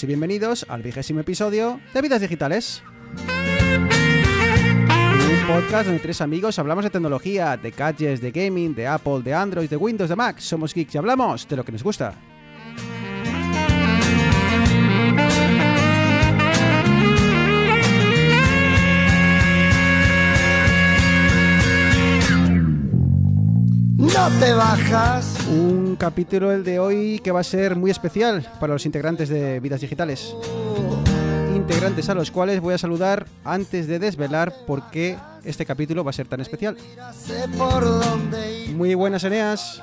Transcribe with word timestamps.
Y 0.00 0.06
bienvenidos 0.06 0.64
al 0.70 0.80
vigésimo 0.80 1.20
episodio 1.20 1.78
de 1.92 2.00
Vidas 2.00 2.22
Digitales. 2.22 2.82
Un 5.28 5.46
podcast 5.46 5.84
donde 5.84 6.00
tres 6.00 6.22
amigos 6.22 6.58
hablamos 6.58 6.84
de 6.84 6.90
tecnología, 6.90 7.58
de 7.58 7.72
gadgets, 7.72 8.22
de 8.22 8.30
gaming, 8.30 8.74
de 8.74 8.86
Apple, 8.86 9.20
de 9.22 9.34
Android, 9.34 9.68
de 9.68 9.76
Windows, 9.76 10.08
de 10.08 10.16
Mac. 10.16 10.38
Somos 10.38 10.72
geeks 10.72 10.94
y 10.94 10.98
hablamos 10.98 11.46
de 11.46 11.56
lo 11.56 11.64
que 11.64 11.72
nos 11.72 11.82
gusta. 11.82 12.14
No 24.02 24.28
te 24.40 24.52
bajas. 24.52 25.46
Un 25.48 25.94
capítulo 25.94 26.50
el 26.50 26.64
de 26.64 26.80
hoy 26.80 27.20
que 27.22 27.30
va 27.30 27.38
a 27.38 27.44
ser 27.44 27.76
muy 27.76 27.88
especial 27.88 28.44
para 28.58 28.72
los 28.72 28.84
integrantes 28.84 29.28
de 29.28 29.60
Vidas 29.60 29.80
Digitales. 29.80 30.34
Integrantes 31.54 32.08
a 32.08 32.14
los 32.14 32.32
cuales 32.32 32.60
voy 32.60 32.74
a 32.74 32.78
saludar 32.78 33.28
antes 33.44 33.86
de 33.86 34.00
desvelar 34.00 34.52
por 34.66 34.90
qué 34.90 35.16
este 35.44 35.64
capítulo 35.64 36.02
va 36.02 36.10
a 36.10 36.14
ser 36.14 36.26
tan 36.26 36.40
especial. 36.40 36.76
Muy 38.74 38.96
buenas, 38.96 39.22
Eneas. 39.22 39.80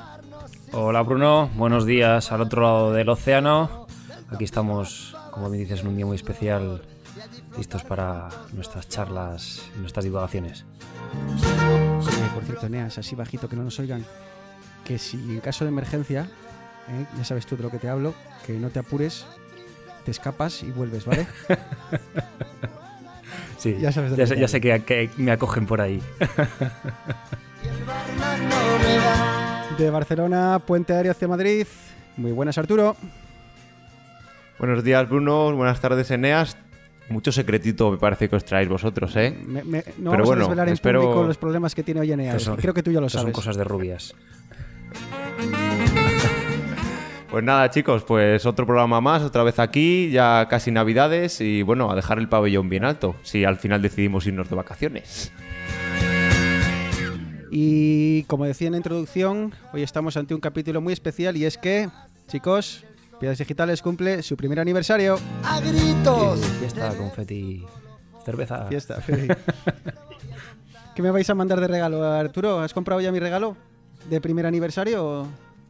Hola 0.72 1.00
Bruno, 1.00 1.48
buenos 1.56 1.86
días 1.86 2.30
al 2.30 2.42
otro 2.42 2.60
lado 2.60 2.92
del 2.92 3.08
océano. 3.08 3.86
Aquí 4.30 4.44
estamos, 4.44 5.16
como 5.30 5.48
me 5.48 5.56
dices, 5.56 5.80
en 5.80 5.88
un 5.88 5.96
día 5.96 6.04
muy 6.04 6.16
especial, 6.16 6.82
listos 7.56 7.82
para 7.84 8.28
nuestras 8.52 8.88
charlas 8.88 9.62
y 9.76 9.80
nuestras 9.80 10.04
divagaciones. 10.04 10.64
Por 12.34 12.44
cierto, 12.44 12.66
Eneas, 12.66 12.98
así 12.98 13.14
bajito 13.16 13.48
que 13.48 13.56
no 13.56 13.64
nos 13.64 13.78
oigan, 13.78 14.04
que 14.84 14.98
si 14.98 15.16
en 15.16 15.40
caso 15.40 15.64
de 15.64 15.68
emergencia, 15.70 16.28
eh, 16.88 17.06
ya 17.18 17.24
sabes 17.24 17.46
tú 17.46 17.56
de 17.56 17.62
lo 17.64 17.70
que 17.70 17.78
te 17.78 17.88
hablo, 17.88 18.14
que 18.46 18.52
no 18.54 18.68
te 18.70 18.78
apures, 18.78 19.26
te 20.04 20.10
escapas 20.10 20.62
y 20.62 20.70
vuelves, 20.70 21.04
¿vale? 21.04 21.26
Sí, 23.58 23.76
Ya 23.78 23.92
sabes 23.92 24.12
de 24.12 24.16
ya 24.16 24.22
lo 24.22 24.26
sé, 24.26 24.34
que 24.34 24.36
ya 24.36 24.36
hablo. 24.46 24.48
sé 24.48 24.60
que, 24.86 25.10
que 25.16 25.22
me 25.22 25.32
acogen 25.32 25.66
por 25.66 25.82
ahí. 25.82 26.00
De 29.78 29.90
Barcelona, 29.90 30.60
Puente 30.66 30.92
Aéreo 30.94 31.12
hacia 31.12 31.28
Madrid. 31.28 31.66
Muy 32.16 32.32
buenas, 32.32 32.56
Arturo. 32.58 32.96
Buenos 34.58 34.82
días, 34.82 35.08
Bruno. 35.08 35.54
Buenas 35.54 35.80
tardes, 35.80 36.10
Eneas. 36.10 36.56
Mucho 37.10 37.32
secretito 37.32 37.90
me 37.90 37.98
parece 37.98 38.28
que 38.28 38.36
os 38.36 38.44
traéis 38.44 38.68
vosotros, 38.68 39.14
¿eh? 39.16 39.36
Me- 39.44 39.64
me- 39.64 39.78
no 39.98 40.10
Pero 40.12 40.22
vamos 40.22 40.26
bueno, 40.28 40.42
a 40.44 40.46
desvelar 40.46 40.68
en 40.68 40.74
espero- 40.74 41.02
público 41.02 41.24
los 41.24 41.36
problemas 41.38 41.74
que 41.74 41.82
tiene 41.82 42.00
hoy. 42.00 42.12
Estos 42.12 42.42
son- 42.44 42.56
Creo 42.56 42.72
que 42.72 42.82
tú 42.82 42.92
ya 42.92 43.00
lo 43.00 43.06
Estas 43.06 43.22
son 43.22 43.26
sabes. 43.32 43.34
cosas 43.34 43.56
de 43.56 43.64
rubias. 43.64 44.14
Pues 47.30 47.44
nada, 47.44 47.70
chicos, 47.70 48.02
pues 48.04 48.44
otro 48.44 48.66
programa 48.66 49.00
más, 49.00 49.22
otra 49.22 49.44
vez 49.44 49.60
aquí, 49.60 50.10
ya 50.10 50.46
casi 50.50 50.72
Navidades 50.72 51.40
y 51.40 51.62
bueno, 51.62 51.90
a 51.90 51.94
dejar 51.94 52.18
el 52.18 52.28
pabellón 52.28 52.68
bien 52.68 52.84
alto, 52.84 53.14
si 53.22 53.44
al 53.44 53.56
final 53.56 53.82
decidimos 53.82 54.26
irnos 54.26 54.50
de 54.50 54.56
vacaciones. 54.56 55.32
Y 57.52 58.24
como 58.24 58.44
decía 58.46 58.66
en 58.66 58.72
la 58.72 58.78
introducción, 58.78 59.52
hoy 59.72 59.82
estamos 59.82 60.16
ante 60.16 60.34
un 60.34 60.40
capítulo 60.40 60.80
muy 60.80 60.92
especial 60.92 61.36
y 61.36 61.44
es 61.44 61.56
que, 61.56 61.88
chicos, 62.28 62.84
Piedras 63.20 63.38
Digitales 63.38 63.82
cumple 63.82 64.22
su 64.22 64.34
primer 64.34 64.58
aniversario. 64.60 65.18
A 65.44 65.60
gritos. 65.60 66.40
Fiesta, 66.58 66.94
confeti, 66.96 67.62
cerveza. 68.24 68.66
Fiesta. 68.66 69.02
¿Qué 70.94 71.02
me 71.02 71.10
vais 71.10 71.28
a 71.28 71.34
mandar 71.34 71.60
de 71.60 71.68
regalo, 71.68 72.02
Arturo? 72.02 72.60
¿Has 72.60 72.72
comprado 72.72 72.98
ya 73.02 73.12
mi 73.12 73.20
regalo 73.20 73.58
de 74.08 74.22
primer 74.22 74.46
aniversario? 74.46 75.26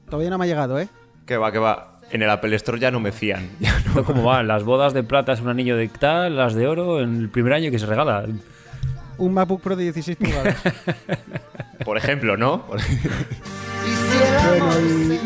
Todavía 0.06 0.30
no 0.30 0.38
me 0.38 0.44
ha 0.44 0.46
llegado, 0.46 0.78
¿eh? 0.78 0.88
Que 1.26 1.36
va, 1.36 1.50
que 1.50 1.58
va. 1.58 1.98
En 2.12 2.22
el 2.22 2.30
Apple 2.30 2.54
Store 2.54 2.78
ya 2.78 2.92
no 2.92 3.00
me 3.00 3.10
fían. 3.10 3.50
Ya 3.60 3.76
no. 3.94 4.04
¿Cómo 4.04 4.22
van? 4.22 4.46
Las 4.46 4.62
bodas 4.62 4.94
de 4.94 5.02
plata 5.02 5.32
es 5.32 5.40
un 5.40 5.48
anillo 5.48 5.76
de 5.76 5.88
tal, 5.88 6.36
las 6.36 6.54
de 6.54 6.68
oro 6.68 7.00
en 7.00 7.16
el 7.16 7.30
primer 7.30 7.52
año 7.52 7.72
que 7.72 7.80
se 7.80 7.86
regala. 7.86 8.26
Un 9.18 9.34
MacBook 9.34 9.60
Pro 9.60 9.74
de 9.74 9.82
16 9.84 10.16
pulgadas. 10.18 10.56
Por 11.84 11.96
ejemplo, 11.96 12.36
¿no? 12.36 12.64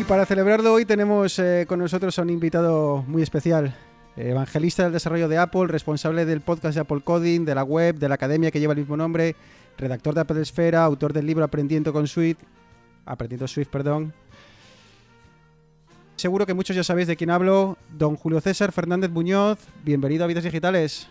Para 0.07 0.25
celebrarlo 0.25 0.73
hoy 0.73 0.85
tenemos 0.85 1.39
eh, 1.39 1.65
con 1.67 1.79
nosotros 1.79 2.17
a 2.19 2.21
un 2.21 2.29
invitado 2.29 3.03
muy 3.07 3.23
especial. 3.23 3.75
Evangelista 4.15 4.83
del 4.83 4.93
desarrollo 4.93 5.27
de 5.27 5.37
Apple, 5.37 5.67
responsable 5.67 6.25
del 6.25 6.41
podcast 6.41 6.75
de 6.75 6.81
Apple 6.81 7.01
Coding, 7.03 7.43
de 7.43 7.55
la 7.55 7.63
web, 7.63 7.95
de 7.97 8.07
la 8.07 8.15
academia 8.15 8.51
que 8.51 8.59
lleva 8.59 8.73
el 8.73 8.79
mismo 8.79 8.95
nombre, 8.95 9.35
redactor 9.77 10.13
de 10.13 10.21
Apple 10.21 10.41
Esfera, 10.41 10.83
autor 10.83 11.11
del 11.11 11.25
libro 11.25 11.43
Aprendiendo 11.43 11.91
con 11.91 12.07
Swift, 12.07 12.37
Aprendiendo 13.05 13.47
Swift, 13.47 13.69
perdón. 13.69 14.13
Seguro 16.15 16.45
que 16.45 16.53
muchos 16.53 16.75
ya 16.75 16.83
sabéis 16.83 17.07
de 17.07 17.17
quién 17.17 17.31
hablo, 17.31 17.77
don 17.91 18.15
Julio 18.15 18.39
César 18.41 18.71
Fernández 18.71 19.09
Muñoz. 19.09 19.59
Bienvenido 19.83 20.23
a 20.23 20.27
Vidas 20.27 20.43
Digitales. 20.43 21.07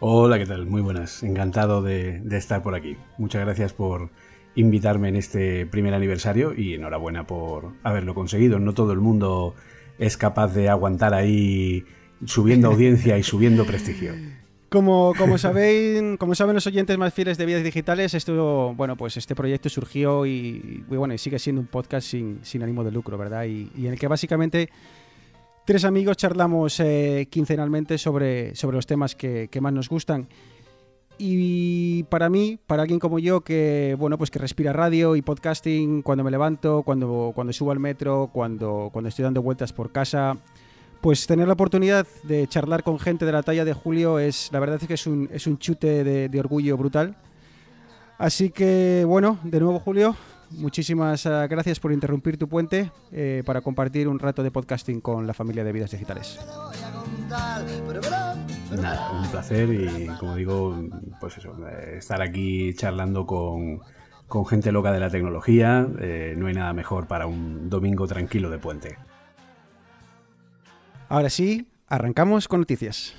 Hola, 0.00 0.38
¿qué 0.38 0.46
tal? 0.46 0.66
Muy 0.66 0.80
buenas. 0.80 1.22
Encantado 1.22 1.82
de 1.82 2.22
estar 2.32 2.62
por 2.62 2.74
aquí. 2.74 2.96
Muchas 3.18 3.44
gracias 3.44 3.72
por 3.72 4.10
invitarme 4.54 5.08
en 5.08 5.16
este 5.16 5.66
primer 5.66 5.94
aniversario 5.94 6.54
y 6.54 6.74
enhorabuena 6.74 7.26
por 7.26 7.72
haberlo 7.82 8.14
conseguido. 8.14 8.58
No 8.58 8.74
todo 8.74 8.92
el 8.92 9.00
mundo 9.00 9.54
es 9.98 10.16
capaz 10.16 10.54
de 10.54 10.68
aguantar 10.68 11.14
ahí 11.14 11.84
subiendo 12.24 12.68
audiencia 12.72 13.18
y 13.18 13.22
subiendo 13.22 13.64
prestigio. 13.64 14.12
Como, 14.68 15.14
como, 15.16 15.38
sabéis, 15.38 16.02
como 16.18 16.34
saben 16.34 16.54
los 16.54 16.66
oyentes 16.66 16.98
más 16.98 17.14
fieles 17.14 17.38
de 17.38 17.46
Vidas 17.46 17.64
Digitales, 17.64 18.12
esto, 18.12 18.74
bueno, 18.74 18.96
pues 18.96 19.16
este 19.16 19.34
proyecto 19.34 19.70
surgió 19.70 20.26
y, 20.26 20.84
y 20.90 20.94
bueno, 20.94 21.14
y 21.14 21.18
sigue 21.18 21.38
siendo 21.38 21.62
un 21.62 21.68
podcast 21.68 22.06
sin, 22.06 22.40
sin 22.42 22.62
ánimo 22.62 22.84
de 22.84 22.90
lucro, 22.90 23.16
¿verdad? 23.16 23.44
Y, 23.44 23.70
y 23.74 23.86
en 23.86 23.94
el 23.94 23.98
que 23.98 24.08
básicamente 24.08 24.68
tres 25.68 25.84
amigos 25.84 26.16
charlamos 26.16 26.80
eh, 26.80 27.28
quincenalmente 27.30 27.98
sobre, 27.98 28.54
sobre 28.54 28.76
los 28.76 28.86
temas 28.86 29.14
que, 29.14 29.48
que 29.50 29.60
más 29.60 29.72
nos 29.72 29.90
gustan. 29.90 30.26
Y 31.18 32.04
para 32.04 32.30
mí, 32.30 32.58
para 32.66 32.82
alguien 32.82 33.00
como 33.00 33.18
yo 33.18 33.40
que 33.40 33.96
bueno, 33.98 34.18
pues 34.18 34.30
que 34.30 34.38
respira 34.38 34.72
radio 34.72 35.16
y 35.16 35.22
podcasting 35.22 36.02
cuando 36.02 36.22
me 36.22 36.30
levanto, 36.30 36.82
cuando, 36.84 37.32
cuando 37.34 37.52
subo 37.52 37.72
al 37.72 37.80
metro, 37.80 38.30
cuando, 38.32 38.90
cuando 38.92 39.08
estoy 39.08 39.24
dando 39.24 39.42
vueltas 39.42 39.72
por 39.72 39.90
casa, 39.90 40.36
pues 41.00 41.26
tener 41.26 41.48
la 41.48 41.54
oportunidad 41.54 42.06
de 42.22 42.46
charlar 42.46 42.84
con 42.84 43.00
gente 43.00 43.26
de 43.26 43.32
la 43.32 43.42
talla 43.42 43.64
de 43.64 43.72
Julio 43.72 44.20
es, 44.20 44.50
la 44.52 44.60
verdad 44.60 44.78
es 44.80 44.86
que 44.86 44.94
es 44.94 45.06
un, 45.08 45.28
es 45.32 45.46
un 45.48 45.58
chute 45.58 46.04
de, 46.04 46.28
de 46.28 46.40
orgullo 46.40 46.76
brutal. 46.76 47.16
Así 48.16 48.50
que 48.50 49.04
bueno, 49.06 49.38
de 49.42 49.60
nuevo 49.60 49.80
Julio, 49.80 50.16
muchísimas 50.50 51.26
eh, 51.26 51.46
gracias 51.48 51.80
por 51.80 51.92
interrumpir 51.92 52.36
tu 52.36 52.48
puente 52.48 52.90
eh, 53.12 53.42
para 53.44 53.60
compartir 53.60 54.08
un 54.08 54.18
rato 54.18 54.42
de 54.42 54.50
podcasting 54.50 55.00
con 55.00 55.26
la 55.26 55.34
familia 55.34 55.64
de 55.64 55.72
Vidas 55.72 55.90
Digitales. 55.90 56.38
Nada, 58.70 59.12
un 59.12 59.30
placer 59.30 59.68
y 59.72 60.06
como 60.18 60.36
digo, 60.36 60.76
pues 61.20 61.38
eso, 61.38 61.56
estar 61.68 62.20
aquí 62.22 62.74
charlando 62.74 63.26
con, 63.26 63.80
con 64.26 64.46
gente 64.46 64.72
loca 64.72 64.92
de 64.92 65.00
la 65.00 65.10
tecnología. 65.10 65.86
eh, 66.00 66.34
no 66.36 66.46
hay 66.46 66.54
nada 66.54 66.72
mejor 66.72 67.06
para 67.06 67.26
un 67.26 67.70
domingo 67.70 68.06
tranquilo 68.06 68.50
de 68.50 68.58
puente. 68.58 68.98
Ahora 71.08 71.30
sí, 71.30 71.66
arrancamos 71.88 72.48
con 72.48 72.60
noticias. 72.60 73.14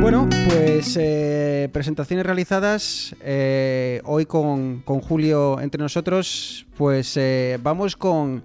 Bueno, 0.00 0.28
pues 0.48 0.96
eh, 0.96 1.39
presentaciones 1.70 2.26
realizadas. 2.26 3.14
eh, 3.20 4.00
hoy 4.04 4.26
con, 4.26 4.80
con 4.82 5.00
Julio 5.00 5.60
entre 5.60 5.80
nosotros, 5.82 6.66
pues 6.76 7.16
eh, 7.16 7.58
vamos 7.62 7.96
con, 7.96 8.42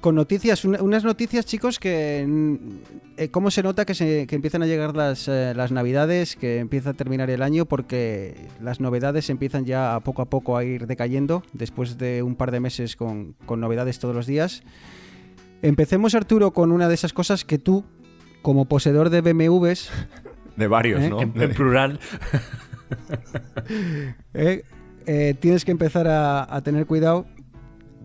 con 0.00 0.14
noticias, 0.14 0.64
una- 0.64 0.82
unas 0.82 1.04
noticias, 1.04 1.44
chicos, 1.46 1.78
que 1.78 2.24
mm, 2.26 2.54
eh, 3.16 3.28
cómo 3.30 3.50
se 3.50 3.62
nota 3.62 3.84
que, 3.84 3.94
se, 3.94 4.26
que 4.26 4.34
empiezan 4.36 4.62
a 4.62 4.66
llegar 4.66 4.94
las, 4.96 5.26
eh, 5.28 5.52
las 5.56 5.72
navidades, 5.72 6.36
que 6.36 6.58
empieza 6.58 6.90
a 6.90 6.94
terminar 6.94 7.30
el 7.30 7.42
año, 7.42 7.64
porque 7.66 8.34
las 8.60 8.80
novedades 8.80 9.30
empiezan 9.30 9.64
ya 9.64 9.94
a 9.94 10.00
poco 10.00 10.22
a 10.22 10.26
poco 10.26 10.56
a 10.56 10.64
ir 10.64 10.86
decayendo, 10.86 11.42
después 11.52 11.98
de 11.98 12.22
un 12.22 12.36
par 12.36 12.50
de 12.50 12.60
meses 12.60 12.94
con, 12.96 13.34
con 13.46 13.60
novedades 13.60 13.98
todos 13.98 14.14
los 14.14 14.26
días. 14.26 14.62
Empecemos, 15.62 16.14
Arturo, 16.14 16.52
con 16.52 16.70
una 16.70 16.88
de 16.88 16.94
esas 16.94 17.12
cosas 17.12 17.44
que 17.44 17.58
tú, 17.58 17.84
como 18.42 18.66
poseedor 18.66 19.10
de 19.10 19.22
BMWs, 19.22 19.90
De 20.56 20.66
varios, 20.68 21.02
¿Eh? 21.02 21.10
¿no? 21.10 21.20
En, 21.20 21.32
en 21.40 21.52
plural. 21.54 21.98
eh, 24.34 24.64
eh, 25.06 25.34
tienes 25.38 25.64
que 25.64 25.70
empezar 25.70 26.08
a, 26.08 26.54
a 26.54 26.60
tener 26.62 26.86
cuidado 26.86 27.26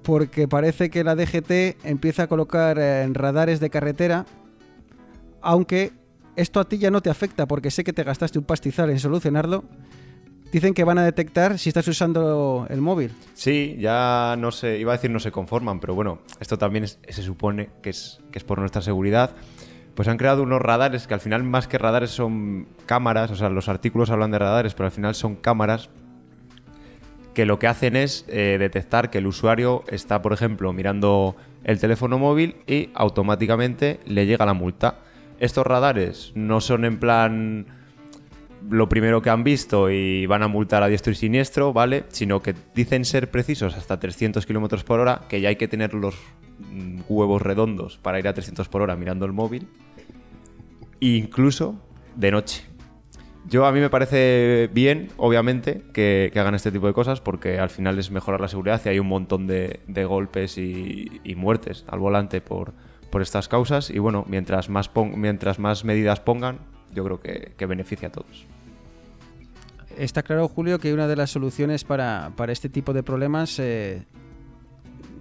porque 0.03 0.47
parece 0.47 0.89
que 0.89 1.03
la 1.03 1.15
DGT 1.15 1.85
empieza 1.85 2.23
a 2.23 2.27
colocar 2.27 2.77
eh, 2.79 3.07
radares 3.13 3.59
de 3.59 3.69
carretera, 3.69 4.25
aunque 5.41 5.91
esto 6.35 6.59
a 6.59 6.65
ti 6.67 6.77
ya 6.77 6.91
no 6.91 7.01
te 7.01 7.09
afecta 7.09 7.45
porque 7.47 7.71
sé 7.71 7.83
que 7.83 7.93
te 7.93 8.03
gastaste 8.03 8.39
un 8.39 8.45
pastizal 8.45 8.89
en 8.89 8.99
solucionarlo. 8.99 9.63
Dicen 10.51 10.73
que 10.73 10.83
van 10.83 10.97
a 10.97 11.05
detectar 11.05 11.57
si 11.57 11.69
estás 11.69 11.87
usando 11.87 12.67
el 12.69 12.81
móvil. 12.81 13.13
Sí, 13.35 13.77
ya 13.79 14.35
no 14.37 14.51
sé, 14.51 14.79
iba 14.79 14.91
a 14.91 14.97
decir 14.97 15.09
no 15.09 15.19
se 15.21 15.31
conforman, 15.31 15.79
pero 15.79 15.95
bueno, 15.95 16.19
esto 16.41 16.57
también 16.57 16.83
es- 16.83 16.99
se 17.07 17.21
supone 17.21 17.69
que 17.81 17.91
es, 17.91 18.19
que 18.31 18.39
es 18.39 18.43
por 18.43 18.59
nuestra 18.59 18.81
seguridad. 18.81 19.31
Pues 19.95 20.07
han 20.07 20.17
creado 20.17 20.43
unos 20.43 20.61
radares 20.61 21.07
que 21.07 21.13
al 21.13 21.19
final 21.19 21.43
más 21.43 21.67
que 21.67 21.77
radares 21.77 22.11
son 22.11 22.67
cámaras, 22.85 23.31
o 23.31 23.35
sea, 23.35 23.49
los 23.49 23.69
artículos 23.69 24.09
hablan 24.09 24.31
de 24.31 24.39
radares, 24.39 24.73
pero 24.73 24.85
al 24.85 24.91
final 24.91 25.15
son 25.15 25.35
cámaras 25.35 25.89
que 27.33 27.45
lo 27.45 27.59
que 27.59 27.67
hacen 27.67 27.95
es 27.95 28.25
eh, 28.27 28.57
detectar 28.59 29.09
que 29.09 29.19
el 29.19 29.27
usuario 29.27 29.83
está, 29.87 30.21
por 30.21 30.33
ejemplo, 30.33 30.73
mirando 30.73 31.35
el 31.63 31.79
teléfono 31.79 32.17
móvil 32.17 32.57
y 32.67 32.89
automáticamente 32.93 33.99
le 34.05 34.25
llega 34.25 34.45
la 34.45 34.53
multa. 34.53 34.99
Estos 35.39 35.65
radares 35.65 36.31
no 36.35 36.61
son 36.61 36.85
en 36.85 36.99
plan 36.99 37.65
lo 38.69 38.89
primero 38.89 39.21
que 39.21 39.29
han 39.29 39.43
visto 39.43 39.89
y 39.89 40.25
van 40.25 40.43
a 40.43 40.47
multar 40.47 40.83
a 40.83 40.87
diestro 40.87 41.11
y 41.11 41.15
siniestro, 41.15 41.73
¿vale? 41.73 42.05
Sino 42.09 42.41
que 42.41 42.55
dicen 42.75 43.05
ser 43.05 43.31
precisos 43.31 43.75
hasta 43.75 43.99
300 43.99 44.45
kilómetros 44.45 44.83
por 44.83 44.99
hora, 44.99 45.21
que 45.27 45.41
ya 45.41 45.49
hay 45.49 45.55
que 45.55 45.67
tener 45.67 45.93
los 45.93 46.15
mm, 46.59 47.01
huevos 47.09 47.41
redondos 47.41 47.97
para 47.97 48.19
ir 48.19 48.27
a 48.27 48.33
300 48.33 48.67
por 48.69 48.81
hora 48.81 48.95
mirando 48.95 49.25
el 49.25 49.33
móvil, 49.33 49.67
incluso 50.99 51.79
de 52.15 52.31
noche. 52.31 52.65
Yo 53.47 53.65
a 53.65 53.71
mí 53.71 53.79
me 53.79 53.89
parece 53.89 54.69
bien, 54.71 55.09
obviamente, 55.17 55.81
que, 55.93 56.31
hagan 56.35 56.53
este 56.53 56.71
tipo 56.71 56.85
de 56.85 56.93
cosas 56.93 57.21
porque 57.21 57.59
al 57.59 57.71
final 57.71 57.97
es 57.97 58.11
mejorar 58.11 58.39
la 58.39 58.47
seguridad 58.47 58.79
y 58.85 58.89
hay 58.89 58.99
un 58.99 59.07
montón 59.07 59.47
de, 59.47 59.79
golpes 60.07 60.59
y, 60.59 61.19
y 61.23 61.35
muertes 61.35 61.83
al 61.87 61.99
volante 61.99 62.39
por, 62.39 62.73
por 63.09 63.21
estas 63.21 63.47
causas. 63.47 63.89
Y 63.89 63.99
bueno, 63.99 64.25
mientras 64.27 64.69
más, 64.69 64.91
mientras 65.15 65.59
más 65.59 65.83
medidas 65.85 66.19
pongan, 66.19 66.59
yo 66.93 67.03
creo 67.03 67.19
que, 67.19 67.53
que 67.57 67.65
beneficia 67.65 68.07
a 68.09 68.11
todos. 68.11 68.45
Está 69.97 70.23
claro, 70.23 70.47
Julio, 70.47 70.79
que 70.79 70.93
una 70.93 71.07
de 71.07 71.15
las 71.15 71.29
soluciones 71.31 71.83
para, 71.83 72.31
para 72.35 72.51
este 72.53 72.69
tipo 72.69 72.93
de 72.93 73.03
problemas 73.03 73.59
eh, 73.59 74.03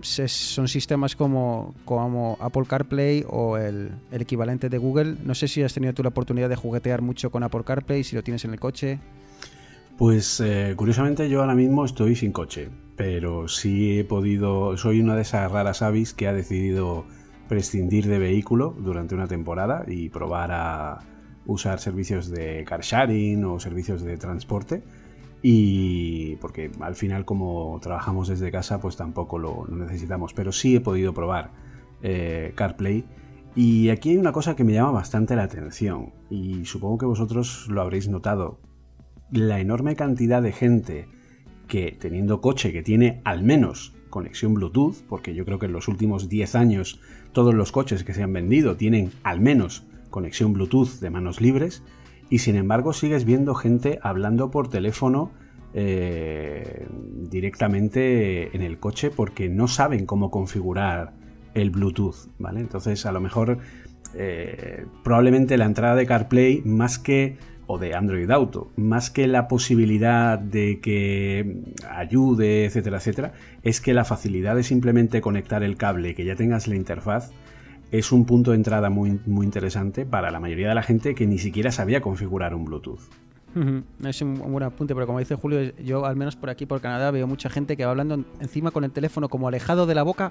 se- 0.01 0.29
son 0.29 0.69
sistemas 0.69 1.17
como, 1.17 1.75
como 1.85 2.39
Apple 2.41 2.63
CarPlay 2.67 3.25
o 3.29 3.57
el, 3.59 3.91
el 4.13 4.23
equivalente 4.23 4.69
de 4.69 4.79
Google. 4.79 5.17
No 5.25 5.35
sé 5.35 5.49
si 5.49 5.63
has 5.63 5.75
tenido 5.75 5.93
tú 5.93 6.03
la 6.03 6.11
oportunidad 6.11 6.49
de 6.49 6.57
juguetear 6.57 7.03
mucho 7.03 7.31
con 7.31 7.43
Apple 7.43 7.65
CarPlay, 7.65 8.05
si 8.05 8.15
lo 8.17 8.23
tienes 8.23 8.45
en 8.45 8.53
el 8.53 8.61
coche. 8.61 9.01
Pues 9.99 10.41
eh, 10.41 10.73
curiosamente 10.77 11.29
yo 11.29 11.41
ahora 11.41 11.55
mismo 11.55 11.85
estoy 11.85 12.17
sin 12.17 12.33
coche, 12.33 12.71
pero 12.97 13.49
sí 13.49 13.99
he 13.99 14.05
podido, 14.05 14.77
soy 14.79 15.01
una 15.01 15.15
de 15.17 15.23
esas 15.23 15.51
raras 15.51 15.83
avis 15.83 16.15
que 16.15 16.27
ha 16.29 16.33
decidido 16.33 17.05
prescindir 17.49 18.07
de 18.07 18.19
vehículo 18.19 18.75
durante 18.79 19.15
una 19.15 19.27
temporada 19.27 19.85
y 19.87 20.09
probar 20.09 20.53
a 20.53 20.99
usar 21.47 21.81
servicios 21.81 22.31
de 22.31 22.65
car 22.65 22.83
sharing 22.83 23.45
o 23.45 23.61
servicios 23.61 24.03
de 24.03 24.17
transporte. 24.17 24.83
Y 25.43 26.37
porque 26.37 26.71
al 26.81 26.95
final 26.95 27.25
como 27.25 27.79
trabajamos 27.81 28.29
desde 28.29 28.51
casa 28.51 28.81
pues 28.81 28.97
tampoco 28.97 29.39
lo, 29.39 29.67
necesitamos, 29.69 30.35
pero 30.35 30.53
sí 30.53 30.77
he 30.77 30.81
podido 30.81 31.15
probar 31.15 31.51
eh, 32.03 32.53
CarPlay. 32.55 33.05
Y 33.57 33.89
aquí 33.89 34.11
hay 34.11 34.17
una 34.19 34.33
cosa 34.33 34.55
que 34.55 34.65
me 34.65 34.73
llama 34.73 34.93
bastante 34.93 35.35
la 35.35 35.43
atención 35.43 36.13
y 36.29 36.65
supongo 36.67 36.99
que 36.99 37.07
vosotros 37.07 37.67
lo 37.69 37.81
habréis 37.81 38.09
notado. 38.09 38.61
La 39.33 39.61
enorme 39.61 39.97
cantidad 39.97 40.43
de 40.43 40.53
gente 40.53 41.09
que 41.67 41.97
teniendo 41.99 42.41
coche 42.41 42.73
que 42.73 42.83
tiene 42.83 43.21
al 43.25 43.43
menos 43.43 43.95
conexión 44.11 44.55
Bluetooth, 44.55 45.03
porque 45.09 45.35
yo 45.35 45.45
creo 45.45 45.59
que 45.59 45.67
en 45.67 45.73
los 45.73 45.89
últimos 45.89 46.29
10 46.29 46.55
años 46.57 47.01
todos 47.33 47.55
los 47.55 47.73
coches 47.73 48.05
que 48.05 48.13
se 48.13 48.23
han 48.23 48.33
vendido 48.33 48.77
tienen 48.77 49.13
al 49.23 49.41
menos 49.41 49.85
conexión 50.11 50.53
Bluetooth 50.53 51.01
de 51.01 51.11
manos 51.11 51.41
libres, 51.41 51.83
y 52.29 52.39
sin 52.39 52.57
embargo 52.57 52.93
sigues 52.93 53.25
viendo 53.25 53.55
gente 53.55 53.99
hablando 54.03 54.51
por 54.51 54.69
teléfono 54.69 55.33
eh, 55.73 56.87
directamente 57.29 58.57
en 58.57 58.63
el 58.63 58.79
coche 58.79 59.11
porque 59.11 59.49
no 59.49 59.69
saben 59.69 60.07
cómo 60.07 60.31
configurar 60.31 61.13
el 61.55 61.71
Bluetooth, 61.71 62.29
¿vale? 62.39 62.61
Entonces 62.61 63.07
a 63.07 63.13
lo 63.13 63.21
mejor 63.21 63.59
eh, 64.15 64.87
probablemente 65.05 65.57
la 65.57 65.67
entrada 65.67 65.95
de 65.95 66.07
CarPlay 66.07 66.63
más 66.65 66.99
que 66.99 67.37
o 67.67 67.79
de 67.79 67.95
Android 67.95 68.29
Auto, 68.33 68.73
más 68.75 69.11
que 69.11 69.29
la 69.29 69.47
posibilidad 69.47 70.37
de 70.41 70.81
que 70.81 71.63
ayude, 71.89 72.65
etcétera, 72.65 72.97
etcétera, 72.97 73.33
es 73.63 73.81
que 73.81 73.95
la 73.95 74.05
facilidad 74.05 74.57
de 74.57 74.65
simplemente 74.65 75.21
conectar 75.21 75.63
el 75.63 75.77
cable 75.77 76.17
que 76.17 76.25
ya 76.25 76.35
tengas 76.35 76.67
la 76.67 76.75
interfaz 76.75 77.31
es 77.91 78.13
un 78.13 78.25
punto 78.25 78.51
de 78.53 78.57
entrada 78.57 78.91
muy, 78.91 79.19
muy 79.27 79.45
interesante 79.47 80.07
para 80.07 80.31
la 80.31 80.41
mayoría 80.41 80.69
de 80.69 80.75
la 80.75 80.83
gente 80.83 81.15
que 81.15 81.27
ni 81.27 81.39
siquiera 81.39 81.73
sabía 81.73 82.01
configurar 82.01 82.55
un 82.55 82.65
Bluetooth. 82.65 83.01
Es 84.05 84.23
un 84.23 84.35
buen 84.53 84.63
apunte, 84.63 84.95
pero 84.95 85.07
como 85.09 85.19
dice 85.19 85.35
Julio, 85.35 85.75
yo 85.85 86.07
al 86.07 86.15
menos 86.15 86.37
por 86.37 86.51
aquí, 86.51 86.67
por 86.67 86.81
Canadá, 86.81 87.11
veo 87.11 87.27
mucha 87.27 87.51
gente 87.51 87.77
que 87.77 87.85
va 87.85 87.91
hablando 87.91 88.25
encima 88.41 88.71
con 88.71 88.85
el 88.85 88.93
teléfono 88.93 89.29
como 89.29 89.49
alejado 89.49 89.87
de 89.87 89.95
la 89.97 90.05
boca, 90.05 90.31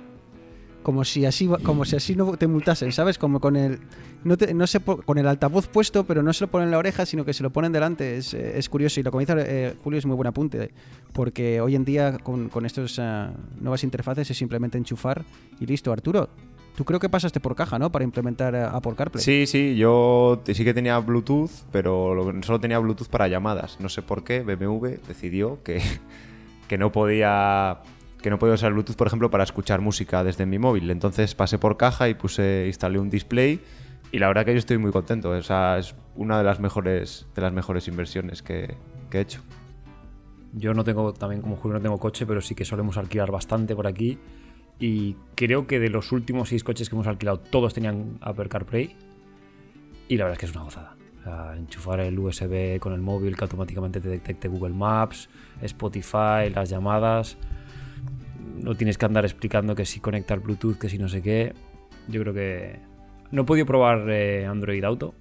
como 0.84 1.04
si 1.04 1.26
así, 1.26 1.50
como 1.64 1.84
si 1.84 1.98
así 1.98 2.16
no 2.16 2.38
te 2.38 2.48
multasen, 2.48 2.94
¿sabes? 2.94 3.18
Como 3.18 3.42
con 3.42 3.58
el 3.58 3.80
no, 4.24 4.38
te- 4.38 4.54
no 4.54 4.64
po- 4.86 5.02
con 5.02 5.18
el 5.18 5.28
altavoz 5.28 5.68
puesto, 5.68 6.06
pero 6.06 6.24
no 6.24 6.32
se 6.32 6.46
lo 6.46 6.48
ponen 6.50 6.68
en 6.70 6.72
la 6.72 6.78
oreja, 6.78 7.06
sino 7.06 7.26
que 7.26 7.34
se 7.34 7.44
lo 7.44 7.50
ponen 7.50 7.74
delante. 7.74 8.16
Es, 8.16 8.34
es 8.34 8.70
curioso 8.70 9.02
y 9.02 9.04
lo 9.04 9.12
que 9.12 9.20
dice 9.20 9.34
eh, 9.38 9.74
Julio 9.84 10.00
es 10.00 10.06
muy 10.06 10.16
buen 10.16 10.28
apunte, 10.28 10.72
porque 11.12 11.60
hoy 11.60 11.76
en 11.76 11.84
día 11.84 12.18
con, 12.20 12.48
con 12.48 12.66
estas 12.66 12.98
ah, 13.00 13.34
nuevas 13.60 13.84
interfaces 13.84 14.32
es 14.32 14.38
simplemente 14.38 14.78
enchufar 14.78 15.26
y 15.60 15.66
listo. 15.66 15.92
Arturo, 15.92 16.30
tú 16.76 16.86
creo 16.86 17.00
que 17.00 17.10
pasaste 17.10 17.40
por 17.40 17.56
caja, 17.56 17.78
¿no? 17.80 17.92
Para 17.92 18.04
implementar 18.06 18.56
eh, 18.56 18.62
Apple 18.64 18.94
CarPlay. 18.96 19.24
Sí, 19.24 19.46
sí, 19.48 19.76
yo 19.76 20.42
sí 20.46 20.64
que 20.64 20.74
tenía 20.74 20.98
Bluetooth, 21.00 21.52
pero 21.72 22.14
lo- 22.16 22.44
solo 22.44 22.60
tenía 22.60 22.80
Bluetooth 22.80 23.08
para 23.10 23.28
llamadas. 23.28 23.80
No 23.80 23.90
sé 23.90 24.02
por 24.02 24.24
qué 24.24 24.42
BMW 24.42 24.98
decidió 25.08 25.62
que, 25.64 25.82
que 26.68 26.78
no 26.78 26.92
podía 26.92 27.80
que 28.22 28.30
no 28.30 28.38
podía 28.38 28.56
usar 28.56 28.74
Bluetooth, 28.74 28.98
por 28.98 29.08
ejemplo, 29.08 29.30
para 29.32 29.46
escuchar 29.46 29.80
música 29.80 30.26
desde 30.26 30.46
mi 30.46 30.60
móvil. 30.60 30.90
Entonces 30.92 31.36
pasé 31.36 31.58
por 31.58 31.78
caja 31.78 32.10
y 32.10 32.16
puse 32.16 32.66
instalé 32.68 33.00
un 33.00 33.10
display 33.10 33.62
y 34.12 34.20
la 34.20 34.28
verdad 34.28 34.44
que 34.44 34.52
yo 34.52 34.60
estoy 34.60 34.78
muy 34.78 34.92
contento. 34.92 35.30
O 35.30 35.42
sea, 35.42 35.78
es 35.78 35.96
una 36.16 36.38
de 36.38 36.44
las 36.44 36.60
mejores 36.60 37.28
de 37.34 37.42
las 37.42 37.54
mejores 37.54 37.88
inversiones 37.88 38.42
que, 38.44 38.76
que 39.10 39.20
he 39.20 39.22
hecho. 39.22 39.42
Yo 40.52 40.74
no 40.74 40.84
tengo, 40.84 41.14
también 41.14 41.42
como 41.42 41.56
Julio 41.56 41.78
no 41.78 41.82
tengo 41.82 41.98
coche, 42.00 42.26
pero 42.26 42.42
sí 42.42 42.56
que 42.56 42.66
solemos 42.66 42.98
alquilar 42.98 43.32
bastante 43.32 43.76
por 43.76 43.88
aquí. 43.88 44.18
Y 44.80 45.16
creo 45.36 45.68
que 45.68 45.80
de 45.80 45.90
los 45.90 46.12
últimos 46.12 46.50
seis 46.50 46.64
coches 46.64 46.90
que 46.90 46.96
hemos 46.96 47.08
alquilado, 47.08 47.40
todos 47.40 47.74
tenían 47.74 48.18
Apple 48.22 48.50
CarPlay. 48.50 48.96
Y 50.08 50.18
la 50.18 50.26
verdad 50.26 50.34
es 50.34 50.40
que 50.40 50.46
es 50.46 50.56
una 50.56 50.64
gozada. 50.64 50.96
O 51.20 51.24
sea, 51.24 51.56
enchufar 51.58 52.00
el 52.00 52.18
USB 52.18 52.80
con 52.80 52.94
el 52.94 53.02
móvil 53.02 53.36
que 53.36 53.44
automáticamente 53.44 54.00
te 54.00 54.08
detecte 54.08 54.48
Google 54.48 54.74
Maps, 54.74 55.30
Spotify, 55.62 56.50
las 56.54 56.70
llamadas. 56.70 57.38
No 58.56 58.76
tienes 58.76 58.98
que 58.98 59.06
andar 59.06 59.26
explicando 59.26 59.76
que 59.76 59.86
si 59.86 60.00
conectar 60.00 60.40
Bluetooth, 60.40 60.78
que 60.78 60.90
si 60.90 60.98
no 60.98 61.10
sé 61.10 61.22
qué. 61.22 61.54
Yo 62.08 62.22
creo 62.22 62.34
que... 62.34 62.80
No 63.32 63.44
he 63.44 63.46
podido 63.46 63.66
probar 63.66 64.10
eh, 64.10 64.46
Android 64.46 64.84
Auto, 64.84 65.14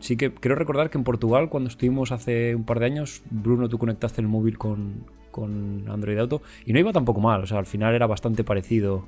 Sí 0.00 0.16
que 0.16 0.32
creo 0.32 0.56
recordar 0.56 0.88
que 0.88 0.96
en 0.96 1.04
Portugal, 1.04 1.50
cuando 1.50 1.68
estuvimos 1.68 2.10
hace 2.10 2.54
un 2.54 2.64
par 2.64 2.80
de 2.80 2.86
años, 2.86 3.22
Bruno, 3.30 3.68
tú 3.68 3.76
conectaste 3.76 4.22
el 4.22 4.28
móvil 4.28 4.56
con, 4.56 5.04
con 5.30 5.84
Android 5.88 6.18
Auto 6.18 6.42
y 6.66 6.72
no 6.72 6.78
iba 6.78 6.92
tampoco 6.92 7.20
mal. 7.20 7.42
O 7.42 7.46
sea, 7.46 7.58
al 7.58 7.66
final 7.66 7.94
era 7.94 8.06
bastante 8.06 8.44
parecido 8.44 9.06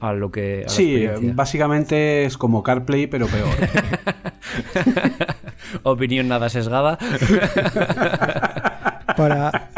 a 0.00 0.12
lo 0.12 0.30
que. 0.30 0.64
a 0.66 0.68
Sí, 0.68 1.06
básicamente 1.34 2.24
es 2.24 2.36
como 2.38 2.62
CarPlay, 2.62 3.06
pero 3.06 3.26
peor. 3.26 3.48
Opinión 5.82 6.28
nada 6.28 6.48
sesgada. 6.48 6.98
para, 9.16 9.68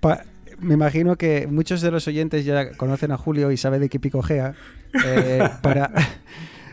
pa- 0.00 0.22
me 0.60 0.74
imagino 0.74 1.16
que 1.16 1.46
muchos 1.46 1.80
de 1.80 1.90
los 1.90 2.06
oyentes 2.08 2.44
ya 2.44 2.72
conocen 2.72 3.12
a 3.12 3.16
Julio 3.16 3.50
y 3.50 3.56
saben 3.56 3.80
de 3.80 3.88
qué 3.88 3.98
picojea. 4.00 4.54
Eh, 5.04 5.48
para, 5.62 5.90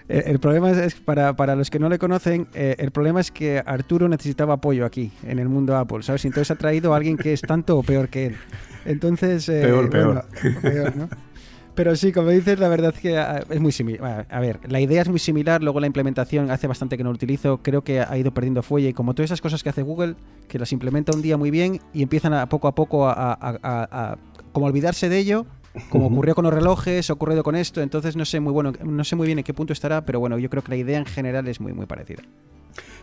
el 0.07 0.23
el 0.27 0.39
problema 0.39 0.71
es, 0.71 0.77
es 0.77 0.95
para, 0.95 1.35
para 1.35 1.55
los 1.55 1.69
que 1.69 1.79
no 1.79 1.89
le 1.89 1.97
conocen, 1.99 2.47
eh, 2.53 2.75
el 2.79 2.91
problema 2.91 3.19
es 3.21 3.31
que 3.31 3.61
Arturo 3.65 4.07
necesitaba 4.09 4.55
apoyo 4.55 4.85
aquí, 4.85 5.11
en 5.23 5.39
el 5.39 5.49
mundo 5.49 5.75
Apple, 5.77 6.03
¿sabes? 6.03 6.25
Entonces 6.25 6.51
ha 6.51 6.55
traído 6.55 6.93
a 6.93 6.97
alguien 6.97 7.17
que 7.17 7.33
es 7.33 7.41
tanto 7.41 7.77
o 7.77 7.83
peor 7.83 8.09
que 8.09 8.27
él. 8.27 8.35
Entonces, 8.85 9.47
eh, 9.49 9.61
Peor, 9.61 9.89
peor. 9.89 10.25
bueno, 10.43 10.61
peor, 10.61 10.95
¿no? 10.95 11.09
Pero 11.73 11.95
sí, 11.95 12.11
como 12.11 12.29
dices, 12.29 12.59
la 12.59 12.67
verdad 12.67 12.91
es 12.93 12.99
que 13.01 13.17
ah, 13.17 13.43
es 13.49 13.59
muy 13.61 13.71
similar. 13.71 14.27
A 14.29 14.39
ver, 14.41 14.59
la 14.67 14.81
idea 14.81 15.01
es 15.03 15.07
muy 15.07 15.19
similar, 15.19 15.63
luego 15.63 15.79
la 15.79 15.87
implementación 15.87 16.51
hace 16.51 16.67
bastante 16.67 16.97
que 16.97 17.03
no 17.03 17.11
lo 17.11 17.15
utilizo, 17.15 17.59
creo 17.63 17.81
que 17.81 18.01
ha 18.01 18.17
ido 18.17 18.33
perdiendo 18.33 18.61
fuelle 18.61 18.89
y 18.89 18.93
como 18.93 19.13
todas 19.13 19.29
esas 19.29 19.39
cosas 19.39 19.63
que 19.63 19.69
hace 19.69 19.81
Google, 19.81 20.15
que 20.49 20.59
las 20.59 20.73
implementa 20.73 21.13
un 21.15 21.21
día 21.21 21.37
muy 21.37 21.49
bien 21.49 21.79
y 21.93 22.03
empiezan 22.03 22.33
a 22.33 22.49
poco 22.49 22.67
a 22.67 22.75
poco 22.75 23.07
a, 23.07 23.13
a- 23.13 23.33
a- 23.39 23.57
a- 23.63 24.11
a 24.11 24.17
como 24.51 24.65
olvidarse 24.65 25.07
de 25.07 25.17
ello, 25.17 25.45
como 25.89 26.07
ocurrió 26.07 26.35
con 26.35 26.43
los 26.43 26.53
relojes, 26.53 27.09
ha 27.09 27.13
ocurrido 27.13 27.43
con 27.43 27.55
esto, 27.55 27.81
entonces 27.81 28.15
no 28.15 28.25
sé 28.25 28.39
muy 28.39 28.51
bueno, 28.51 28.73
no 28.83 29.03
sé 29.03 29.15
muy 29.15 29.27
bien 29.27 29.39
en 29.39 29.43
qué 29.43 29.53
punto 29.53 29.73
estará, 29.73 30.05
pero 30.05 30.19
bueno, 30.19 30.37
yo 30.37 30.49
creo 30.49 30.63
que 30.63 30.71
la 30.71 30.77
idea 30.77 30.97
en 30.97 31.05
general 31.05 31.47
es 31.47 31.59
muy 31.59 31.73
muy 31.73 31.85
parecida. 31.85 32.23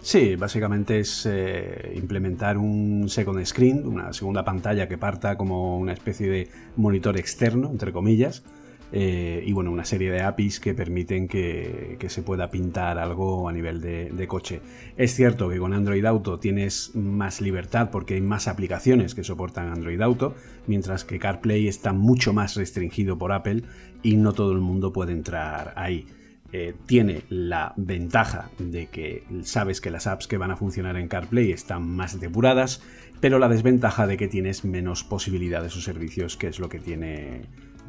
Sí, 0.01 0.37
básicamente 0.37 1.01
es 1.01 1.27
eh, 1.29 1.93
implementar 1.97 2.57
un 2.57 3.09
second 3.09 3.45
screen, 3.45 3.87
una 3.87 4.13
segunda 4.13 4.45
pantalla 4.45 4.89
que 4.89 4.97
parta 4.97 5.37
como 5.37 5.79
una 5.79 5.93
especie 5.93 6.29
de 6.29 6.49
monitor 6.77 7.19
externo, 7.19 7.71
entre 7.71 7.93
comillas, 7.93 8.43
eh, 8.91 9.43
y 9.45 9.53
bueno, 9.53 9.71
una 9.71 9.85
serie 9.85 10.11
de 10.11 10.23
APIs 10.23 10.61
que 10.61 10.75
permiten 10.75 11.29
que, 11.29 11.97
se 12.09 12.23
pueda 12.23 12.51
pintar 12.51 12.99
algo 12.99 13.49
a 13.49 13.53
nivel 13.53 13.81
de, 13.81 14.11
de 14.11 14.27
coche. 14.27 14.61
Es 14.97 15.15
cierto 15.15 15.49
que 15.49 15.59
con 15.59 15.75
Android 15.75 16.05
Auto 16.07 16.39
tienes 16.39 16.95
más 16.95 17.41
libertad 17.41 17.91
porque 17.91 18.15
hay 18.15 18.23
más 18.23 18.49
aplicaciones 18.49 19.15
que 19.15 19.25
soportan 19.25 19.69
Android 19.69 20.01
Auto, 20.01 20.35
mientras 20.67 21.05
que 21.05 21.19
CarPlay 21.19 21.69
está 21.69 21.93
mucho 21.93 22.33
más 22.33 22.55
restringido 22.57 23.19
por 23.19 23.33
Apple 23.33 23.63
y 24.03 24.17
no 24.17 24.33
todo 24.33 24.53
el 24.53 24.61
mundo 24.61 24.93
puede 24.93 25.13
entrar 25.13 25.73
ahí. 25.77 26.07
eh, 26.51 26.75
tiene 26.87 27.25
la 27.29 27.75
ventaja 27.77 28.51
de 28.59 28.87
que 28.87 29.23
sabes 29.43 29.83
que 29.83 29.91
las 29.91 30.07
apps 30.07 30.27
que 30.27 30.39
van 30.39 30.51
a 30.51 30.57
funcionar 30.57 30.97
en 30.97 31.09
CarPlay 31.09 31.53
están 31.53 31.87
más 31.87 32.19
depuradas, 32.21 32.81
pero 33.21 33.39
la 33.39 33.51
desventaja 33.51 34.07
de 34.07 34.17
que 34.17 34.29
tienes 34.29 34.65
menos 34.65 35.05
posibilidades 35.05 35.77
o 35.77 35.83
servicios, 35.83 36.39
que 36.39 36.47
es 36.47 36.59
lo 36.59 36.71
que 36.71 36.79
tiene 36.79 37.43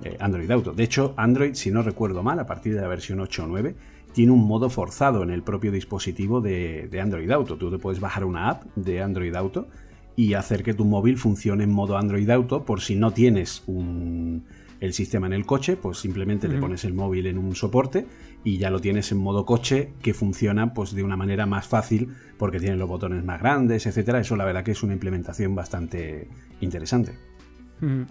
eh, 0.03 0.17
Android 0.19 0.49
Auto. 0.51 0.73
De 0.73 0.83
hecho, 0.83 1.13
Android, 1.17 1.53
si 1.53 1.71
no 1.71 1.81
recuerdo 1.81 2.23
mal, 2.23 2.39
a 2.39 2.45
partir 2.45 2.75
de 2.75 2.81
la 2.81 2.87
versión 2.87 3.19
8 3.19 3.43
o 3.43 3.47
9, 3.47 3.75
tiene 4.13 4.31
un 4.31 4.45
modo 4.47 4.69
forzado 4.69 5.23
en 5.23 5.29
el 5.29 5.43
propio 5.43 5.71
dispositivo 5.71 6.41
de, 6.41 6.87
de 6.89 7.01
Android 7.01 7.29
Auto. 7.31 7.57
Tú 7.57 7.69
te 7.69 7.77
puedes 7.77 7.99
bajar 7.99 8.23
una 8.23 8.49
app 8.49 8.63
de 8.75 9.01
Android 9.01 9.35
Auto 9.35 9.67
y 10.15 10.33
hacer 10.33 10.63
que 10.63 10.73
tu 10.73 10.85
móvil 10.85 11.17
funcione 11.17 11.63
en 11.63 11.71
modo 11.71 11.97
Android 11.97 12.29
Auto 12.29 12.65
por 12.65 12.81
si 12.81 12.95
no 12.95 13.11
tienes 13.11 13.63
un, 13.67 14.43
el 14.79 14.93
sistema 14.93 15.27
en 15.27 15.33
el 15.33 15.45
coche, 15.45 15.75
pues 15.75 15.97
simplemente 15.97 16.47
le 16.47 16.59
pones 16.59 16.85
el 16.85 16.93
móvil 16.93 17.27
en 17.27 17.37
un 17.37 17.55
soporte 17.55 18.05
y 18.43 18.57
ya 18.57 18.69
lo 18.69 18.79
tienes 18.79 19.11
en 19.11 19.17
modo 19.17 19.45
coche 19.45 19.93
que 20.01 20.13
funciona 20.13 20.73
pues 20.73 20.93
de 20.93 21.03
una 21.03 21.17
manera 21.17 21.45
más 21.45 21.67
fácil 21.67 22.09
porque 22.37 22.59
tiene 22.59 22.77
los 22.77 22.87
botones 22.87 23.23
más 23.23 23.39
grandes, 23.39 23.85
etcétera. 23.85 24.19
Eso 24.19 24.35
la 24.35 24.45
verdad 24.45 24.63
que 24.63 24.71
es 24.71 24.83
una 24.83 24.93
implementación 24.93 25.55
bastante 25.55 26.27
interesante. 26.61 27.28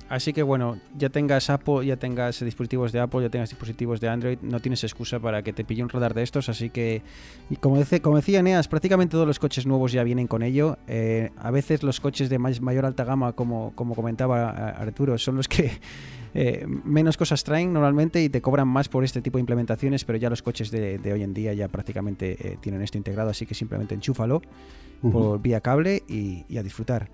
Así 0.08 0.32
que 0.32 0.42
bueno, 0.42 0.78
ya 0.96 1.10
tengas 1.10 1.50
Apple, 1.50 1.84
ya 1.84 1.96
tengas 1.96 2.40
dispositivos 2.40 2.92
de 2.92 3.00
Apple, 3.00 3.22
ya 3.22 3.28
tengas 3.28 3.50
dispositivos 3.50 4.00
de 4.00 4.08
Android, 4.08 4.38
no 4.42 4.60
tienes 4.60 4.82
excusa 4.84 5.20
para 5.20 5.42
que 5.42 5.52
te 5.52 5.64
pille 5.64 5.82
un 5.82 5.88
radar 5.88 6.14
de 6.14 6.22
estos. 6.22 6.48
Así 6.48 6.70
que, 6.70 7.02
y 7.50 7.56
como, 7.56 7.76
decía 7.76 8.42
Neas, 8.42 8.68
prácticamente 8.68 9.12
todos 9.12 9.26
los 9.26 9.38
coches 9.38 9.66
nuevos 9.66 9.92
ya 9.92 10.02
vienen 10.04 10.26
con 10.26 10.42
ello. 10.42 10.78
Eh, 10.86 11.30
a 11.36 11.50
veces 11.50 11.82
los 11.82 12.00
coches 12.00 12.28
de 12.28 12.38
mayor 12.38 12.86
alta 12.86 13.04
gama, 13.04 13.32
como, 13.32 13.72
como 13.74 13.94
comentaba 13.94 14.74
eh, 14.78 14.82
Arturo, 14.82 15.18
son 15.18 15.36
los 15.36 15.48
que 15.48 15.72
eh, 16.34 16.66
menos 16.84 17.16
cosas 17.16 17.44
traen 17.44 17.72
normalmente 17.72 18.22
y 18.22 18.28
te 18.28 18.40
cobran 18.40 18.68
más 18.68 18.88
por 18.88 19.04
este 19.04 19.22
tipo 19.22 19.38
de 19.38 19.40
implementaciones, 19.40 20.04
pero 20.04 20.18
ya 20.18 20.30
los 20.30 20.42
coches 20.42 20.70
de, 20.70 20.98
de 20.98 21.12
hoy 21.12 21.22
en 21.22 21.34
día 21.34 21.52
ya 21.54 21.68
prácticamente 21.68 22.36
eh, 22.40 22.58
tienen 22.60 22.82
esto 22.82 22.98
integrado, 22.98 23.30
así 23.30 23.46
que 23.46 23.54
simplemente 23.54 23.94
enchúfalo 23.94 24.42
por 25.00 25.40
vía 25.40 25.60
cable 25.60 26.02
y, 26.08 26.44
y 26.48 26.58
a 26.58 26.62
disfrutar. 26.64 27.08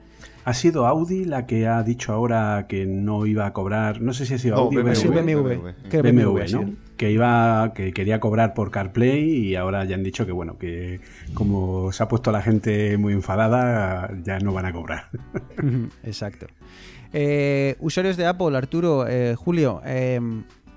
¿Ha 0.47 0.55
sido 0.55 0.87
Audi 0.87 1.25
la 1.25 1.47
que 1.47 1.67
ha 1.67 1.83
dicho 1.83 2.13
ahora 2.13 2.67
que 2.67 2.87
no 2.87 3.27
iba 3.27 3.47
a 3.47 3.53
cobrar? 3.53 4.01
No 4.01 4.13
sé 4.15 4.25
si 4.25 4.35
ha 4.35 4.39
sido 4.39 4.57
No, 4.57 4.63
Audi 4.63 4.79
o 4.79 4.83
BMW. 4.83 5.11
BMW. 5.11 5.13
BMW. 5.13 5.73
BMW, 5.91 6.03
BMW, 6.03 6.39
¿no? 6.39 6.47
sí. 6.47 6.77
Que 6.97 7.11
iba, 7.11 7.73
que 7.75 7.93
quería 7.93 8.21
cobrar 8.21 8.55
por 8.55 8.71
CarPlay 8.71 9.49
y 9.49 9.57
ahora 9.57 9.85
ya 9.85 9.97
han 9.97 10.03
dicho 10.05 10.25
que 10.27 10.33
bueno, 10.33 10.59
que 10.59 11.01
como 11.35 11.93
se 11.93 12.03
ha 12.03 12.09
puesto 12.09 12.31
la 12.31 12.41
gente 12.41 12.97
muy 12.99 13.13
enfadada, 13.13 14.11
ya 14.23 14.39
no 14.39 14.53
van 14.53 14.67
a 14.67 14.73
cobrar. 14.73 15.09
Exacto. 16.05 16.47
Eh, 17.17 17.77
usuarios 17.79 18.17
de 18.17 18.27
Apple, 18.27 18.57
Arturo, 18.57 19.07
eh, 19.07 19.37
Julio, 19.37 19.81
eh, 19.87 20.21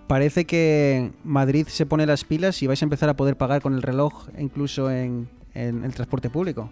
parece 0.06 0.46
que 0.46 1.12
Madrid 1.24 1.66
se 1.68 1.88
pone 1.88 2.06
las 2.06 2.24
pilas 2.24 2.62
y 2.62 2.68
vais 2.68 2.80
a 2.80 2.86
empezar 2.86 3.10
a 3.10 3.16
poder 3.16 3.38
pagar 3.38 3.60
con 3.60 3.74
el 3.74 3.82
reloj 3.82 4.28
incluso 4.38 4.92
en, 4.92 5.28
el 5.56 5.94
transporte 5.96 6.30
público. 6.30 6.70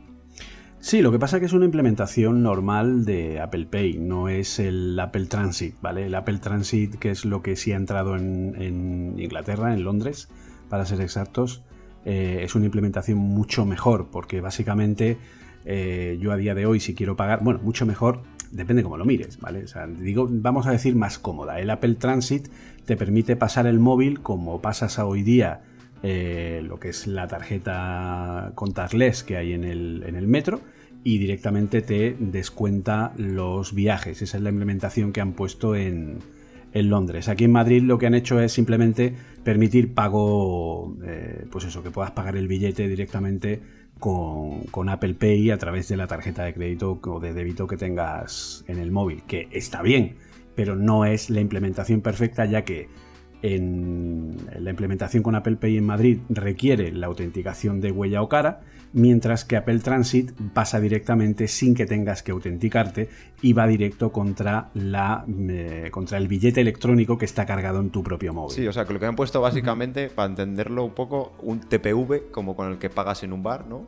Sí, 0.80 1.02
lo 1.02 1.12
que 1.12 1.18
pasa 1.18 1.38
es 1.38 1.40
que 1.40 1.48
es 1.48 1.54
una 1.54 1.66
implementación 1.66 2.44
normal 2.44 3.06
de 3.06 3.42
Apple 3.42 3.66
Pay, 3.66 3.98
no 3.98 4.30
es 4.30 4.60
el 4.60 5.00
Apple 5.00 5.26
Transit, 5.26 5.82
¿vale? 5.82 6.06
El 6.06 6.14
Apple 6.14 6.38
Transit, 6.38 6.94
que 7.00 7.10
es 7.10 7.26
lo 7.26 7.42
que 7.42 7.56
sí 7.56 7.72
ha 7.72 7.76
entrado 7.76 8.16
en, 8.16 8.54
en 8.62 9.16
Inglaterra, 9.18 9.74
en 9.74 9.84
Londres, 9.84 10.30
para 10.70 10.86
ser 10.86 11.02
exactos, 11.02 11.64
eh, 12.06 12.42
es 12.44 12.54
una 12.54 12.66
implementación 12.66 13.18
mucho 13.18 13.66
mejor, 13.66 14.10
porque 14.12 14.40
básicamente 14.40 15.18
eh, 15.66 16.20
yo 16.22 16.32
a 16.32 16.38
día 16.38 16.54
de 16.54 16.68
hoy, 16.68 16.80
si 16.80 16.94
quiero 16.94 17.16
pagar, 17.16 17.44
bueno, 17.44 17.60
mucho 17.64 17.88
mejor, 17.88 18.22
depende 18.52 18.84
cómo 18.84 18.98
lo 18.98 19.06
mires, 19.06 19.40
¿vale? 19.40 19.66
Digo, 20.00 20.28
vamos 20.30 20.68
a 20.68 20.72
decir 20.72 20.96
más 20.96 21.20
cómoda. 21.20 21.60
El 21.60 21.70
Apple 21.70 21.96
Transit 21.96 22.48
te 22.86 22.96
permite 22.98 23.36
pasar 23.36 23.68
el 23.68 23.80
móvil 23.80 24.22
como 24.22 24.62
pasas 24.62 25.00
a 25.00 25.06
hoy 25.06 25.24
día 25.24 25.62
eh, 26.04 26.62
lo 26.64 26.80
que 26.80 26.90
es 26.90 27.08
la 27.08 27.28
tarjeta 27.28 28.52
contactless 28.56 29.24
que 29.24 29.38
hay 29.38 29.54
en 29.54 29.64
el, 29.64 30.04
en 30.06 30.16
el 30.16 30.28
metro 30.28 30.62
y 31.04 31.18
directamente 31.18 31.82
te 31.82 32.16
descuenta 32.20 33.14
los 33.18 33.74
viajes. 33.74 34.22
Esa 34.22 34.38
es 34.38 34.44
la 34.44 34.50
implementación 34.50 35.12
que 35.14 35.22
han 35.22 35.34
puesto 35.34 35.76
en, 35.76 36.20
en 36.74 36.90
Londres. 36.90 37.30
Aquí 37.30 37.46
en 37.46 37.52
Madrid 37.52 37.82
lo 37.82 37.98
que 37.98 38.06
han 38.06 38.14
hecho 38.14 38.40
es 38.40 38.52
simplemente 38.52 39.14
permitir 39.44 39.94
pago, 39.94 40.96
eh, 41.06 41.46
pues 41.50 41.66
eso, 41.66 41.82
que 41.82 41.90
puedas 41.90 42.12
pagar 42.12 42.36
el 42.36 42.48
billete 42.48 42.88
directamente 42.88 43.62
con, 44.00 44.90
Apple 44.90 45.16
Pay 45.16 45.52
a 45.52 45.58
través 45.58 45.88
de 45.88 45.98
la 45.98 46.08
tarjeta 46.08 46.44
de 46.44 46.54
crédito 46.54 47.00
o 47.02 47.20
de 47.20 47.34
débito 47.34 47.68
que 47.68 47.78
tengas 47.78 48.64
en 48.68 48.80
el 48.80 48.92
móvil, 48.92 49.24
que 49.24 49.48
está 49.52 49.82
bien, 49.82 50.18
pero 50.56 50.76
no 50.76 51.06
es 51.06 51.30
la 51.30 51.42
implementación 51.42 52.02
perfecta 52.02 52.46
ya 52.46 52.64
que 52.64 52.90
en 53.42 54.38
la 54.60 54.72
implementación 54.72 55.22
con 55.22 55.36
Apple 55.36 55.58
Pay 55.58 55.78
en 55.78 55.86
Madrid 55.86 56.20
requiere 56.30 56.92
la 56.92 57.08
autenticación 57.08 57.80
de 57.82 57.92
huella 57.92 58.22
o 58.22 58.30
cara, 58.30 58.62
mientras 58.96 59.46
que 59.46 59.58
Apple 59.58 59.80
Transit 59.80 60.32
pasa 60.54 60.80
directamente 60.80 61.48
sin 61.48 61.76
que 61.76 61.86
tengas 61.86 62.24
que 62.24 62.32
autenticarte 62.32 63.10
y 63.42 63.54
va 63.54 63.68
directo 63.68 64.12
contra, 64.12 64.70
la, 64.74 65.26
eh, 65.28 65.90
contra 65.92 66.18
el 66.18 66.28
billete 66.28 66.62
electrónico 66.62 67.18
que 67.18 67.26
está 67.26 67.46
cargado 67.46 67.82
en 67.82 67.90
tu 67.92 68.02
propio 68.04 68.34
móvil. 68.34 68.56
Sí, 68.56 68.66
o 68.68 68.72
sea, 68.74 68.86
que 68.86 68.94
lo 68.94 69.00
que 69.00 69.06
han 69.06 69.16
puesto 69.16 69.42
básicamente, 69.42 70.08
para 70.10 70.30
entenderlo 70.30 70.86
un 70.86 70.94
poco, 70.94 71.34
un 71.44 71.60
TPV, 71.60 72.32
como 72.32 72.56
con 72.56 72.72
el 72.72 72.78
que 72.80 72.90
pagas 72.90 73.22
en 73.24 73.34
un 73.34 73.44
bar, 73.44 73.68
¿no? 73.68 73.88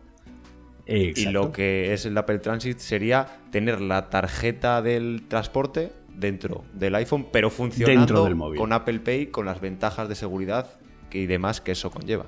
Y 0.85 1.09
Exacto. 1.09 1.31
lo 1.31 1.51
que 1.51 1.93
es 1.93 2.05
el 2.05 2.17
Apple 2.17 2.39
Transit 2.39 2.77
sería 2.79 3.27
tener 3.51 3.81
la 3.81 4.09
tarjeta 4.09 4.81
del 4.81 5.23
transporte 5.27 5.91
dentro 6.17 6.63
del 6.73 6.95
iPhone, 6.95 7.27
pero 7.31 7.49
funcionando 7.49 7.99
Dentro 7.99 8.23
del 8.25 8.35
móvil. 8.35 8.59
con 8.59 8.73
Apple 8.73 8.99
Pay, 8.99 9.27
con 9.27 9.45
las 9.45 9.61
ventajas 9.61 10.09
de 10.09 10.15
seguridad 10.15 10.67
que- 11.09 11.19
y 11.19 11.27
demás 11.27 11.61
que 11.61 11.71
eso 11.73 11.91
conlleva. 11.91 12.25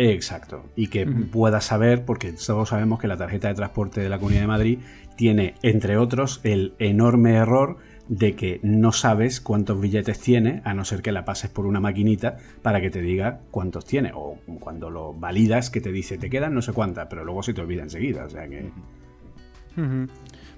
Exacto. 0.00 0.64
Y 0.76 0.86
que 0.86 1.06
puedas 1.06 1.64
saber, 1.66 2.04
porque 2.04 2.32
todos 2.32 2.70
sabemos 2.70 2.98
que 2.98 3.08
la 3.08 3.18
tarjeta 3.18 3.48
de 3.48 3.54
transporte 3.54 4.00
de 4.00 4.08
la 4.08 4.18
Comunidad 4.18 4.42
de 4.42 4.46
Madrid 4.46 4.78
tiene, 5.16 5.54
entre 5.62 5.98
otros, 5.98 6.40
el 6.42 6.74
enorme 6.78 7.34
error 7.34 7.76
de 8.08 8.34
que 8.34 8.60
no 8.62 8.92
sabes 8.92 9.40
cuántos 9.40 9.80
billetes 9.80 10.18
tiene, 10.18 10.62
a 10.64 10.72
no 10.72 10.84
ser 10.84 11.02
que 11.02 11.12
la 11.12 11.24
pases 11.24 11.50
por 11.50 11.66
una 11.66 11.80
maquinita 11.80 12.38
para 12.62 12.80
que 12.80 12.90
te 12.90 13.02
diga 13.02 13.40
cuántos 13.50 13.84
tiene. 13.84 14.12
O 14.14 14.38
cuando 14.58 14.88
lo 14.88 15.12
validas, 15.12 15.68
que 15.68 15.82
te 15.82 15.92
dice, 15.92 16.16
te 16.16 16.30
quedan 16.30 16.54
no 16.54 16.62
sé 16.62 16.72
cuántas, 16.72 17.06
pero 17.08 17.24
luego 17.24 17.42
se 17.42 17.52
te 17.52 17.60
olvida 17.60 17.82
enseguida. 17.82 18.24
O 18.24 18.30
sea 18.30 18.48
que. 18.48 18.70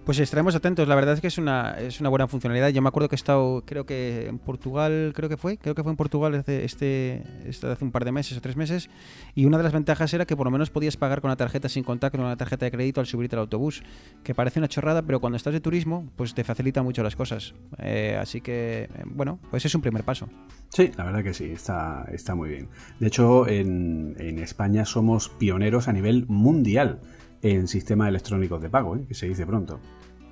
Pues 0.04 0.18
estaremos 0.18 0.56
atentos, 0.56 0.88
la 0.88 0.96
verdad 0.96 1.14
es 1.14 1.20
que 1.20 1.28
es 1.28 1.38
una, 1.38 1.78
es 1.78 2.00
una 2.00 2.08
buena 2.08 2.26
funcionalidad. 2.26 2.70
Yo 2.70 2.82
me 2.82 2.88
acuerdo 2.88 3.08
que 3.08 3.14
he 3.14 3.16
estado, 3.16 3.62
creo 3.64 3.86
que 3.86 4.26
en 4.26 4.40
Portugal, 4.40 5.12
creo 5.14 5.28
que 5.28 5.36
fue, 5.36 5.58
creo 5.58 5.76
que 5.76 5.84
fue 5.84 5.92
en 5.92 5.96
Portugal 5.96 6.34
hace, 6.34 6.64
este, 6.64 7.22
este 7.46 7.68
hace 7.68 7.84
un 7.84 7.92
par 7.92 8.04
de 8.04 8.10
meses 8.10 8.36
o 8.36 8.40
tres 8.40 8.56
meses, 8.56 8.90
y 9.36 9.44
una 9.44 9.58
de 9.58 9.62
las 9.62 9.72
ventajas 9.72 10.12
era 10.12 10.26
que 10.26 10.36
por 10.36 10.44
lo 10.44 10.50
menos 10.50 10.70
podías 10.70 10.96
pagar 10.96 11.20
con 11.20 11.30
la 11.30 11.36
tarjeta 11.36 11.68
sin 11.68 11.84
contacto, 11.84 12.18
con 12.18 12.26
una 12.26 12.36
tarjeta 12.36 12.64
de 12.64 12.72
crédito 12.72 12.98
al 12.98 13.06
subirte 13.06 13.36
al 13.36 13.40
autobús, 13.42 13.84
que 14.24 14.34
parece 14.34 14.58
una 14.58 14.66
chorrada, 14.66 15.02
pero 15.02 15.20
cuando 15.20 15.36
estás 15.36 15.52
de 15.52 15.60
turismo, 15.60 16.10
pues 16.16 16.34
te 16.34 16.42
facilita 16.42 16.82
mucho 16.82 17.04
las 17.04 17.14
cosas. 17.14 17.54
Eh, 17.78 18.18
así 18.20 18.40
que, 18.40 18.88
eh, 18.92 19.02
bueno, 19.06 19.38
pues 19.52 19.64
es 19.66 19.74
un 19.76 19.82
primer 19.82 20.02
paso. 20.02 20.28
Sí, 20.70 20.90
la 20.96 21.04
verdad 21.04 21.22
que 21.22 21.32
sí, 21.32 21.44
está, 21.44 22.06
está 22.12 22.34
muy 22.34 22.48
bien. 22.48 22.68
De 22.98 23.06
hecho, 23.06 23.46
en, 23.46 24.16
en 24.18 24.40
España 24.40 24.84
somos 24.84 25.28
pioneros 25.28 25.86
a 25.86 25.92
nivel 25.92 26.26
mundial 26.26 26.98
en 27.42 27.66
sistemas 27.68 28.08
electrónicos 28.08 28.62
de 28.62 28.70
pago, 28.70 28.96
¿eh? 28.96 29.04
que 29.06 29.14
se 29.14 29.26
dice 29.28 29.44
pronto. 29.46 29.80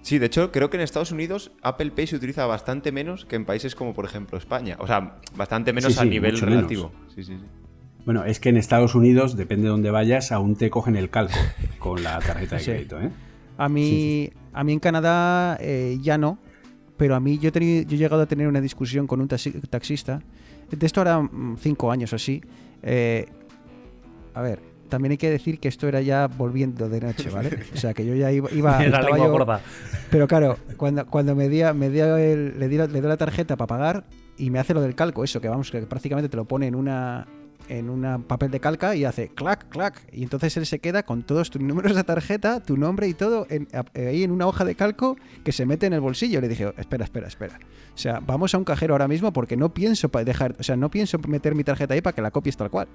Sí, 0.02 0.19
de 0.19 0.26
hecho, 0.26 0.50
creo 0.50 0.71
que 0.71 0.76
en 0.79 0.83
Estados 0.83 1.12
Unidos 1.12 1.52
Apple 1.62 1.90
Pay 1.90 2.07
se 2.07 2.17
utiliza 2.17 2.47
bastante 2.47 2.90
menos 2.93 3.26
que 3.26 3.37
en 3.37 3.45
países 3.45 3.75
como, 3.75 3.93
por 3.93 4.07
ejemplo, 4.07 4.38
España. 4.38 4.76
O 4.81 4.87
sea, 4.87 5.17
bastante 5.37 5.73
menos 5.75 5.93
Sí, 5.95 6.00
a 6.00 6.05
nivel 6.05 6.38
relativo. 6.40 6.90
Sí, 7.14 7.23
sí, 7.23 7.37
sí. 7.37 7.45
Bueno, 8.07 8.25
es 8.25 8.40
que 8.40 8.49
en 8.49 8.57
Estados 8.57 8.95
Unidos, 8.95 9.37
depende 9.37 9.64
de 9.64 9.69
dónde 9.71 9.90
vayas, 9.90 10.33
aún 10.33 10.57
te 10.57 10.71
cogen 10.71 10.97
el 10.97 11.11
calco 11.11 11.35
con 11.79 12.02
la 12.02 12.19
tarjeta 12.21 12.57
de 12.57 12.64
crédito. 12.64 12.99
¿eh? 13.00 13.11
A 13.59 13.69
mí, 13.69 14.31
a 14.55 14.64
mí 14.64 14.73
en 14.73 14.81
Canadá 14.81 15.59
eh, 15.61 15.99
ya 16.00 16.17
no, 16.17 16.38
pero 16.97 17.14
a 17.14 17.21
mí 17.21 17.38
yo, 17.38 17.50
he 17.50 17.52
teni- 17.52 17.85
yo 17.87 17.95
he 17.97 17.99
llegado 17.99 18.23
a 18.23 18.26
tener 18.26 18.49
una 18.49 18.62
discusión 18.62 19.07
con 19.07 19.21
un 19.21 19.29
taxi- 19.29 19.52
taxista. 19.69 20.23
De 20.71 20.87
esto 20.87 21.00
ahora 21.00 21.21
mm, 21.21 21.57
cinco 21.59 21.90
años 21.93 22.11
o 22.14 22.17
así. 22.17 22.40
eh, 22.83 23.26
a 24.33 24.40
ver, 24.40 24.61
también 24.90 25.12
hay 25.12 25.18
que 25.18 25.30
decir 25.30 25.59
que 25.59 25.68
esto 25.68 25.88
era 25.88 26.02
ya 26.02 26.26
volviendo 26.26 26.88
de 26.90 27.00
noche, 27.00 27.30
¿vale? 27.30 27.61
O 27.73 27.76
sea, 27.78 27.94
que 27.94 28.04
yo 28.04 28.14
ya 28.14 28.30
iba... 28.30 28.50
iba 28.52 28.82
la 28.87 29.00
lengua 29.00 29.18
yo- 29.26 29.30
gorda. 29.32 29.61
Pero 30.11 30.28
claro, 30.28 30.59
cuando, 30.76 31.06
cuando 31.06 31.35
me, 31.35 31.49
di, 31.49 31.62
me 31.75 31.88
dio 31.88 32.16
el- 32.18 32.59
le, 32.59 32.68
di 32.68 32.76
la, 32.76 32.87
le 32.87 33.00
doy 33.00 33.09
la 33.09 33.16
tarjeta 33.16 33.56
para 33.56 33.66
pagar 33.68 34.04
y 34.37 34.50
me 34.50 34.59
hace 34.59 34.75
lo 34.75 34.82
del 34.82 34.94
calco, 34.94 35.25
eso, 35.25 35.40
que 35.40 35.49
vamos, 35.49 35.70
que 35.70 35.80
prácticamente 35.82 36.28
te 36.28 36.37
lo 36.37 36.44
pone 36.44 36.66
en 36.66 36.75
una 36.75 37.26
en 37.68 37.88
un 37.88 38.25
papel 38.25 38.50
de 38.50 38.59
calca 38.59 38.97
y 38.97 39.04
hace 39.04 39.28
clac, 39.28 39.68
clac. 39.68 40.02
Y 40.11 40.25
entonces 40.25 40.56
él 40.56 40.66
se 40.66 40.80
queda 40.80 41.04
con 41.04 41.23
todos 41.23 41.50
tus 41.50 41.62
números 41.62 41.94
de 41.94 42.02
tarjeta, 42.02 42.59
tu 42.59 42.76
nombre 42.76 43.06
y 43.06 43.14
todo 43.14 43.47
en- 43.49 43.68
ahí 43.94 44.25
en 44.25 44.32
una 44.32 44.49
hoja 44.49 44.64
de 44.64 44.75
calco 44.75 45.16
que 45.44 45.52
se 45.52 45.66
mete 45.66 45.87
en 45.87 45.92
el 45.92 46.00
bolsillo. 46.00 46.40
Le 46.40 46.49
dije, 46.49 46.73
espera, 46.78 47.04
espera, 47.04 47.28
espera. 47.28 47.61
O 47.94 47.99
sea, 47.99 48.18
vamos 48.26 48.54
a 48.54 48.59
un 48.59 48.64
cajero 48.64 48.94
ahora 48.94 49.06
mismo 49.06 49.32
porque 49.32 49.56
no 49.56 49.73
pienso 49.73 50.09
dejar, 50.09 50.56
o 50.59 50.64
sea, 50.64 50.75
no 50.75 50.90
pienso 50.90 51.16
meter 51.28 51.54
mi 51.54 51.62
tarjeta 51.62 51.94
ahí 51.94 52.00
para 52.00 52.12
que 52.16 52.23
la 52.23 52.32
copies 52.32 52.56
tal 52.56 52.70
cual. 52.70 52.88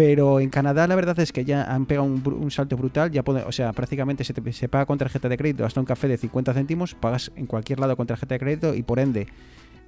Pero 0.00 0.40
en 0.40 0.48
Canadá 0.48 0.86
la 0.86 0.94
verdad 0.94 1.18
es 1.20 1.30
que 1.30 1.44
ya 1.44 1.62
han 1.64 1.84
pegado 1.84 2.06
un, 2.06 2.50
salto 2.50 2.74
brutal. 2.74 3.10
Ya 3.10 3.22
puede- 3.22 3.42
o 3.42 3.52
sea, 3.52 3.74
prácticamente 3.74 4.24
se, 4.24 4.32
te- 4.32 4.52
se 4.54 4.66
paga 4.66 4.86
con 4.86 4.96
tarjeta 4.96 5.28
de 5.28 5.36
crédito 5.36 5.66
hasta 5.66 5.78
un 5.78 5.84
café 5.84 6.08
de 6.08 6.16
50 6.16 6.54
céntimos. 6.54 6.94
Pagas 6.94 7.30
en 7.36 7.44
cualquier 7.44 7.80
lado 7.80 7.98
con 7.98 8.06
tarjeta 8.06 8.34
de 8.34 8.38
crédito 8.38 8.74
y 8.74 8.82
por 8.82 8.98
ende, 8.98 9.26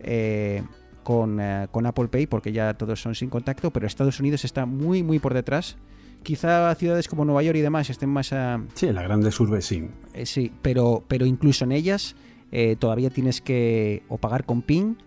eh, 0.01 0.63
con, 1.03 1.41
eh, 1.41 1.67
con 1.71 1.87
Apple 1.87 2.09
Pay, 2.09 2.27
porque 2.27 2.53
ya 2.53 2.75
todos 2.75 3.01
son 3.01 3.15
sin 3.15 3.31
contacto, 3.31 3.71
pero 3.71 3.87
Estados 3.87 4.21
Unidos 4.21 4.45
está 4.45 4.67
muy, 4.67 5.03
muy 5.03 5.19
por 5.19 5.33
detrás. 5.33 5.79
Quizá 6.23 6.75
ciudades 6.75 7.09
como 7.09 7.25
Nueva 7.25 7.43
York 7.43 7.57
y 7.57 7.63
demás 7.63 7.89
estén 7.89 8.11
más 8.11 8.35
a, 8.35 8.61
Sí, 8.75 8.89
en 8.89 8.95
las 8.97 9.05
grandes 9.05 9.41
urbes 9.41 9.65
sí. 9.65 9.89
eh, 10.13 10.27
sí, 10.27 10.53
pero, 10.61 11.03
pero 11.09 11.25
incluso 11.25 11.65
en 11.65 11.73
ellas 11.73 12.17
eh, 12.53 12.77
todavía 12.79 13.09
tienes 13.09 13.41
que 13.41 14.03
o 14.11 14.19
pagar 14.19 14.45
con 14.45 14.61
PIN 14.61 14.99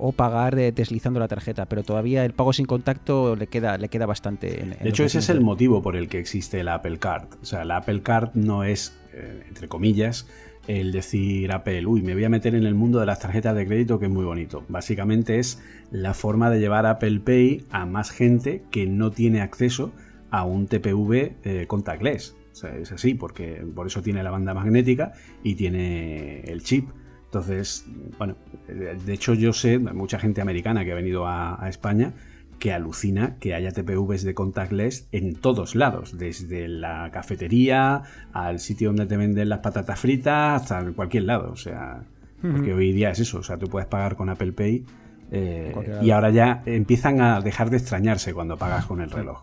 o 0.00 0.12
pagar 0.12 0.58
eh, 0.58 0.72
deslizando 0.72 1.20
la 1.20 1.28
tarjeta, 1.28 1.66
pero 1.66 1.82
todavía 1.82 2.24
el 2.24 2.32
pago 2.32 2.52
sin 2.52 2.66
contacto 2.66 3.36
le 3.36 3.46
queda, 3.46 3.78
le 3.78 3.88
queda 3.88 4.06
bastante. 4.06 4.62
en- 4.62 4.72
en 4.72 4.78
De 4.82 4.88
hecho, 4.88 5.04
ese 5.04 5.18
es 5.18 5.28
el 5.28 5.40
motivo 5.40 5.82
por 5.82 5.96
el 5.96 6.08
que 6.08 6.18
existe 6.18 6.62
la 6.64 6.74
Apple 6.74 6.98
Card. 6.98 7.28
O 7.42 7.44
sea, 7.44 7.64
la 7.64 7.78
Apple 7.78 8.02
Card 8.02 8.30
no 8.34 8.64
es, 8.64 8.98
eh, 9.12 9.42
entre 9.48 9.68
comillas, 9.68 10.26
el 10.66 10.92
decir 10.92 11.50
Apple, 11.52 11.86
uy, 11.86 12.02
me 12.02 12.14
voy 12.14 12.24
a 12.24 12.28
meter 12.28 12.54
en 12.54 12.64
el 12.64 12.74
mundo 12.74 13.00
de 13.00 13.06
las 13.06 13.18
tarjetas 13.18 13.56
de 13.56 13.66
crédito 13.66 13.98
que 13.98 14.04
es 14.06 14.10
muy 14.10 14.24
bonito. 14.24 14.64
Básicamente 14.68 15.38
es 15.38 15.60
la 15.90 16.14
forma 16.14 16.50
de 16.50 16.60
llevar 16.60 16.86
Apple 16.86 17.20
Pay 17.20 17.64
a 17.70 17.86
más 17.86 18.10
gente 18.10 18.62
que 18.70 18.86
no 18.86 19.10
tiene 19.10 19.40
acceso 19.40 19.92
a 20.30 20.44
un 20.44 20.66
TPV 20.68 21.34
eh, 21.44 21.64
contactless. 21.66 22.36
O 22.52 22.54
sea, 22.54 22.76
es 22.76 22.92
así, 22.92 23.14
porque 23.14 23.64
por 23.74 23.86
eso 23.86 24.02
tiene 24.02 24.22
la 24.22 24.30
banda 24.30 24.54
magnética 24.54 25.12
y 25.42 25.54
tiene 25.54 26.40
el 26.42 26.62
chip. 26.62 26.88
Entonces, 27.30 27.86
bueno, 28.18 28.34
eh, 28.66 28.98
de 29.06 29.12
hecho 29.12 29.34
yo 29.34 29.52
sé, 29.52 29.78
mucha 29.78 30.18
gente 30.18 30.40
americana 30.40 30.84
que 30.84 30.90
ha 30.90 30.96
venido 30.96 31.26
a, 31.26 31.64
a 31.64 31.68
España, 31.68 32.12
que 32.58 32.72
alucina 32.72 33.36
que 33.38 33.54
haya 33.54 33.70
TPVs 33.70 34.24
de 34.24 34.34
contactless 34.34 35.08
en 35.12 35.36
todos 35.36 35.76
lados, 35.76 36.18
desde 36.18 36.66
la 36.66 37.08
cafetería 37.12 38.02
al 38.32 38.58
sitio 38.58 38.88
donde 38.88 39.06
te 39.06 39.16
venden 39.16 39.48
las 39.48 39.60
patatas 39.60 39.98
fritas, 39.98 40.62
hasta 40.62 40.80
en 40.80 40.92
cualquier 40.92 41.24
lado. 41.24 41.52
O 41.52 41.56
sea, 41.56 42.02
porque 42.42 42.74
hoy 42.74 42.92
día 42.92 43.10
es 43.10 43.20
eso, 43.20 43.38
o 43.38 43.42
sea, 43.42 43.58
tú 43.58 43.68
puedes 43.68 43.88
pagar 43.88 44.16
con 44.16 44.28
Apple 44.28 44.52
Pay 44.52 44.84
eh, 45.30 46.00
y 46.02 46.10
ahora 46.10 46.30
ya 46.30 46.62
empiezan 46.66 47.20
a 47.20 47.40
dejar 47.40 47.70
de 47.70 47.76
extrañarse 47.76 48.34
cuando 48.34 48.56
pagas 48.56 48.86
con 48.86 49.00
el 49.00 49.10
reloj. 49.10 49.42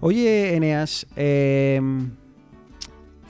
Oye, 0.00 0.54
Eneas, 0.54 1.06
eh, 1.16 1.80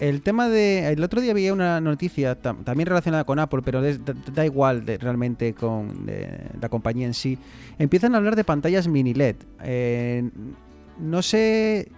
el 0.00 0.22
tema 0.22 0.48
de. 0.48 0.88
El 0.88 1.02
otro 1.04 1.20
día 1.20 1.30
había 1.32 1.52
una 1.52 1.80
noticia 1.80 2.40
tam- 2.40 2.64
también 2.64 2.86
relacionada 2.88 3.24
con 3.24 3.38
Apple, 3.38 3.60
pero 3.64 3.84
es- 3.84 4.04
da, 4.04 4.14
da 4.34 4.44
igual 4.44 4.84
realmente 4.86 5.54
con 5.54 6.06
la 6.60 6.68
compañía 6.68 7.06
en 7.06 7.14
sí. 7.14 7.38
Empiezan 7.78 8.14
a 8.14 8.18
hablar 8.18 8.34
de 8.36 8.44
pantallas 8.44 8.88
mini 8.88 9.14
LED. 9.14 9.36
Eh, 9.62 10.28
no 10.98 11.22
sé 11.22 11.88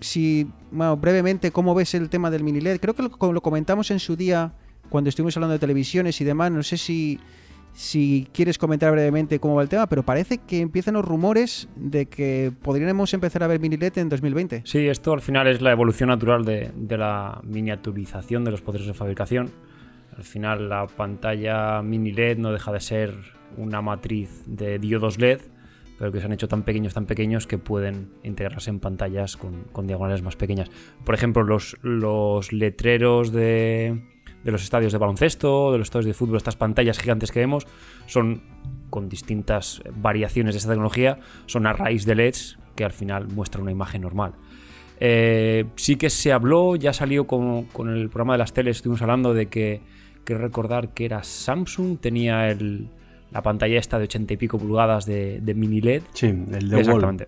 si. 0.00 0.48
Bueno, 0.70 0.96
brevemente, 0.96 1.50
¿cómo 1.50 1.74
ves 1.74 1.94
el 1.94 2.08
tema 2.08 2.30
del 2.30 2.44
mini 2.44 2.60
LED? 2.60 2.78
Creo 2.80 2.94
que 2.94 3.02
lo, 3.02 3.32
lo 3.32 3.40
comentamos 3.42 3.90
en 3.90 3.98
su 3.98 4.16
día 4.16 4.52
cuando 4.88 5.08
estuvimos 5.08 5.36
hablando 5.36 5.52
de 5.52 5.58
televisiones 5.58 6.20
y 6.20 6.24
demás. 6.24 6.50
No 6.52 6.62
sé 6.62 6.76
si 6.76 7.18
si 7.72 8.28
quieres 8.32 8.58
comentar 8.58 8.92
brevemente 8.92 9.38
cómo 9.38 9.54
va 9.54 9.62
el 9.62 9.68
tema, 9.68 9.86
pero 9.86 10.02
parece 10.02 10.38
que 10.38 10.60
empiezan 10.60 10.94
los 10.94 11.04
rumores 11.04 11.68
de 11.76 12.06
que 12.06 12.52
podríamos 12.62 13.14
empezar 13.14 13.42
a 13.42 13.46
ver 13.46 13.60
mini 13.60 13.76
LED 13.76 13.98
en 13.98 14.08
2020. 14.08 14.62
Sí, 14.64 14.88
esto 14.88 15.12
al 15.12 15.20
final 15.20 15.46
es 15.46 15.60
la 15.60 15.72
evolución 15.72 16.08
natural 16.08 16.44
de, 16.44 16.72
la 16.90 17.40
miniaturización 17.44 18.44
de 18.44 18.50
los 18.50 18.60
procesos 18.60 18.88
de 18.88 18.94
fabricación. 18.94 19.50
Al 20.16 20.24
final 20.24 20.68
la 20.68 20.86
pantalla 20.86 21.82
mini 21.82 22.12
LED 22.12 22.38
no 22.38 22.52
deja 22.52 22.72
de 22.72 22.80
ser 22.80 23.14
una 23.56 23.80
matriz 23.80 24.42
de 24.46 24.78
diodos 24.78 25.18
LED, 25.18 25.40
pero 25.98 26.12
que 26.12 26.18
se 26.18 26.26
han 26.26 26.32
hecho 26.32 26.48
tan 26.48 26.62
pequeños, 26.62 26.94
tan 26.94 27.06
pequeños 27.06 27.46
que 27.46 27.58
pueden 27.58 28.10
integrarse 28.22 28.70
en 28.70 28.80
pantallas 28.80 29.36
con, 29.36 29.86
diagonales 29.86 30.22
más 30.22 30.36
pequeñas. 30.36 30.70
Por 31.04 31.14
ejemplo, 31.14 31.42
los 31.82 32.52
letreros 32.52 33.32
de, 33.32 34.02
de 34.44 34.52
los 34.52 34.62
estadios 34.62 34.92
de 34.92 34.98
baloncesto, 34.98 35.72
de 35.72 35.78
los 35.78 35.86
estadios 35.86 36.06
de 36.06 36.14
fútbol, 36.14 36.36
estas 36.36 36.56
pantallas 36.56 36.98
gigantes 36.98 37.30
que 37.32 37.40
vemos, 37.40 37.66
son 38.06 38.42
con 38.88 39.08
distintas 39.08 39.82
variaciones 39.94 40.54
de 40.54 40.58
esta 40.58 40.70
tecnología, 40.70 41.18
son 41.46 41.66
a 41.66 41.72
raíz 41.72 42.06
de 42.06 42.14
LEDs 42.14 42.58
que 42.74 42.84
al 42.84 42.92
final 42.92 43.28
muestran 43.28 43.62
una 43.62 43.72
imagen 43.72 44.02
normal. 44.02 44.34
Eh, 44.98 45.66
sí 45.76 45.96
que 45.96 46.10
se 46.10 46.32
habló, 46.32 46.76
ya 46.76 46.92
salió 46.92 47.26
con, 47.26 47.64
con 47.64 47.88
el 47.88 48.08
programa 48.08 48.34
de 48.34 48.38
las 48.38 48.52
teles, 48.52 48.76
estuvimos 48.76 49.02
hablando 49.02 49.32
de 49.32 49.46
que, 49.46 49.80
quiero 50.24 50.42
recordar 50.42 50.94
que 50.94 51.04
era 51.04 51.22
Samsung, 51.22 51.98
tenía 51.98 52.50
el, 52.50 52.88
la 53.30 53.42
pantalla 53.42 53.78
esta 53.78 53.98
de 53.98 54.04
80 54.04 54.34
y 54.34 54.36
pico 54.36 54.58
pulgadas 54.58 55.06
de, 55.06 55.40
de 55.40 55.54
mini 55.54 55.80
LED. 55.80 56.02
Sí, 56.12 56.26
el 56.26 56.68
de 56.68 56.82
Wall. 56.82 57.26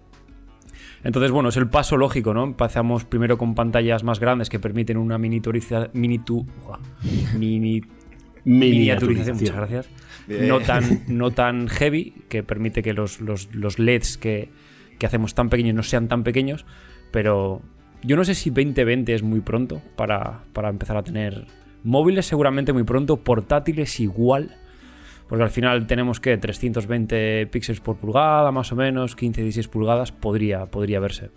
Entonces, 1.04 1.30
bueno, 1.32 1.48
es 1.48 1.56
el 1.56 1.68
paso 1.68 1.96
lógico, 1.96 2.32
¿no? 2.34 2.44
Empezamos 2.44 3.04
primero 3.04 3.36
con 3.38 3.54
pantallas 3.54 4.04
más 4.04 4.20
grandes 4.20 4.48
que 4.48 4.60
permiten 4.60 4.96
una 4.96 5.18
miniaturiza, 5.18 5.88
minitu, 5.94 6.46
mini, 7.36 7.80
miniaturización, 8.44 9.36
muchas 9.36 9.56
gracias. 9.56 9.88
Bien. 10.28 10.48
No 10.48 10.60
tan, 10.60 11.02
no 11.08 11.30
tan 11.32 11.68
heavy, 11.68 12.14
que 12.28 12.42
permite 12.42 12.82
que 12.82 12.92
los, 12.92 13.20
los- 13.20 13.52
los 13.54 13.78
LEDs 13.78 14.16
que, 14.18 14.50
que 14.98 15.06
hacemos 15.06 15.34
tan 15.34 15.48
pequeños 15.48 15.74
no 15.74 15.82
sean 15.82 16.08
tan 16.08 16.22
pequeños, 16.22 16.64
pero 17.10 17.62
yo 18.02 18.16
no 18.16 18.24
sé 18.24 18.34
si 18.34 18.50
2020 18.50 19.14
es 19.14 19.22
muy 19.22 19.40
pronto 19.40 19.82
para, 19.96 20.42
para 20.52 20.68
empezar 20.68 20.96
a 20.96 21.02
tener 21.02 21.46
móviles, 21.82 22.26
seguramente 22.26 22.72
muy 22.72 22.84
pronto, 22.84 23.16
portátiles 23.18 23.98
igual. 24.00 24.56
Porque 25.32 25.44
al 25.44 25.50
final 25.50 25.86
tenemos 25.86 26.20
que 26.20 26.36
320 26.36 27.46
píxeles 27.46 27.80
por 27.80 27.96
pulgada, 27.96 28.52
más 28.52 28.70
o 28.70 28.76
menos, 28.76 29.16
15-16 29.16 29.66
pulgadas, 29.66 30.12
podría, 30.12 30.66
podría 30.66 31.00
verse. 31.00 31.30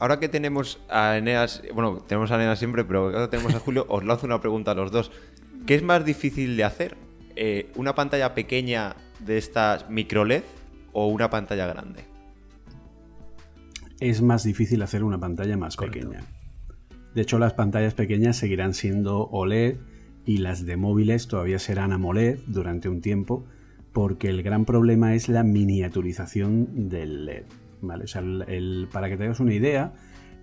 Ahora 0.00 0.18
que 0.18 0.28
tenemos 0.28 0.80
a 0.90 1.16
Eneas, 1.16 1.62
bueno, 1.72 1.98
tenemos 1.98 2.32
a 2.32 2.34
Eneas 2.34 2.58
siempre, 2.58 2.84
pero 2.84 3.04
ahora 3.04 3.30
tenemos 3.30 3.54
a 3.54 3.58
Julio, 3.60 3.86
os 3.88 4.02
lanzo 4.02 4.26
una 4.26 4.40
pregunta 4.40 4.72
a 4.72 4.74
los 4.74 4.90
dos. 4.90 5.12
¿Qué 5.66 5.76
es 5.76 5.84
más 5.84 6.04
difícil 6.04 6.56
de 6.56 6.64
hacer? 6.64 6.96
Eh, 7.36 7.70
¿Una 7.76 7.94
pantalla 7.94 8.34
pequeña 8.34 8.96
de 9.20 9.38
estas 9.38 9.88
micro 9.88 10.24
LED 10.24 10.42
o 10.92 11.06
una 11.06 11.30
pantalla 11.30 11.68
grande? 11.68 12.04
es 14.00 14.20
más 14.20 14.42
difícil 14.42 14.82
hacer 14.82 15.04
una 15.04 15.20
pantalla 15.20 15.56
más 15.56 15.76
Correcto. 15.76 16.08
pequeña. 16.08 16.24
De 17.14 17.22
hecho, 17.22 17.38
las 17.38 17.52
pantallas 17.52 17.94
pequeñas 17.94 18.36
seguirán 18.36 18.74
siendo 18.74 19.28
OLED 19.28 19.76
y 20.24 20.38
las 20.38 20.66
de 20.66 20.76
móviles 20.76 21.28
todavía 21.28 21.58
serán 21.58 21.92
AMOLED 21.92 22.38
durante 22.46 22.88
un 22.88 23.00
tiempo, 23.00 23.44
porque 23.92 24.28
el 24.28 24.42
gran 24.42 24.64
problema 24.64 25.14
es 25.14 25.28
la 25.28 25.42
miniaturización 25.42 26.88
del 26.88 27.26
LED. 27.26 27.44
¿vale? 27.80 28.04
Para 28.92 29.08
que 29.08 29.16
te 29.16 29.24
hagas 29.24 29.40
una 29.40 29.54
idea, 29.54 29.92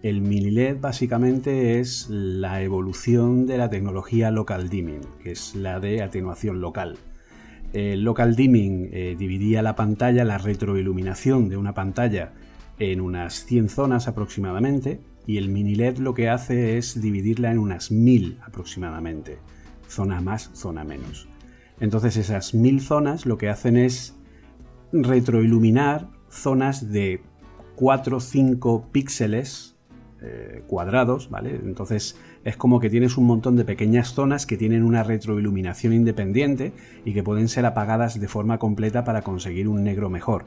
el 0.03 0.21
mini 0.21 0.51
LED 0.51 0.77
básicamente 0.79 1.79
es 1.79 2.07
la 2.09 2.61
evolución 2.61 3.45
de 3.45 3.57
la 3.57 3.69
tecnología 3.69 4.31
local 4.31 4.69
dimming, 4.69 5.01
que 5.21 5.31
es 5.31 5.55
la 5.55 5.79
de 5.79 6.01
atenuación 6.01 6.61
local. 6.61 6.97
El 7.73 8.03
local 8.03 8.35
dimming 8.35 8.89
eh, 8.91 9.15
dividía 9.17 9.61
la 9.61 9.75
pantalla, 9.75 10.23
la 10.23 10.37
retroiluminación 10.37 11.49
de 11.49 11.57
una 11.57 11.73
pantalla 11.73 12.31
en 12.79 13.01
unas 13.01 13.45
100 13.45 13.69
zonas 13.69 14.07
aproximadamente 14.07 14.99
y 15.27 15.37
el 15.37 15.49
mini 15.49 15.75
LED 15.75 15.97
lo 15.97 16.13
que 16.13 16.29
hace 16.29 16.77
es 16.77 16.99
dividirla 16.99 17.51
en 17.51 17.59
unas 17.59 17.91
1000 17.91 18.39
aproximadamente. 18.41 19.37
Zona 19.89 20.21
más, 20.21 20.51
zona 20.53 20.85
menos. 20.85 21.27
Entonces 21.79 22.15
esas 22.15 22.53
1000 22.53 22.81
zonas 22.81 23.25
lo 23.25 23.37
que 23.37 23.49
hacen 23.49 23.75
es 23.75 24.15
retroiluminar 24.91 26.09
zonas 26.29 26.91
de 26.91 27.21
4 27.75 28.17
o 28.17 28.19
5 28.19 28.89
píxeles 28.91 29.75
eh, 30.21 30.63
cuadrados, 30.67 31.29
¿vale? 31.29 31.55
Entonces 31.63 32.17
es 32.43 32.57
como 32.57 32.79
que 32.79 32.89
tienes 32.89 33.17
un 33.17 33.25
montón 33.25 33.55
de 33.55 33.65
pequeñas 33.65 34.13
zonas 34.13 34.45
que 34.45 34.57
tienen 34.57 34.83
una 34.83 35.03
retroiluminación 35.03 35.93
independiente 35.93 36.73
y 37.05 37.13
que 37.13 37.23
pueden 37.23 37.47
ser 37.47 37.65
apagadas 37.65 38.19
de 38.19 38.27
forma 38.27 38.57
completa 38.57 39.03
para 39.03 39.21
conseguir 39.21 39.67
un 39.67 39.83
negro 39.83 40.09
mejor. 40.09 40.45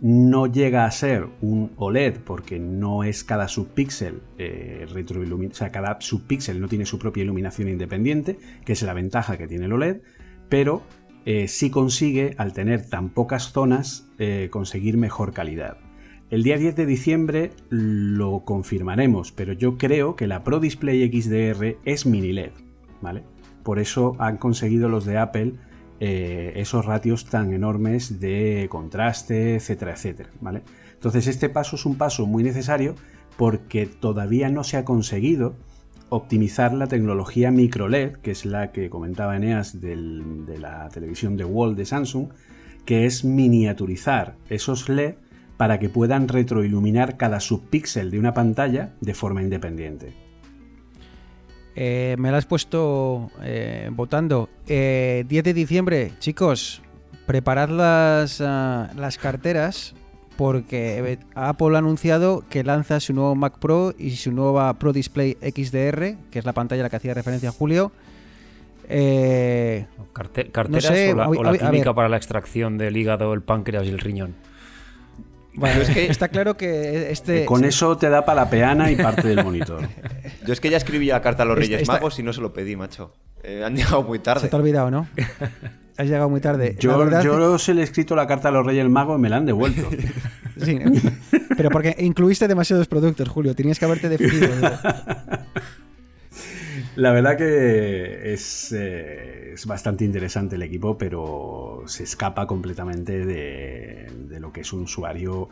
No 0.00 0.46
llega 0.46 0.84
a 0.84 0.90
ser 0.92 1.26
un 1.40 1.72
OLED 1.76 2.18
porque 2.24 2.60
no 2.60 3.02
es 3.02 3.24
cada 3.24 3.48
subpíxel 3.48 4.22
eh, 4.38 4.86
retroilumi- 4.90 5.50
o 5.50 5.54
sea, 5.54 5.72
cada 5.72 6.00
subpíxel 6.00 6.60
no 6.60 6.68
tiene 6.68 6.86
su 6.86 7.00
propia 7.00 7.24
iluminación 7.24 7.68
independiente, 7.68 8.38
que 8.64 8.74
es 8.74 8.82
la 8.82 8.94
ventaja 8.94 9.36
que 9.36 9.48
tiene 9.48 9.64
el 9.64 9.72
OLED, 9.72 10.02
pero 10.48 10.82
eh, 11.24 11.48
sí 11.48 11.70
consigue, 11.70 12.34
al 12.38 12.52
tener 12.52 12.88
tan 12.88 13.10
pocas 13.10 13.50
zonas, 13.52 14.08
eh, 14.18 14.48
conseguir 14.52 14.96
mejor 14.96 15.32
calidad. 15.32 15.78
El 16.30 16.42
día 16.44 16.58
10 16.58 16.76
de 16.76 16.86
diciembre 16.86 17.50
lo 17.68 18.44
confirmaremos, 18.44 19.32
pero 19.32 19.52
yo 19.52 19.78
creo 19.78 20.14
que 20.14 20.26
la 20.28 20.44
Pro 20.44 20.60
Display 20.60 21.10
XDR 21.10 21.76
es 21.84 22.06
mini 22.06 22.32
LED, 22.32 22.52
¿vale? 23.00 23.24
Por 23.64 23.78
eso 23.78 24.14
han 24.20 24.36
conseguido 24.36 24.88
los 24.88 25.04
de 25.06 25.18
Apple 25.18 25.54
eh, 26.00 26.52
esos 26.56 26.84
ratios 26.84 27.24
tan 27.24 27.52
enormes 27.52 28.20
de 28.20 28.66
contraste, 28.70 29.56
etcétera, 29.56 29.92
etcétera. 29.92 30.30
Entonces 30.94 31.26
este 31.26 31.48
paso 31.48 31.76
es 31.76 31.86
un 31.86 31.96
paso 31.96 32.26
muy 32.26 32.42
necesario 32.42 32.94
porque 33.36 33.86
todavía 33.86 34.48
no 34.48 34.64
se 34.64 34.76
ha 34.76 34.84
conseguido 34.84 35.56
optimizar 36.08 36.72
la 36.72 36.86
tecnología 36.86 37.50
micro 37.50 37.88
LED, 37.88 38.16
que 38.22 38.30
es 38.30 38.46
la 38.46 38.72
que 38.72 38.90
comentaba 38.90 39.36
Eneas 39.36 39.80
de 39.80 39.96
la 40.58 40.88
televisión 40.88 41.36
de 41.36 41.44
Wall 41.44 41.76
de 41.76 41.84
Samsung, 41.84 42.28
que 42.84 43.04
es 43.04 43.24
miniaturizar 43.24 44.36
esos 44.48 44.88
LED 44.88 45.16
para 45.56 45.78
que 45.78 45.88
puedan 45.88 46.28
retroiluminar 46.28 47.16
cada 47.16 47.40
subpíxel 47.40 48.10
de 48.10 48.18
una 48.18 48.32
pantalla 48.32 48.94
de 49.00 49.14
forma 49.14 49.42
independiente. 49.42 50.27
Eh, 51.80 52.16
me 52.18 52.32
la 52.32 52.38
has 52.38 52.46
puesto 52.46 53.30
eh, 53.42 53.88
votando. 53.92 54.48
Eh, 54.66 55.24
10 55.28 55.44
de 55.44 55.54
diciembre, 55.54 56.12
chicos, 56.18 56.82
preparad 57.24 57.68
las, 57.68 58.40
ah, 58.44 58.90
las 58.96 59.16
carteras 59.16 59.94
porque 60.36 60.98
eh, 61.12 61.18
Apple 61.36 61.76
ha 61.76 61.78
anunciado 61.78 62.42
que 62.50 62.64
lanza 62.64 62.98
su 62.98 63.12
nuevo 63.12 63.36
Mac 63.36 63.58
Pro 63.60 63.92
y 63.96 64.10
su 64.16 64.32
nueva 64.32 64.74
Pro 64.74 64.92
Display 64.92 65.36
XDR, 65.40 66.16
que 66.32 66.38
es 66.40 66.44
la 66.44 66.52
pantalla 66.52 66.82
a 66.82 66.84
la 66.84 66.90
que 66.90 66.96
hacía 66.96 67.14
referencia 67.14 67.52
Julio. 67.52 67.92
Eh, 68.88 69.86
Carte- 70.12 70.50
¿Carteras 70.50 70.84
sé, 70.84 71.12
o 71.12 71.16
la, 71.16 71.24
a- 71.24 71.28
o 71.28 71.42
la 71.42 71.50
a- 71.50 71.52
a 71.54 71.58
clínica 71.58 71.90
ver. 71.90 71.94
para 71.94 72.08
la 72.08 72.16
extracción 72.16 72.78
del 72.78 72.96
hígado, 72.96 73.32
el 73.34 73.42
páncreas 73.42 73.84
y 73.86 73.90
el 73.90 73.98
riñón? 73.98 74.34
Bueno, 75.58 75.82
es 75.82 75.90
que 75.90 76.06
está 76.10 76.28
claro 76.28 76.56
que 76.56 77.10
este... 77.10 77.44
Con 77.44 77.64
eso 77.64 77.96
te 77.98 78.08
da 78.08 78.24
para 78.24 78.42
la 78.44 78.50
peana 78.50 78.90
y 78.90 78.96
parte 78.96 79.28
del 79.28 79.44
monitor. 79.44 79.88
Yo 80.46 80.52
es 80.52 80.60
que 80.60 80.70
ya 80.70 80.76
escribí 80.76 81.06
la 81.06 81.20
carta 81.20 81.42
a 81.42 81.46
los 81.46 81.58
Reyes 81.58 81.82
esta- 81.82 81.94
Magos 81.94 82.18
y 82.18 82.22
no 82.22 82.32
se 82.32 82.40
lo 82.40 82.52
pedí, 82.52 82.76
macho. 82.76 83.12
Eh, 83.42 83.62
han 83.64 83.76
llegado 83.76 84.02
muy 84.02 84.18
Se 84.18 84.24
tarde. 84.24 84.48
te 84.48 84.56
ha 84.56 84.58
olvidado, 84.58 84.90
¿no? 84.90 85.06
Has 85.96 86.06
llegado 86.06 86.28
muy 86.28 86.40
tarde. 86.40 86.76
Yo, 86.78 86.96
verdad- 86.96 87.22
yo 87.24 87.58
se 87.58 87.74
le 87.74 87.80
he 87.80 87.84
escrito 87.84 88.14
la 88.14 88.26
carta 88.28 88.48
a 88.48 88.50
los 88.52 88.64
Reyes 88.64 88.88
Magos 88.88 89.18
y 89.18 89.22
me 89.22 89.28
la 89.28 89.36
han 89.38 89.46
devuelto. 89.46 89.88
Sí, 90.64 90.78
pero 91.56 91.70
porque 91.70 91.96
incluiste 91.98 92.46
demasiados 92.46 92.86
productos, 92.86 93.28
Julio. 93.28 93.52
Tenías 93.56 93.80
que 93.80 93.84
haberte 93.84 94.08
definido. 94.08 94.48
La 96.98 97.12
verdad 97.12 97.36
que 97.36 98.32
es, 98.32 98.72
eh, 98.72 99.52
es 99.52 99.66
bastante 99.66 100.04
interesante 100.04 100.56
el 100.56 100.62
equipo, 100.62 100.98
pero 100.98 101.84
se 101.86 102.02
escapa 102.02 102.48
completamente 102.48 103.24
de, 103.24 104.10
de 104.28 104.40
lo 104.40 104.52
que 104.52 104.62
es 104.62 104.72
un 104.72 104.82
usuario, 104.82 105.48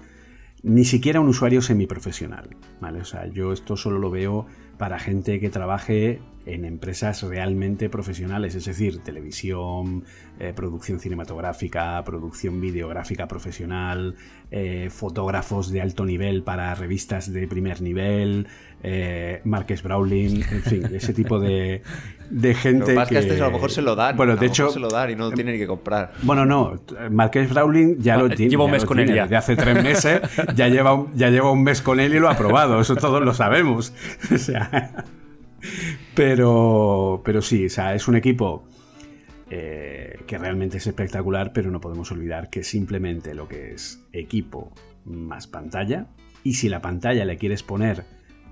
ni 0.65 0.85
siquiera 0.85 1.21
un 1.21 1.29
usuario 1.29 1.63
semiprofesional. 1.63 2.57
¿vale? 2.81 3.01
O 3.01 3.05
sea, 3.05 3.27
yo 3.29 3.53
esto 3.53 3.77
solo 3.77 4.01
lo 4.01 4.11
veo 4.11 4.49
para 4.77 4.99
gente 4.99 5.39
que 5.39 5.49
trabaje 5.49 6.21
en 6.47 6.65
empresas 6.65 7.23
realmente 7.23 7.89
profesionales, 7.91 8.55
es 8.55 8.65
decir, 8.65 9.01
televisión, 9.01 10.05
eh, 10.39 10.53
producción 10.55 11.01
cinematográfica, 11.01 12.03
producción 12.05 12.61
videográfica 12.61 13.27
profesional, 13.27 14.15
eh, 14.51 14.89
fotógrafos 14.91 15.71
de 15.73 15.81
alto 15.81 16.05
nivel 16.05 16.45
para 16.45 16.75
revistas 16.75 17.33
de 17.33 17.49
primer 17.49 17.83
nivel, 17.83 18.47
eh, 18.83 19.41
Marques 19.45 19.83
Brawling, 19.83 20.43
en 20.43 20.63
fin, 20.63 20.85
ese 20.93 21.13
tipo 21.13 21.41
de, 21.41 21.83
de 22.31 22.55
gente 22.55 22.81
Lo 22.81 22.87
que 22.87 22.95
pasa 22.95 23.03
es 23.05 23.09
que 23.09 23.17
a 23.17 23.21
este 23.21 23.39
lo 23.39 23.51
mejor 23.51 23.71
se 23.71 23.83
lo 23.83 23.95
dan. 23.97 24.17
Bueno, 24.17 24.33
a 24.33 24.37
de 24.37 24.47
lo 24.47 24.51
mejor 24.53 24.55
hecho, 24.67 24.71
se 24.71 24.81
lo 24.81 24.89
dan 24.89 25.11
y 25.11 25.17
no 25.17 25.31
tiene 25.33 25.53
ni 25.53 25.59
que 25.59 25.67
comprar. 25.67 26.13
bueno, 26.23 26.45
no, 26.47 26.81
Marques 27.11 27.49
Brawling 27.53 27.99
ya 28.01 28.15
Ah, 28.15 28.19
lo 28.19 28.29
tiene. 28.29 28.51
lleva 28.51 28.65
un 28.65 28.71
ya 28.71 28.73
mes 28.75 28.83
lo 28.83 28.89
con 28.89 28.97
tiene. 28.99 29.11
él 29.13 29.17
ya. 29.17 29.23
Desde 29.25 29.37
hace 29.37 29.57
tres 29.57 29.83
meses 29.83 30.21
ya 30.55 30.69
lleva, 30.69 30.95
un, 30.95 31.15
ya 31.15 31.31
lleva 31.31 31.51
un 31.51 31.63
mes 31.65 31.83
con 31.83 31.99
él 32.01 32.15
y 32.15 32.19
lo 32.21 32.29
ha 32.29 32.33
aprobado. 32.33 32.81
Eso 32.81 32.95
todos 32.97 33.25
lo 33.25 33.35
sabemos. 33.35 33.93
O 34.35 34.39
sea, 34.39 35.05
pero, 36.15 37.23
pero 37.25 37.43
sí, 37.43 37.67
o 37.67 37.71
sea, 37.71 37.95
es 37.95 38.07
un 38.09 38.17
equipo 38.17 38.65
eh, 39.51 40.19
que 40.27 40.39
realmente 40.39 40.79
es 40.79 40.87
espectacular, 40.87 41.53
pero 41.53 41.71
no 41.71 41.81
podemos 41.81 42.11
olvidar 42.13 42.51
que 42.51 42.63
simplemente 42.63 43.35
lo 43.35 43.49
que 43.49 43.73
es 43.75 44.01
equipo 44.13 44.73
más 45.05 45.47
pantalla. 45.47 46.07
Y 46.45 46.55
si 46.55 46.69
la 46.69 46.81
pantalla 46.81 47.25
le 47.25 47.37
quieres 47.39 47.63
poner, 47.63 48.05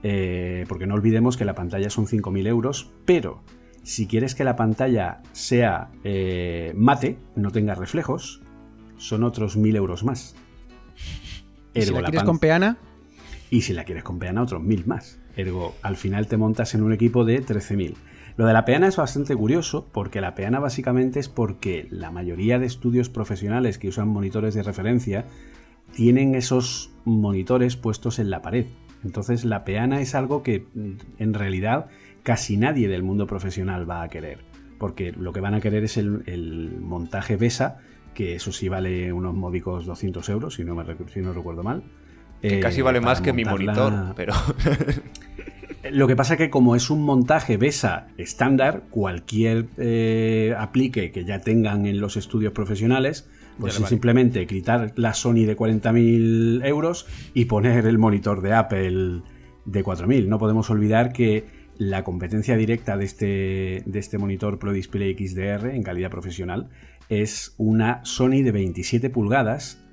eh, 0.07 0.67
porque 0.69 0.87
no 0.87 0.95
olvidemos 0.95 1.38
que 1.38 1.47
la 1.47 1.55
pantalla 1.55 1.88
son 1.88 2.07
5.000 2.07 2.47
euros, 2.47 2.90
pero 3.07 3.43
si 3.83 4.07
quieres 4.07 4.35
que 4.35 4.45
la 4.45 4.55
pantalla 4.55 5.23
sea 5.33 5.88
eh, 6.05 6.75
mate, 6.77 7.17
no 7.37 7.51
tenga 7.51 7.75
reflejos, 7.75 8.43
son 8.99 9.25
otros 9.25 9.59
1.000 9.59 9.77
euros 9.77 10.05
más. 10.05 10.37
Y 11.73 11.81
si 11.81 11.90
la 11.90 12.03
la 12.03 12.11
quieres 12.11 12.25
con 12.25 12.38
peana, 12.38 12.77
y 13.49 13.62
si 13.62 13.73
la 13.73 13.85
quieres 13.85 14.05
con 14.05 14.19
peana, 14.19 14.43
otros 14.43 14.61
1.000 14.61 14.85
más. 14.85 15.21
Ergo, 15.37 15.75
al 15.81 15.97
final 15.97 16.27
te 16.27 16.37
montas 16.37 16.75
en 16.75 16.83
un 16.83 16.93
equipo 16.93 17.25
de 17.25 17.43
13.000. 17.43 17.95
Lo 18.37 18.45
de 18.45 18.53
la 18.53 18.67
peana 18.67 18.88
es 18.88 18.97
bastante 18.97 19.35
curioso, 19.35 19.88
porque 19.90 20.21
la 20.21 20.35
peana 20.35 20.61
básicamente 20.61 21.19
es 21.19 21.31
porque 21.31 21.88
la 21.90 22.11
mayoría 22.11 22.59
de 22.59 22.67
estudios 22.67 23.09
profesionales 23.09 23.79
que 23.79 23.88
usan 23.88 24.09
monitores 24.09 24.53
de 24.53 24.64
referencia 24.64 25.25
tienen 25.95 26.35
esos 26.35 26.90
monitores 27.07 27.77
puestos 27.77 28.19
en 28.19 28.29
la 28.29 28.43
pared. 28.43 28.67
Entonces 29.05 29.45
la 29.45 29.64
peana 29.64 30.01
es 30.01 30.14
algo 30.14 30.43
que 30.43 30.67
en 31.19 31.35
realidad 31.35 31.87
casi 32.23 32.57
nadie 32.57 32.88
del 32.88 33.03
mundo 33.03 33.27
profesional 33.27 33.88
va 33.88 34.03
a 34.03 34.09
querer, 34.09 34.38
porque 34.79 35.12
lo 35.12 35.33
que 35.33 35.40
van 35.40 35.55
a 35.55 35.61
querer 35.61 35.85
es 35.85 35.97
el, 35.97 36.23
el 36.27 36.79
montaje 36.81 37.37
BESA, 37.37 37.79
que 38.14 38.35
eso 38.35 38.53
sí 38.53 38.69
vale 38.69 39.12
unos 39.12 39.35
módicos 39.35 39.87
200 39.87 40.29
euros, 40.29 40.55
si 40.55 40.64
no, 40.64 40.75
me, 40.75 40.85
si 41.12 41.21
no 41.21 41.33
recuerdo 41.33 41.62
mal. 41.62 41.83
Que 42.40 42.59
Eh, 42.59 42.61
casi 42.61 42.83
vale 42.83 43.01
más 43.01 43.21
que 43.21 43.33
mi 43.33 43.45
monitor, 43.45 44.14
pero 44.17 44.35
Lo 45.90 46.07
que 46.07 46.17
pasa 46.17 46.37
que 46.37 46.49
como 46.49 46.77
es 46.77 46.88
un 46.88 47.03
montaje 47.03 47.59
BESA 47.59 48.07
estándar, 48.17 48.85
cualquier 48.90 49.67
eh, 49.77 50.55
aplique 50.57 51.12
que 51.12 51.25
ya 51.25 51.40
tengan 51.40 51.85
en 51.85 52.01
los 52.01 52.17
estudios 52.17 52.53
profesionales, 52.55 53.29
pues 53.59 53.75
es 53.75 53.81
vale. 53.81 53.90
simplemente 53.90 54.47
quitar 54.47 54.93
la 54.97 55.14
Sony 55.14 55.45
de 55.47 55.57
40.000 55.57 56.64
euros 56.67 57.07
y 57.35 57.45
poner 57.47 57.87
el 57.87 57.99
monitor 57.99 58.40
de 58.43 58.55
Apple 58.55 59.23
de 59.64 59.85
4.000. 59.85 60.27
No 60.27 60.38
podemos 60.38 60.71
olvidar 60.71 61.12
que 61.12 61.47
la 61.79 62.05
competencia 62.05 62.57
directa 62.57 62.97
de 62.97 63.05
este, 63.05 63.83
de 63.87 63.99
este 63.99 64.19
monitor 64.19 64.59
Pro 64.59 64.73
Display 64.73 65.14
XDR 65.14 65.71
en 65.75 65.83
calidad 65.83 66.11
profesional 66.11 66.69
es 67.09 67.55
una 67.59 68.05
Sony 68.05 68.43
de 68.43 68.53
27 68.53 69.11
pulgadas 69.11 69.85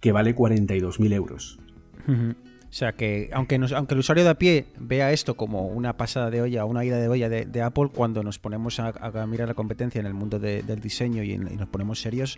que 0.00 0.12
vale 0.12 0.34
42.000 0.34 1.12
euros. 1.12 1.58
Ujú. 2.06 2.34
O 2.70 2.72
sea 2.72 2.92
que, 2.92 3.30
aunque, 3.32 3.54
el 3.54 3.98
usuario 3.98 4.24
de 4.24 4.30
a 4.30 4.34
pie 4.34 4.66
vea 4.78 5.10
esto 5.10 5.36
como 5.36 5.68
una 5.68 5.96
pasada 5.96 6.30
de 6.30 6.42
olla, 6.42 6.66
una 6.66 6.84
ida 6.84 6.98
de 6.98 7.08
olla 7.08 7.30
de, 7.30 7.62
Apple, 7.62 7.88
cuando 7.94 8.22
nos 8.22 8.38
ponemos 8.38 8.78
a, 8.78 8.92
mirar 9.26 9.48
la 9.48 9.54
competencia 9.54 10.00
en 10.00 10.06
el 10.06 10.12
mundo 10.12 10.38
de- 10.38 10.62
del 10.62 10.78
diseño 10.80 11.22
y, 11.22 11.38
nos 11.38 11.68
ponemos 11.68 12.02
serios, 12.02 12.36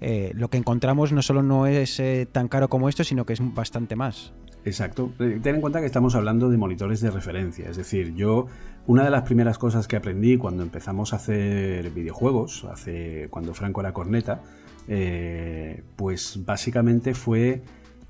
eh, 0.00 0.32
lo 0.36 0.50
que 0.50 0.58
encontramos 0.58 1.10
no 1.12 1.20
solo 1.20 1.42
no 1.42 1.66
es 1.66 1.98
eh, 1.98 2.28
tan 2.30 2.46
caro 2.46 2.68
como 2.68 2.88
esto, 2.88 3.02
sino 3.02 3.26
que 3.26 3.32
es 3.32 3.40
bastante 3.54 3.96
más. 3.96 4.32
Exacto. 4.64 5.12
Eh, 5.18 5.40
Ten 5.42 5.56
en 5.56 5.60
cuenta 5.60 5.80
que 5.80 5.86
estamos 5.86 6.14
hablando 6.14 6.48
de 6.48 6.58
monitores 6.58 7.00
de 7.00 7.10
referencia. 7.10 7.68
Es 7.68 7.76
decir, 7.76 8.14
yo, 8.14 8.46
una 8.86 9.02
de 9.02 9.10
las 9.10 9.22
primeras 9.22 9.58
cosas 9.58 9.88
que 9.88 9.96
aprendí 9.96 10.36
cuando 10.36 10.62
empezamos 10.62 11.12
a 11.12 11.16
hacer 11.16 11.90
videojuegos, 11.90 12.64
hace 12.70 13.26
cuando 13.30 13.52
Franco 13.52 13.80
era 13.80 13.92
corneta, 13.92 14.42
pues 15.96 16.38
básicamente 16.44 17.14
fue 17.14 17.62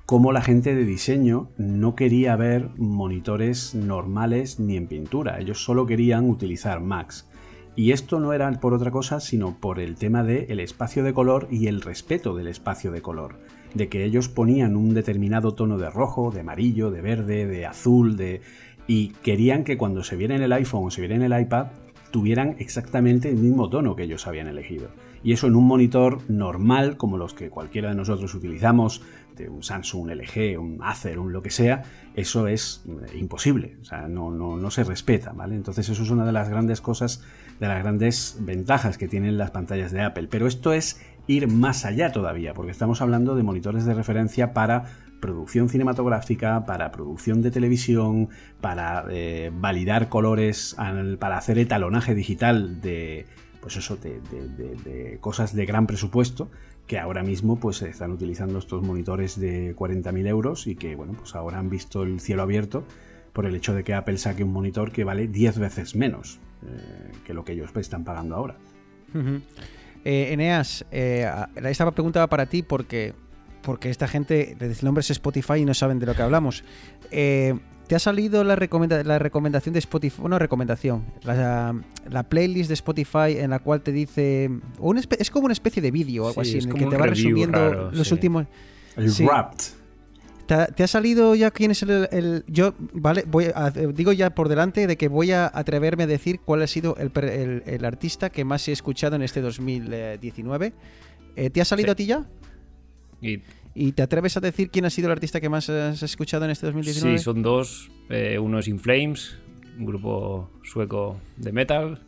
cómo 0.05 0.31
la 0.31 0.41
gente 0.41 0.75
de 0.75 0.85
diseño 0.85 1.49
no 1.57 1.95
quería 1.95 2.35
ver 2.35 2.69
monitores 2.77 3.73
normales 3.73 4.59
ni 4.59 4.75
en 4.75 4.87
pintura. 4.87 5.39
Ellos 5.39 5.63
solo 5.63 5.85
querían 5.85 6.29
utilizar 6.29 6.81
Macs. 6.81 7.29
Y 7.75 7.91
esto 7.91 8.19
no 8.19 8.33
era 8.33 8.51
por 8.59 8.73
otra 8.73 8.91
cosa, 8.91 9.19
sino 9.19 9.59
por 9.59 9.79
el 9.79 9.95
tema 9.95 10.23
del 10.23 10.45
el 10.51 10.59
espacio 10.59 11.03
de 11.03 11.13
color 11.13 11.47
y 11.49 11.67
el 11.67 11.81
respeto 11.81 12.35
del 12.35 12.47
espacio 12.47 12.91
de 12.91 13.01
color. 13.01 13.39
De 13.73 13.89
que 13.89 14.03
ellos 14.03 14.29
ponían 14.29 14.75
un 14.75 14.93
determinado 14.93 15.55
tono 15.55 15.79
de 15.79 15.89
rojo, 15.89 16.29
de 16.29 16.41
amarillo, 16.41 16.91
de 16.91 17.01
verde, 17.01 17.47
de 17.47 17.65
azul, 17.65 18.15
de. 18.15 18.41
y 18.85 19.09
querían 19.23 19.63
que 19.63 19.77
cuando 19.77 20.03
se 20.03 20.15
viera 20.15 20.35
en 20.35 20.43
el 20.43 20.53
iPhone 20.53 20.85
o 20.85 20.91
se 20.91 21.01
viera 21.01 21.15
en 21.15 21.23
el 21.23 21.41
iPad 21.41 21.67
tuvieran 22.13 22.57
exactamente 22.59 23.27
el 23.27 23.37
mismo 23.37 23.71
tono 23.71 23.95
que 23.95 24.03
ellos 24.03 24.27
habían 24.27 24.45
elegido. 24.45 24.89
Y 25.23 25.33
eso 25.33 25.47
en 25.47 25.55
un 25.55 25.65
monitor 25.65 26.19
normal, 26.29 26.95
como 26.95 27.17
los 27.17 27.33
que 27.33 27.49
cualquiera 27.49 27.89
de 27.89 27.95
nosotros 27.95 28.35
utilizamos, 28.35 29.01
de 29.35 29.49
un 29.49 29.63
Samsung, 29.63 30.03
un 30.03 30.11
LG, 30.11 30.59
un 30.59 30.77
Acer, 30.83 31.17
un 31.17 31.33
lo 31.33 31.41
que 31.41 31.49
sea, 31.49 31.81
eso 32.13 32.47
es 32.47 32.83
eh, 32.87 33.17
imposible. 33.17 33.77
O 33.81 33.85
sea, 33.85 34.07
no, 34.07 34.29
no, 34.29 34.57
no 34.57 34.69
se 34.69 34.83
respeta, 34.83 35.31
¿vale? 35.31 35.55
Entonces 35.55 35.89
eso 35.89 36.03
es 36.03 36.11
una 36.11 36.23
de 36.23 36.33
las 36.33 36.49
grandes 36.49 36.81
cosas, 36.81 37.23
de 37.59 37.67
las 37.67 37.81
grandes 37.81 38.37
ventajas 38.41 38.99
que 38.99 39.07
tienen 39.07 39.39
las 39.39 39.49
pantallas 39.49 39.91
de 39.91 40.01
Apple. 40.01 40.27
Pero 40.29 40.45
esto 40.45 40.71
es 40.71 41.01
ir 41.25 41.47
más 41.47 41.83
allá 41.83 42.11
todavía, 42.11 42.53
porque 42.53 42.71
estamos 42.71 43.01
hablando 43.01 43.35
de 43.35 43.41
monitores 43.41 43.85
de 43.85 43.95
referencia 43.95 44.53
para 44.53 44.85
producción 45.23 45.69
cinematográfica, 45.69 46.65
para 46.65 46.91
producción 46.91 47.41
de 47.41 47.49
televisión, 47.49 48.27
para 48.59 49.05
eh, 49.09 49.51
validar 49.53 50.09
colores, 50.09 50.75
para 51.17 51.37
hacer 51.37 51.57
etalonaje 51.59 52.13
digital 52.13 52.81
de, 52.81 53.25
pues 53.61 53.77
eso, 53.77 53.95
de, 53.95 55.17
cosas 55.21 55.55
de 55.55 55.65
gran 55.65 55.87
presupuesto 55.87 56.49
que 56.87 56.99
ahora 56.99 57.23
mismo 57.23 57.55
pues 57.55 57.81
están 57.83 58.11
utilizando 58.11 58.59
estos 58.59 58.83
monitores 58.83 59.39
de 59.39 59.73
40.000 59.73 60.27
euros 60.27 60.67
y 60.67 60.75
que 60.75 60.97
bueno 60.97 61.13
pues 61.13 61.33
ahora 61.33 61.57
han 61.57 61.69
visto 61.69 62.03
el 62.03 62.19
cielo 62.19 62.41
abierto 62.41 62.83
por 63.31 63.45
el 63.45 63.55
hecho 63.55 63.73
de 63.73 63.85
que 63.85 63.93
Apple 63.93 64.17
saque 64.17 64.43
un 64.43 64.51
monitor 64.51 64.91
que 64.91 65.05
vale 65.05 65.29
10 65.29 65.59
veces 65.59 65.95
menos 65.95 66.41
eh, 66.63 67.13
que 67.25 67.33
lo 67.33 67.45
que 67.45 67.53
ellos 67.53 67.71
están 67.77 68.03
pagando 68.03 68.35
ahora. 68.35 68.57
Eh, 70.05 70.33
Eneas, 70.33 70.85
eh, 70.91 71.29
esta 71.63 71.89
pregunta 71.91 72.19
va 72.19 72.27
para 72.27 72.47
ti 72.47 72.61
porque, 72.61 73.13
porque 73.63 73.89
esta 73.89 74.07
gente, 74.07 74.55
el 74.59 74.75
nombre 74.83 75.01
es 75.01 75.09
Spotify 75.09 75.55
y 75.59 75.65
no 75.65 75.73
saben 75.73 75.97
de 75.99 76.05
lo 76.05 76.13
que 76.13 76.21
hablamos. 76.21 76.63
Eh, 77.11 77.55
¿Te 77.87 77.95
ha 77.95 77.99
salido 77.99 78.43
la, 78.43 78.55
recomenda- 78.55 79.03
la 79.03 79.19
recomendación 79.19 79.73
de 79.73 79.79
Spotify? 79.79 80.21
Bueno, 80.21 80.39
recomendación. 80.39 81.03
La, 81.23 81.75
la 82.09 82.23
playlist 82.23 82.69
de 82.69 82.75
Spotify 82.75 83.37
en 83.37 83.49
la 83.49 83.59
cual 83.59 83.81
te 83.81 83.91
dice. 83.91 84.49
o 84.79 84.89
una 84.89 85.01
es 85.19 85.29
como 85.31 85.45
una 85.45 85.53
especie 85.53 85.81
de 85.81 85.91
vídeo 85.91 86.23
o 86.25 86.27
algo 86.29 86.43
Sí, 86.45 86.57
así, 86.57 86.65
en 86.67 86.71
el 86.73 86.79
que 86.79 86.85
te 86.89 86.97
va 86.97 87.07
resumiendo 87.07 87.57
raro, 87.59 87.91
los 87.91 88.07
sí. 88.07 88.13
últimos. 88.13 88.45
El 88.95 89.11
Sí. 89.11 89.25
Wrapped. 89.25 89.57
¿Te 90.45 90.53
ha, 90.55 90.67
te 90.67 90.83
ha 90.83 90.87
salido 90.87 91.35
ya 91.35 91.51
quién 91.51 91.71
es 91.71 91.83
el, 91.83 92.07
el- 92.11 92.43
yo 92.47 92.73
vale 92.93 93.23
voy 93.27 93.45
a- 93.53 93.69
digo 93.71 94.11
ya 94.13 94.33
por 94.35 94.49
delante 94.49 94.87
de 94.87 94.97
que 94.97 95.07
voy 95.07 95.31
a 95.31 95.49
atreverme 95.53 96.03
a 96.03 96.07
decir 96.07 96.39
cuál 96.39 96.61
ha 96.63 96.67
sido 96.67 96.95
el, 96.97 97.11
per- 97.11 97.25
el- 97.25 97.63
el 97.65 97.85
artista 97.85 98.29
que 98.29 98.43
más 98.45 98.67
he 98.67 98.71
escuchado 98.73 99.15
en 99.15 99.21
este 99.23 99.41
2019 99.41 100.73
Eh, 101.35 101.49
¿Te 101.49 101.61
ha 101.61 101.65
salido 101.65 101.87
Sí. 101.87 101.91
a 101.91 101.95
ti 101.95 102.05
ya? 102.05 102.25
Y 103.23 103.41
¿Y 103.75 103.93
te 103.93 104.03
atreves 104.03 104.37
a 104.37 104.39
decir 104.39 104.69
quién 104.69 104.85
ha 104.85 104.89
sido 104.89 105.07
el 105.07 105.13
artista 105.13 105.41
que 105.41 105.49
más 105.49 105.69
has 105.69 106.03
escuchado 106.03 106.45
en 106.45 106.51
este 106.51 106.67
2019? 106.67 107.17
sí, 107.17 107.23
son 107.23 107.41
dos. 107.41 107.91
Eh, 108.09 108.37
uno 108.37 108.59
es 108.59 108.67
In 108.67 108.79
Flames, 108.79 109.37
un 109.79 109.85
grupo 109.85 110.51
sueco 110.63 111.19
de 111.37 111.51
metal. 111.51 112.01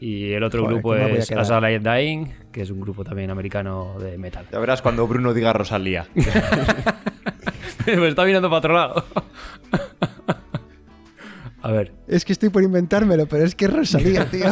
Y 0.00 0.32
el 0.32 0.44
otro 0.44 0.62
Joder, 0.62 0.74
grupo 0.76 0.90
¿cómo 0.90 1.00
me 1.00 1.08
voy 1.10 1.18
a 1.18 1.22
es? 1.22 1.32
As 1.32 1.50
Dying, 1.82 2.26
que 2.52 2.62
es 2.62 2.70
un 2.70 2.80
grupo 2.80 3.02
también 3.02 3.30
americano 3.30 3.98
de 3.98 4.16
metal. 4.16 4.46
Ya 4.52 4.60
verás 4.60 4.80
cuando 4.80 5.08
Bruno 5.08 5.34
diga 5.34 5.52
Rosalía. 5.52 6.06
Me 7.86 8.08
está 8.08 8.24
mirando 8.24 8.48
para 8.48 8.58
otro 8.58 8.74
lado. 8.74 9.04
A 11.62 11.72
ver, 11.72 11.92
Es 12.06 12.24
que 12.24 12.32
estoy 12.32 12.50
por 12.50 12.62
inventármelo, 12.62 13.26
pero 13.26 13.44
es 13.44 13.56
que 13.56 13.64
es 13.64 13.72
Rosalía, 13.72 14.30
tío. 14.30 14.44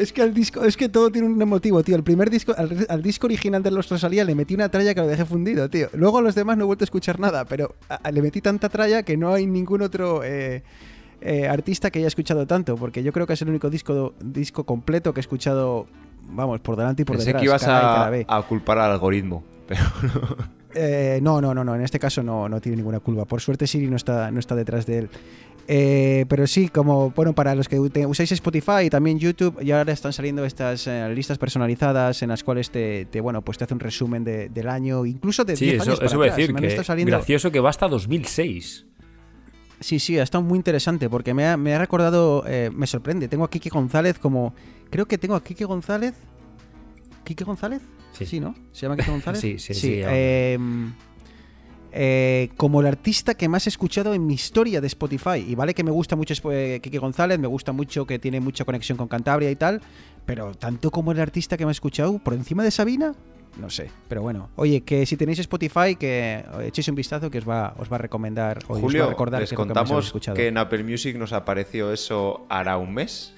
es 0.00 0.12
que 0.12 0.22
al 0.22 0.32
disco, 0.34 0.64
es 0.64 0.76
que 0.76 0.88
todo 0.88 1.10
tiene 1.10 1.28
un 1.28 1.36
motivo, 1.48 1.82
tío. 1.82 1.96
El 1.96 2.02
primer 2.02 2.30
disco, 2.30 2.54
al, 2.56 2.86
al 2.88 3.02
disco 3.02 3.26
original 3.26 3.62
de 3.62 3.70
los 3.70 3.88
Rosalía 3.88 4.24
le 4.24 4.34
metí 4.34 4.54
una 4.54 4.68
tralla 4.68 4.94
que 4.94 5.00
lo 5.00 5.06
dejé 5.06 5.24
fundido, 5.24 5.68
tío. 5.68 5.88
Luego 5.92 6.18
a 6.18 6.22
los 6.22 6.34
demás 6.34 6.56
no 6.56 6.64
he 6.64 6.66
vuelto 6.66 6.82
a 6.84 6.86
escuchar 6.86 7.20
nada, 7.20 7.44
pero 7.44 7.74
a- 7.88 7.94
a- 7.96 8.10
le 8.10 8.22
metí 8.22 8.40
tanta 8.40 8.68
tralla 8.68 9.02
que 9.02 9.16
no 9.16 9.32
hay 9.32 9.46
ningún 9.46 9.82
otro 9.82 10.22
eh, 10.24 10.62
eh, 11.20 11.46
artista 11.48 11.90
que 11.90 11.98
haya 11.98 12.08
escuchado 12.08 12.46
tanto, 12.46 12.76
porque 12.76 13.02
yo 13.02 13.12
creo 13.12 13.26
que 13.26 13.34
es 13.34 13.42
el 13.42 13.48
único 13.50 13.68
disco, 13.70 14.14
disco 14.20 14.64
completo 14.64 15.12
que 15.12 15.20
he 15.20 15.22
escuchado, 15.22 15.86
vamos, 16.30 16.60
por 16.60 16.76
delante 16.76 17.02
y 17.02 17.04
por 17.04 17.16
Pensé 17.16 17.26
detrás. 17.34 17.40
que 17.42 17.46
ibas 17.46 17.64
A 18.28 18.42
culpar 18.48 18.78
al 18.78 18.92
algoritmo. 18.92 19.42
Pero 19.66 19.82
Eh, 20.72 21.18
no, 21.20 21.40
no, 21.40 21.52
no, 21.52 21.64
no. 21.64 21.74
En 21.74 21.80
este 21.82 21.98
caso 21.98 22.22
no, 22.22 22.48
no 22.48 22.60
tiene 22.60 22.76
ninguna 22.76 23.00
culpa. 23.00 23.24
Por 23.24 23.40
suerte 23.40 23.66
Siri 23.66 23.88
no 23.88 23.96
está, 23.96 24.30
no 24.30 24.38
está 24.38 24.54
detrás 24.54 24.86
de 24.86 24.98
él. 24.98 25.10
Eh, 25.68 26.26
pero 26.28 26.46
sí, 26.46 26.68
como 26.68 27.10
bueno, 27.10 27.32
para 27.32 27.54
los 27.54 27.68
que 27.68 27.78
usáis 27.78 28.32
Spotify 28.32 28.84
y 28.86 28.90
también 28.90 29.18
YouTube, 29.20 29.62
ya 29.62 29.78
ahora 29.78 29.92
están 29.92 30.12
saliendo 30.12 30.44
estas 30.44 30.86
eh, 30.88 31.08
listas 31.14 31.38
personalizadas 31.38 32.22
en 32.22 32.30
las 32.30 32.42
cuales 32.42 32.70
te, 32.70 33.04
te, 33.04 33.20
bueno, 33.20 33.42
pues 33.42 33.56
te 33.58 33.64
hace 33.64 33.74
un 33.74 33.80
resumen 33.80 34.24
de- 34.24 34.48
del 34.48 34.68
año, 34.68 35.06
incluso 35.06 35.44
de 35.44 35.56
sí, 35.56 35.66
10 35.66 35.82
eso, 35.82 36.02
eso 36.02 36.16
voy 36.16 36.28
a 36.28 36.34
decir. 36.34 36.52
Que 36.54 36.82
saliendo- 36.82 37.12
gracioso 37.16 37.52
que 37.52 37.60
va 37.60 37.70
hasta 37.70 37.86
2006. 37.88 38.86
Sí, 39.78 39.98
sí, 39.98 40.18
ha 40.18 40.22
estado 40.24 40.42
muy 40.44 40.56
interesante 40.56 41.08
porque 41.08 41.32
me 41.34 41.46
ha, 41.46 41.56
me 41.56 41.72
ha 41.74 41.78
recordado, 41.78 42.44
eh, 42.46 42.70
me 42.74 42.86
sorprende. 42.86 43.28
Tengo 43.28 43.44
a 43.44 43.50
Kike 43.50 43.70
González 43.70 44.18
como, 44.18 44.54
creo 44.90 45.06
que 45.06 45.18
tengo 45.18 45.34
a 45.36 45.42
Kike 45.44 45.64
González. 45.64 46.14
¿Kike 47.24 47.44
González? 47.44 47.80
Sí. 48.12 48.40
¿no? 48.40 48.54
¿Se 48.72 48.82
llama 48.82 48.96
Kike 48.96 49.10
González? 49.10 49.40
Sí, 49.40 49.58
sí, 49.58 49.72
sí. 49.74 49.80
sí, 49.80 49.92
eh, 50.04 50.58
eh, 51.92 52.50
como 52.56 52.80
el 52.80 52.86
artista 52.86 53.34
que 53.34 53.48
más 53.48 53.66
he 53.66 53.70
escuchado 53.70 54.14
en 54.14 54.26
mi 54.26 54.34
historia 54.34 54.80
de 54.80 54.86
Spotify. 54.86 55.44
Y 55.46 55.54
vale 55.54 55.74
que 55.74 55.84
me 55.84 55.90
gusta 55.90 56.16
mucho 56.16 56.34
eh, 56.50 56.80
Kike 56.82 56.98
González, 56.98 57.38
me 57.38 57.48
gusta 57.48 57.72
mucho 57.72 58.06
que 58.06 58.18
tiene 58.18 58.40
mucha 58.40 58.64
conexión 58.64 58.96
con 58.98 59.08
Cantabria 59.08 59.50
y 59.50 59.56
tal, 59.56 59.80
pero 60.26 60.54
tanto 60.54 60.90
como 60.90 61.12
el 61.12 61.20
artista 61.20 61.56
que 61.56 61.64
me 61.64 61.70
ha 61.70 61.72
escuchado 61.72 62.18
por 62.18 62.34
encima 62.34 62.62
de 62.62 62.70
Sabina, 62.70 63.14
no 63.58 63.70
sé. 63.70 63.90
Pero 64.08 64.22
bueno, 64.22 64.50
oye, 64.56 64.82
que 64.82 65.06
si 65.06 65.16
tenéis 65.16 65.38
Spotify, 65.40 65.96
que 65.98 66.44
echéis 66.62 66.88
un 66.88 66.94
vistazo 66.94 67.30
que 67.30 67.38
os 67.38 67.48
va, 67.48 67.74
os 67.78 67.90
va 67.90 67.96
a 67.96 67.98
recomendar 67.98 68.58
o 68.68 68.72
os 68.72 68.76
va 68.76 68.78
a 68.78 68.80
Julio, 68.80 69.08
recordar 69.08 69.40
les 69.40 69.50
que 69.50 69.56
contamos 69.56 70.06
escuchado. 70.06 70.36
que 70.36 70.48
en 70.48 70.58
Apple 70.58 70.84
Music 70.84 71.16
nos 71.16 71.32
apareció 71.32 71.92
eso 71.92 72.46
hará 72.48 72.76
un 72.76 72.94
mes. 72.94 73.34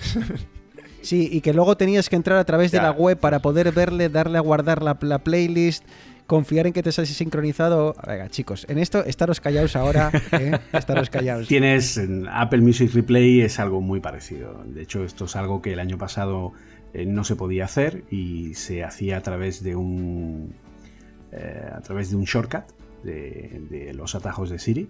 Sí, 1.00 1.28
y 1.32 1.40
que 1.40 1.52
luego 1.52 1.76
tenías 1.76 2.08
que 2.08 2.14
entrar 2.14 2.38
a 2.38 2.44
través 2.44 2.70
de 2.70 2.78
la 2.78 2.92
web 2.92 3.18
para 3.18 3.40
poder 3.40 3.72
verle, 3.72 4.08
darle 4.08 4.38
a 4.38 4.40
guardar 4.40 4.82
la, 4.82 4.96
la 5.00 5.18
playlist, 5.18 5.84
confiar 6.26 6.66
en 6.66 6.72
que 6.72 6.82
te 6.82 6.90
has 6.90 6.96
sincronizado. 6.96 7.94
Venga, 8.06 8.28
chicos, 8.28 8.66
en 8.68 8.78
esto 8.78 9.04
estaros 9.04 9.40
callados 9.40 9.76
ahora, 9.76 10.10
¿eh? 10.32 10.58
estaros 10.72 11.10
callados. 11.10 11.48
Tienes 11.48 11.96
en 11.96 12.28
Apple 12.28 12.60
Music 12.60 12.92
Replay 12.92 13.40
es 13.40 13.58
algo 13.58 13.80
muy 13.80 14.00
parecido. 14.00 14.62
De 14.64 14.82
hecho, 14.82 15.04
esto 15.04 15.26
es 15.26 15.36
algo 15.36 15.62
que 15.62 15.72
el 15.72 15.80
año 15.80 15.98
pasado 15.98 16.52
eh, 16.94 17.06
no 17.06 17.24
se 17.24 17.36
podía 17.36 17.64
hacer 17.64 18.04
y 18.10 18.54
se 18.54 18.84
hacía 18.84 19.18
a 19.18 19.20
través 19.20 19.62
de 19.62 19.76
un 19.76 20.54
eh, 21.32 21.70
a 21.72 21.80
través 21.80 22.10
de 22.10 22.16
un 22.16 22.24
shortcut 22.24 22.64
de, 23.02 23.62
de 23.70 23.94
los 23.94 24.14
atajos 24.14 24.50
de 24.50 24.58
Siri. 24.58 24.88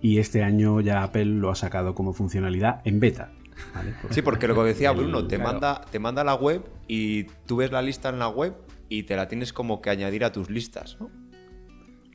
Y 0.00 0.18
este 0.18 0.42
año 0.42 0.80
ya 0.80 1.04
Apple 1.04 1.26
lo 1.26 1.50
ha 1.50 1.54
sacado 1.54 1.94
como 1.94 2.12
funcionalidad 2.12 2.80
en 2.84 2.98
beta. 2.98 3.32
¿vale? 3.74 3.94
Sí, 4.10 4.22
porque 4.22 4.48
lo 4.48 4.54
que 4.54 4.62
decía 4.62 4.92
Bruno, 4.92 5.26
te, 5.26 5.36
claro. 5.36 5.52
manda, 5.52 5.80
te 5.90 5.98
manda 5.98 6.24
la 6.24 6.34
web 6.34 6.62
y 6.88 7.24
tú 7.46 7.56
ves 7.56 7.70
la 7.70 7.82
lista 7.82 8.08
en 8.08 8.18
la 8.18 8.28
web 8.28 8.54
y 8.92 9.04
te 9.04 9.16
la 9.16 9.26
tienes 9.26 9.52
como 9.52 9.80
que 9.80 9.90
añadir 9.90 10.24
a 10.24 10.32
tus 10.32 10.50
listas, 10.50 10.98
¿no? 11.00 11.10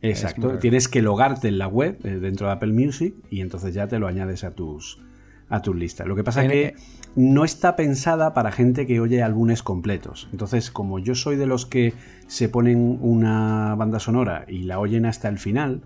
Exacto, 0.01 0.59
tienes 0.59 0.87
que 0.87 1.01
logarte 1.01 1.47
en 1.47 1.57
la 1.57 1.67
web 1.67 1.97
eh, 2.03 2.19
dentro 2.19 2.45
de 2.45 2.53
Apple 2.53 2.71
Music 2.71 3.15
y 3.31 3.41
entonces 3.41 3.73
ya 3.73 3.87
te 3.87 3.97
lo 3.97 4.07
añades 4.07 4.43
a 4.43 4.51
tus 4.51 4.99
a 5.49 5.61
tus 5.61 5.75
listas. 5.75 6.05
Lo 6.07 6.15
que 6.15 6.23
pasa 6.23 6.43
es 6.43 6.51
que 6.51 6.75
no 7.15 7.45
está 7.45 7.75
pensada 7.75 8.33
para 8.33 8.51
gente 8.51 8.85
que 8.85 8.99
oye 8.99 9.23
álbumes 9.23 9.63
completos. 9.63 10.27
Entonces, 10.31 10.69
como 10.69 10.99
yo 10.99 11.15
soy 11.15 11.37
de 11.37 11.47
los 11.47 11.65
que 11.65 11.93
se 12.27 12.49
ponen 12.49 12.99
una 13.01 13.73
banda 13.75 13.99
sonora 13.99 14.45
y 14.47 14.63
la 14.63 14.77
oyen 14.79 15.05
hasta 15.05 15.29
el 15.29 15.39
final, 15.39 15.81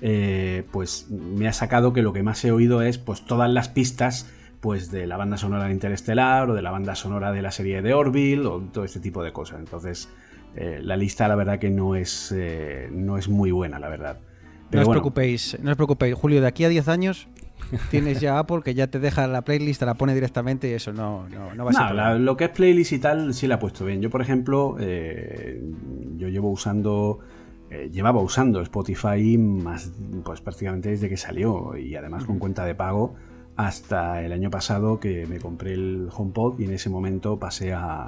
eh, 0.00 0.64
pues 0.72 1.08
me 1.10 1.46
ha 1.46 1.52
sacado 1.52 1.92
que 1.92 2.02
lo 2.02 2.12
que 2.12 2.22
más 2.22 2.42
he 2.44 2.50
oído 2.50 2.82
es 2.82 2.98
pues 2.98 3.24
todas 3.26 3.50
las 3.50 3.68
pistas 3.68 4.28
pues 4.60 4.90
de 4.90 5.06
la 5.06 5.16
banda 5.16 5.36
sonora 5.36 5.66
de 5.66 5.72
Interestelar 5.72 6.48
o 6.48 6.54
de 6.54 6.62
la 6.62 6.70
banda 6.70 6.94
sonora 6.94 7.32
de 7.32 7.42
la 7.42 7.50
serie 7.50 7.82
de 7.82 7.94
Orville 7.94 8.46
o 8.46 8.60
todo 8.60 8.84
este 8.84 9.00
tipo 9.00 9.22
de 9.22 9.32
cosas. 9.32 9.58
Entonces, 9.58 10.08
eh, 10.56 10.80
la 10.82 10.96
lista 10.96 11.28
la 11.28 11.34
verdad 11.34 11.58
que 11.58 11.70
no 11.70 11.94
es, 11.96 12.32
eh, 12.36 12.88
no 12.92 13.16
es 13.18 13.28
muy 13.28 13.50
buena, 13.50 13.78
la 13.78 13.88
verdad. 13.88 14.18
No 14.70 14.80
os 14.80 14.86
bueno, 14.86 14.90
preocupéis, 15.00 15.58
no 15.62 15.70
os 15.70 15.76
preocupéis, 15.76 16.14
Julio, 16.14 16.40
de 16.40 16.46
aquí 16.46 16.64
a 16.64 16.68
10 16.68 16.88
años 16.88 17.28
tienes 17.90 18.20
ya 18.20 18.38
Apple 18.38 18.60
que 18.64 18.74
ya 18.74 18.86
te 18.86 18.98
deja 18.98 19.26
la 19.26 19.42
playlist, 19.42 19.80
te 19.80 19.86
la 19.86 19.94
pone 19.94 20.14
directamente 20.14 20.68
y 20.68 20.72
eso 20.72 20.92
no, 20.92 21.28
no, 21.28 21.54
no 21.54 21.64
va 21.64 21.70
a 21.70 21.74
ser 21.74 21.82
No, 21.88 21.92
la- 21.94 22.14
lo 22.18 22.36
que 22.36 22.44
es 22.44 22.50
playlist 22.50 22.92
y 22.92 22.98
tal 22.98 23.34
sí 23.34 23.46
la 23.46 23.56
he 23.56 23.58
puesto 23.58 23.84
bien. 23.84 24.00
Yo, 24.00 24.08
por 24.10 24.20
ejemplo, 24.22 24.76
eh, 24.80 25.62
yo 26.16 26.28
llevo 26.28 26.50
usando, 26.50 27.18
eh, 27.70 27.90
llevaba 27.92 28.20
usando 28.20 28.60
Spotify 28.62 29.36
más, 29.38 29.92
pues 30.24 30.40
prácticamente 30.40 30.88
desde 30.90 31.08
que 31.08 31.16
salió 31.18 31.76
y 31.76 31.94
además 31.96 32.24
con 32.24 32.38
cuenta 32.38 32.64
de 32.64 32.74
pago 32.74 33.14
hasta 33.56 34.22
el 34.22 34.32
año 34.32 34.50
pasado 34.50 34.98
que 34.98 35.26
me 35.26 35.38
compré 35.38 35.74
el 35.74 36.08
HomePod 36.10 36.58
y 36.60 36.64
en 36.64 36.72
ese 36.72 36.88
momento 36.88 37.38
pasé 37.38 37.74
a, 37.74 38.04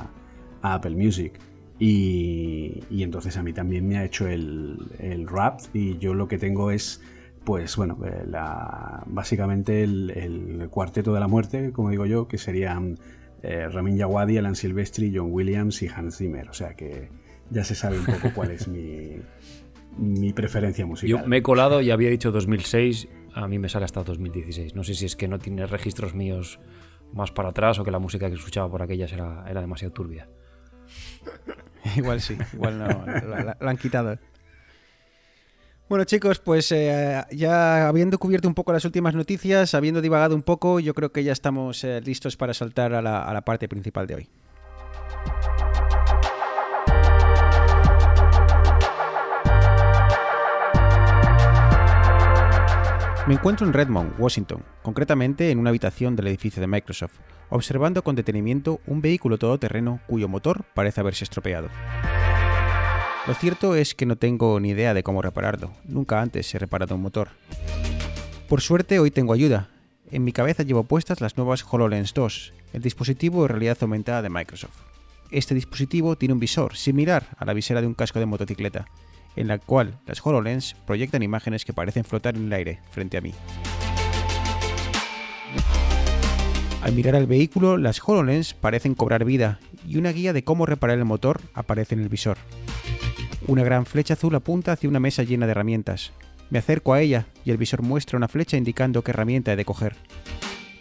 a 0.62 0.74
Apple 0.74 0.96
Music. 0.96 1.38
Y, 1.86 2.82
y 2.88 3.02
entonces 3.02 3.36
a 3.36 3.42
mí 3.42 3.52
también 3.52 3.86
me 3.86 3.98
ha 3.98 4.04
hecho 4.06 4.26
el, 4.26 4.78
el 4.98 5.28
rap 5.28 5.60
y 5.74 5.98
yo 5.98 6.14
lo 6.14 6.28
que 6.28 6.38
tengo 6.38 6.70
es 6.70 7.02
pues 7.44 7.76
bueno, 7.76 7.98
eh, 8.06 8.24
la, 8.26 9.02
básicamente 9.04 9.82
el, 9.82 10.66
cuarteto 10.70 11.12
de 11.12 11.20
la 11.20 11.28
muerte, 11.28 11.72
como 11.72 11.90
digo 11.90 12.06
yo, 12.06 12.26
que 12.26 12.38
serían 12.38 12.98
eh, 13.42 13.68
Ramin 13.68 13.98
Djawadi, 13.98 14.38
Alan 14.38 14.56
Silvestri, 14.56 15.12
John 15.14 15.28
Williams 15.30 15.82
y 15.82 15.88
Hans 15.88 16.16
Zimmer. 16.16 16.48
O 16.48 16.54
sea 16.54 16.72
que 16.74 17.10
ya 17.50 17.64
se 17.64 17.74
sabe 17.74 17.98
un 17.98 18.06
poco 18.06 18.30
cuál 18.34 18.52
es 18.52 18.66
mi, 18.66 19.18
mi 19.98 20.32
preferencia 20.32 20.86
musical. 20.86 21.20
Yo 21.20 21.28
me 21.28 21.36
he 21.36 21.42
colado 21.42 21.82
y 21.82 21.90
había 21.90 22.08
dicho 22.08 22.32
2006, 22.32 23.08
a 23.34 23.46
mí 23.46 23.58
me 23.58 23.68
sale 23.68 23.84
hasta 23.84 24.02
2016. 24.02 24.74
No 24.74 24.84
sé 24.84 24.94
si 24.94 25.04
es 25.04 25.16
que 25.16 25.28
no 25.28 25.38
tiene 25.38 25.66
registros 25.66 26.14
míos 26.14 26.60
más 27.12 27.30
para 27.30 27.50
atrás 27.50 27.78
o 27.78 27.84
que 27.84 27.90
la 27.90 27.98
música 27.98 28.30
que 28.30 28.36
escuchaba 28.36 28.70
por 28.70 28.80
aquellas 28.80 29.12
era, 29.12 29.44
era 29.50 29.60
demasiado 29.60 29.92
turbia. 29.92 30.30
Igual 31.96 32.20
sí, 32.20 32.36
igual 32.52 32.78
no, 32.78 32.86
la 32.86 33.70
han 33.70 33.76
quitado. 33.76 34.18
Bueno 35.88 36.04
chicos, 36.04 36.38
pues 36.38 36.72
eh, 36.72 37.22
ya 37.30 37.88
habiendo 37.88 38.18
cubierto 38.18 38.48
un 38.48 38.54
poco 38.54 38.72
las 38.72 38.86
últimas 38.86 39.14
noticias, 39.14 39.74
habiendo 39.74 40.00
divagado 40.00 40.34
un 40.34 40.42
poco, 40.42 40.80
yo 40.80 40.94
creo 40.94 41.12
que 41.12 41.22
ya 41.22 41.32
estamos 41.32 41.84
eh, 41.84 42.00
listos 42.00 42.36
para 42.36 42.54
saltar 42.54 42.94
a 42.94 43.02
la 43.02 43.44
parte 43.44 43.68
principal 43.68 44.06
de 44.06 44.14
hoy. 44.14 44.30
Me 53.26 53.32
encuentro 53.32 53.66
en 53.66 53.72
Redmond, 53.72 54.20
Washington, 54.20 54.62
concretamente 54.82 55.50
en 55.50 55.58
una 55.58 55.70
habitación 55.70 56.14
del 56.14 56.26
edificio 56.26 56.60
de 56.60 56.66
Microsoft, 56.66 57.14
observando 57.50 58.02
con 58.02 58.16
detenimiento 58.16 58.80
un 58.86 59.00
vehículo 59.00 59.38
todoterreno 59.38 60.00
cuyo 60.06 60.28
motor 60.28 60.64
parece 60.74 61.00
haberse 61.00 61.24
estropeado. 61.24 61.68
Lo 63.26 63.34
cierto 63.34 63.74
es 63.74 63.94
que 63.94 64.06
no 64.06 64.16
tengo 64.16 64.60
ni 64.60 64.70
idea 64.70 64.92
de 64.92 65.02
cómo 65.02 65.22
repararlo, 65.22 65.72
nunca 65.84 66.20
antes 66.20 66.54
he 66.54 66.58
reparado 66.58 66.94
un 66.94 67.02
motor. 67.02 67.30
Por 68.48 68.60
suerte 68.60 68.98
hoy 68.98 69.10
tengo 69.10 69.32
ayuda. 69.32 69.70
En 70.10 70.24
mi 70.24 70.32
cabeza 70.32 70.62
llevo 70.62 70.84
puestas 70.84 71.22
las 71.22 71.36
nuevas 71.38 71.64
HoloLens 71.68 72.12
2, 72.12 72.52
el 72.74 72.82
dispositivo 72.82 73.42
de 73.42 73.48
realidad 73.48 73.78
aumentada 73.80 74.20
de 74.20 74.28
Microsoft. 74.28 74.76
Este 75.30 75.54
dispositivo 75.54 76.16
tiene 76.16 76.34
un 76.34 76.40
visor 76.40 76.76
similar 76.76 77.28
a 77.38 77.44
la 77.44 77.54
visera 77.54 77.80
de 77.80 77.86
un 77.86 77.94
casco 77.94 78.18
de 78.18 78.26
motocicleta, 78.26 78.86
en 79.36 79.48
la 79.48 79.58
cual 79.58 79.98
las 80.06 80.24
HoloLens 80.24 80.74
proyectan 80.86 81.22
imágenes 81.22 81.64
que 81.64 81.72
parecen 81.72 82.04
flotar 82.04 82.36
en 82.36 82.46
el 82.46 82.52
aire 82.52 82.80
frente 82.90 83.16
a 83.16 83.20
mí. 83.20 83.32
Al 86.84 86.92
mirar 86.92 87.16
al 87.16 87.26
vehículo, 87.26 87.78
las 87.78 87.98
HoloLens 88.06 88.52
parecen 88.52 88.94
cobrar 88.94 89.24
vida 89.24 89.58
y 89.88 89.96
una 89.96 90.12
guía 90.12 90.34
de 90.34 90.44
cómo 90.44 90.66
reparar 90.66 90.98
el 90.98 91.06
motor 91.06 91.40
aparece 91.54 91.94
en 91.94 92.02
el 92.02 92.10
visor. 92.10 92.36
Una 93.46 93.64
gran 93.64 93.86
flecha 93.86 94.12
azul 94.12 94.34
apunta 94.34 94.72
hacia 94.72 94.90
una 94.90 95.00
mesa 95.00 95.22
llena 95.22 95.46
de 95.46 95.52
herramientas. 95.52 96.12
Me 96.50 96.58
acerco 96.58 96.92
a 96.92 97.00
ella 97.00 97.24
y 97.42 97.52
el 97.52 97.56
visor 97.56 97.80
muestra 97.80 98.18
una 98.18 98.28
flecha 98.28 98.58
indicando 98.58 99.00
qué 99.02 99.12
herramienta 99.12 99.50
he 99.50 99.56
de 99.56 99.64
coger. 99.64 99.96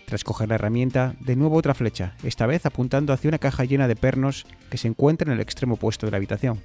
Tras 0.03 0.25
coger 0.25 0.49
la 0.49 0.55
herramienta, 0.55 1.15
de 1.21 1.37
nuevo 1.37 1.55
otra 1.55 1.73
flecha, 1.73 2.17
esta 2.21 2.47
vez 2.47 2.65
apuntando 2.65 3.13
hacia 3.13 3.29
una 3.29 3.39
caja 3.39 3.63
llena 3.63 3.87
de 3.87 3.95
pernos 3.95 4.45
que 4.69 4.77
se 4.77 4.89
encuentra 4.89 5.31
en 5.31 5.35
el 5.35 5.39
extremo 5.39 5.75
opuesto 5.75 6.05
de 6.05 6.11
la 6.11 6.17
habitación. 6.17 6.59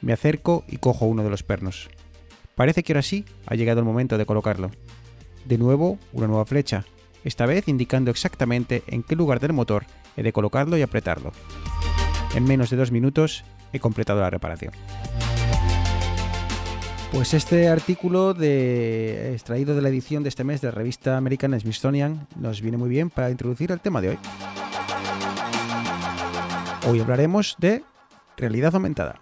Me 0.00 0.14
acerco 0.14 0.64
y 0.66 0.78
cojo 0.78 1.04
uno 1.04 1.24
de 1.24 1.30
los 1.30 1.42
pernos. 1.42 1.90
Parece 2.54 2.84
que 2.84 2.94
ahora 2.94 3.02
sí 3.02 3.26
ha 3.44 3.54
llegado 3.54 3.80
el 3.80 3.86
momento 3.86 4.16
de 4.16 4.24
colocarlo. 4.24 4.70
De 5.44 5.58
nuevo, 5.58 5.98
una 6.14 6.26
nueva 6.26 6.46
flecha, 6.46 6.86
esta 7.24 7.46
vez 7.46 7.68
indicando 7.68 8.10
exactamente 8.10 8.82
en 8.86 9.02
qué 9.02 9.16
lugar 9.16 9.40
del 9.40 9.52
motor 9.52 9.84
he 10.16 10.22
de 10.22 10.32
colocarlo 10.32 10.76
y 10.76 10.82
apretarlo. 10.82 11.32
En 12.34 12.44
menos 12.44 12.70
de 12.70 12.76
dos 12.76 12.92
minutos 12.92 13.44
he 13.72 13.80
completado 13.80 14.20
la 14.20 14.30
reparación. 14.30 14.72
Pues 17.12 17.34
este 17.34 17.68
artículo 17.68 18.30
extraído 18.40 19.74
de 19.74 19.82
la 19.82 19.88
edición 19.88 20.22
de 20.22 20.28
este 20.28 20.44
mes 20.44 20.60
de 20.60 20.68
la 20.68 20.72
revista 20.72 21.16
American 21.16 21.58
Smithsonian 21.58 22.28
nos 22.36 22.60
viene 22.60 22.76
muy 22.76 22.88
bien 22.88 23.10
para 23.10 23.30
introducir 23.30 23.72
el 23.72 23.80
tema 23.80 24.00
de 24.00 24.10
hoy. 24.10 24.18
Hoy 26.88 27.00
hablaremos 27.00 27.56
de 27.58 27.82
realidad 28.36 28.74
aumentada. 28.74 29.20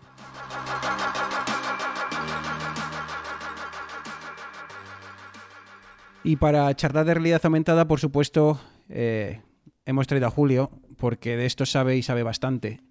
Y 6.29 6.37
para 6.37 6.75
charlar 6.77 7.07
de 7.07 7.15
realidad 7.15 7.41
aumentada, 7.43 7.89
por 7.89 8.01
supuesto, 8.01 8.61
eh, 8.91 9.41
hemos 9.87 10.07
traído 10.07 10.27
a 10.27 10.31
Julio, 10.31 10.71
porque 10.99 11.39
de 11.39 11.47
esto 11.47 11.65
sabe 11.65 11.97
y 11.97 12.03
sabe 12.03 12.23
bastante. 12.23 12.83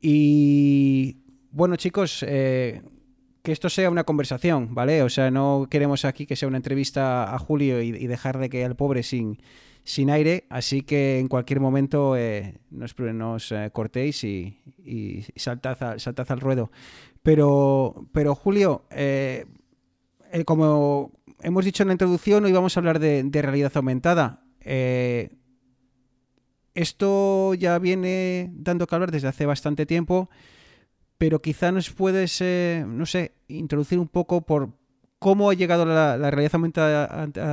Y 0.00 1.18
bueno, 1.52 1.76
chicos, 1.76 2.24
eh, 2.26 2.82
que 3.44 3.52
esto 3.52 3.68
sea 3.68 3.88
una 3.88 4.02
conversación, 4.02 4.74
¿vale? 4.74 5.04
O 5.04 5.08
sea, 5.08 5.30
no 5.30 5.68
queremos 5.70 6.04
aquí 6.04 6.26
que 6.26 6.34
sea 6.34 6.48
una 6.48 6.56
entrevista 6.56 7.32
a 7.32 7.38
Julio 7.38 7.80
y, 7.82 7.90
y 7.90 8.08
dejar 8.08 8.36
de 8.40 8.48
que 8.50 8.64
al 8.64 8.74
pobre 8.74 9.04
sin, 9.04 9.38
sin 9.84 10.10
aire, 10.10 10.46
así 10.50 10.82
que 10.82 11.20
en 11.20 11.28
cualquier 11.28 11.60
momento 11.60 12.16
eh, 12.16 12.58
nos, 12.72 12.98
nos 12.98 13.52
eh, 13.52 13.70
cortéis 13.72 14.24
y, 14.24 14.58
y 14.84 15.24
saltad, 15.36 15.80
a- 15.84 15.96
al 16.32 16.40
ruedo. 16.40 16.72
Pero, 17.22 18.08
pero 18.10 18.34
Julio, 18.34 18.86
eh, 18.90 19.46
como 20.44 21.12
hemos 21.42 21.64
dicho 21.64 21.82
en 21.82 21.88
la 21.88 21.94
introducción, 21.94 22.44
hoy 22.44 22.52
vamos 22.52 22.76
a 22.76 22.80
hablar 22.80 22.98
de, 22.98 23.28
realidad 23.32 23.72
aumentada. 23.74 24.44
Eh, 24.60 25.36
esto 26.74 27.54
ya 27.54 27.78
viene 27.78 28.50
dando 28.52 28.86
que 28.86 28.94
hablar 28.94 29.10
desde 29.10 29.28
hace 29.28 29.46
bastante 29.46 29.86
tiempo, 29.86 30.30
pero 31.18 31.42
quizá 31.42 31.72
nos 31.72 31.90
puedes, 31.90 32.40
no 32.86 33.06
sé, 33.06 33.34
introducir 33.48 33.98
un 33.98 34.08
poco 34.08 34.42
por 34.42 34.70
cómo 35.18 35.50
ha 35.50 35.54
llegado 35.54 35.84
la, 35.84 36.16
la 36.16 36.30
realidad 36.30 36.54
aumentada 36.54 37.04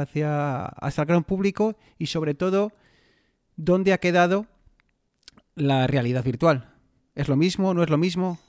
hacia, 0.01 0.65
hasta 0.65 1.01
el 1.01 1.07
gran 1.07 1.23
público 1.23 1.75
y 1.97 2.07
sobre 2.07 2.33
todo 2.33 2.71
dónde 3.55 3.93
ha 3.93 3.97
quedado 3.97 4.45
la 5.55 5.87
realidad 5.87 6.23
virtual. 6.23 6.73
¿Es 7.15 7.27
lo 7.27 7.35
mismo? 7.35 7.73
¿No 7.73 7.83
es 7.83 7.89
lo 7.89 7.97
mismo? 7.97 8.39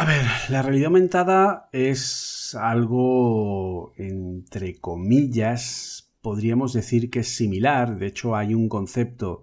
A 0.00 0.06
ver, 0.06 0.24
la 0.48 0.62
realidad 0.62 0.86
aumentada 0.86 1.68
es 1.72 2.56
algo, 2.58 3.92
entre 3.98 4.80
comillas, 4.80 6.14
podríamos 6.22 6.72
decir 6.72 7.10
que 7.10 7.18
es 7.18 7.28
similar. 7.28 7.98
De 7.98 8.06
hecho, 8.06 8.34
hay 8.34 8.54
un 8.54 8.70
concepto 8.70 9.42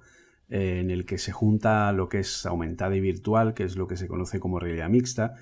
eh, 0.49 0.79
en 0.79 0.89
el 0.89 1.05
que 1.05 1.19
se 1.19 1.31
junta 1.31 1.91
lo 1.91 2.09
que 2.09 2.21
es 2.21 2.43
aumentada 2.47 2.95
y 2.95 3.01
virtual, 3.01 3.53
que 3.53 3.65
es 3.65 3.75
lo 3.75 3.85
que 3.85 3.97
se 3.97 4.07
conoce 4.07 4.39
como 4.39 4.59
realidad 4.59 4.89
mixta. 4.89 5.35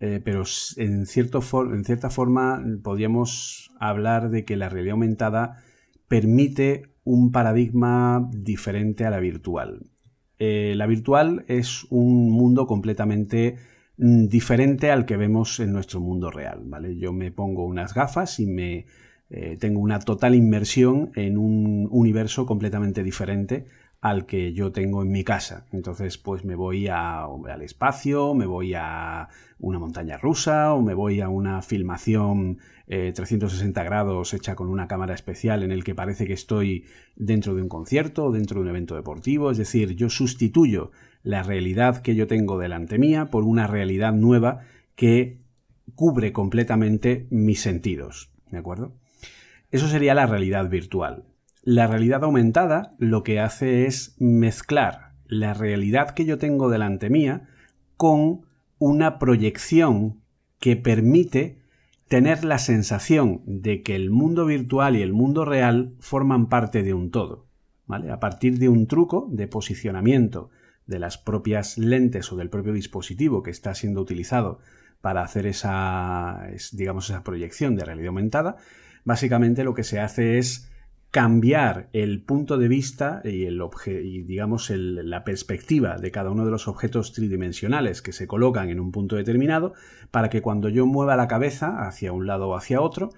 Eh, 0.00 0.22
pero 0.24 0.44
en, 0.78 1.04
cierto 1.04 1.42
cierta 1.42 2.08
forma 2.08 2.64
podríamos 2.82 3.72
hablar 3.78 4.30
de 4.30 4.46
que 4.46 4.56
la 4.56 4.70
realidad 4.70 4.92
aumentada 4.92 5.62
permite 6.08 6.94
un 7.04 7.30
paradigma 7.30 8.26
diferente 8.32 9.04
a 9.04 9.10
la 9.10 9.20
virtual. 9.20 9.90
Eh, 10.38 10.72
la 10.76 10.86
virtual 10.86 11.44
es 11.46 11.84
un 11.90 12.30
mundo 12.30 12.66
completamente 12.66 13.58
diferente 13.96 14.90
al 14.90 15.04
que 15.04 15.16
vemos 15.16 15.60
en 15.60 15.72
nuestro 15.72 16.00
mundo 16.00 16.30
real, 16.30 16.62
¿vale? 16.64 16.96
Yo 16.96 17.12
me 17.12 17.30
pongo 17.30 17.64
unas 17.66 17.94
gafas 17.94 18.40
y 18.40 18.46
me 18.46 18.86
eh, 19.30 19.56
tengo 19.58 19.80
una 19.80 19.98
total 19.98 20.34
inmersión 20.34 21.10
en 21.14 21.38
un 21.38 21.88
universo 21.90 22.44
completamente 22.44 23.02
diferente 23.02 23.66
al 24.02 24.26
que 24.26 24.52
yo 24.52 24.72
tengo 24.72 25.00
en 25.00 25.12
mi 25.12 25.22
casa. 25.22 25.64
Entonces, 25.72 26.18
pues 26.18 26.44
me 26.44 26.56
voy 26.56 26.88
al 26.88 27.62
espacio, 27.62 28.34
me 28.34 28.46
voy 28.46 28.74
a 28.74 29.28
una 29.60 29.78
montaña 29.78 30.18
rusa 30.18 30.74
o 30.74 30.82
me 30.82 30.92
voy 30.92 31.20
a 31.20 31.28
una 31.28 31.62
filmación 31.62 32.58
eh, 32.88 33.12
360 33.14 33.82
grados 33.84 34.34
hecha 34.34 34.56
con 34.56 34.68
una 34.68 34.88
cámara 34.88 35.14
especial 35.14 35.62
en 35.62 35.70
el 35.70 35.84
que 35.84 35.94
parece 35.94 36.26
que 36.26 36.32
estoy 36.32 36.84
dentro 37.14 37.54
de 37.54 37.62
un 37.62 37.68
concierto 37.68 38.24
o 38.26 38.32
dentro 38.32 38.56
de 38.56 38.62
un 38.62 38.68
evento 38.70 38.96
deportivo. 38.96 39.52
Es 39.52 39.58
decir, 39.58 39.94
yo 39.94 40.10
sustituyo 40.10 40.90
la 41.22 41.42
realidad 41.42 42.02
que 42.02 42.14
yo 42.14 42.26
tengo 42.26 42.58
delante 42.58 42.98
mía 42.98 43.26
por 43.26 43.44
una 43.44 43.66
realidad 43.66 44.12
nueva 44.12 44.60
que 44.94 45.38
cubre 45.94 46.32
completamente 46.32 47.26
mis 47.30 47.60
sentidos. 47.60 48.30
¿De 48.50 48.58
acuerdo? 48.58 48.94
Eso 49.70 49.88
sería 49.88 50.14
la 50.14 50.26
realidad 50.26 50.68
virtual. 50.68 51.24
La 51.62 51.86
realidad 51.86 52.24
aumentada 52.24 52.94
lo 52.98 53.22
que 53.22 53.40
hace 53.40 53.86
es 53.86 54.16
mezclar 54.18 55.12
la 55.32 55.54
realidad 55.54 56.10
que 56.10 56.26
yo 56.26 56.36
tengo 56.36 56.68
delante 56.68 57.08
mía 57.08 57.48
con 57.96 58.42
una 58.78 59.18
proyección 59.18 60.20
que 60.58 60.76
permite 60.76 61.62
tener 62.08 62.44
la 62.44 62.58
sensación 62.58 63.40
de 63.46 63.82
que 63.82 63.96
el 63.96 64.10
mundo 64.10 64.44
virtual 64.44 64.96
y 64.96 65.02
el 65.02 65.14
mundo 65.14 65.46
real 65.46 65.94
forman 66.00 66.50
parte 66.50 66.82
de 66.82 66.92
un 66.92 67.10
todo. 67.10 67.46
¿vale? 67.86 68.10
A 68.10 68.20
partir 68.20 68.58
de 68.58 68.68
un 68.68 68.86
truco 68.86 69.26
de 69.30 69.46
posicionamiento 69.46 70.50
de 70.86 70.98
las 70.98 71.18
propias 71.18 71.78
lentes 71.78 72.32
o 72.32 72.36
del 72.36 72.50
propio 72.50 72.72
dispositivo 72.72 73.42
que 73.42 73.50
está 73.50 73.74
siendo 73.74 74.00
utilizado 74.00 74.58
para 75.00 75.22
hacer 75.22 75.46
esa, 75.46 76.48
es- 76.52 76.76
digamos, 76.76 77.10
esa 77.10 77.24
proyección 77.24 77.76
de 77.76 77.84
realidad 77.84 78.08
aumentada, 78.08 78.56
básicamente 79.04 79.64
lo 79.64 79.74
que 79.74 79.84
se 79.84 80.00
hace 80.00 80.38
es 80.38 80.68
cambiar 81.10 81.90
el 81.92 82.22
punto 82.22 82.56
de 82.56 82.68
vista 82.68 83.20
y, 83.22 83.44
el 83.44 83.60
y 83.86 84.22
digamos 84.22 84.70
la 84.70 85.24
perspectiva 85.24 85.98
de 85.98 86.10
cada 86.10 86.30
uno 86.30 86.46
de 86.46 86.50
los 86.50 86.68
objetos 86.68 87.12
tridimensionales 87.12 88.00
que 88.00 88.12
se 88.12 88.26
colocan 88.26 88.70
en 88.70 88.80
un 88.80 88.92
punto 88.92 89.16
determinado 89.16 89.74
para 90.10 90.30
que 90.30 90.40
cuando 90.40 90.70
yo 90.70 90.86
mueva 90.86 91.16
la 91.16 91.28
cabeza 91.28 91.86
hacia 91.86 92.12
un 92.12 92.26
lado 92.26 92.48
o 92.48 92.56
hacia 92.56 92.80
otro 92.80 93.10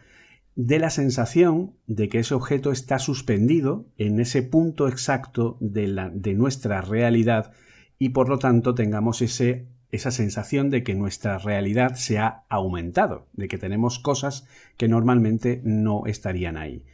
dé 0.56 0.78
la 0.78 0.90
sensación 0.90 1.72
de 1.86 2.08
que 2.08 2.20
ese 2.20 2.34
objeto 2.34 2.70
está 2.72 2.98
suspendido 2.98 3.86
en 3.98 4.20
ese 4.20 4.42
punto 4.42 4.88
exacto 4.88 5.56
de, 5.60 5.88
la- 5.88 6.10
de 6.10 6.34
nuestra 6.34 6.80
realidad 6.80 7.52
y 7.98 8.10
por 8.10 8.28
lo 8.28 8.38
tanto 8.38 8.74
tengamos 8.74 9.20
ese, 9.22 9.66
esa 9.90 10.10
sensación 10.10 10.70
de 10.70 10.82
que 10.82 10.94
nuestra 10.94 11.38
realidad 11.38 11.94
se 11.94 12.18
ha 12.18 12.44
aumentado, 12.48 13.26
de 13.32 13.48
que 13.48 13.58
tenemos 13.58 13.98
cosas 13.98 14.46
que 14.76 14.88
normalmente 14.88 15.60
no 15.64 16.06
estarían 16.06 16.56
ahí. 16.56 16.84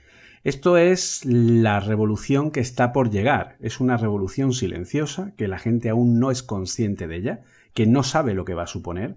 Esto 0.42 0.78
es 0.78 1.22
la 1.26 1.80
revolución 1.80 2.50
que 2.50 2.60
está 2.60 2.94
por 2.94 3.10
llegar. 3.10 3.56
Es 3.60 3.78
una 3.78 3.98
revolución 3.98 4.54
silenciosa, 4.54 5.34
que 5.36 5.48
la 5.48 5.58
gente 5.58 5.90
aún 5.90 6.18
no 6.18 6.30
es 6.30 6.42
consciente 6.42 7.06
de 7.06 7.16
ella, 7.16 7.40
que 7.74 7.86
no 7.86 8.02
sabe 8.02 8.32
lo 8.32 8.46
que 8.46 8.54
va 8.54 8.62
a 8.62 8.66
suponer, 8.66 9.16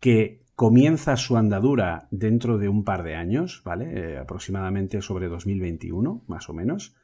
que 0.00 0.42
comienza 0.56 1.16
su 1.18 1.36
andadura 1.36 2.08
dentro 2.10 2.58
de 2.58 2.68
un 2.68 2.82
par 2.82 3.02
de 3.02 3.14
años, 3.14 3.62
¿vale? 3.64 4.14
Eh, 4.14 4.18
aproximadamente 4.18 5.02
sobre 5.02 5.28
2021, 5.28 6.24
más 6.26 6.48
o 6.48 6.54
menos, 6.54 6.96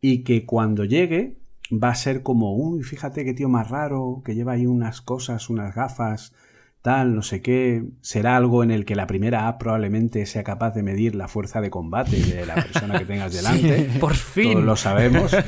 y 0.00 0.24
que 0.24 0.44
cuando 0.44 0.84
llegue 0.84 1.38
va 1.72 1.90
a 1.90 1.94
ser 1.94 2.24
como, 2.24 2.56
uy, 2.56 2.82
fíjate 2.82 3.24
qué 3.24 3.32
tío 3.32 3.48
más 3.48 3.70
raro, 3.70 4.22
que 4.24 4.34
lleva 4.34 4.52
ahí 4.52 4.66
unas 4.66 5.00
cosas, 5.00 5.48
unas 5.48 5.72
gafas, 5.72 6.34
tal, 6.82 7.14
no 7.14 7.22
sé 7.22 7.42
qué, 7.42 7.84
será 8.00 8.36
algo 8.36 8.64
en 8.64 8.72
el 8.72 8.84
que 8.84 8.96
la 8.96 9.06
primera 9.06 9.46
app 9.46 9.60
probablemente 9.60 10.26
sea 10.26 10.42
capaz 10.42 10.72
de 10.72 10.82
medir 10.82 11.14
la 11.14 11.28
fuerza 11.28 11.60
de 11.60 11.70
combate 11.70 12.16
de 12.16 12.44
la 12.44 12.56
persona 12.56 12.98
que 12.98 13.04
tengas 13.04 13.32
delante. 13.36 13.88
Por 14.00 14.14
fin. 14.14 14.54
Todos 14.54 14.64
lo 14.64 14.74
sabemos. 14.74 15.32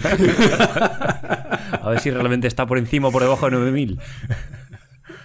A 1.73 1.89
ver 1.91 1.99
si 1.99 2.13
realmente 2.13 2.47
está 2.47 2.67
por 2.67 2.79
encima 2.79 3.09
o 3.09 3.11
por 3.11 3.23
debajo 3.23 3.47
de 3.47 3.53
9000. 3.53 3.99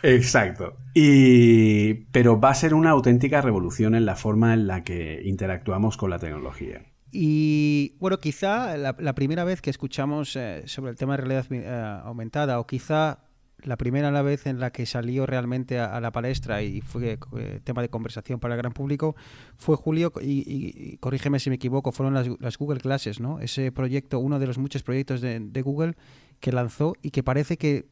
Exacto. 0.04 0.78
Y... 0.94 1.94
Pero 2.12 2.40
va 2.40 2.52
a 2.52 2.56
ser 2.56 2.74
una 2.74 2.92
auténtica 2.92 3.42
revolución 3.42 3.96
en 3.96 4.06
la 4.06 4.16
forma 4.16 4.54
en 4.54 4.68
la 4.68 4.84
que 4.84 5.22
interactuamos 5.24 5.98
con 5.98 6.10
la 6.10 6.20
tecnología. 6.20 6.82
Y 7.12 7.96
bueno, 8.00 8.20
quizá 8.20 8.76
la, 8.78 9.16
primera 9.16 9.44
vez 9.44 9.62
que 9.62 9.70
escuchamos 9.70 10.36
eh, 10.36 10.64
sobre 10.66 10.92
el 10.92 10.98
tema 10.98 11.16
de 11.16 11.24
realidad 11.24 11.46
eh, 11.52 12.02
aumentada, 12.04 12.60
o 12.60 12.68
quizá 12.68 13.28
la 13.64 13.76
primera 13.76 14.12
la 14.12 14.22
vez 14.22 14.46
en 14.46 14.60
la 14.60 14.72
que 14.72 14.86
salió 14.86 15.26
realmente 15.26 15.80
a, 15.80 16.00
la 16.00 16.12
palestra 16.12 16.62
y 16.62 16.82
fue 16.82 17.18
eh, 17.38 17.60
tema 17.64 17.82
de 17.82 17.90
conversación 17.90 18.40
para 18.40 18.54
el 18.54 18.60
gran 18.60 18.74
público, 18.74 19.16
fue 19.58 19.76
Julio, 19.76 20.14
y, 20.22 20.98
corrígeme 20.98 21.40
si 21.40 21.50
me 21.50 21.56
equivoco, 21.56 21.92
fueron 21.92 22.14
las, 22.14 22.58
Google 22.58 22.80
Classes, 22.80 23.20
¿no? 23.20 23.40
Ese 23.40 23.72
proyecto, 23.72 24.20
uno 24.20 24.40
de 24.40 24.48
los 24.48 24.58
muchos 24.58 24.84
proyectos 24.84 25.22
de, 25.22 25.62
Google 25.62 25.96
que 26.40 26.52
lanzó 26.52 26.94
y 27.02 27.10
que 27.10 27.24
parece 27.24 27.58
que, 27.58 27.88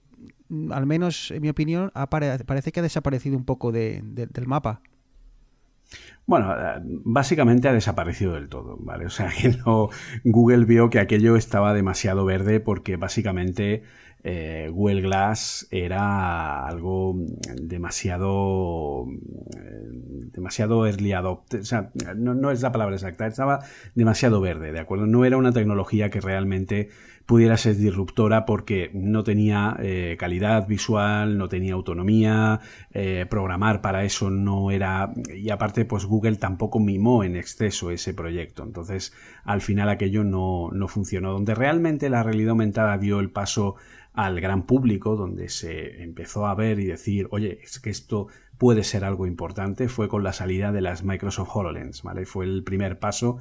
al 0.72 0.86
menos 0.86 1.32
en 1.32 1.42
mi 1.42 1.50
opinión, 1.50 1.92
parece 2.10 2.72
que 2.72 2.80
ha 2.80 2.84
desaparecido 2.84 3.38
un 3.38 3.46
poco 3.46 3.72
de- 3.72 4.02
de- 4.04 4.28
del 4.28 4.48
mapa. 4.48 4.82
Bueno, 6.26 6.54
eh, 6.54 6.82
básicamente 6.84 7.68
ha 7.68 7.74
desaparecido 7.74 8.34
del 8.34 8.50
todo, 8.50 8.78
¿vale? 8.80 9.06
O 9.06 9.10
sea 9.10 9.30
que 9.42 9.50
no. 9.66 9.90
Google 10.24 10.66
vio 10.66 10.90
que 10.90 11.00
aquello 11.00 11.36
estaba 11.36 11.74
demasiado 11.74 12.26
verde 12.26 12.60
porque 12.60 12.98
básicamente 12.98 13.84
eh, 14.24 14.70
Google 14.74 15.02
Glass 15.02 15.68
era 15.70 16.66
algo 16.66 17.16
demasiado. 17.62 19.06
eh, 19.56 19.82
demasiado 20.34 20.88
early. 20.88 21.14
O 21.14 21.44
sea, 21.62 21.92
no, 22.16 22.34
no 22.34 22.50
es 22.52 22.62
la 22.62 22.72
palabra 22.72 22.96
exacta, 22.96 23.28
estaba 23.28 23.60
demasiado 23.94 24.42
verde, 24.42 24.72
¿de 24.72 24.80
acuerdo? 24.80 25.06
No 25.06 25.26
era 25.26 25.38
una 25.38 25.52
tecnología 25.54 26.10
que 26.10 26.22
realmente 26.22 26.90
pudiera 27.26 27.58
ser 27.58 27.76
disruptora 27.78 28.46
porque 28.46 28.92
no 28.94 29.24
tenía 29.24 29.76
eh, 29.80 30.16
calidad 30.20 30.68
visual, 30.68 31.38
no 31.38 31.50
tenía 31.50 31.74
autonomía, 31.74 32.60
eh, 32.92 33.26
programar 33.30 33.82
para 33.82 34.04
eso 34.04 34.30
no 34.30 34.72
era... 34.72 35.12
Y 35.34 35.50
aparte, 35.50 35.86
pues 35.86 36.06
Google 36.06 36.36
tampoco 36.36 36.80
mimó 36.80 37.24
en 37.24 37.36
exceso 37.36 37.90
ese 37.90 38.14
proyecto. 38.14 38.64
Entonces, 38.64 39.14
al 39.44 39.62
final 39.62 39.90
aquello 39.90 40.24
no, 40.24 40.70
no 40.72 40.88
funcionó. 40.88 41.32
Donde 41.32 41.56
realmente 41.56 42.10
la 42.10 42.24
realidad 42.24 42.52
aumentada 42.52 42.98
dio 42.98 43.20
el 43.20 43.32
paso 43.32 43.76
al 44.14 44.40
gran 44.40 44.64
público, 44.64 45.16
donde 45.16 45.50
se 45.50 46.02
empezó 46.04 46.46
a 46.46 46.56
ver 46.56 46.80
y 46.80 46.86
decir, 46.86 47.28
oye, 47.32 47.60
es 47.62 47.80
que 47.80 47.90
esto 47.90 48.28
puede 48.58 48.84
ser 48.84 49.04
algo 49.04 49.28
importante, 49.28 49.90
fue 49.90 50.08
con 50.08 50.24
la 50.24 50.32
salida 50.32 50.72
de 50.72 50.82
las 50.82 51.04
Microsoft 51.04 51.50
HoloLens, 51.54 52.04
¿vale? 52.04 52.26
Fue 52.26 52.46
el 52.46 52.64
primer 52.64 53.00
paso 53.00 53.38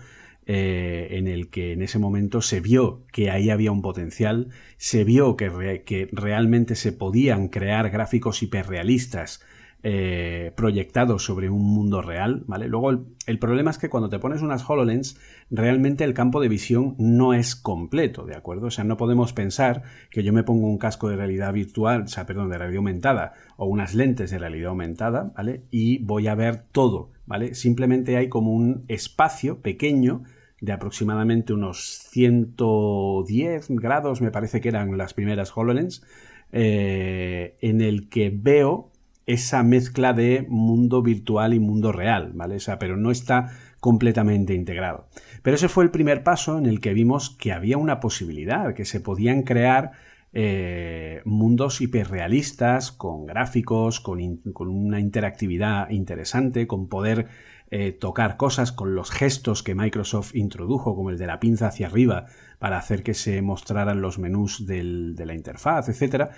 eh, 0.46 1.08
en 1.12 1.26
el 1.28 1.48
que 1.48 1.72
en 1.72 1.82
ese 1.82 1.98
momento 1.98 2.42
se 2.42 2.60
vio 2.60 3.02
que 3.12 3.30
ahí 3.30 3.50
había 3.50 3.72
un 3.72 3.82
potencial, 3.82 4.48
se 4.76 5.04
vio 5.04 5.36
que, 5.36 5.48
re- 5.48 5.82
que 5.84 6.08
realmente 6.12 6.74
se 6.74 6.92
podían 6.92 7.48
crear 7.48 7.90
gráficos 7.90 8.42
hiperrealistas 8.42 9.40
eh, 9.86 10.52
proyectados 10.56 11.24
sobre 11.26 11.50
un 11.50 11.62
mundo 11.62 12.00
real, 12.00 12.42
¿vale? 12.46 12.68
Luego 12.68 12.88
el, 12.88 13.00
el 13.26 13.38
problema 13.38 13.70
es 13.70 13.76
que 13.76 13.90
cuando 13.90 14.08
te 14.08 14.18
pones 14.18 14.40
unas 14.40 14.64
HoloLens, 14.68 15.20
realmente 15.50 16.04
el 16.04 16.14
campo 16.14 16.40
de 16.40 16.48
visión 16.48 16.94
no 16.98 17.34
es 17.34 17.54
completo, 17.54 18.24
¿de 18.24 18.34
acuerdo? 18.34 18.68
O 18.68 18.70
sea, 18.70 18.84
no 18.84 18.96
podemos 18.96 19.34
pensar 19.34 19.82
que 20.10 20.22
yo 20.22 20.32
me 20.32 20.42
pongo 20.42 20.68
un 20.68 20.78
casco 20.78 21.10
de 21.10 21.16
realidad 21.16 21.52
virtual, 21.52 22.04
o 22.04 22.08
sea, 22.08 22.24
perdón, 22.24 22.48
de 22.48 22.56
realidad 22.56 22.78
aumentada 22.78 23.34
o 23.58 23.66
unas 23.66 23.94
lentes 23.94 24.30
de 24.30 24.38
realidad 24.38 24.70
aumentada, 24.70 25.34
¿vale? 25.36 25.64
Y 25.70 25.98
voy 25.98 26.28
a 26.28 26.34
ver 26.34 26.64
todo, 26.72 27.10
¿vale? 27.26 27.54
Simplemente 27.54 28.16
hay 28.16 28.30
como 28.30 28.54
un 28.54 28.86
espacio 28.88 29.60
pequeño 29.60 30.22
de 30.60 30.72
aproximadamente 30.72 31.52
unos 31.52 32.08
110 32.10 33.66
grados, 33.70 34.20
me 34.20 34.30
parece 34.30 34.60
que 34.60 34.68
eran 34.68 34.96
las 34.96 35.14
primeras 35.14 35.56
HoloLens, 35.56 36.02
eh, 36.52 37.56
en 37.60 37.80
el 37.80 38.08
que 38.08 38.30
veo 38.34 38.92
esa 39.26 39.62
mezcla 39.62 40.12
de 40.12 40.46
mundo 40.48 41.02
virtual 41.02 41.54
y 41.54 41.60
mundo 41.60 41.92
real, 41.92 42.32
¿vale? 42.34 42.58
Pero 42.78 42.96
no 42.96 43.10
está 43.10 43.50
completamente 43.80 44.54
integrado. 44.54 45.08
Pero 45.42 45.56
ese 45.56 45.68
fue 45.68 45.84
el 45.84 45.90
primer 45.90 46.22
paso 46.22 46.58
en 46.58 46.66
el 46.66 46.80
que 46.80 46.94
vimos 46.94 47.30
que 47.30 47.52
había 47.52 47.78
una 47.78 48.00
posibilidad, 48.00 48.74
que 48.74 48.84
se 48.84 49.00
podían 49.00 49.42
crear 49.42 49.92
eh, 50.32 51.22
mundos 51.24 51.80
hiperrealistas, 51.80 52.92
con 52.92 53.26
gráficos, 53.26 54.00
con, 54.00 54.36
con 54.52 54.68
una 54.68 55.00
interactividad 55.00 55.90
interesante, 55.90 56.66
con 56.66 56.88
poder 56.88 57.28
eh, 57.76 57.90
tocar 57.90 58.36
cosas, 58.36 58.70
con 58.70 58.94
los 58.94 59.10
gestos 59.10 59.64
que 59.64 59.74
Microsoft 59.74 60.36
introdujo, 60.36 60.94
como 60.94 61.10
el 61.10 61.18
de 61.18 61.26
la 61.26 61.40
pinza 61.40 61.66
hacia 61.66 61.88
arriba, 61.88 62.26
para 62.60 62.78
hacer 62.78 63.02
que 63.02 63.14
se 63.14 63.42
mostraran 63.42 64.00
los 64.00 64.16
menús 64.20 64.64
de 64.64 65.24
la 65.26 65.34
interfaz, 65.34 65.88
etcétera. 65.88 66.30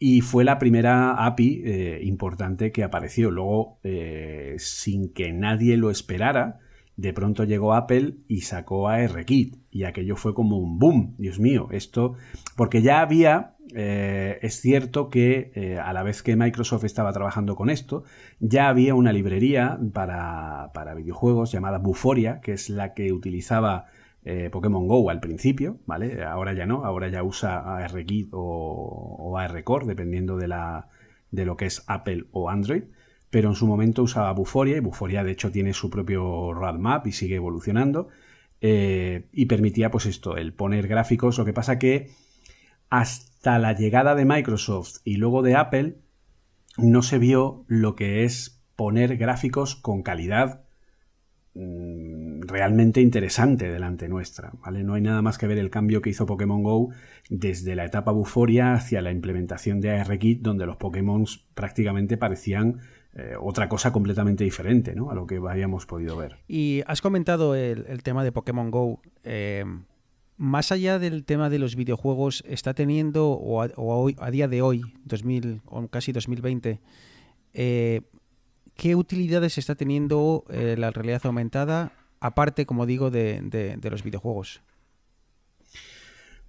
Y 0.00 0.22
fue 0.22 0.42
la 0.42 0.58
primera 0.58 1.24
API 1.26 1.62
eh, 1.64 2.00
importante 2.02 2.72
que 2.72 2.82
apareció. 2.82 3.30
Luego, 3.30 3.78
eh, 3.84 4.56
sin 4.58 5.12
que 5.12 5.32
nadie 5.32 5.76
lo 5.76 5.92
esperara, 5.92 6.58
de 6.96 7.12
pronto 7.12 7.44
llegó 7.44 7.74
Apple 7.74 8.16
y 8.26 8.40
sacó 8.40 8.88
a 8.88 8.98
RKit. 9.06 9.58
Y 9.70 9.84
aquello 9.84 10.16
fue 10.16 10.34
como 10.34 10.58
un 10.58 10.80
boom. 10.80 11.14
Dios 11.18 11.38
mío, 11.38 11.68
esto. 11.70 12.16
Porque 12.56 12.82
ya 12.82 13.00
había. 13.00 13.54
Eh, 13.74 14.38
es 14.42 14.60
cierto 14.60 15.10
que 15.10 15.52
eh, 15.54 15.78
a 15.78 15.92
la 15.92 16.02
vez 16.02 16.22
que 16.22 16.36
Microsoft 16.36 16.84
estaba 16.84 17.12
trabajando 17.12 17.56
con 17.56 17.70
esto, 17.70 18.04
ya 18.40 18.68
había 18.68 18.94
una 18.94 19.12
librería 19.12 19.78
para, 19.92 20.70
para 20.74 20.94
videojuegos 20.94 21.52
llamada 21.52 21.78
Buforia, 21.78 22.40
que 22.40 22.52
es 22.52 22.70
la 22.70 22.94
que 22.94 23.12
utilizaba 23.12 23.86
eh, 24.24 24.50
Pokémon 24.50 24.86
Go 24.88 25.10
al 25.10 25.20
principio, 25.20 25.78
¿vale? 25.86 26.22
Ahora 26.24 26.52
ya 26.52 26.66
no, 26.66 26.84
ahora 26.84 27.08
ya 27.08 27.22
usa 27.22 27.78
ARKit 27.78 28.30
o, 28.32 29.36
ARCore, 29.38 29.86
dependiendo 29.86 30.36
de, 30.36 30.48
la, 30.48 30.88
de 31.30 31.44
lo 31.44 31.56
que 31.56 31.66
es 31.66 31.84
Apple 31.86 32.26
o 32.32 32.50
Android. 32.50 32.84
Pero 33.30 33.48
en 33.50 33.54
su 33.54 33.66
momento 33.66 34.02
usaba 34.02 34.32
Buforia 34.32 34.76
y 34.76 34.80
Buforia 34.80 35.22
de 35.22 35.30
hecho 35.30 35.52
tiene 35.52 35.72
su 35.72 35.88
propio 35.88 36.52
roadmap 36.52 37.06
y 37.06 37.12
sigue 37.12 37.36
evolucionando. 37.36 38.08
y 38.60 39.46
permitía 39.46 39.90
pues 39.90 40.06
esto, 40.06 40.36
el 40.36 40.52
poner 40.52 40.88
gráficos. 40.88 41.38
Lo 41.38 41.44
que 41.44 41.52
pasa 41.52 41.78
que 41.78 42.10
hasta 42.90 43.29
la 43.44 43.72
llegada 43.72 44.14
de 44.14 44.24
Microsoft 44.24 44.98
y 45.04 45.16
luego 45.16 45.42
de 45.42 45.56
Apple 45.56 45.96
no 46.76 47.02
se 47.02 47.18
vio 47.18 47.64
lo 47.66 47.96
que 47.96 48.24
es 48.24 48.62
poner 48.76 49.16
gráficos 49.16 49.76
con 49.76 50.02
calidad 50.02 50.64
mm, 51.54 52.42
realmente 52.42 53.00
interesante 53.00 53.70
delante 53.70 54.08
nuestra, 54.08 54.52
¿vale? 54.62 54.84
No 54.84 54.94
hay 54.94 55.02
nada 55.02 55.22
más 55.22 55.38
que 55.38 55.46
ver 55.46 55.58
el 55.58 55.70
cambio 55.70 56.00
que 56.02 56.10
hizo 56.10 56.26
Pokémon 56.26 56.62
Go 56.62 56.90
desde 57.28 57.74
la 57.74 57.84
etapa 57.84 58.12
Buforia 58.12 58.74
hacia 58.74 59.02
la 59.02 59.10
implementación 59.10 59.80
de 59.80 59.90
ARKit, 59.90 60.42
donde 60.42 60.66
los 60.66 60.76
Pokémon 60.76 61.24
prácticamente 61.54 62.16
parecían 62.16 62.80
eh, 63.14 63.34
otra 63.40 63.68
cosa 63.68 63.92
completamente 63.92 64.44
diferente, 64.44 64.94
¿no? 64.94 65.10
A 65.10 65.14
lo 65.14 65.26
que 65.26 65.36
habíamos 65.36 65.86
podido 65.86 66.16
ver. 66.16 66.36
Y 66.46 66.82
has 66.86 67.02
comentado 67.02 67.54
el, 67.54 67.84
el 67.88 68.02
tema 68.02 68.22
de 68.22 68.32
Pokémon 68.32 68.70
Go. 68.70 69.00
eh, 69.24 69.64
más 70.40 70.72
allá 70.72 70.98
del 70.98 71.24
tema 71.26 71.50
de 71.50 71.58
los 71.58 71.76
videojuegos, 71.76 72.42
está 72.48 72.72
teniendo, 72.72 73.28
o 73.32 73.60
a, 73.62 73.68
o 73.76 73.92
a 73.92 73.96
hoy- 73.96 74.16
a 74.18 74.30
día 74.30 74.48
de 74.48 74.62
hoy, 74.62 74.80
2000, 75.04 75.60
o 75.66 75.86
casi 75.88 76.12
2020, 76.12 76.80
eh, 77.52 78.00
¿qué 78.74 78.96
utilidades 78.96 79.58
está 79.58 79.74
teniendo 79.74 80.44
eh, 80.48 80.76
la 80.78 80.92
realidad 80.92 81.20
aumentada, 81.24 81.92
aparte, 82.20 82.64
como 82.64 82.86
digo, 82.86 83.10
de, 83.10 83.42
de- 83.42 83.90
los 83.90 84.02
videojuegos? 84.02 84.62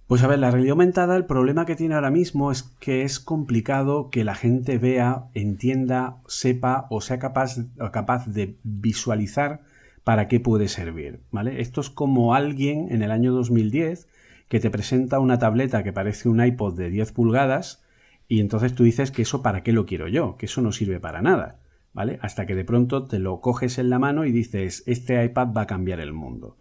Pues 0.06 0.22
a 0.22 0.26
ver, 0.26 0.38
la 0.38 0.50
realidad 0.50 0.72
aumentada, 0.72 1.14
el 1.14 1.26
problema 1.26 1.66
que 1.66 1.76
tiene 1.76 1.94
ahora 1.94 2.10
mismo 2.10 2.50
es 2.50 2.62
que 2.62 3.02
es 3.02 3.20
complicado 3.20 4.08
que 4.08 4.24
la 4.24 4.34
gente 4.34 4.78
vea, 4.78 5.26
entienda, 5.34 6.16
sepa 6.26 6.86
o 6.88 7.02
sea 7.02 7.18
capaz, 7.18 7.56
capaz 7.92 8.26
de 8.26 8.56
visualizar 8.62 9.60
para 10.04 10.28
qué 10.28 10.40
puede 10.40 10.68
servir, 10.68 11.20
¿vale? 11.30 11.60
Esto 11.60 11.80
es 11.80 11.90
como 11.90 12.34
alguien 12.34 12.88
en 12.90 13.02
el 13.02 13.10
año 13.10 13.32
2010 13.32 14.08
que 14.48 14.60
te 14.60 14.70
presenta 14.70 15.20
una 15.20 15.38
tableta 15.38 15.82
que 15.82 15.92
parece 15.92 16.28
un 16.28 16.44
iPod 16.44 16.76
de 16.76 16.90
10 16.90 17.12
pulgadas 17.12 17.84
y 18.28 18.40
entonces 18.40 18.74
tú 18.74 18.84
dices 18.84 19.10
que 19.10 19.22
eso 19.22 19.42
para 19.42 19.62
qué 19.62 19.72
lo 19.72 19.86
quiero 19.86 20.08
yo, 20.08 20.36
que 20.36 20.46
eso 20.46 20.60
no 20.60 20.72
sirve 20.72 21.00
para 21.00 21.22
nada, 21.22 21.60
¿vale? 21.92 22.18
Hasta 22.22 22.46
que 22.46 22.54
de 22.54 22.64
pronto 22.64 23.06
te 23.06 23.18
lo 23.18 23.40
coges 23.40 23.78
en 23.78 23.90
la 23.90 23.98
mano 23.98 24.24
y 24.24 24.32
dices, 24.32 24.82
este 24.86 25.24
iPad 25.24 25.48
va 25.56 25.62
a 25.62 25.66
cambiar 25.66 26.00
el 26.00 26.12
mundo. 26.12 26.56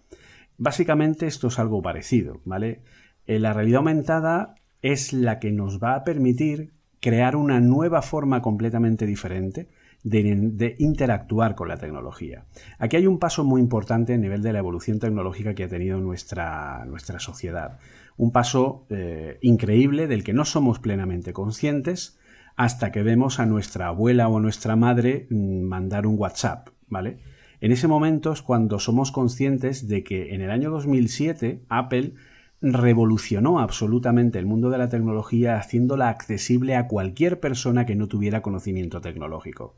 Básicamente 0.58 1.28
esto 1.28 1.48
es 1.48 1.60
algo 1.60 1.82
parecido, 1.82 2.42
¿vale? 2.46 2.82
Eh, 3.26 3.39
La 3.39 3.54
realidad 3.54 3.80
aumentada 3.80 4.56
es 4.82 5.14
la 5.14 5.39
que 5.39 5.52
nos 5.52 5.82
va 5.82 5.96
a 5.96 6.04
permitir 6.04 6.74
crear 7.00 7.36
una 7.36 7.60
nueva 7.60 8.02
forma 8.02 8.42
completamente 8.42 9.06
diferente 9.06 9.70
de, 10.04 10.76
interactuar 10.80 11.56
con 11.56 11.68
la 11.68 11.78
tecnología. 11.78 12.45
Aquí 12.80 12.95
hay 12.95 13.08
un 13.08 13.20
paso 13.20 13.43
muy 13.43 13.62
importante 13.62 14.14
a 14.14 14.18
nivel 14.18 14.41
de 14.41 14.54
la 14.54 14.60
evolución 14.60 14.99
tecnológica 14.99 15.54
que 15.54 15.66
ha 15.66 15.70
tenido 15.70 15.99
nuestra, 15.99 16.86
nuestra 16.86 17.20
sociedad. 17.20 17.80
Un 18.18 18.32
paso 18.32 18.86
eh, 18.89 19.38
increíble 19.41 20.08
del 20.08 20.24
que 20.24 20.34
no 20.34 20.45
somos 20.45 20.80
plenamente 20.80 21.34
conscientes 21.34 22.20
hasta 22.56 22.91
que 22.91 23.04
vemos 23.04 23.39
a 23.39 23.45
nuestra 23.45 23.88
abuela 23.88 24.28
o 24.28 24.38
a 24.38 24.41
nuestra 24.41 24.76
madre 24.76 25.28
mm, 25.30 25.62
mandar 25.62 26.06
un 26.08 26.18
WhatsApp, 26.18 26.70
¿vale? 26.88 27.20
En 27.62 27.72
ese 27.72 27.88
momento 27.88 28.32
es 28.32 28.41
cuando 28.41 28.80
somos 28.80 29.12
conscientes 29.12 29.88
de 29.88 30.04
que 30.04 30.34
en 30.34 30.41
el 30.41 30.49
año 30.49 30.72
2007 30.72 31.62
Apple 31.70 32.14
revolucionó 32.60 33.60
absolutamente 33.60 34.39
el 34.39 34.47
mundo 34.47 34.72
de 34.72 34.80
la 34.80 34.89
tecnología 34.89 35.58
haciéndola 35.58 36.10
accesible 36.10 36.76
a 36.76 36.88
cualquier 36.88 37.39
persona 37.39 37.86
que 37.86 37.95
no 37.95 38.08
tuviera 38.08 38.41
conocimiento 38.41 38.99
tecnológico 39.02 39.76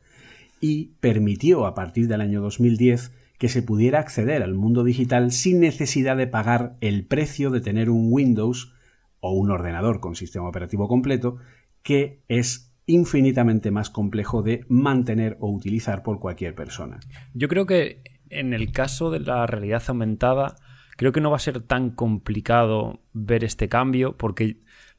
y 0.60 0.92
permitió 1.00 1.66
a 1.66 1.74
partir 1.74 2.08
del 2.08 2.20
año 2.20 2.40
2010 2.40 3.12
que 3.38 3.48
se 3.48 3.62
pudiera 3.62 3.98
acceder 3.98 4.42
al 4.42 4.54
mundo 4.54 4.84
digital 4.84 5.32
sin 5.32 5.60
necesidad 5.60 6.16
de 6.16 6.26
pagar 6.26 6.76
el 6.80 7.04
precio 7.06 7.50
de 7.50 7.60
tener 7.60 7.90
un 7.90 8.08
Windows 8.10 8.72
o 9.20 9.32
un 9.32 9.50
ordenador 9.50 10.00
con 10.00 10.14
sistema 10.14 10.48
operativo 10.48 10.88
completo 10.88 11.36
que 11.82 12.22
es 12.28 12.72
infinitamente 12.86 13.70
más 13.70 13.90
complejo 13.90 14.42
de 14.42 14.64
mantener 14.68 15.36
o 15.40 15.50
utilizar 15.50 16.02
por 16.02 16.20
cualquier 16.20 16.54
persona. 16.54 17.00
Yo 17.32 17.48
creo 17.48 17.66
que 17.66 18.02
en 18.30 18.52
el 18.52 18.72
caso 18.72 19.10
de 19.10 19.20
la 19.20 19.46
realidad 19.46 19.82
aumentada, 19.86 20.56
creo 20.96 21.12
que 21.12 21.20
no 21.20 21.30
va 21.30 21.36
a 21.36 21.40
ser 21.40 21.60
tan 21.60 21.90
complicado 21.90 23.00
ver 23.12 23.44
este 23.44 23.68
cambio, 23.68 24.16
porque 24.16 24.58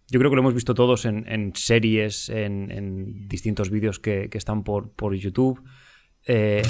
yo 0.09 0.19
creo 0.19 0.29
que 0.29 0.35
lo 0.35 0.41
hemos 0.41 0.53
visto 0.53 0.73
todos 0.73 1.05
en, 1.05 1.51
series, 1.55 2.29
en, 2.29 3.27
distintos 3.27 3.69
vídeos 3.69 3.99
que, 3.99 4.29
están 4.33 4.63
por, 4.63 5.15
YouTube, 5.15 5.63
eh, 6.25 6.61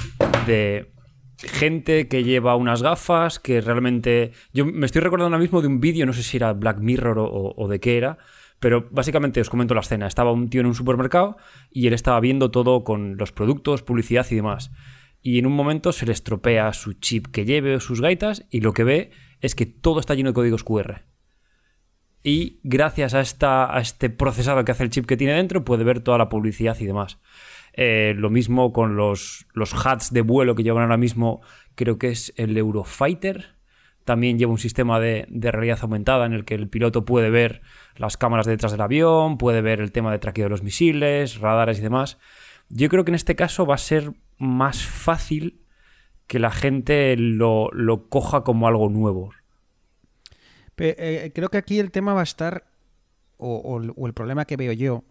de 0.47 0.91
gente 1.37 2.07
que 2.07 2.23
lleva 2.23 2.55
unas 2.55 2.81
gafas 2.81 3.39
que 3.39 3.59
realmente... 3.61 4.31
Yo 4.53 4.65
me 4.65 4.85
estoy 4.85 5.01
recordando 5.01 5.35
ahora 5.35 5.41
mismo 5.41 5.61
de 5.61 5.67
un 5.67 5.81
vídeo, 5.81 6.05
no 6.05 6.13
sé 6.13 6.23
si 6.23 6.37
era 6.37 6.53
Black 6.53 6.79
Mirror 6.79 7.19
o- 7.19 7.53
o 7.55 7.67
de 7.67 7.79
qué 7.79 7.97
era, 7.97 8.17
pero 8.59 8.87
básicamente 8.89 9.41
os 9.41 9.49
comento 9.49 9.73
la 9.73 9.81
escena. 9.81 10.07
Estaba 10.07 10.31
un 10.31 10.49
tío 10.49 10.61
en 10.61 10.67
un 10.67 10.75
supermercado 10.75 11.37
y 11.71 11.87
él 11.87 11.93
estaba 11.93 12.19
viendo 12.21 12.51
todo 12.51 12.83
con 12.83 13.17
los 13.17 13.31
productos, 13.33 13.83
publicidad 13.83 14.25
y 14.31 14.35
demás. 14.35 14.71
Y 15.21 15.39
en 15.39 15.45
un 15.45 15.53
momento 15.53 15.91
se 15.91 16.05
le 16.05 16.13
estropea 16.13 16.71
su 16.73 16.93
chip 16.93 17.27
que 17.27 17.45
lleve 17.45 17.75
o 17.75 17.79
sus 17.79 17.99
gaitas 17.99 18.45
y 18.49 18.61
lo 18.61 18.73
que 18.73 18.83
ve 18.83 19.11
es 19.41 19.55
que 19.55 19.65
todo 19.65 19.99
está 19.99 20.15
lleno 20.15 20.29
de 20.29 20.35
códigos 20.35 20.63
QR. 20.63 21.01
Y 22.27 22.59
gracias 22.63 23.13
a, 23.13 23.21
esta, 23.21 23.71
a 23.71 23.79
este 23.79 24.09
procesado 24.09 24.65
que 24.65 24.71
hace 24.71 24.81
el 24.81 24.89
chip 24.89 25.05
que 25.05 25.15
tiene 25.15 25.35
dentro 25.35 25.63
puede 25.63 25.83
ver 25.83 25.99
toda 25.99 26.17
la 26.17 26.27
publicidad 26.27 26.75
y 26.79 26.85
demás. 26.87 27.19
Eh, 27.73 28.15
lo 28.17 28.31
mismo 28.31 28.73
con 28.73 28.95
los, 28.95 29.45
los 29.53 29.75
hats 29.85 30.11
de 30.11 30.21
vuelo 30.21 30.55
que 30.55 30.63
llevan 30.63 30.81
ahora 30.81 30.97
mismo, 30.97 31.41
creo 31.75 31.99
que 31.99 32.07
es 32.07 32.33
el 32.35 32.57
Eurofighter. 32.57 33.57
También 34.05 34.39
lleva 34.39 34.51
un 34.51 34.57
sistema 34.57 34.99
de, 34.99 35.27
de 35.29 35.51
realidad 35.51 35.77
aumentada 35.83 36.25
en 36.25 36.33
el 36.33 36.45
que 36.45 36.55
el 36.55 36.67
piloto 36.67 37.05
puede 37.05 37.29
ver 37.29 37.61
las 37.95 38.17
cámaras 38.17 38.47
detrás 38.47 38.71
del 38.71 38.81
avión, 38.81 39.37
puede 39.37 39.61
ver 39.61 39.79
el 39.79 39.91
tema 39.91 40.11
de 40.11 40.17
traqueo 40.17 40.45
de 40.45 40.49
los 40.49 40.63
misiles, 40.63 41.39
radares 41.39 41.77
y 41.77 41.83
demás. 41.83 42.17
Yo 42.69 42.89
creo 42.89 43.05
que 43.05 43.11
en 43.11 43.15
este 43.15 43.35
caso 43.35 43.67
va 43.67 43.75
a 43.75 43.77
ser 43.77 44.13
más 44.39 44.83
fácil 44.83 45.61
que 46.25 46.39
la 46.39 46.49
gente 46.49 47.15
lo, 47.17 47.69
lo 47.71 48.09
coja 48.09 48.43
como 48.43 48.67
algo 48.67 48.89
nuevo. 48.89 49.31
Pe- 50.75 50.95
eh, 50.97 51.31
creo 51.33 51.49
que 51.49 51.57
aquí 51.57 51.79
el 51.79 51.91
tema 51.91 52.13
va 52.13 52.21
a 52.21 52.23
estar, 52.23 52.65
o, 53.37 53.79
el- 54.07 54.13
problema 54.13 54.45
que 54.45 54.57
veo 54.57 54.73
yo, 54.73 55.03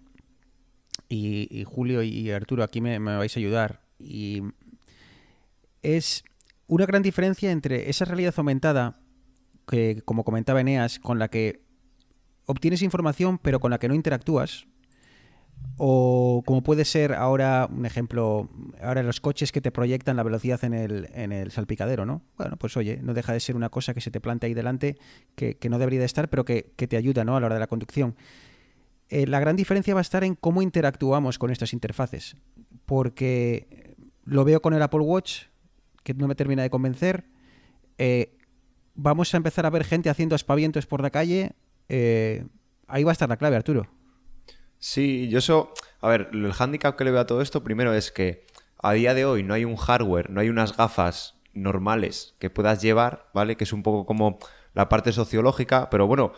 y, 1.09 1.65
Julio 1.65 2.03
y 2.03 2.31
Arturo, 2.31 2.63
aquí 2.65 2.81
me, 2.81 2.99
me 2.99 3.17
vais 3.17 3.37
a 3.37 3.41
ayudar, 3.41 3.81
y 3.99 4.43
es 5.83 6.25
una 6.67 6.87
gran 6.87 7.03
diferencia 7.03 7.51
entre 7.51 7.91
esa 7.91 8.05
realidad 8.05 8.35
aumentada, 8.37 9.01
que 9.67 10.03
como 10.05 10.25
comentaba 10.25 10.61
Eneas, 10.61 10.99
con 10.99 11.19
la 11.19 11.29
que 11.29 11.61
obtienes 12.47 12.83
información 12.83 13.39
pero 13.39 13.61
con 13.61 13.71
la 13.71 13.79
que 13.79 13.89
no 13.89 13.95
interactúas, 13.95 14.67
o 15.77 16.43
como 16.47 16.63
puede 16.63 16.85
ser 16.85 17.15
ahora 17.15 17.69
un 17.71 17.85
ejemplo, 17.85 18.49
ahora 18.81 19.03
los 19.03 19.21
coches 19.21 19.51
que 19.51 19.61
te 19.61 19.73
proyectan 19.73 20.17
la 20.17 20.23
velocidad 20.23 20.63
en 20.65 20.73
el, 20.73 21.09
en 21.15 21.33
el 21.33 21.51
salpicadero, 21.51 22.07
¿no? 22.07 22.23
Bueno, 22.37 22.57
pues 22.57 22.77
oye, 22.77 23.01
no 23.03 23.13
deja 23.13 23.33
de 23.33 23.41
ser 23.41 23.57
una 23.57 23.71
cosa 23.71 23.93
que 23.93 24.01
se 24.01 24.11
te 24.11 24.21
plantea 24.21 24.49
ahí 24.49 24.55
delante, 24.55 24.97
que, 25.35 25.57
que 25.57 25.69
no 25.69 25.79
debería 25.79 25.99
de 25.99 26.07
estar, 26.07 26.29
pero 26.31 26.45
que, 26.45 26.73
que 26.77 26.87
te 26.87 26.97
ayuda, 26.97 27.25
¿no? 27.25 27.37
A 27.37 27.41
la 27.41 27.47
hora 27.47 27.57
de 27.57 27.61
la 27.61 27.67
conducción. 27.67 28.15
Eh, 29.09 29.27
la 29.27 29.41
gran 29.41 29.57
diferencia 29.57 29.95
va 29.95 30.01
a 30.01 30.03
estar 30.03 30.23
en 30.23 30.35
cómo 30.37 30.63
interactuamos 30.63 31.39
con 31.39 31.51
estas 31.51 31.73
interfaces, 31.73 32.37
porque 32.87 33.97
lo 34.25 34.45
veo 34.45 34.63
con 34.63 34.75
el 34.75 34.83
Apple 34.83 35.01
Watch, 35.01 35.47
que 36.05 36.15
no 36.15 36.29
me 36.29 36.37
termina 36.37 36.63
de 36.63 36.71
convencer. 36.71 37.25
Eh, 37.99 38.37
vamos 38.95 39.35
a 39.35 39.37
empezar 39.39 39.67
a 39.67 39.71
ver 39.71 39.85
gente 39.85 40.09
haciendo 40.09 40.37
aspavientos 40.37 40.87
por 40.87 41.03
la 41.03 41.11
calle. 41.11 41.53
eh, 41.89 42.47
ahí 42.87 43.03
va 43.03 43.11
a 43.11 43.13
estar 43.13 43.29
la 43.29 43.37
clave, 43.37 43.57
Arturo. 43.57 43.89
Sí, 44.87 45.31
yo 45.31 45.39
eso. 45.39 45.73
A 46.03 46.09
ver, 46.09 46.29
el 46.35 46.53
hándicap 46.53 46.95
que 46.95 47.05
le 47.05 47.11
veo 47.11 47.23
a 47.23 47.27
todo 47.27 47.41
esto 47.41 47.65
primero 47.65 47.95
es 47.95 48.13
que 48.13 48.45
a 48.83 48.93
día 48.93 49.15
de 49.15 49.25
hoy 49.25 49.43
no 49.43 49.55
hay 49.55 49.65
un 49.65 49.77
hardware, 49.77 50.29
no 50.29 50.43
hay 50.43 50.51
unas 50.51 50.77
gafas 50.77 51.37
normales 51.55 52.35
que 52.39 52.51
puedas 52.51 52.83
llevar, 52.83 53.31
¿vale? 53.33 53.57
Que 53.57 53.65
es 53.65 53.73
un 53.73 53.83
poco 53.83 54.05
como 54.05 54.39
la 54.75 54.91
parte 54.91 55.13
sociológica, 55.13 55.89
pero 55.89 56.07
bueno, 56.07 56.33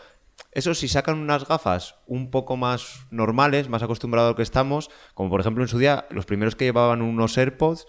eso 0.53 0.73
si 0.73 0.87
sacan 0.87 1.19
unas 1.19 1.45
gafas 1.45 1.95
un 2.05 2.31
poco 2.31 2.55
más 2.55 3.05
normales, 3.11 3.67
más 3.67 3.83
acostumbrados 3.83 4.37
que 4.37 4.43
estamos, 4.43 4.89
como 5.13 5.29
por 5.29 5.41
ejemplo 5.41 5.65
en 5.65 5.67
su 5.67 5.77
día, 5.77 6.07
los 6.09 6.25
primeros 6.25 6.55
que 6.55 6.63
llevaban 6.63 7.01
unos 7.01 7.37
AirPods 7.37 7.85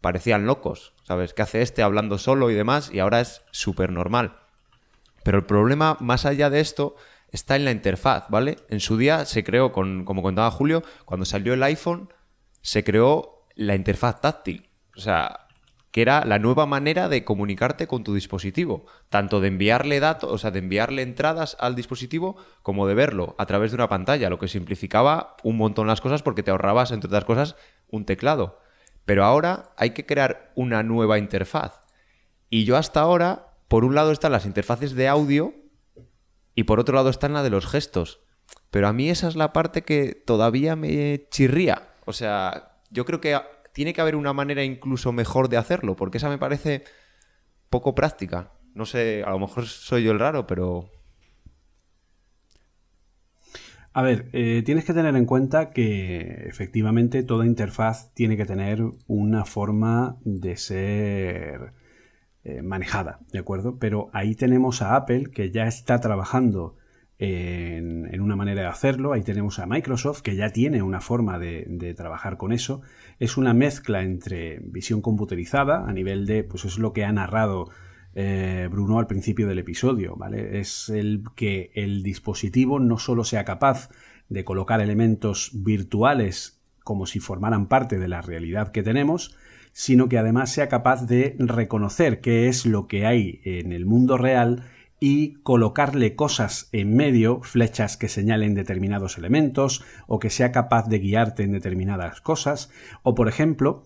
parecían 0.00 0.46
locos, 0.46 0.94
¿sabes? 1.02 1.34
¿Qué 1.34 1.42
hace 1.42 1.60
este 1.60 1.82
hablando 1.82 2.16
solo 2.16 2.50
y 2.50 2.54
demás? 2.54 2.90
Y 2.90 3.00
ahora 3.00 3.20
es 3.20 3.42
súper 3.50 3.92
normal. 3.92 4.38
Pero 5.24 5.36
el 5.36 5.44
problema, 5.44 5.98
más 6.00 6.24
allá 6.24 6.48
de 6.48 6.60
esto, 6.60 6.96
está 7.30 7.56
en 7.56 7.64
la 7.64 7.70
interfaz, 7.70 8.24
¿vale? 8.28 8.58
En 8.68 8.80
su 8.80 8.96
día 8.96 9.24
se 9.24 9.44
creó, 9.44 9.72
como 9.72 10.22
contaba 10.22 10.50
Julio, 10.50 10.82
cuando 11.04 11.24
salió 11.24 11.54
el 11.54 11.62
iPhone, 11.62 12.12
se 12.62 12.84
creó 12.84 13.46
la 13.54 13.74
interfaz 13.74 14.20
táctil. 14.20 14.68
O 14.96 15.00
sea, 15.00 15.46
que 15.90 16.02
era 16.02 16.24
la 16.24 16.38
nueva 16.38 16.66
manera 16.66 17.08
de 17.08 17.24
comunicarte 17.24 17.86
con 17.86 18.04
tu 18.04 18.14
dispositivo. 18.14 18.86
Tanto 19.08 19.40
de 19.40 19.48
enviarle 19.48 20.00
datos, 20.00 20.30
o 20.30 20.38
sea, 20.38 20.50
de 20.50 20.60
enviarle 20.60 21.02
entradas 21.02 21.56
al 21.58 21.74
dispositivo, 21.74 22.36
como 22.62 22.86
de 22.86 22.94
verlo 22.94 23.34
a 23.38 23.46
través 23.46 23.70
de 23.70 23.76
una 23.76 23.88
pantalla, 23.88 24.30
lo 24.30 24.38
que 24.38 24.48
simplificaba 24.48 25.36
un 25.42 25.56
montón 25.56 25.86
las 25.86 26.00
cosas 26.00 26.22
porque 26.22 26.42
te 26.42 26.50
ahorrabas, 26.50 26.92
entre 26.92 27.08
otras 27.08 27.24
cosas, 27.24 27.56
un 27.88 28.04
teclado. 28.04 28.60
Pero 29.04 29.24
ahora 29.24 29.70
hay 29.76 29.90
que 29.90 30.06
crear 30.06 30.52
una 30.54 30.82
nueva 30.82 31.18
interfaz. 31.18 31.80
Y 32.48 32.64
yo 32.64 32.76
hasta 32.76 33.00
ahora, 33.00 33.54
por 33.68 33.84
un 33.84 33.94
lado 33.94 34.12
están 34.12 34.32
las 34.32 34.46
interfaces 34.46 34.94
de 34.94 35.08
audio 35.08 35.54
y 36.60 36.64
por 36.64 36.78
otro 36.78 36.94
lado 36.94 37.08
están 37.08 37.32
la 37.32 37.42
de 37.42 37.48
los 37.48 37.66
gestos. 37.66 38.20
Pero 38.70 38.86
a 38.86 38.92
mí 38.92 39.08
esa 39.08 39.28
es 39.28 39.34
la 39.34 39.54
parte 39.54 39.80
que 39.80 40.12
todavía 40.14 40.76
me 40.76 41.26
chirría. 41.30 41.88
O 42.04 42.12
sea, 42.12 42.76
yo 42.90 43.06
creo 43.06 43.18
que 43.18 43.34
tiene 43.72 43.94
que 43.94 44.02
haber 44.02 44.14
una 44.14 44.34
manera 44.34 44.62
incluso 44.62 45.10
mejor 45.10 45.48
de 45.48 45.56
hacerlo, 45.56 45.96
porque 45.96 46.18
esa 46.18 46.28
me 46.28 46.36
parece 46.36 46.84
poco 47.70 47.94
práctica. 47.94 48.52
No 48.74 48.84
sé, 48.84 49.22
a 49.24 49.30
lo 49.30 49.38
mejor 49.38 49.64
soy 49.64 50.04
yo 50.04 50.12
el 50.12 50.18
raro, 50.18 50.46
pero... 50.46 50.90
A 53.94 54.02
ver, 54.02 54.28
eh, 54.34 54.62
tienes 54.62 54.84
que 54.84 54.92
tener 54.92 55.16
en 55.16 55.24
cuenta 55.24 55.70
que 55.70 56.44
efectivamente 56.46 57.22
toda 57.22 57.46
interfaz 57.46 58.12
tiene 58.12 58.36
que 58.36 58.44
tener 58.44 58.82
una 59.06 59.46
forma 59.46 60.18
de 60.24 60.58
ser 60.58 61.72
eh, 62.44 62.62
manejada, 62.62 63.20
¿de 63.32 63.38
acuerdo? 63.38 63.78
Pero 63.78 64.10
ahí 64.12 64.34
tenemos 64.34 64.82
a 64.82 64.96
Apple 64.96 65.30
que 65.30 65.50
ya 65.50 65.66
está 65.66 66.00
trabajando 66.00 66.76
en, 67.18 68.20
una 68.20 68.34
manera 68.34 68.62
de 68.62 68.66
hacerlo, 68.66 69.12
ahí 69.12 69.22
tenemos 69.22 69.58
a 69.58 69.66
Microsoft 69.66 70.22
que 70.22 70.36
ya 70.36 70.50
tiene 70.50 70.82
una 70.82 71.00
forma 71.00 71.38
de, 71.38 71.66
de 71.68 71.92
trabajar 71.92 72.38
con 72.38 72.52
eso. 72.52 72.80
Es 73.18 73.36
una 73.36 73.52
mezcla 73.52 74.02
entre 74.02 74.60
visión 74.60 75.02
computerizada 75.02 75.86
a 75.86 75.92
nivel 75.92 76.24
de, 76.26 76.44
pues 76.44 76.64
es 76.64 76.78
lo 76.78 76.94
que 76.94 77.04
ha 77.04 77.12
narrado 77.12 77.68
eh, 78.14 78.68
Bruno 78.70 78.98
al 78.98 79.06
principio 79.06 79.46
del 79.46 79.60
episodio, 79.60 80.16
¿vale? 80.16 80.58
Es 80.58 80.88
el 80.88 81.22
que 81.36 81.70
el 81.74 82.02
dispositivo 82.02 82.80
no 82.80 82.98
solo 82.98 83.22
sea 83.24 83.44
capaz 83.44 83.88
de 84.28 84.44
colocar 84.44 84.80
elementos 84.80 85.50
virtuales 85.54 86.60
como 86.82 87.06
si 87.06 87.20
formaran 87.20 87.68
parte 87.68 87.98
de 87.98 88.08
la 88.08 88.20
realidad 88.20 88.72
que 88.72 88.82
tenemos, 88.82 89.36
sino 89.72 90.08
que 90.08 90.18
además 90.18 90.52
sea 90.52 90.68
capaz 90.68 91.06
de 91.06 91.36
reconocer 91.38 92.20
qué 92.20 92.48
es 92.48 92.66
lo 92.66 92.86
que 92.86 93.06
hay 93.06 93.40
en 93.44 93.72
el 93.72 93.86
mundo 93.86 94.16
real 94.16 94.64
y 95.00 95.34
colocarle 95.42 96.14
cosas 96.14 96.68
en 96.72 96.94
medio, 96.94 97.40
flechas 97.42 97.96
que 97.96 98.08
señalen 98.08 98.54
determinados 98.54 99.16
elementos, 99.16 99.82
o 100.06 100.18
que 100.18 100.28
sea 100.28 100.52
capaz 100.52 100.88
de 100.88 100.98
guiarte 100.98 101.42
en 101.42 101.52
determinadas 101.52 102.20
cosas, 102.20 102.70
o 103.02 103.14
por 103.14 103.26
ejemplo, 103.26 103.84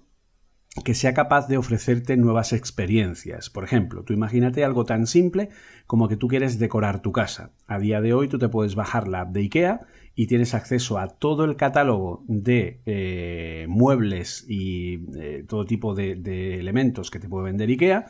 que 0.83 0.95
sea 0.95 1.15
capaz 1.15 1.47
de 1.47 1.57
ofrecerte 1.57 2.17
nuevas 2.17 2.53
experiencias. 2.53 3.49
Por 3.49 3.63
ejemplo, 3.63 4.03
tú 4.03 4.13
imagínate 4.13 4.65
algo 4.65 4.85
tan 4.85 5.07
simple 5.07 5.51
como 5.87 6.09
que 6.09 6.17
tú 6.17 6.27
quieres 6.27 6.59
decorar 6.59 7.01
tu 7.01 7.13
casa. 7.13 7.53
A 7.69 7.79
día 7.79 8.01
de 8.01 8.13
hoy 8.13 8.27
tú 8.27 8.39
te 8.39 8.49
puedes 8.49 8.75
bajar 8.75 9.07
la 9.07 9.21
app 9.21 9.33
de 9.33 9.41
IKEA 9.41 9.83
y 10.15 10.27
tienes 10.27 10.55
acceso 10.55 10.99
a 10.99 11.09
todo 11.09 11.45
el 11.45 11.57
catálogo 11.57 12.25
de 12.29 12.81
eh, 12.87 13.67
muebles 13.69 14.45
y 14.49 15.01
eh, 15.17 15.45
todo 15.47 15.65
tipo 15.65 15.95
de, 15.95 16.59
elementos 16.61 17.11
que 17.11 17.19
te 17.19 17.29
puede 17.29 17.47
vender 17.47 17.69
IKEA. 17.69 18.07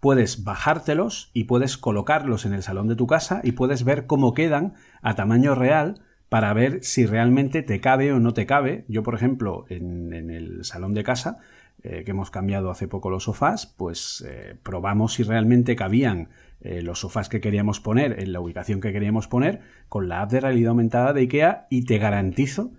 Puedes 0.00 0.44
bajártelos 0.44 1.30
y 1.32 1.44
puedes 1.44 1.78
colocarlos 1.78 2.44
en 2.44 2.52
el 2.52 2.62
salón 2.62 2.88
de 2.88 2.96
tu 2.96 3.06
casa 3.06 3.40
y 3.42 3.52
puedes 3.52 3.84
ver 3.84 4.06
cómo 4.06 4.34
quedan 4.34 4.74
a 5.00 5.14
tamaño 5.14 5.54
real 5.54 6.02
para 6.28 6.52
ver 6.52 6.84
si 6.84 7.06
realmente 7.06 7.62
te 7.62 7.80
cabe 7.80 8.12
o 8.12 8.20
no 8.20 8.34
te 8.34 8.44
cabe. 8.44 8.84
Yo, 8.88 9.02
por 9.02 9.14
ejemplo, 9.14 9.64
en, 9.70 10.12
el 10.12 10.64
salón 10.64 10.92
de 10.92 11.04
casa 11.04 11.38
eh, 11.82 12.02
que 12.04 12.10
hemos 12.10 12.30
cambiado 12.30 12.70
hace 12.70 12.88
poco 12.88 13.08
los 13.08 13.24
sofás, 13.24 13.66
pues 13.66 14.26
probamos 14.62 15.14
si 15.14 15.22
realmente 15.22 15.74
cabían 15.76 16.28
eh, 16.66 16.82
los 16.82 17.00
sofás 17.00 17.28
que 17.28 17.40
queríamos 17.40 17.80
poner 17.80 18.20
en 18.20 18.32
la 18.32 18.40
ubicación 18.40 18.80
que 18.80 18.92
queríamos 18.92 19.28
poner 19.28 19.60
con 19.88 20.08
la 20.08 20.22
app 20.22 20.32
de 20.32 20.40
realidad 20.40 20.70
aumentada 20.70 21.12
de 21.12 21.22
IKEA 21.22 21.66
y 21.70 21.84
te 21.84 21.98
garantizo 21.98 22.72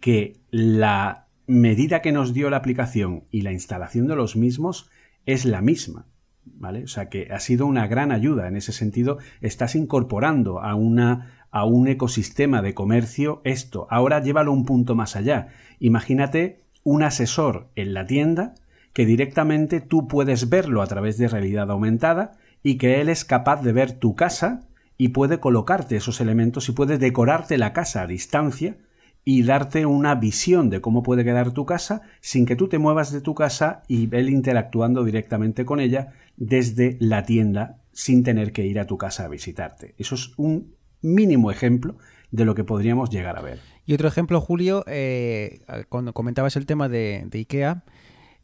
que 0.00 0.40
la 0.50 1.28
medida 1.46 2.02
que 2.02 2.12
nos 2.12 2.32
dio 2.32 2.50
la 2.50 2.56
aplicación 2.56 3.24
y 3.30 3.42
la 3.42 3.52
instalación 3.52 4.06
de 4.06 4.16
los 4.16 4.36
mismos 4.36 4.90
es 5.26 5.44
la 5.44 5.60
misma. 5.60 6.06
¿Vale? 6.46 6.84
O 6.84 6.88
sea 6.88 7.08
que 7.08 7.28
ha 7.32 7.40
sido 7.40 7.66
una 7.66 7.86
gran 7.86 8.12
ayuda 8.12 8.48
en 8.48 8.56
ese 8.56 8.72
sentido. 8.72 9.18
Estás 9.40 9.74
incorporando 9.74 10.60
a 10.60 10.74
una 10.74 11.46
a 11.50 11.64
un 11.64 11.86
ecosistema 11.86 12.62
de 12.62 12.74
comercio 12.74 13.40
esto. 13.44 13.86
Ahora 13.88 14.20
llévalo 14.20 14.52
un 14.52 14.66
punto 14.66 14.96
más 14.96 15.14
allá. 15.14 15.48
Imagínate 15.78 16.64
un 16.82 17.04
asesor 17.04 17.70
en 17.76 17.94
la 17.94 18.06
tienda 18.06 18.54
que 18.92 19.06
directamente 19.06 19.80
tú 19.80 20.08
puedes 20.08 20.48
verlo 20.48 20.82
a 20.82 20.86
través 20.86 21.16
de 21.16 21.28
realidad 21.28 21.70
aumentada 21.70 22.32
y 22.64 22.78
que 22.78 23.00
él 23.00 23.08
es 23.10 23.24
capaz 23.24 23.62
de 23.62 23.72
ver 23.72 23.92
tu 23.92 24.16
casa 24.16 24.66
y 24.96 25.08
puede 25.08 25.38
colocarte 25.38 25.96
esos 25.96 26.20
elementos 26.20 26.68
y 26.68 26.72
puede 26.72 26.98
decorarte 26.98 27.58
la 27.58 27.72
casa 27.72 28.02
a 28.02 28.06
distancia 28.06 28.78
y 29.22 29.42
darte 29.42 29.86
una 29.86 30.14
visión 30.14 30.70
de 30.70 30.80
cómo 30.80 31.02
puede 31.02 31.24
quedar 31.24 31.52
tu 31.52 31.66
casa 31.66 32.02
sin 32.20 32.46
que 32.46 32.56
tú 32.56 32.68
te 32.68 32.78
muevas 32.78 33.12
de 33.12 33.20
tu 33.20 33.34
casa 33.34 33.82
y 33.86 34.14
él 34.16 34.30
interactuando 34.30 35.04
directamente 35.04 35.64
con 35.64 35.78
ella 35.78 36.14
desde 36.36 36.96
la 37.00 37.24
tienda 37.24 37.82
sin 37.92 38.24
tener 38.24 38.52
que 38.52 38.64
ir 38.64 38.80
a 38.80 38.86
tu 38.86 38.96
casa 38.96 39.26
a 39.26 39.28
visitarte. 39.28 39.94
Eso 39.98 40.14
es 40.14 40.32
un 40.38 40.74
mínimo 41.02 41.50
ejemplo 41.50 41.98
de 42.30 42.46
lo 42.46 42.54
que 42.54 42.64
podríamos 42.64 43.10
llegar 43.10 43.38
a 43.38 43.42
ver. 43.42 43.60
Y 43.84 43.92
otro 43.92 44.08
ejemplo, 44.08 44.40
Julio, 44.40 44.84
eh, 44.86 45.60
cuando 45.90 46.14
comentabas 46.14 46.56
el 46.56 46.64
tema 46.64 46.88
de, 46.88 47.28
IKEA, 47.30 47.84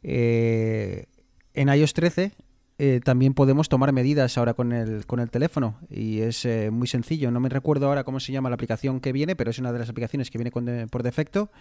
eh, 0.03 1.05
en 1.53 1.69
iOS 1.69 1.93
13 1.93 2.33
eh, 2.83 2.99
también 3.03 3.33
podemos 3.35 3.69
tomar 3.69 3.91
medidas 3.93 4.37
ahora 4.39 4.53
con 4.55 4.71
el, 4.71 5.05
con 5.05 5.19
el 5.19 5.29
teléfono 5.29 5.77
y 5.89 6.21
es 6.21 6.45
eh, 6.45 6.69
muy 6.71 6.87
sencillo. 6.87 7.29
No 7.29 7.39
me 7.39 7.47
recuerdo 7.49 7.85
ahora 7.87 8.03
cómo 8.03 8.19
se 8.19 8.31
llama 8.31 8.49
la 8.49 8.55
aplicación 8.55 8.99
que 8.99 9.11
viene, 9.11 9.35
pero 9.35 9.51
es 9.51 9.59
una 9.59 9.71
de 9.71 9.77
las 9.79 9.89
aplicaciones 9.89 10.31
que 10.31 10.37
viene 10.39 10.49
con 10.51 10.65
de- 10.65 10.87
por 10.87 11.03
defecto. 11.03 11.51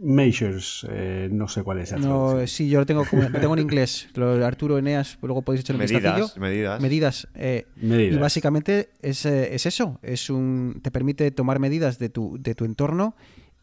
Measures, 0.00 0.86
eh, 0.90 1.28
no 1.32 1.48
sé 1.48 1.62
cuál 1.62 1.78
es 1.78 1.92
la 1.92 1.98
No, 1.98 2.46
sí, 2.46 2.68
yo 2.68 2.78
lo 2.80 2.86
tengo, 2.86 3.04
como- 3.04 3.22
lo 3.28 3.40
tengo 3.40 3.54
en 3.54 3.60
inglés. 3.60 4.08
Lo- 4.14 4.44
Arturo 4.44 4.78
Eneas, 4.78 5.18
luego 5.22 5.42
podéis 5.42 5.62
echar 5.64 5.76
un 5.76 5.80
Medidas, 5.80 6.02
vistacillo. 6.02 6.40
medidas. 6.40 6.80
Medidas. 6.80 7.28
eh, 7.34 7.66
Medidas. 7.76 8.16
Y 8.16 8.18
básicamente 8.18 8.90
es, 9.02 9.24
eh, 9.26 9.54
es 9.54 9.66
eso. 9.66 9.98
Es 10.02 10.30
un, 10.30 10.80
te 10.82 10.90
permite 10.90 11.30
tomar 11.30 11.58
medidas 11.58 11.98
de 11.98 12.08
tu, 12.10 12.36
de 12.40 12.54
tu 12.54 12.64
entorno 12.64 13.16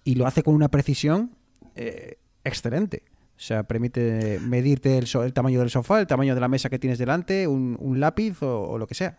y 0.03 0.15
lo 0.15 0.25
hace 0.27 0.43
con 0.43 0.55
una 0.55 0.69
precisión 0.69 1.31
eh, 1.75 2.17
excelente. 2.43 3.03
O 3.38 3.39
sea, 3.39 3.63
permite 3.63 4.39
medirte 4.41 4.97
el, 4.97 5.33
tamaño 5.33 5.59
del 5.59 5.69
sofá, 5.69 5.99
el 5.99 6.07
tamaño 6.07 6.36
de 6.36 6.41
la 6.41 6.47
mesa 6.47 6.69
que 6.69 6.79
tienes 6.79 6.97
delante, 6.97 7.47
un, 7.47 7.99
lápiz 7.99 8.41
o, 8.41 8.61
o 8.69 8.77
lo 8.77 8.88
que 8.88 8.95
sea. 8.95 9.17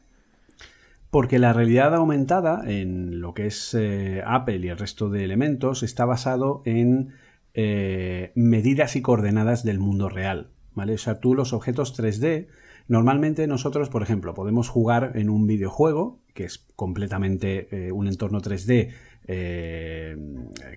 Porque 1.11 1.39
la 1.39 1.53
realidad 1.53 1.95
aumentada 1.95 2.63
en 2.67 3.21
lo 3.21 3.33
que 3.33 3.47
es 3.47 3.75
eh, 3.75 4.23
Apple 4.27 4.59
y 4.59 4.69
el 4.69 4.79
resto 4.79 5.09
de 5.09 5.25
elementos 5.25 5.83
está 5.83 6.05
basado 6.05 6.63
en 6.65 7.15
eh, 7.55 8.33
medidas 8.35 8.97
y 8.97 9.03
coordenadas 9.03 9.65
del 9.65 9.79
mundo 9.79 10.09
real. 10.09 10.51
¿vale? 10.75 10.95
O 10.95 10.99
sea, 10.99 11.21
tú 11.21 11.35
los 11.35 11.53
objetos 11.53 11.99
3D, 11.99 12.49
normalmente 12.89 13.47
nosotros, 13.47 13.89
por 13.89 14.03
ejemplo, 14.03 14.35
podemos 14.35 14.69
jugar 14.69 15.13
en 15.15 15.31
un 15.31 15.47
videojuego, 15.47 16.21
que 16.35 16.45
es 16.45 16.67
completamente 16.77 17.69
eh, 17.71 17.93
un 17.93 18.09
entorno 18.09 18.43
3D 18.43 18.91
eh, 19.29 20.17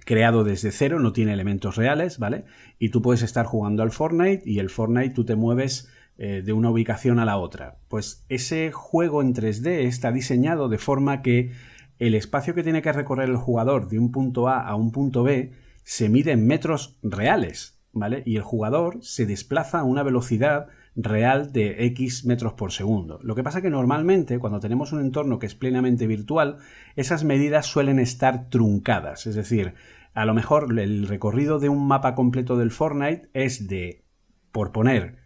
creado 0.06 0.44
desde 0.44 0.72
cero, 0.72 1.00
no 1.00 1.14
tiene 1.14 1.34
elementos 1.34 1.76
reales, 1.76 2.20
¿vale? 2.20 2.46
Y 2.80 2.90
tú 2.90 3.02
puedes 3.02 3.22
estar 3.22 3.46
jugando 3.46 3.84
al 3.84 3.92
Fortnite 3.92 4.44
y 4.46 4.60
el 4.60 4.70
Fortnite 4.70 5.14
tú 5.14 5.26
te 5.26 5.36
mueves 5.36 5.90
eh, 6.18 6.42
de 6.44 6.54
una 6.54 6.70
ubicación 6.70 7.20
a 7.20 7.26
la 7.26 7.38
otra. 7.38 7.78
Pues 7.88 8.26
ese 8.28 8.72
juego 8.72 9.22
en 9.22 9.34
3D 9.34 9.86
está 9.86 10.12
diseñado 10.12 10.68
de 10.68 10.78
forma 10.78 11.22
que 11.22 11.52
el 12.00 12.16
espacio 12.16 12.56
que 12.56 12.64
tiene 12.64 12.82
que 12.82 12.92
recorrer 12.92 13.30
el 13.30 13.38
jugador 13.38 13.88
de 13.88 14.00
un 14.00 14.12
punto 14.12 14.48
A 14.48 14.62
a 14.62 14.76
un 14.76 14.92
punto 14.92 15.24
B 15.24 15.54
se 15.84 16.10
mide 16.10 16.32
en 16.32 16.48
metros 16.48 16.98
reales, 17.04 17.80
¿vale? 17.94 18.24
Y 18.26 18.36
el 18.36 18.42
jugador 18.42 18.98
se 19.02 19.26
desplaza 19.26 19.80
a 19.80 19.84
una 19.84 20.04
velocidad 20.04 20.68
real 21.02 21.52
de 21.52 21.86
X 21.86 22.26
metros 22.26 22.54
por 22.54 22.72
segundo. 22.72 23.20
Lo 23.24 23.36
que 23.36 23.44
pasa 23.44 23.62
que 23.62 23.70
normalmente 23.70 24.38
cuando 24.40 24.60
tenemos 24.60 24.92
un 24.92 25.02
entorno 25.02 25.40
que 25.40 25.46
es 25.46 25.56
plenamente 25.56 26.08
virtual, 26.08 26.58
esas 26.96 27.24
medidas 27.24 27.66
suelen 27.66 28.00
estar 28.00 28.50
truncadas, 28.50 29.26
es 29.26 29.36
decir, 29.36 29.74
a 30.14 30.26
lo 30.26 30.34
mejor 30.34 30.78
el 30.78 31.08
recorrido 31.08 31.60
de 31.60 31.70
un 31.70 31.88
mapa 31.88 32.16
completo 32.16 32.58
del 32.58 32.72
Fortnite 32.72 33.30
es 33.34 33.68
de, 33.68 34.04
por 34.52 34.72
poner, 34.72 35.20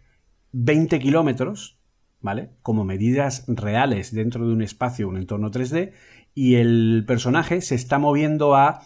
20 0.52 1.00
kilómetros, 1.00 1.80
¿vale? 2.20 2.50
Como 2.62 2.84
medidas 2.84 3.44
reales 3.48 4.14
dentro 4.14 4.46
de 4.46 4.52
un 4.52 4.62
espacio, 4.62 5.08
un 5.08 5.16
entorno 5.16 5.50
3D, 5.50 5.92
y 6.34 6.56
el 6.56 7.04
personaje 7.06 7.60
se 7.60 7.74
está 7.74 7.98
moviendo 7.98 8.54
a, 8.54 8.82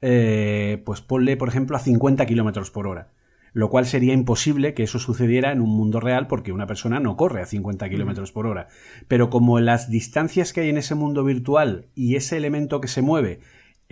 eh, 0.00 0.82
pues 0.86 1.02
ponle, 1.02 1.36
por 1.36 1.48
ejemplo, 1.48 1.76
a 1.76 1.80
50 1.80 2.24
kilómetros 2.26 2.70
por 2.70 2.86
hora. 2.86 3.12
Lo 3.52 3.68
cual 3.68 3.86
sería 3.86 4.14
imposible 4.14 4.74
que 4.74 4.84
eso 4.84 4.98
sucediera 4.98 5.52
en 5.52 5.60
un 5.60 5.70
mundo 5.70 6.00
real 6.00 6.26
porque 6.26 6.52
una 6.52 6.66
persona 6.66 7.00
no 7.00 7.16
corre 7.16 7.42
a 7.42 7.46
50 7.46 7.88
kilómetros 7.88 8.32
por 8.32 8.46
hora. 8.46 8.68
Pero 9.08 9.30
como 9.30 9.58
las 9.60 9.90
distancias 9.90 10.52
que 10.52 10.60
hay 10.60 10.68
en 10.68 10.78
ese 10.78 10.94
mundo 10.94 11.24
virtual 11.24 11.86
y 11.94 12.16
ese 12.16 12.36
elemento 12.36 12.80
que 12.80 12.88
se 12.88 13.02
mueve 13.02 13.40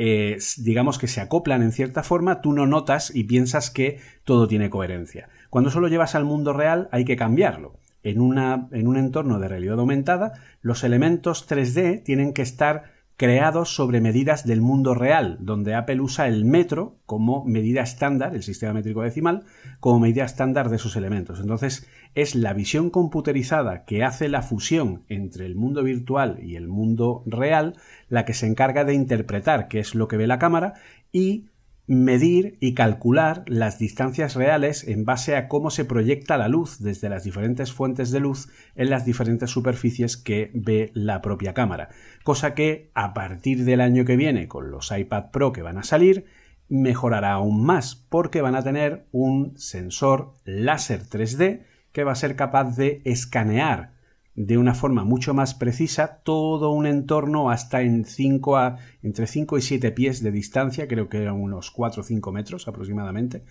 eh, 0.00 0.38
digamos 0.58 0.96
que 0.96 1.08
se 1.08 1.20
acoplan 1.20 1.60
en 1.60 1.72
cierta 1.72 2.04
forma, 2.04 2.40
tú 2.40 2.52
no 2.52 2.66
notas 2.66 3.12
y 3.14 3.24
piensas 3.24 3.68
que 3.68 3.98
todo 4.22 4.46
tiene 4.46 4.70
coherencia. 4.70 5.28
Cuando 5.50 5.70
eso 5.70 5.80
lo 5.80 5.88
llevas 5.88 6.14
al 6.14 6.24
mundo 6.24 6.52
real 6.52 6.88
hay 6.92 7.04
que 7.04 7.16
cambiarlo. 7.16 7.80
En, 8.04 8.20
una, 8.20 8.68
en 8.70 8.86
un 8.86 8.96
entorno 8.96 9.40
de 9.40 9.48
realidad 9.48 9.80
aumentada, 9.80 10.34
los 10.62 10.84
elementos 10.84 11.50
3D 11.50 12.04
tienen 12.04 12.32
que 12.32 12.42
estar 12.42 12.92
creados 13.18 13.74
sobre 13.74 14.00
medidas 14.00 14.46
del 14.46 14.60
mundo 14.60 14.94
real, 14.94 15.38
donde 15.40 15.74
Apple 15.74 16.00
usa 16.00 16.28
el 16.28 16.44
metro 16.44 17.00
como 17.04 17.44
medida 17.44 17.82
estándar, 17.82 18.36
el 18.36 18.44
sistema 18.44 18.72
métrico 18.72 19.02
decimal, 19.02 19.44
como 19.80 19.98
medida 19.98 20.24
estándar 20.24 20.70
de 20.70 20.76
esos 20.76 20.94
elementos. 20.94 21.40
Entonces, 21.40 21.88
es 22.14 22.36
la 22.36 22.54
visión 22.54 22.90
computerizada 22.90 23.84
que 23.84 24.04
hace 24.04 24.28
la 24.28 24.42
fusión 24.42 25.02
entre 25.08 25.46
el 25.46 25.56
mundo 25.56 25.82
virtual 25.82 26.38
y 26.40 26.54
el 26.54 26.68
mundo 26.68 27.24
real 27.26 27.74
la 28.08 28.24
que 28.24 28.34
se 28.34 28.46
encarga 28.46 28.84
de 28.84 28.94
interpretar 28.94 29.66
qué 29.66 29.80
es 29.80 29.96
lo 29.96 30.06
que 30.06 30.16
ve 30.16 30.28
la 30.28 30.38
cámara 30.38 30.74
y 31.10 31.46
medir 31.88 32.58
y 32.60 32.74
calcular 32.74 33.44
las 33.46 33.78
distancias 33.78 34.34
reales 34.34 34.86
en 34.86 35.06
base 35.06 35.36
a 35.36 35.48
cómo 35.48 35.70
se 35.70 35.86
proyecta 35.86 36.36
la 36.36 36.46
luz 36.46 36.78
desde 36.80 37.08
las 37.08 37.24
diferentes 37.24 37.72
fuentes 37.72 38.10
de 38.10 38.20
luz 38.20 38.50
en 38.76 38.90
las 38.90 39.06
diferentes 39.06 39.50
superficies 39.50 40.18
que 40.18 40.50
ve 40.54 40.90
la 40.92 41.22
propia 41.22 41.54
cámara. 41.54 41.88
Cosa 42.24 42.54
que 42.54 42.90
a 42.94 43.14
partir 43.14 43.64
del 43.64 43.80
año 43.80 44.04
que 44.04 44.16
viene 44.16 44.48
con 44.48 44.70
los 44.70 44.92
iPad 44.92 45.30
Pro 45.32 45.52
que 45.52 45.62
van 45.62 45.78
a 45.78 45.82
salir 45.82 46.26
mejorará 46.68 47.32
aún 47.32 47.64
más 47.64 47.96
porque 47.96 48.42
van 48.42 48.54
a 48.54 48.62
tener 48.62 49.06
un 49.10 49.54
sensor 49.56 50.34
láser 50.44 51.04
3D 51.04 51.62
que 51.92 52.04
va 52.04 52.12
a 52.12 52.16
ser 52.16 52.36
capaz 52.36 52.76
de 52.76 53.00
escanear 53.06 53.97
de 54.38 54.56
una 54.56 54.72
forma 54.72 55.02
mucho 55.02 55.34
más 55.34 55.54
precisa 55.54 56.20
todo 56.22 56.70
un 56.70 56.86
entorno 56.86 57.50
hasta 57.50 57.82
en 57.82 58.04
5 58.04 58.56
a 58.56 58.78
entre 59.02 59.26
5 59.26 59.58
y 59.58 59.62
7 59.62 59.90
pies 59.90 60.22
de 60.22 60.30
distancia, 60.30 60.86
creo 60.86 61.08
que 61.08 61.20
eran 61.20 61.34
unos 61.34 61.72
4 61.72 62.02
o 62.02 62.04
5 62.04 62.30
metros 62.30 62.68
aproximadamente, 62.68 63.42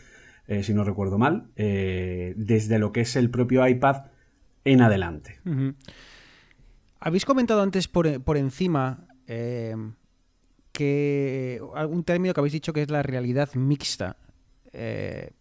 eh, 0.47 0.63
si 0.63 0.73
no 0.73 0.85
recuerdo 0.85 1.17
mal, 1.17 1.47
eh, 1.57 2.33
desde 2.38 2.79
lo 2.79 2.93
que 2.93 3.01
es 3.01 3.17
el 3.17 3.29
propio 3.29 3.67
iPad 3.67 4.05
en 4.63 4.81
adelante. 4.81 5.41
Habéis 7.01 7.25
comentado 7.25 7.61
antes 7.61 7.89
por, 7.89 8.21
por 8.21 8.38
encima 8.38 9.09
eh, 9.27 9.75
que 10.71 11.59
algún 11.75 12.05
término 12.05 12.33
que 12.33 12.39
habéis 12.39 12.53
dicho 12.53 12.71
que 12.71 12.83
es 12.83 12.89
la 12.89 13.03
realidad 13.03 13.53
mixta. 13.55 14.15
Eh, 14.71 15.31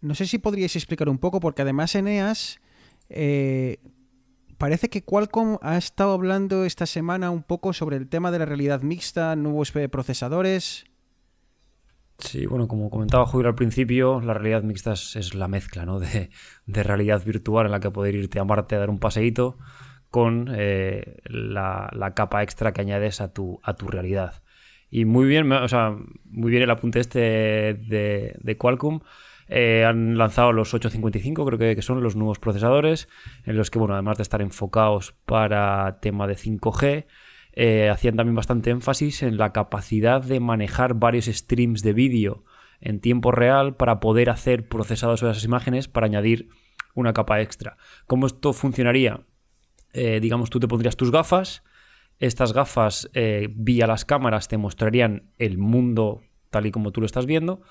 no 0.00 0.14
sé 0.14 0.26
si 0.26 0.38
podríais 0.38 0.76
explicar 0.76 1.08
un 1.08 1.18
poco, 1.18 1.40
porque 1.40 1.62
además 1.62 1.92
Eneas 1.96 2.60
eh, 3.08 3.78
parece 4.62 4.88
que 4.88 5.02
Qualcomm 5.02 5.58
ha 5.60 5.76
estado 5.76 6.12
hablando 6.12 6.64
esta 6.64 6.86
semana 6.86 7.32
un 7.32 7.42
poco 7.42 7.72
sobre 7.72 7.96
el 7.96 8.08
tema 8.08 8.30
de 8.30 8.38
la 8.38 8.44
realidad 8.44 8.82
mixta, 8.82 9.34
nuevos 9.34 9.74
eh, 9.74 9.88
procesadores. 9.88 10.84
Sí, 12.20 12.46
bueno, 12.46 12.68
como 12.68 12.88
comentaba 12.88 13.26
Julio 13.26 13.48
al 13.48 13.56
principio, 13.56 14.20
la 14.20 14.34
realidad 14.34 14.62
mixta 14.62 14.92
es, 14.92 15.34
la 15.34 15.48
mezcla 15.48 15.84
¿no? 15.84 15.98
de, 15.98 16.30
realidad 16.66 17.24
virtual 17.24 17.66
en 17.66 17.72
la 17.72 17.80
que 17.80 17.90
poder 17.90 18.14
irte 18.14 18.38
a 18.38 18.44
Marte 18.44 18.76
a 18.76 18.78
dar 18.78 18.90
un 18.90 19.00
paseíto 19.00 19.58
con 20.10 20.48
eh, 20.54 21.16
la, 21.24 22.12
capa 22.14 22.44
extra 22.44 22.72
que 22.72 22.82
añades 22.82 23.20
a 23.20 23.32
tu, 23.32 23.58
realidad. 23.80 24.44
Y 24.88 25.06
muy 25.06 25.26
bien, 25.26 25.50
o 25.50 25.66
sea, 25.66 25.96
muy 26.22 26.52
bien 26.52 26.62
el 26.62 26.70
apunte 26.70 27.00
este 27.00 27.18
de 27.74 28.56
Qualcomm. 28.56 29.00
Eh, 29.54 29.84
han 29.84 30.16
lanzado 30.16 30.50
los 30.54 30.72
855, 30.72 31.44
creo 31.44 31.58
que, 31.58 31.76
que 31.76 31.82
son 31.82 32.02
los 32.02 32.16
nuevos 32.16 32.38
procesadores, 32.38 33.06
en 33.44 33.58
los 33.58 33.70
que, 33.70 33.78
bueno, 33.78 33.92
además 33.92 34.16
de 34.16 34.22
estar 34.22 34.40
enfocados 34.40 35.14
para 35.26 36.00
tema 36.00 36.26
de 36.26 36.36
5G, 36.36 37.04
eh, 37.52 37.90
hacían 37.90 38.16
también 38.16 38.34
bastante 38.34 38.70
énfasis 38.70 39.22
en 39.22 39.36
la 39.36 39.52
capacidad 39.52 40.22
de 40.22 40.40
manejar 40.40 40.94
varios 40.94 41.26
streams 41.26 41.82
de 41.82 41.92
vídeo 41.92 42.44
en 42.80 43.00
tiempo 43.00 43.30
real 43.30 43.76
para 43.76 44.00
poder 44.00 44.30
hacer 44.30 44.66
procesados 44.66 45.22
esas 45.22 45.44
imágenes 45.44 45.86
para 45.86 46.06
añadir 46.06 46.48
una 46.94 47.12
capa 47.12 47.42
extra. 47.42 47.76
¿Cómo 48.06 48.26
esto 48.26 48.54
funcionaría? 48.54 49.26
Eh, 49.92 50.20
digamos, 50.20 50.48
tú 50.48 50.60
te 50.60 50.68
pondrías 50.68 50.96
tus 50.96 51.10
gafas, 51.10 51.62
estas 52.18 52.54
gafas 52.54 53.10
vía 53.50 53.86
las 53.86 54.06
cámaras 54.06 54.48
te 54.48 54.56
mostrarían 54.56 55.30
el 55.38 55.58
mundo 55.58 56.22
tal 56.48 56.66
y 56.66 56.70
como 56.70 56.92
tú 56.92 57.00
lo 57.00 57.06
estás 57.06 57.26
viendo, 57.26 57.62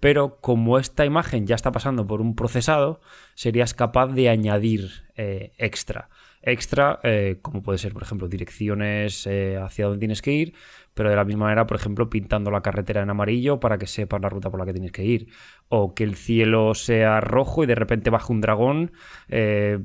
pero 0.00 0.38
como 0.40 0.78
esta 0.78 1.04
imagen 1.04 1.46
ya 1.46 1.54
está 1.54 1.72
pasando 1.72 2.06
por 2.06 2.20
un 2.20 2.34
procesado, 2.34 3.00
serías 3.34 3.74
capaz 3.74 4.08
de 4.08 4.28
añadir 4.28 4.90
eh, 5.16 5.52
extra. 5.58 6.08
Extra, 6.42 7.00
eh, 7.02 7.38
como 7.42 7.62
puede 7.62 7.78
ser, 7.78 7.92
por 7.92 8.02
ejemplo, 8.02 8.28
direcciones 8.28 9.26
eh, 9.26 9.58
hacia 9.60 9.86
donde 9.86 9.98
tienes 9.98 10.22
que 10.22 10.32
ir, 10.32 10.54
pero 10.94 11.10
de 11.10 11.16
la 11.16 11.24
misma 11.24 11.46
manera, 11.46 11.66
por 11.66 11.76
ejemplo, 11.76 12.08
pintando 12.08 12.50
la 12.50 12.62
carretera 12.62 13.02
en 13.02 13.10
amarillo 13.10 13.58
para 13.58 13.78
que 13.78 13.86
sepas 13.86 14.20
la 14.20 14.28
ruta 14.28 14.50
por 14.50 14.60
la 14.60 14.66
que 14.66 14.72
tienes 14.72 14.92
que 14.92 15.04
ir. 15.04 15.28
O 15.68 15.94
que 15.94 16.04
el 16.04 16.14
cielo 16.14 16.74
sea 16.74 17.20
rojo 17.20 17.64
y 17.64 17.66
de 17.66 17.74
repente 17.74 18.10
baje 18.10 18.32
un 18.32 18.40
dragón 18.40 18.92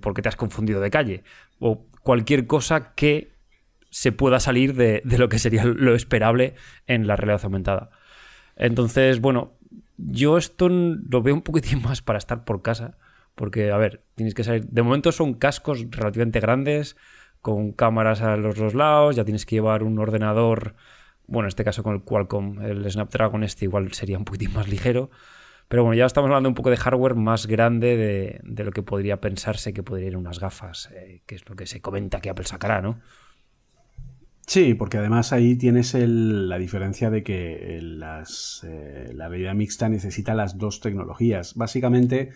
porque 0.01 0.21
te 0.21 0.29
has 0.29 0.35
confundido 0.35 0.79
de 0.81 0.91
calle. 0.91 1.23
O 1.59 1.87
cualquier 2.03 2.45
cosa 2.45 2.93
que 2.93 3.31
se 3.89 4.11
pueda 4.11 4.39
salir 4.39 4.75
de, 4.75 5.01
de 5.03 5.17
lo 5.17 5.27
que 5.29 5.39
sería 5.39 5.65
lo 5.65 5.95
esperable 5.95 6.53
en 6.85 7.07
la 7.07 7.15
realidad 7.15 7.41
aumentada. 7.43 7.89
Entonces, 8.55 9.19
bueno, 9.19 9.57
yo 10.07 10.37
esto 10.37 10.69
lo 10.69 11.21
veo 11.21 11.33
un 11.33 11.41
poquitín 11.41 11.81
más 11.83 12.01
para 12.01 12.19
estar 12.19 12.43
por 12.43 12.61
casa. 12.61 12.97
Porque, 13.35 13.71
a 13.71 13.77
ver, 13.77 14.03
tienes 14.15 14.33
que 14.33 14.43
salir. 14.43 14.65
De 14.65 14.81
momento 14.81 15.11
son 15.11 15.33
cascos 15.33 15.85
relativamente 15.89 16.39
grandes, 16.39 16.97
con 17.39 17.71
cámaras 17.71 18.21
a 18.21 18.35
los 18.37 18.55
dos 18.55 18.73
lados. 18.73 19.15
Ya 19.15 19.23
tienes 19.23 19.45
que 19.45 19.55
llevar 19.55 19.83
un 19.83 19.97
ordenador. 19.99 20.75
Bueno, 21.27 21.45
en 21.45 21.49
este 21.49 21.63
caso 21.63 21.81
con 21.81 21.95
el 21.95 22.01
Qualcomm, 22.03 22.61
el 22.61 22.89
Snapdragon 22.91 23.43
este 23.43 23.65
igual 23.65 23.93
sería 23.93 24.17
un 24.17 24.25
poquitín 24.25 24.53
más 24.53 24.67
ligero. 24.67 25.11
Pero 25.69 25.83
bueno, 25.83 25.97
ya 25.97 26.05
estamos 26.05 26.27
hablando 26.27 26.49
un 26.49 26.55
poco 26.55 26.69
de 26.69 26.75
hardware 26.75 27.15
más 27.15 27.47
grande 27.47 27.95
de, 27.95 28.41
de 28.43 28.63
lo 28.65 28.71
que 28.71 28.83
podría 28.83 29.21
pensarse 29.21 29.71
que 29.71 29.83
podría 29.83 30.07
ir 30.07 30.17
unas 30.17 30.39
gafas, 30.39 30.89
eh, 30.91 31.21
que 31.25 31.35
es 31.35 31.47
lo 31.47 31.55
que 31.55 31.65
se 31.65 31.79
comenta 31.79 32.19
que 32.19 32.29
Apple 32.29 32.43
sacará, 32.43 32.81
¿no? 32.81 32.99
Sí, 34.53 34.73
porque 34.73 34.97
además 34.97 35.31
ahí 35.31 35.55
tienes 35.55 35.95
el- 35.95 36.49
la 36.49 36.57
diferencia 36.57 37.09
de 37.09 37.23
que 37.23 37.79
las, 37.81 38.65
eh, 38.67 39.09
la 39.15 39.29
realidad 39.29 39.55
mixta 39.55 39.87
necesita 39.87 40.35
las 40.35 40.57
dos 40.57 40.81
tecnologías. 40.81 41.55
Básicamente, 41.55 42.31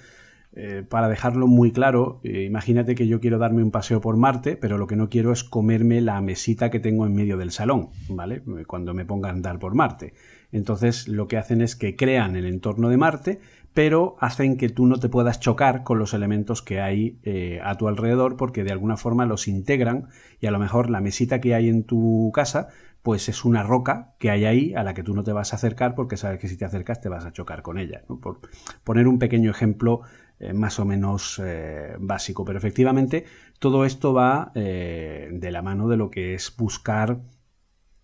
eh, 0.54 0.84
para 0.88 1.10
dejarlo 1.10 1.48
muy 1.48 1.74
claro, 1.74 2.22
eh, 2.24 2.44
imagínate 2.44 2.96
que 2.96 3.08
yo 3.10 3.20
quiero 3.20 3.38
darme 3.38 3.64
un 3.64 3.72
paseo 3.72 4.00
por 4.00 4.16
Marte, 4.16 4.56
pero 4.56 4.78
lo 4.78 4.88
que 4.88 4.96
no 4.96 5.10
quiero 5.10 5.34
es 5.34 5.44
comerme 5.44 6.00
la 6.00 6.22
mesita 6.22 6.70
que 6.70 6.80
tengo 6.80 7.06
en 7.06 7.16
medio 7.16 7.36
del 7.36 7.52
salón, 7.52 7.90
¿vale? 8.08 8.42
Cuando 8.66 8.94
me 8.94 9.04
ponga 9.04 9.28
a 9.28 9.34
andar 9.34 9.60
por 9.60 9.76
Marte. 9.76 10.14
Entonces, 10.54 11.10
lo 11.10 11.28
que 11.28 11.36
hacen 11.36 11.60
es 11.60 11.76
que 11.76 11.98
crean 11.98 12.38
el 12.38 12.46
entorno 12.46 12.88
de 12.88 12.96
Marte, 12.96 13.40
pero 13.76 14.16
hacen 14.22 14.56
que 14.56 14.70
tú 14.70 14.86
no 14.86 15.02
te 15.02 15.10
puedas 15.10 15.42
chocar 15.42 15.84
con 15.84 16.00
los 16.00 16.14
elementos 16.14 16.62
que 16.62 16.80
hay 16.80 17.20
eh, 17.24 17.60
a 17.62 17.76
tu 17.76 17.90
alrededor 17.90 18.38
porque 18.38 18.64
de 18.64 18.72
alguna 18.72 18.96
forma 18.96 19.26
los 19.26 19.50
integran 19.50 20.08
y 20.40 20.48
a 20.48 20.52
lo 20.52 20.60
mejor 20.60 20.90
la 20.90 21.02
mesita 21.02 21.42
que 21.42 21.54
hay 21.54 21.68
en 21.68 21.84
tu 21.84 22.32
casa 22.34 22.70
pues 23.04 23.28
es 23.28 23.44
una 23.44 23.64
roca 23.64 24.14
que 24.18 24.32
hay 24.32 24.46
ahí 24.46 24.74
a 24.76 24.84
la 24.84 24.94
que 24.94 25.04
tú 25.04 25.14
no 25.14 25.24
te 25.24 25.34
vas 25.34 25.52
a 25.52 25.58
acercar 25.58 25.94
porque 25.94 26.16
sabes 26.16 26.40
que 26.40 26.48
si 26.48 26.56
te 26.56 26.64
acercas 26.64 27.02
te 27.02 27.10
vas 27.10 27.26
a 27.26 27.34
chocar 27.34 27.64
con 27.64 27.78
ella. 27.78 28.04
Por 28.08 28.40
poner 28.86 29.10
un 29.10 29.20
pequeño 29.20 29.52
ejemplo 29.52 30.04
eh, 30.40 30.54
más 30.54 30.80
o 30.80 30.86
menos 30.86 31.42
eh, 31.44 31.98
básico, 32.00 32.46
pero 32.46 32.58
efectivamente 32.58 33.26
todo 33.60 33.84
esto 33.84 34.14
va 34.14 34.54
de 34.56 35.50
la 35.52 35.62
mano 35.62 35.90
de 35.90 35.98
lo 35.98 36.10
que 36.10 36.34
es 36.34 36.56
buscar 36.56 37.20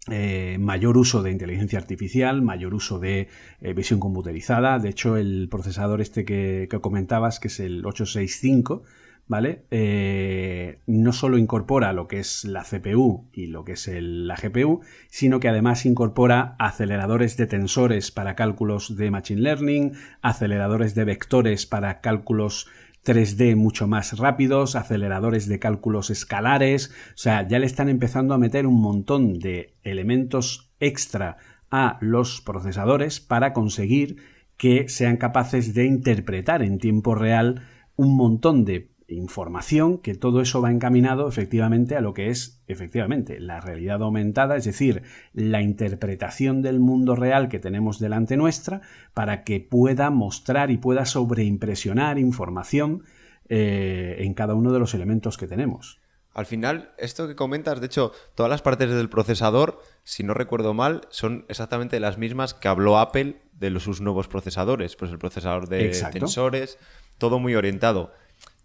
eh, 0.10 0.58
mayor 0.60 0.97
uso 0.97 1.22
de 1.22 1.30
inteligencia 1.30 1.78
artificial, 1.78 2.41
mayor 2.41 2.74
uso 2.74 2.97
de 2.97 3.28
eh, 3.62 3.74
visión 3.74 3.99
computerizada. 3.99 4.80
De 4.80 4.89
hecho, 4.89 5.16
el 5.16 5.47
procesador 5.49 6.02
este 6.02 6.26
que, 6.26 6.68
comentabas, 6.82 7.39
que 7.39 7.49
es 7.49 7.60
el 7.60 7.86
865, 7.86 8.82
¿vale? 9.28 9.66
Eh, 9.70 10.80
no 10.88 11.14
solo 11.14 11.38
incorpora 11.38 11.93
lo 11.93 12.08
que 12.08 12.20
es 12.20 12.45
la 12.45 12.64
CPU 12.64 13.30
y 13.32 13.45
lo 13.45 13.64
que 13.64 13.74
es 13.74 13.88
la 13.93 14.36
GPU, 14.36 14.82
sino 15.08 15.39
que 15.39 15.49
además 15.49 15.86
incorpora 15.86 16.56
aceleradores 16.58 17.38
de 17.38 17.45
tensores 17.45 18.10
para 18.10 18.36
cálculos 18.36 18.97
de 18.97 19.12
Machine 19.12 19.41
Learning, 19.41 19.93
aceleradores 20.24 20.95
de 20.95 21.06
vectores 21.06 21.68
para 21.68 22.02
cálculos 22.02 22.68
3D 23.06 23.56
mucho 23.56 23.88
más 23.88 24.18
rápidos, 24.18 24.76
aceleradores 24.76 25.47
de 25.47 25.60
cálculos 25.60 26.10
escalares, 26.10 26.91
o 27.10 27.18
sea, 27.18 27.47
ya 27.47 27.60
le 27.60 27.66
están 27.66 27.89
empezando 27.89 28.34
a 28.34 28.38
meter 28.38 28.68
un 28.68 28.80
montón 28.80 29.39
de 29.39 29.76
elementos 29.84 30.72
extra 30.80 31.38
a 31.72 31.97
los 32.02 32.41
procesadores 32.41 33.20
para 33.20 33.54
conseguir 33.54 34.18
que 34.58 34.89
sean 34.89 35.18
capaces 35.18 35.74
de 35.74 35.86
interpretar 35.86 36.62
en 36.62 36.78
tiempo 36.78 37.16
real 37.16 37.64
un 37.95 38.16
montón 38.16 38.66
de 38.66 38.91
información 39.16 39.97
que 39.97 40.16
todo 40.16 40.41
eso 40.41 40.62
va 40.62 40.72
encaminado 40.72 41.28
efectivamente 41.28 41.95
a 41.95 42.01
lo 42.01 42.14
que 42.14 42.30
es 42.30 42.62
efectivamente 42.68 43.39
la 43.39 43.59
realidad 43.59 44.01
aumentada, 44.01 44.55
es 44.57 44.66
decir, 44.66 45.03
la 45.34 45.62
interpretación 45.62 46.62
del 46.62 46.80
mundo 46.80 47.16
real 47.16 47.49
que 47.49 47.59
tenemos 47.59 47.99
delante 47.99 48.38
nuestra 48.38 48.82
para 49.14 49.43
que 49.43 49.59
pueda 49.59 50.09
mostrar 50.09 50.72
y 50.72 50.78
pueda 50.78 51.05
sobreimpresionar 51.05 52.18
información 52.18 53.03
eh, 53.49 54.18
en 54.20 54.34
cada 54.34 54.55
uno 54.55 54.72
de 54.72 54.80
los 54.80 54.93
elementos 54.93 55.38
que 55.38 55.47
tenemos. 55.47 55.99
Al 56.34 56.45
final, 56.45 56.93
esto 56.97 57.28
que 57.28 57.36
comentas, 57.36 57.82
de 57.82 57.88
hecho, 57.88 58.14
todas 58.36 58.49
las 58.49 58.62
partes 58.62 58.89
del 58.89 59.09
procesador, 59.09 59.82
si 60.03 60.24
no 60.24 60.34
recuerdo 60.34 60.74
mal, 60.74 61.01
son 61.09 61.45
exactamente 61.49 61.99
las 61.99 62.18
mismas 62.18 62.53
que 62.53 62.70
habló 62.70 62.99
Apple 62.99 63.41
de 63.51 63.70
los, 63.70 63.84
sus 63.84 63.99
nuevos 63.99 64.30
procesadores. 64.30 64.95
Pues 64.95 65.12
el 65.12 65.20
procesador 65.20 65.68
de 65.68 65.86
Exacto. 65.86 66.20
tensores, 66.20 66.78
todo 67.18 67.39
muy 67.39 67.55
orientado. 67.55 68.14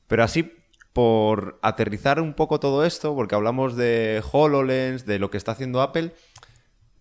Pero 0.07 0.23
así, 0.23 0.53
por 0.93 1.59
aterrizar 1.63 2.21
un 2.21 2.35
poco 2.35 2.61
todo 2.61 2.85
esto, 2.85 3.15
porque 3.15 3.35
hablamos 3.35 3.77
de 3.77 4.23
HoloLens, 4.33 5.05
de 5.07 5.19
lo 5.19 5.31
que 5.31 5.37
está 5.37 5.53
haciendo 5.53 5.83
Apple, 5.83 6.13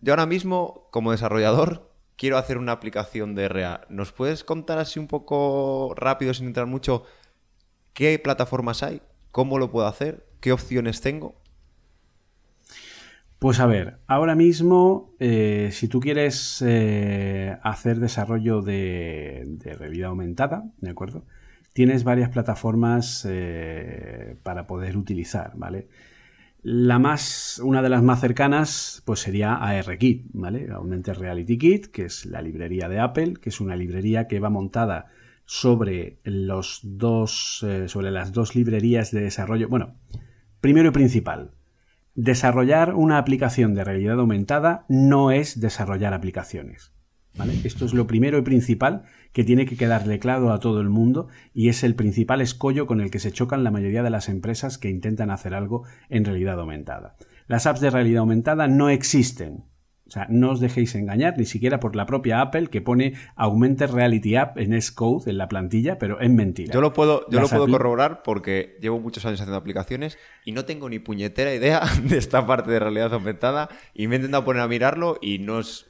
yo 0.02 0.14
ahora 0.14 0.26
mismo, 0.26 0.88
como 0.92 1.12
desarrollador, 1.12 1.92
quiero 2.18 2.38
hacer 2.38 2.58
una 2.58 2.74
aplicación 2.74 3.36
de 3.36 3.48
RA. 3.48 3.82
¿Nos 3.90 4.12
puedes 4.12 4.44
contar 4.44 4.78
así 4.80 5.00
un 5.00 5.08
poco 5.08 5.94
rápido, 5.96 6.34
sin 6.34 6.48
entrar 6.48 6.68
mucho, 6.68 7.04
qué 7.94 8.20
plataformas 8.20 8.84
hay? 8.84 9.02
¿Cómo 9.32 9.60
lo 9.60 9.72
puedo 9.72 9.88
hacer? 9.88 10.26
¿Qué 10.42 10.52
opciones 10.52 11.02
tengo? 11.02 11.36
Pues 13.40 13.60
a 13.60 13.66
ver, 13.66 14.00
ahora 14.08 14.36
mismo, 14.36 15.14
eh, 15.20 15.70
si 15.72 15.88
tú 15.88 16.00
quieres 16.00 16.64
eh, 16.66 17.58
hacer 17.64 18.00
desarrollo 18.00 18.62
de, 18.62 19.44
de 19.46 19.74
realidad 19.74 20.10
aumentada, 20.10 20.66
¿de 20.78 20.90
acuerdo? 20.90 21.26
Tienes 21.76 22.06
varias 22.06 22.30
plataformas 22.30 23.28
eh, 23.30 24.38
para 24.44 24.66
poder 24.66 24.96
utilizar, 24.96 25.52
¿vale? 25.58 25.90
La 26.62 27.00
más, 27.00 27.60
una 27.62 27.82
de 27.82 27.90
las 27.90 28.02
más 28.02 28.22
cercanas, 28.22 29.04
pues 29.04 29.20
sería 29.20 29.56
ARKit, 29.56 30.28
¿vale? 30.32 30.70
Augmented 30.72 31.16
Reality 31.16 31.58
Kit, 31.58 31.88
que 31.88 32.06
es 32.06 32.26
la 32.28 32.42
librería 32.42 32.88
de 32.88 33.02
Apple, 33.02 33.34
que 33.42 33.50
es 33.50 33.60
una 33.60 33.76
librería 33.76 34.30
que 34.30 34.40
va 34.40 34.50
montada 34.50 35.08
sobre 35.44 36.22
los 36.24 36.80
dos, 36.82 37.66
eh, 37.68 37.90
sobre 37.90 38.10
las 38.10 38.32
dos 38.32 38.56
librerías 38.56 39.12
de 39.12 39.20
desarrollo. 39.20 39.68
Bueno, 39.68 39.98
primero 40.62 40.88
y 40.88 40.94
principal, 40.94 41.52
desarrollar 42.14 42.94
una 42.94 43.18
aplicación 43.18 43.74
de 43.74 43.84
realidad 43.84 44.18
aumentada 44.18 44.86
no 44.88 45.32
es 45.32 45.60
desarrollar 45.60 46.14
aplicaciones. 46.14 46.95
¿Vale? 47.38 47.54
Esto 47.64 47.86
es 47.86 47.94
lo 47.94 48.08
primero 48.08 48.38
y 48.38 48.42
principal 48.42 49.04
que 49.34 49.44
tiene 49.44 49.66
que 49.66 49.78
quedarle 49.78 50.20
claro 50.20 50.52
a 50.52 50.60
todo 50.60 50.82
el 50.82 50.90
mundo 50.90 51.28
y 51.54 51.70
es 51.70 51.84
el 51.84 51.96
principal 51.96 52.42
escollo 52.42 52.88
con 52.88 53.02
el 53.02 53.12
que 53.12 53.20
se 53.20 53.32
chocan 53.32 53.64
la 53.64 53.72
mayoría 53.72 54.04
de 54.04 54.10
las 54.10 54.30
empresas 54.30 54.78
que 54.78 54.90
intentan 54.90 55.32
hacer 55.32 55.54
algo 55.54 55.84
en 56.10 56.26
realidad 56.26 56.60
aumentada. 56.60 57.16
Las 57.48 57.68
apps 57.68 57.82
de 57.82 57.90
realidad 57.90 58.22
aumentada 58.22 58.68
no 58.68 58.90
existen. 58.90 59.66
O 60.08 60.12
sea, 60.12 60.28
no 60.30 60.52
os 60.52 60.60
dejéis 60.60 60.94
engañar, 60.94 61.36
ni 61.36 61.46
siquiera 61.46 61.80
por 61.80 61.96
la 61.96 62.06
propia 62.06 62.40
Apple 62.40 62.68
que 62.68 62.80
pone 62.80 63.14
Augmented 63.36 63.90
Reality 63.90 64.36
App 64.36 64.56
en 64.60 64.74
S-Code 64.74 65.32
en 65.32 65.40
la 65.40 65.48
plantilla, 65.48 65.98
pero 65.98 66.20
es 66.20 66.30
mentira. 66.30 66.72
Yo 66.72 66.80
lo 66.80 66.94
puedo, 66.94 67.28
yo 67.32 67.42
lo 67.42 67.50
puedo 67.50 67.68
corroborar 67.68 68.22
porque 68.22 68.78
llevo 68.82 69.00
muchos 69.00 69.26
años 69.26 69.42
haciendo 69.42 69.58
aplicaciones 69.58 70.20
y 70.46 70.52
no 70.52 70.66
tengo 70.66 70.90
ni 70.90 71.00
puñetera 71.00 71.56
idea 71.56 71.82
de 72.04 72.18
esta 72.18 72.46
parte 72.46 72.70
de 72.70 72.80
realidad 72.80 73.14
aumentada 73.16 73.70
y 73.96 74.08
me 74.08 74.16
he 74.16 74.18
intentado 74.18 74.46
poner 74.46 74.62
a 74.62 74.68
mirarlo 74.68 75.18
y 75.22 75.40
no 75.40 75.60
es... 75.60 75.88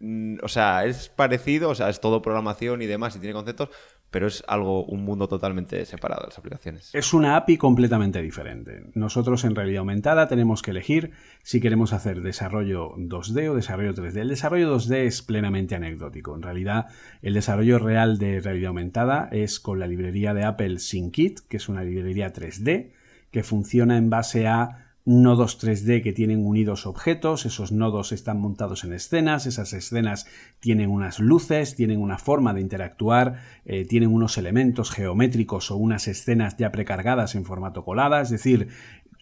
mm, 0.00 0.38
O 0.42 0.48
sea, 0.48 0.84
es 0.84 1.08
parecido, 1.08 1.70
o 1.70 1.74
sea, 1.74 1.88
es 1.88 2.00
todo 2.00 2.22
programación 2.22 2.82
y 2.82 2.86
demás 2.86 3.16
y 3.16 3.20
tiene 3.20 3.34
conceptos, 3.34 3.70
pero 4.10 4.26
es 4.26 4.42
algo, 4.48 4.84
un 4.84 5.04
mundo 5.04 5.28
totalmente 5.28 5.84
separado 5.84 6.22
de 6.22 6.28
las 6.28 6.38
aplicaciones. 6.38 6.94
Es 6.94 7.12
una 7.12 7.36
API 7.36 7.58
completamente 7.58 8.22
diferente. 8.22 8.84
Nosotros 8.94 9.44
en 9.44 9.54
realidad 9.54 9.80
aumentada 9.80 10.28
tenemos 10.28 10.62
que 10.62 10.70
elegir 10.70 11.12
si 11.42 11.60
queremos 11.60 11.92
hacer 11.92 12.22
desarrollo 12.22 12.94
2D 12.96 13.50
o 13.50 13.54
desarrollo 13.54 13.94
3D. 13.94 14.20
El 14.20 14.28
desarrollo 14.28 14.74
2D 14.74 15.04
es 15.04 15.22
plenamente 15.22 15.74
anecdótico. 15.74 16.34
En 16.34 16.42
realidad, 16.42 16.86
el 17.20 17.34
desarrollo 17.34 17.78
real 17.78 18.18
de 18.18 18.40
realidad 18.40 18.68
aumentada 18.68 19.28
es 19.30 19.60
con 19.60 19.78
la 19.78 19.86
librería 19.86 20.32
de 20.32 20.44
Apple 20.44 20.78
SyncKit, 20.78 21.40
que 21.40 21.58
es 21.58 21.68
una 21.68 21.82
librería 21.82 22.32
3D 22.32 22.92
que 23.30 23.42
funciona 23.42 23.96
en 23.96 24.10
base 24.10 24.46
a 24.46 24.87
nodos 25.08 25.58
3D 25.58 26.02
que 26.02 26.12
tienen 26.12 26.44
unidos 26.46 26.86
objetos, 26.86 27.46
esos 27.46 27.72
nodos 27.72 28.12
están 28.12 28.40
montados 28.40 28.84
en 28.84 28.92
escenas, 28.92 29.46
esas 29.46 29.72
escenas 29.72 30.26
tienen 30.60 30.90
unas 30.90 31.18
luces, 31.18 31.74
tienen 31.74 32.00
una 32.00 32.18
forma 32.18 32.52
de 32.52 32.60
interactuar, 32.60 33.36
eh, 33.64 33.84
tienen 33.86 34.12
unos 34.12 34.36
elementos 34.38 34.90
geométricos 34.90 35.70
o 35.70 35.76
unas 35.76 36.08
escenas 36.08 36.56
ya 36.58 36.70
precargadas 36.70 37.34
en 37.34 37.44
formato 37.44 37.84
colada, 37.84 38.20
es 38.20 38.28
decir, 38.28 38.68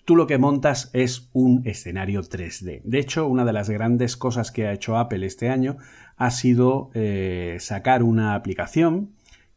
tú 0.04 0.16
lo 0.16 0.26
que 0.26 0.38
montas 0.38 0.90
es 0.92 1.30
un 1.32 1.62
escenario 1.64 2.22
3D. 2.22 2.82
De 2.84 2.98
hecho, 2.98 3.26
una 3.28 3.44
de 3.44 3.52
las 3.52 3.70
grandes 3.70 4.16
cosas 4.16 4.50
que 4.50 4.66
ha 4.66 4.72
hecho 4.72 4.96
Apple 4.98 5.24
este 5.24 5.48
año 5.50 5.76
ha 6.16 6.30
sido 6.30 6.90
eh, 6.94 7.58
sacar 7.60 8.02
una 8.02 8.34
aplicación 8.34 9.10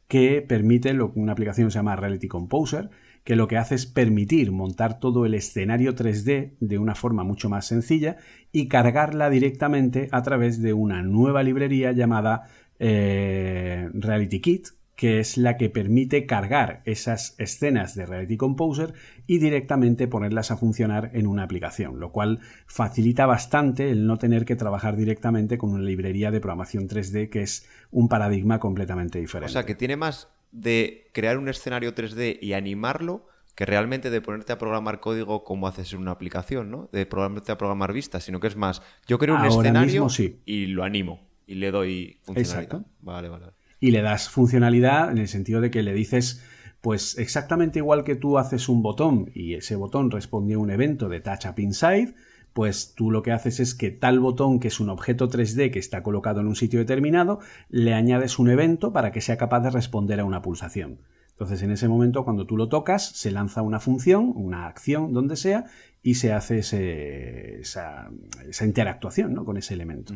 que 0.07 0.41
permite, 0.41 0.93
lo- 0.93 1.11
una 1.15 1.31
aplicación 1.33 1.67
que 1.67 1.71
se 1.71 1.79
llama 1.79 1.95
Reality 1.95 2.27
Composer, 2.27 2.89
que 3.29 3.35
lo 3.35 3.47
que 3.47 3.57
hace 3.57 3.75
es 3.75 3.85
permitir 3.85 4.51
montar 4.51 4.99
todo 4.99 5.23
el 5.23 5.35
escenario 5.35 5.93
3D 5.93 6.53
de 6.59 6.79
una 6.79 6.95
forma 6.95 7.23
mucho 7.23 7.47
más 7.47 7.67
sencilla 7.67 8.17
y 8.51 8.67
cargarla 8.67 9.29
directamente 9.29 10.09
a 10.11 10.23
través 10.23 10.63
de 10.63 10.73
una 10.73 11.03
nueva 11.03 11.43
librería 11.43 11.91
llamada 11.91 12.47
eh, 12.79 13.87
Reality 13.93 14.39
Kit, 14.39 14.69
que 14.95 15.19
es 15.19 15.37
la 15.37 15.57
que 15.57 15.69
permite 15.69 16.25
cargar 16.25 16.81
esas 16.85 17.35
escenas 17.37 17.93
de 17.93 18.07
Reality 18.07 18.35
Composer 18.35 18.95
y 19.27 19.37
directamente 19.37 20.07
ponerlas 20.07 20.49
a 20.49 20.57
funcionar 20.57 21.11
en 21.13 21.27
una 21.27 21.43
aplicación, 21.43 21.99
lo 21.99 22.11
cual 22.11 22.39
facilita 22.65 23.27
bastante 23.27 23.91
el 23.91 24.07
no 24.07 24.17
tener 24.17 24.43
que 24.43 24.55
trabajar 24.55 24.97
directamente 24.97 25.59
con 25.59 25.69
una 25.69 25.83
librería 25.83 26.31
de 26.31 26.39
programación 26.39 26.87
3D 26.89 27.29
que 27.29 27.43
es 27.43 27.69
un 27.91 28.09
paradigma 28.09 28.59
completamente 28.59 29.19
O 29.19 29.21
diferente. 29.21 29.53
sea, 29.53 29.67
que 29.67 29.75
tiene 29.75 29.97
más 29.97 30.29
de 30.51 31.09
crear 31.13 31.37
un 31.37 31.49
escenario 31.49 31.93
3D 31.93 32.39
y 32.41 32.53
animarlo 32.53 33.27
que 33.55 33.65
realmente 33.65 34.09
de 34.09 34.21
ponerte 34.21 34.53
a 34.53 34.57
programar 34.57 35.01
código 35.01 35.43
como 35.43 35.67
haces 35.67 35.91
en 35.91 35.99
una 35.99 36.11
aplicación, 36.11 36.71
¿no? 36.71 36.89
De 36.93 37.05
ponerte 37.05 37.51
a 37.51 37.57
programar 37.57 37.91
vistas, 37.91 38.23
sino 38.23 38.39
que 38.39 38.47
es 38.47 38.55
más, 38.55 38.81
yo 39.05 39.19
creo 39.19 39.35
un 39.35 39.41
Ahora 39.41 39.53
escenario 39.53 40.03
mismo 40.03 40.09
sí. 40.09 40.39
y 40.45 40.67
lo 40.67 40.83
animo 40.83 41.27
y 41.45 41.55
le 41.55 41.71
doy 41.71 42.19
funcionalidad. 42.23 42.63
Exacto. 42.63 42.89
Vale, 43.01 43.27
vale. 43.27 43.45
vale. 43.45 43.57
y 43.81 43.91
le 43.91 44.01
das 44.01 44.29
funcionalidad 44.29 45.11
en 45.11 45.17
el 45.17 45.27
sentido 45.27 45.59
de 45.59 45.71
que 45.71 45.83
le 45.83 45.93
dices, 45.93 46.41
pues 46.81 47.17
exactamente 47.17 47.79
igual 47.79 48.03
que 48.03 48.15
tú 48.15 48.37
haces 48.37 48.69
un 48.69 48.81
botón 48.81 49.29
y 49.33 49.55
ese 49.55 49.75
botón 49.75 50.11
responde 50.11 50.53
a 50.53 50.57
un 50.57 50.71
evento 50.71 51.09
de 51.09 51.19
Touch 51.19 51.45
Up 51.45 51.59
Inside, 51.59 52.15
pues 52.59 52.93
tú 52.93 53.09
lo 53.09 53.23
que 53.23 53.31
haces 53.31 53.61
es 53.61 53.73
que 53.73 53.89
tal 53.89 54.19
botón, 54.19 54.59
que 54.59 54.67
es 54.67 54.81
un 54.81 54.89
objeto 54.89 55.29
3D 55.29 55.71
que 55.71 55.79
está 55.79 56.03
colocado 56.03 56.41
en 56.41 56.47
un 56.47 56.57
sitio 56.57 56.77
determinado, 56.79 57.39
le 57.69 57.93
añades 57.93 58.37
un 58.37 58.49
evento 58.49 58.91
para 58.91 59.13
que 59.13 59.21
sea 59.21 59.37
capaz 59.37 59.61
de 59.61 59.69
responder 59.69 60.19
a 60.19 60.25
una 60.25 60.41
pulsación. 60.41 60.99
Entonces, 61.29 61.61
en 61.61 61.71
ese 61.71 61.87
momento, 61.87 62.25
cuando 62.25 62.45
tú 62.45 62.57
lo 62.57 62.67
tocas, 62.67 63.11
se 63.15 63.31
lanza 63.31 63.61
una 63.61 63.79
función, 63.79 64.33
una 64.35 64.67
acción, 64.67 65.13
donde 65.13 65.37
sea, 65.37 65.67
y 66.03 66.15
se 66.15 66.33
hace 66.33 66.59
ese- 66.59 67.61
esa, 67.61 68.09
esa 68.45 68.65
interactuación 68.65 69.33
¿no? 69.33 69.45
con 69.45 69.55
ese 69.55 69.73
elemento. 69.73 70.15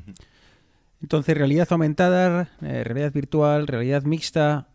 Entonces, 1.02 1.38
realidad 1.38 1.70
aumentada, 1.72 2.50
eh, 2.62 2.84
realidad 2.84 3.14
virtual, 3.14 3.68
realidad 3.68 4.04
mixta. 4.04 4.68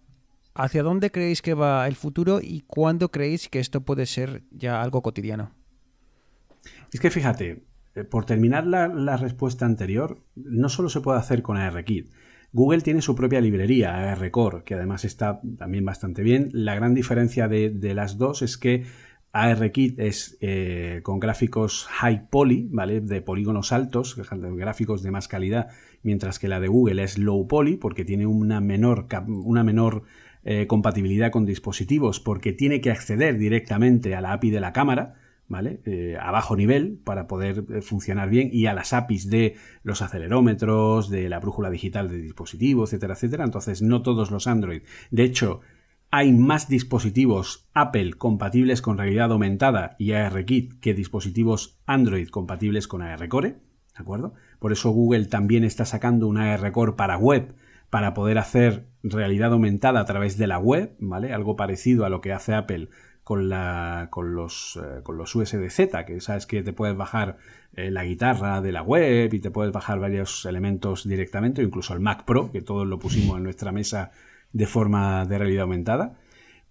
¿Hacia 0.55 0.83
dónde 0.83 1.11
creéis 1.11 1.43
que 1.43 1.53
va 1.53 1.87
el 1.87 1.97
futuro 1.97 2.41
y 2.43 2.63
cuándo 2.63 3.11
creéis 3.11 3.51
que 3.51 3.61
esto 3.61 3.83
puede 3.83 4.07
ser 4.07 4.45
ya 4.53 4.81
algo 4.81 5.03
cotidiano? 5.03 5.51
Es 6.93 7.01
que 7.01 7.11
fíjate, 7.11 7.65
eh, 7.95 8.05
por 8.05 8.25
terminar 8.25 8.67
la, 8.67 9.17
respuesta 9.17 9.67
anterior, 9.67 10.23
no 10.37 10.69
solo 10.69 10.89
se 10.89 11.01
puede 11.01 11.19
hacer 11.19 11.43
con 11.43 11.57
ARKit. 11.57 12.11
Google 12.53 12.81
tiene 12.81 13.03
su 13.03 13.15
propia 13.15 13.41
librería, 13.41 14.11
ARCore, 14.11 14.65
que 14.65 14.75
además 14.75 15.05
está 15.05 15.41
también 15.59 15.85
bastante 15.85 16.23
bien. 16.23 16.49
La 16.53 16.75
gran 16.75 16.95
diferencia 16.95 17.47
de, 17.47 17.71
las 17.95 18.17
dos 18.17 18.41
es 18.41 18.57
que 18.57 18.87
ARKit 19.33 19.99
es 20.01 20.39
eh, 20.41 21.01
con 21.03 21.21
gráficos 21.21 21.87
high 21.91 22.31
poly, 22.31 22.69
¿vale? 22.73 23.03
De 23.03 23.21
polígonos 23.21 23.73
altos, 23.73 24.17
gráficos 24.17 25.03
de 25.03 25.11
más 25.11 25.29
calidad, 25.29 25.69
mientras 26.03 26.39
que 26.39 26.49
la 26.49 26.59
de 26.59 26.69
Google 26.69 27.03
es 27.03 27.19
low 27.19 27.47
poly, 27.47 27.77
porque 27.77 28.07
tiene 28.07 28.27
una 28.27 28.63
menor, 28.63 29.09
cap- 29.09 29.29
una 29.29 29.63
menor 29.63 30.05
eh, 30.43 30.67
compatibilidad 30.67 31.31
con 31.31 31.45
dispositivos, 31.45 32.19
porque 32.19 32.55
tiene 32.55 32.81
que 32.81 32.91
acceder 32.91 33.37
directamente 33.37 34.15
a 34.15 34.23
la 34.23 34.33
API 34.33 34.51
de 34.51 34.61
la 34.61 34.73
cámara. 34.73 35.17
¿Vale? 35.49 35.81
Eh, 35.87 36.17
a 36.21 36.31
bajo 36.31 36.57
nivel 36.57 37.01
para 37.03 37.27
poder 37.27 37.65
eh, 37.71 37.83
funcionar 37.83 38.29
bien 38.29 38.51
y 38.53 38.67
a 38.67 38.75
las 38.75 38.93
APIs 38.93 39.29
de 39.31 39.57
los 39.83 40.03
acelerómetros, 40.03 41.09
de 41.09 41.29
la 41.29 41.41
brújula 41.41 41.71
digital 41.71 42.09
de 42.09 42.19
dispositivo, 42.19 42.85
etcétera, 42.85 43.15
etcétera. 43.15 43.45
Entonces, 43.45 43.83
no 43.83 44.03
todos 44.03 44.31
los 44.31 44.47
Android. 44.47 44.83
De 45.11 45.25
hecho, 45.25 45.61
hay 46.11 46.33
más 46.33 46.69
dispositivos 46.69 47.69
Apple 47.75 48.15
compatibles 48.15 48.83
con 48.83 48.99
realidad 48.99 49.33
aumentada 49.33 49.97
y 49.99 50.13
ARKit 50.13 50.81
que 50.81 50.95
dispositivos 50.95 51.81
Android 51.87 52.29
compatibles 52.29 52.89
con 52.89 53.03
ARCore, 53.03 53.49
¿de 53.49 53.59
acuerdo? 53.97 54.35
Por 54.59 54.73
eso 54.73 54.91
Google 54.91 55.27
también 55.27 55.65
está 55.65 55.85
sacando 55.85 56.27
un 56.27 56.39
ARCore 56.39 56.93
para 56.93 57.17
web 57.17 57.55
para 57.91 58.13
poder 58.13 58.39
hacer 58.39 58.87
realidad 59.03 59.53
aumentada 59.53 60.01
a 60.01 60.05
través 60.05 60.37
de 60.37 60.47
la 60.47 60.59
web, 60.59 60.95
¿vale? 60.99 61.33
Algo 61.33 61.57
parecido 61.57 62.05
a 62.05 62.11
lo 62.11 62.21
que 62.21 62.33
hace 62.33 62.55
Apple 62.55 62.89
con, 63.29 63.51
la, 63.51 64.09
con, 64.11 64.35
los, 64.35 64.81
eh, 64.83 65.03
los 65.07 65.35
USDZ, 65.35 66.03
que 66.07 66.19
sabes 66.19 66.47
que 66.47 66.63
te 66.63 66.73
puedes 66.73 66.97
bajar 66.97 67.37
eh, 67.77 67.91
la 67.91 68.03
guitarra 68.07 68.63
de 68.63 68.73
la 68.73 68.81
web 68.81 69.35
y 69.35 69.39
te 69.39 69.51
puedes 69.51 69.71
bajar 69.71 70.01
varios 70.01 70.47
elementos 70.47 71.07
directamente, 71.07 71.63
incluso 71.63 71.93
el 71.93 72.01
Mac 72.01 72.25
Pro, 72.25 72.51
que 72.51 72.63
todos 72.63 72.87
lo 72.87 72.99
pusimos 72.99 73.37
en 73.37 73.43
nuestra 73.43 73.71
mesa 73.71 74.13
de 74.55 74.67
forma 74.67 75.27
de 75.27 75.37
realidad 75.37 75.65
aumentada, 75.65 76.17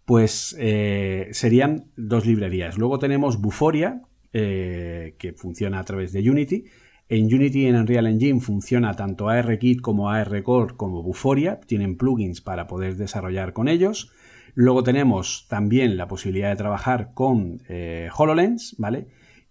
pues 0.03 0.55
eh, 0.57 1.27
serían 1.31 1.91
dos 1.95 2.25
librerías. 2.25 2.79
Luego 2.79 2.97
tenemos 2.97 3.39
Buforia, 3.39 4.01
que 4.31 5.35
funciona 5.37 5.79
a 5.79 5.83
través 5.83 6.11
de 6.11 6.27
Unity. 6.27 6.65
En 7.07 7.25
Unity 7.25 7.67
en 7.67 7.75
Unreal 7.75 8.07
Engine 8.07 8.39
funciona 8.39 8.95
tanto 8.95 9.29
ARKit 9.29 9.79
como 9.79 10.09
ARCore 10.09 10.73
como 10.75 11.03
Buforia. 11.03 11.59
Tienen 11.59 11.97
plugins 11.97 12.41
para 12.41 12.65
poder 12.65 12.95
desarrollar 12.95 13.53
con 13.53 13.67
ellos. 13.67 14.11
Luego 14.59 14.81
tenemos 14.81 15.45
también 15.47 15.97
la 15.97 16.07
posibilidad 16.07 16.49
de 16.49 16.55
trabajar 16.55 17.11
con 17.13 17.61
eh, 17.69 18.09
HoloLens, 18.17 18.73
¿vale? 18.79 19.05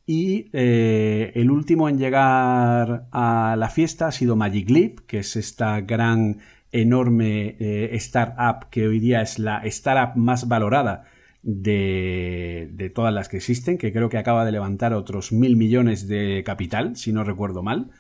Y 0.04 0.50
eh, 0.52 1.30
el 1.36 1.52
último 1.52 1.88
en 1.88 1.96
llegar 1.96 3.07
a 3.12 3.54
la 3.57 3.68
fiesta 3.68 4.09
ha 4.09 4.11
sido 4.11 4.34
Magic 4.34 4.68
Leap, 4.68 4.98
que 5.07 5.18
es 5.18 5.36
esta 5.36 5.80
gran, 5.82 6.38
enorme 6.72 7.54
eh, 7.61 7.90
startup 7.92 8.68
que 8.68 8.88
hoy 8.88 8.98
día 8.98 9.22
es 9.22 9.38
la 9.38 9.59
startup 9.66 10.16
más 10.16 10.48
valorada 10.48 11.04
de, 11.40 12.68
de, 12.72 12.90
todas 12.90 13.14
las 13.14 13.28
que 13.28 13.36
existen, 13.36 13.78
que 13.78 13.92
creo 13.92 14.09
que 14.09 14.18
acaba 14.18 14.44
de 14.44 14.50
levantar 14.50 14.92
otros 14.92 15.30
mil 15.30 15.57
millones 15.57 16.09
de 16.09 16.42
capital, 16.44 16.96
si 16.96 17.12
no 17.12 17.22
recuerdo 17.22 17.62
mal, 17.62 17.92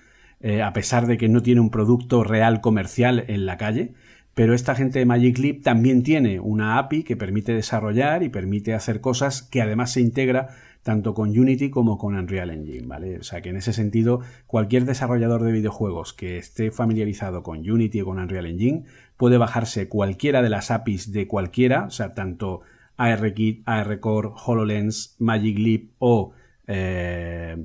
a 0.62 0.72
pesar 0.72 1.06
de 1.06 1.18
que 1.18 1.28
no 1.28 1.40
tiene 1.40 1.60
un 1.60 1.70
producto 1.70 2.24
real 2.24 2.60
comercial 2.60 3.24
en 3.28 3.46
la 3.46 3.56
calle. 3.58 3.94
Pero 4.36 4.52
esta 4.52 4.74
gente 4.74 4.98
de 4.98 5.06
Magic 5.06 5.38
Leap 5.38 5.62
también 5.62 6.02
tiene 6.02 6.40
una 6.40 6.76
API 6.76 7.04
que 7.04 7.16
permite 7.16 7.54
desarrollar 7.54 8.22
y 8.22 8.28
permite 8.28 8.74
hacer 8.74 9.00
cosas 9.00 9.40
que 9.40 9.62
además 9.62 9.92
se 9.92 10.02
integra 10.02 10.48
tanto 10.82 11.14
con 11.14 11.30
Unity 11.30 11.70
como 11.70 11.96
con 11.96 12.14
Unreal 12.14 12.50
Engine, 12.50 12.86
¿vale? 12.86 13.16
O 13.18 13.22
sea 13.22 13.40
que 13.40 13.48
en 13.48 13.56
ese 13.56 13.72
sentido, 13.72 14.20
cualquier 14.46 14.84
desarrollador 14.84 15.42
de 15.42 15.52
videojuegos 15.52 16.12
que 16.12 16.36
esté 16.36 16.70
familiarizado 16.70 17.42
con 17.42 17.60
Unity 17.60 18.02
o 18.02 18.04
con 18.04 18.18
Unreal 18.18 18.44
Engine 18.44 18.84
puede 19.16 19.38
bajarse 19.38 19.88
cualquiera 19.88 20.42
de 20.42 20.50
las 20.50 20.70
APIs 20.70 21.12
de 21.12 21.26
cualquiera, 21.26 21.84
o 21.84 21.90
sea, 21.90 22.12
tanto 22.12 22.60
ARKit, 22.98 23.62
ARCore, 23.66 24.32
HoloLens, 24.34 25.16
Magic 25.18 25.58
Leap 25.58 25.92
o 25.98 26.32
eh, 26.66 27.56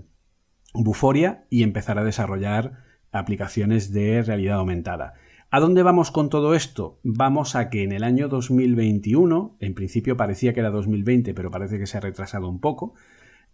Buforia 0.74 1.44
y 1.50 1.64
empezar 1.64 2.00
a 2.00 2.06
desarrollar 2.06 2.78
aplicaciones 3.12 3.92
de 3.92 4.22
realidad 4.22 4.60
aumentada. 4.60 5.16
¿A 5.54 5.60
dónde 5.60 5.84
vamos 5.84 6.12
con 6.12 6.30
todo 6.30 6.56
esto? 6.56 7.02
Vamos 7.04 7.58
a 7.58 7.70
que 7.70 7.84
en 7.84 7.92
el 7.92 8.06
año 8.06 8.30
2021, 8.30 9.58
en 9.60 9.74
principio 9.74 10.16
parecía 10.16 10.54
que 10.54 10.62
era 10.62 10.70
2020, 10.70 11.34
pero 11.34 11.52
parece 11.52 11.78
que 11.78 11.88
se 11.88 11.98
ha 11.98 12.00
retrasado 12.00 12.48
un 12.48 12.62
poco, 12.62 12.94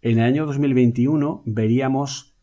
en 0.00 0.20
el 0.20 0.24
año 0.24 0.46
2021 0.46 1.42
veríamos 1.44 2.36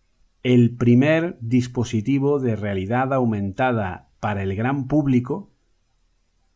el 0.43 0.75
primer 0.75 1.37
dispositivo 1.39 2.41
de 2.41 2.57
realidad 2.57 3.13
aumentada 3.13 4.09
para 4.19 4.43
el 4.43 4.57
gran 4.57 4.89
público 4.89 5.53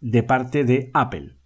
de 0.01 0.21
parte 0.21 0.65
de 0.65 0.91
Apple. 0.93 1.37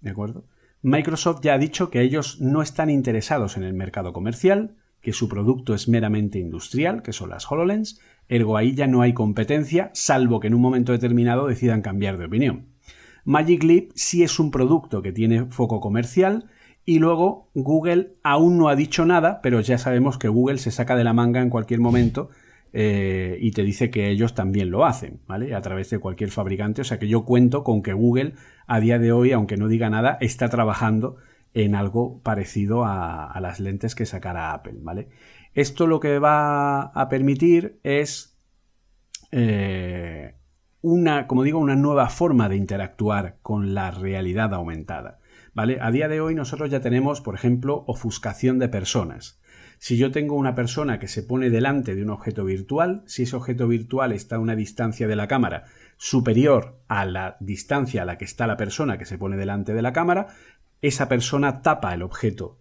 ¿De 0.00 0.10
acuerdo? 0.10 0.48
Microsoft 0.82 1.38
ya 1.40 1.54
ha 1.54 1.58
dicho 1.58 1.88
que 1.88 2.00
ellos 2.00 2.40
no 2.40 2.62
están 2.62 2.90
interesados 2.90 3.56
en 3.56 3.62
el 3.62 3.74
mercado 3.74 4.12
comercial, 4.12 4.74
que 5.00 5.12
su 5.12 5.28
producto 5.28 5.72
es 5.72 5.86
meramente 5.86 6.40
industrial, 6.40 7.02
que 7.02 7.12
son 7.12 7.30
las 7.30 7.48
HoloLens, 7.48 8.00
ergo 8.28 8.56
ahí 8.56 8.74
ya 8.74 8.86
no 8.86 9.02
hay 9.02 9.12
competencia, 9.12 9.90
salvo 9.94 10.40
que 10.40 10.48
en 10.48 10.54
un 10.54 10.60
momento 10.60 10.92
determinado 10.92 11.46
decidan 11.46 11.82
cambiar 11.82 12.18
de 12.18 12.26
opinión. 12.26 12.66
Magic 13.24 13.62
Leap 13.64 13.90
sí 13.94 14.22
es 14.22 14.38
un 14.38 14.50
producto 14.50 15.02
que 15.02 15.12
tiene 15.12 15.46
foco 15.46 15.80
comercial 15.80 16.46
y 16.84 17.00
luego 17.00 17.50
Google 17.54 18.12
aún 18.22 18.56
no 18.56 18.68
ha 18.68 18.76
dicho 18.76 19.04
nada, 19.04 19.40
pero 19.42 19.60
ya 19.60 19.78
sabemos 19.78 20.18
que 20.18 20.28
Google 20.28 20.58
se 20.58 20.70
saca 20.70 20.94
de 20.94 21.02
la 21.02 21.12
manga 21.12 21.42
en 21.42 21.50
cualquier 21.50 21.80
momento 21.80 22.30
eh, 22.72 23.36
y 23.40 23.50
te 23.50 23.64
dice 23.64 23.90
que 23.90 24.10
ellos 24.10 24.34
también 24.34 24.70
lo 24.70 24.84
hacen, 24.84 25.20
¿vale? 25.26 25.54
A 25.54 25.60
través 25.62 25.90
de 25.90 25.98
cualquier 25.98 26.30
fabricante. 26.30 26.82
O 26.82 26.84
sea 26.84 27.00
que 27.00 27.08
yo 27.08 27.24
cuento 27.24 27.64
con 27.64 27.82
que 27.82 27.92
Google 27.92 28.34
a 28.68 28.78
día 28.78 29.00
de 29.00 29.10
hoy, 29.10 29.32
aunque 29.32 29.56
no 29.56 29.66
diga 29.66 29.90
nada, 29.90 30.18
está 30.20 30.48
trabajando 30.48 31.16
en 31.54 31.74
algo 31.74 32.20
parecido 32.22 32.84
a, 32.84 33.26
a 33.32 33.40
las 33.40 33.58
lentes 33.58 33.94
que 33.94 34.06
sacará 34.06 34.52
Apple, 34.52 34.76
¿vale? 34.82 35.08
Esto 35.56 35.86
lo 35.86 36.00
que 36.00 36.18
va 36.18 36.82
a 36.82 37.08
permitir 37.08 37.80
es 37.82 38.38
eh, 39.32 40.36
una, 40.82 41.26
como 41.26 41.44
digo, 41.44 41.58
una 41.58 41.74
nueva 41.74 42.10
forma 42.10 42.50
de 42.50 42.56
interactuar 42.56 43.38
con 43.40 43.72
la 43.72 43.90
realidad 43.90 44.52
aumentada. 44.52 45.18
¿Vale? 45.54 45.78
A 45.80 45.90
día 45.90 46.08
de 46.08 46.20
hoy 46.20 46.34
nosotros 46.34 46.70
ya 46.70 46.82
tenemos, 46.82 47.22
por 47.22 47.34
ejemplo, 47.34 47.84
ofuscación 47.86 48.58
de 48.58 48.68
personas. 48.68 49.40
Si 49.78 49.96
yo 49.96 50.10
tengo 50.10 50.34
una 50.34 50.54
persona 50.54 50.98
que 50.98 51.08
se 51.08 51.22
pone 51.22 51.48
delante 51.48 51.94
de 51.94 52.02
un 52.02 52.10
objeto 52.10 52.44
virtual, 52.44 53.02
si 53.06 53.22
ese 53.22 53.36
objeto 53.36 53.66
virtual 53.66 54.12
está 54.12 54.36
a 54.36 54.40
una 54.40 54.56
distancia 54.56 55.08
de 55.08 55.16
la 55.16 55.26
cámara 55.26 55.64
superior 55.96 56.82
a 56.86 57.06
la 57.06 57.38
distancia 57.40 58.02
a 58.02 58.04
la 58.04 58.18
que 58.18 58.26
está 58.26 58.46
la 58.46 58.58
persona 58.58 58.98
que 58.98 59.06
se 59.06 59.16
pone 59.16 59.38
delante 59.38 59.72
de 59.72 59.80
la 59.80 59.94
cámara, 59.94 60.26
esa 60.82 61.08
persona 61.08 61.62
tapa 61.62 61.94
el 61.94 62.02
objeto 62.02 62.58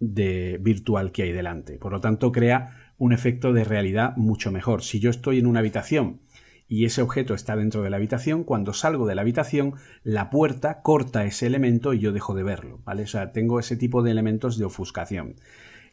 de 0.00 0.58
virtual 0.60 1.12
que 1.12 1.24
hay 1.24 1.32
delante. 1.32 1.78
Por 1.78 1.92
lo 1.92 2.00
tanto, 2.00 2.32
crea 2.32 2.92
un 2.98 3.12
efecto 3.12 3.52
de 3.52 3.64
realidad 3.64 4.16
mucho 4.16 4.50
mejor. 4.50 4.82
Si 4.82 5.00
yo 5.00 5.10
estoy 5.10 5.38
en 5.38 5.46
una 5.46 5.60
habitación 5.60 6.20
y 6.68 6.84
ese 6.84 7.00
objeto 7.00 7.34
está 7.34 7.56
dentro 7.56 7.82
de 7.82 7.90
la 7.90 7.96
habitación, 7.96 8.44
cuando 8.44 8.72
salgo 8.72 9.06
de 9.06 9.14
la 9.14 9.22
habitación, 9.22 9.74
la 10.02 10.30
puerta 10.30 10.82
corta 10.82 11.24
ese 11.24 11.46
elemento 11.46 11.94
y 11.94 11.98
yo 11.98 12.12
dejo 12.12 12.34
de 12.34 12.42
verlo, 12.42 12.80
¿vale? 12.84 13.04
O 13.04 13.06
sea, 13.06 13.32
tengo 13.32 13.58
ese 13.58 13.76
tipo 13.76 14.02
de 14.02 14.10
elementos 14.10 14.58
de 14.58 14.66
ofuscación. 14.66 15.36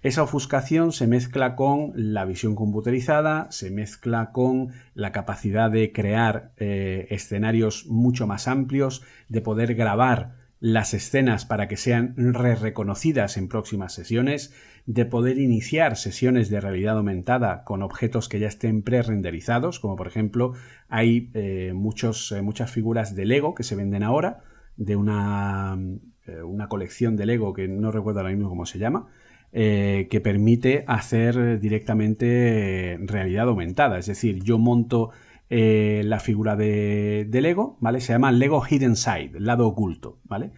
Esa 0.02 0.22
ofuscación 0.22 0.92
se 0.92 1.08
mezcla 1.08 1.56
con 1.56 1.92
la 1.96 2.26
visión 2.26 2.54
computerizada, 2.54 3.48
se 3.50 3.72
mezcla 3.72 4.32
con 4.32 4.74
la 4.94 5.12
capacidad 5.12 5.72
de 5.72 5.92
crear 5.92 6.52
eh, 6.58 7.08
escenarios 7.10 7.88
mucho 7.88 8.28
más 8.28 8.48
amplios, 8.48 9.02
de 9.30 9.42
poder 9.42 9.74
grabar 9.74 10.45
las 10.66 10.96
escenas 10.96 11.46
para 11.46 11.68
que 11.68 11.78
sean 11.78 12.16
re 12.18 12.56
reconocidas 12.56 13.38
en 13.38 13.48
próximas 13.48 13.94
sesiones, 13.94 14.52
de 14.88 15.06
poder 15.06 15.38
iniciar 15.38 15.96
sesiones 15.96 16.50
de 16.50 16.60
realidad 16.60 16.98
aumentada 16.98 17.64
con 17.64 17.84
objetos 17.84 18.30
que 18.30 18.40
ya 18.40 18.48
estén 18.48 18.82
pre-renderizados, 18.82 19.80
como 19.80 19.96
por 19.96 20.08
ejemplo 20.08 20.54
hay 20.90 21.30
eh, 21.36 21.74
muchos, 21.76 22.32
eh, 22.32 22.42
muchas 22.42 22.72
figuras 22.72 23.14
de 23.14 23.26
Lego 23.26 23.54
que 23.54 23.62
se 23.62 23.76
venden 23.76 24.02
ahora, 24.02 24.42
de 24.76 24.96
una, 24.96 25.78
eh, 26.26 26.42
una 26.42 26.68
colección 26.68 27.16
de 27.16 27.28
Lego 27.28 27.54
que 27.54 27.68
no 27.68 27.92
recuerdo 27.92 28.22
ahora 28.22 28.32
mismo 28.32 28.50
cómo 28.50 28.66
se 28.66 28.80
llama, 28.80 29.08
que 29.54 30.22
permite 30.22 30.84
hacer 30.86 31.62
directamente 31.62 32.98
realidad 33.04 33.48
aumentada. 33.48 33.98
Es 33.98 34.08
decir, 34.08 34.44
yo 34.44 34.58
monto 34.58 35.12
la 35.50 36.20
figura 36.20 36.56
de, 36.56 37.26
de, 37.30 37.42
Lego, 37.42 37.78
¿vale? 37.80 38.02
Se 38.02 38.14
llama 38.14 38.32
Lego 38.32 38.62
Hidden 38.62 38.96
Side, 38.96 39.40
lado 39.40 39.68
oculto, 39.68 40.20
¿vale? 40.24 40.52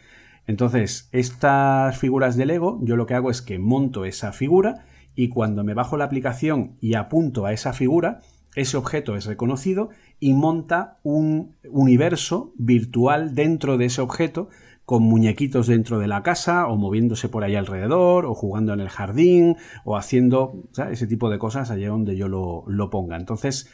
Entonces, 0.47 1.09
estas 1.11 1.97
figuras 1.97 2.37
de 2.37 2.45
Lego, 2.45 2.79
yo 2.83 2.95
lo 2.95 3.05
que 3.05 3.13
hago 3.13 3.29
es 3.29 3.41
que 3.41 3.59
monto 3.59 4.05
esa 4.05 4.31
figura 4.31 4.85
y 5.13 5.29
cuando 5.29 5.63
me 5.63 5.73
bajo 5.73 5.97
la 5.97 6.05
aplicación 6.05 6.77
y 6.79 6.93
apunto 6.93 7.45
a 7.45 7.51
esa 7.51 7.73
figura, 7.73 8.21
ese 8.55 8.77
objeto 8.77 9.15
es 9.17 9.25
reconocido 9.25 9.89
y 10.19 10.33
monta 10.33 10.99
un 11.03 11.55
universo 11.69 12.53
virtual 12.57 13.35
dentro 13.35 13.77
de 13.77 13.85
ese 13.85 14.01
objeto 14.01 14.49
con 14.85 15.03
muñequitos 15.03 15.67
dentro 15.67 15.99
de 15.99 16.07
la 16.07 16.23
casa 16.23 16.67
o 16.67 16.77
moviéndose 16.77 17.27
por 17.27 17.43
ahí 17.43 17.55
alrededor 17.55 18.25
o 18.25 18.33
jugando 18.33 18.73
en 18.73 18.79
el 18.79 18.89
jardín 18.89 19.57
o 19.83 19.97
haciendo 19.97 20.63
ese 20.89 21.07
tipo 21.07 21.29
de 21.29 21.39
cosas 21.39 21.71
allá 21.71 21.89
donde 21.89 22.15
yo 22.15 22.29
lo, 22.29 22.63
lo 22.67 22.89
ponga. 22.89 23.17
Entonces, 23.17 23.69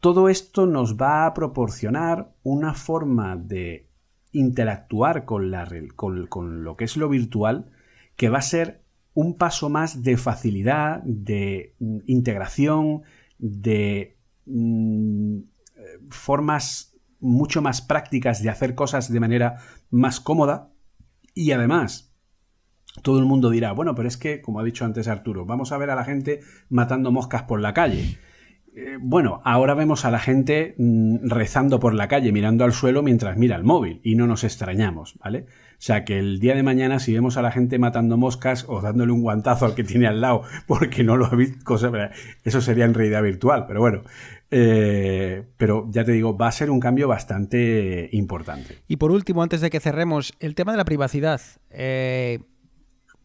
todo 0.00 0.28
esto 0.28 0.66
nos 0.66 0.96
va 0.96 1.26
a 1.26 1.34
proporcionar 1.34 2.32
una 2.42 2.74
forma 2.74 3.36
de 3.36 3.88
interactuar 4.32 5.24
con, 5.24 5.50
la, 5.50 5.68
con, 5.96 6.64
lo 6.64 6.76
que 6.76 6.84
es 6.84 6.96
lo 6.96 7.08
virtual, 7.08 7.70
que 8.16 8.28
va 8.28 8.38
a 8.38 8.42
ser 8.42 8.82
un 9.14 9.36
paso 9.36 9.68
más 9.68 10.02
de 10.02 10.16
facilidad, 10.16 11.02
de 11.02 11.74
mm, 11.80 11.98
integración, 12.06 13.02
de 13.38 14.16
mm, 14.46 15.38
formas 16.10 16.94
mucho 17.20 17.62
más 17.62 17.80
prácticas 17.82 18.42
de 18.42 18.50
hacer 18.50 18.74
cosas 18.74 19.12
de 19.12 19.20
manera 19.20 19.56
más 19.90 20.20
cómoda 20.20 20.70
y 21.34 21.50
además 21.52 22.14
todo 23.02 23.18
el 23.18 23.24
mundo 23.24 23.50
dirá, 23.50 23.72
bueno, 23.72 23.94
pero 23.94 24.08
es 24.08 24.16
que, 24.16 24.40
como 24.40 24.60
ha 24.60 24.64
dicho 24.64 24.84
antes 24.84 25.08
Arturo, 25.08 25.44
vamos 25.44 25.72
a 25.72 25.78
ver 25.78 25.90
a 25.90 25.94
la 25.94 26.04
gente 26.04 26.40
matando 26.68 27.12
moscas 27.12 27.42
por 27.44 27.60
la 27.60 27.74
calle. 27.74 28.18
Eh, 28.80 28.96
bueno, 29.00 29.40
ahora 29.44 29.74
vemos 29.74 30.04
a 30.04 30.10
la 30.12 30.20
gente 30.20 30.76
mm, 30.78 31.28
rezando 31.28 31.80
por 31.80 31.94
la 31.94 32.06
calle, 32.06 32.30
mirando 32.30 32.64
al 32.64 32.72
suelo 32.72 33.02
mientras 33.02 33.36
mira 33.36 33.56
el 33.56 33.64
móvil 33.64 34.00
y 34.04 34.14
no 34.14 34.28
nos 34.28 34.44
extrañamos, 34.44 35.16
¿vale? 35.18 35.46
O 35.72 35.80
sea 35.80 36.04
que 36.04 36.20
el 36.20 36.38
día 36.38 36.54
de 36.54 36.62
mañana 36.62 37.00
si 37.00 37.12
vemos 37.12 37.36
a 37.36 37.42
la 37.42 37.50
gente 37.50 37.80
matando 37.80 38.16
moscas 38.16 38.66
o 38.68 38.80
dándole 38.80 39.10
un 39.10 39.22
guantazo 39.22 39.64
al 39.64 39.74
que 39.74 39.82
tiene 39.82 40.06
al 40.06 40.20
lado 40.20 40.42
porque 40.68 41.02
no 41.02 41.16
lo 41.16 41.26
ha 41.26 41.34
visto, 41.34 41.74
eso 42.44 42.60
sería 42.60 42.84
en 42.84 42.94
realidad 42.94 43.24
virtual, 43.24 43.64
pero 43.66 43.80
bueno. 43.80 44.02
Eh, 44.52 45.42
pero 45.56 45.88
ya 45.90 46.04
te 46.04 46.12
digo, 46.12 46.38
va 46.38 46.46
a 46.46 46.52
ser 46.52 46.70
un 46.70 46.78
cambio 46.78 47.08
bastante 47.08 48.08
importante. 48.12 48.78
Y 48.86 48.96
por 48.96 49.10
último, 49.10 49.42
antes 49.42 49.60
de 49.60 49.70
que 49.70 49.80
cerremos, 49.80 50.34
el 50.38 50.54
tema 50.54 50.70
de 50.72 50.78
la 50.78 50.84
privacidad. 50.84 51.40
Eh, 51.70 52.38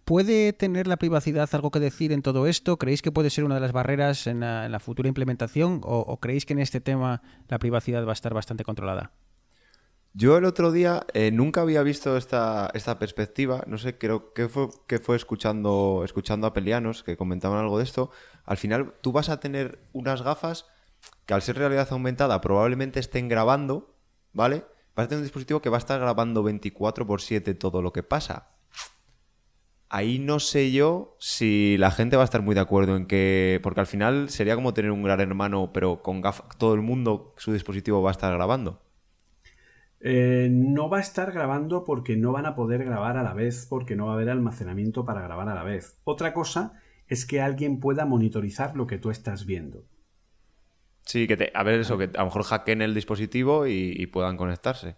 ¿Puede 0.06 0.52
tener 0.52 0.86
la 0.88 0.98
privacidad 0.98 1.50
algo 1.54 1.72
que 1.72 1.80
decir 1.80 2.12
en 2.12 2.22
todo 2.22 2.46
esto? 2.46 2.78
¿Creéis 2.78 3.02
que 3.02 3.14
puede 3.14 3.30
ser 3.30 3.46
una 3.46 3.56
de 3.56 3.62
las 3.62 3.72
barreras 3.72 4.28
en 4.28 4.42
la, 4.42 4.80
futura 4.82 5.08
implementación? 5.08 5.80
O, 5.84 6.20
creéis 6.20 6.46
que 6.46 6.52
en 6.52 6.60
este 6.60 6.82
tema 6.82 7.22
la 7.48 7.58
privacidad 7.58 8.06
va 8.06 8.10
a 8.10 8.14
estar 8.14 8.34
bastante 8.34 8.66
controlada? 8.66 9.12
Yo 10.14 10.38
el 10.38 10.44
otro 10.44 10.74
día 10.74 11.06
eh, 11.14 11.32
nunca 11.32 11.62
había 11.62 11.82
visto 11.84 12.18
esta, 12.18 12.70
esta, 12.74 13.00
perspectiva. 13.00 13.64
No 13.66 13.78
sé, 13.78 13.98
creo 13.98 14.34
que 14.34 14.50
fue, 14.50 14.68
que 14.88 15.00
fue 15.00 15.16
escuchando, 15.16 16.02
escuchando 16.04 16.48
a 16.48 16.54
pelianos 16.54 17.02
que 17.02 17.16
comentaban 17.16 17.60
algo 17.60 17.78
de 17.78 17.86
esto. 17.86 18.12
Al 18.44 18.58
final, 18.58 18.96
tú 19.00 19.14
vas 19.14 19.30
a 19.30 19.40
tener 19.40 19.80
unas 19.94 20.22
gafas 20.22 20.66
que 21.26 21.34
al 21.34 21.42
ser 21.42 21.58
realidad 21.58 21.88
aumentada 21.92 22.42
probablemente 22.42 23.00
estén 23.00 23.30
grabando, 23.30 23.96
¿vale? 24.34 24.66
Vas 24.96 25.06
a 25.06 25.08
tener 25.08 25.20
un 25.20 25.26
dispositivo 25.26 25.62
que 25.62 25.70
va 25.70 25.78
a 25.78 25.80
estar 25.80 26.00
grabando 26.00 26.44
24 26.44 27.08
por 27.08 27.22
7 27.22 27.56
todo 27.56 27.82
lo 27.82 27.94
que 27.94 28.04
pasa 28.04 28.53
ahí 29.94 30.18
no 30.18 30.40
sé 30.40 30.72
yo 30.72 31.16
si 31.20 31.78
la 31.78 31.92
gente 31.92 32.18
va 32.18 32.24
a 32.24 32.26
estar 32.26 32.42
muy 32.42 32.56
de 32.56 32.62
acuerdo 32.62 32.98
en 32.98 33.06
que. 33.06 33.60
Porque 33.62 33.80
al 33.80 33.88
final 33.88 34.30
sería 34.30 34.56
como 34.56 34.74
tener 34.74 34.92
un 34.92 35.04
gran 35.04 35.22
hermano, 35.22 35.72
pero 35.72 36.02
con 36.02 36.20
gafas. 36.20 36.58
Todo 36.58 36.74
el 36.74 36.82
mundo, 36.82 37.34
su 37.38 37.54
dispositivo 37.54 38.02
va 38.02 38.10
a 38.10 38.12
estar 38.12 38.34
grabando. 38.34 38.82
Eh, 40.00 40.50
no 40.52 40.90
va 40.90 40.98
a 40.98 41.02
estar 41.02 41.32
grabando 41.32 41.86
porque 41.86 42.18
no 42.18 42.34
van 42.34 42.46
a 42.46 42.56
poder 42.56 42.84
grabar 42.84 43.18
a 43.18 43.24
la 43.24 43.34
vez, 43.34 43.68
porque 43.70 43.96
no 43.96 44.08
va 44.08 44.14
a 44.14 44.16
haber 44.16 44.30
almacenamiento 44.30 45.06
para 45.06 45.22
grabar 45.22 45.48
a 45.48 45.56
la 45.56 45.64
vez. 45.64 46.02
Otra 46.04 46.34
cosa 46.34 46.74
es 47.08 47.26
que 47.26 47.40
alguien 47.40 47.80
pueda 47.80 48.06
monitorizar 48.06 48.76
lo 48.76 48.88
que 48.88 48.98
tú 48.98 49.12
estás 49.12 49.46
viendo. 49.46 49.86
Sí, 51.06 51.28
que 51.28 51.38
te, 51.38 51.52
a 51.54 51.64
ver 51.64 51.80
eso, 51.80 51.98
que 51.98 52.06
a 52.16 52.20
lo 52.20 52.26
mejor 52.26 52.44
hackeen 52.44 52.82
el 52.82 52.94
dispositivo 52.94 53.68
y 53.68 54.08
puedan 54.08 54.38
conectarse. 54.38 54.96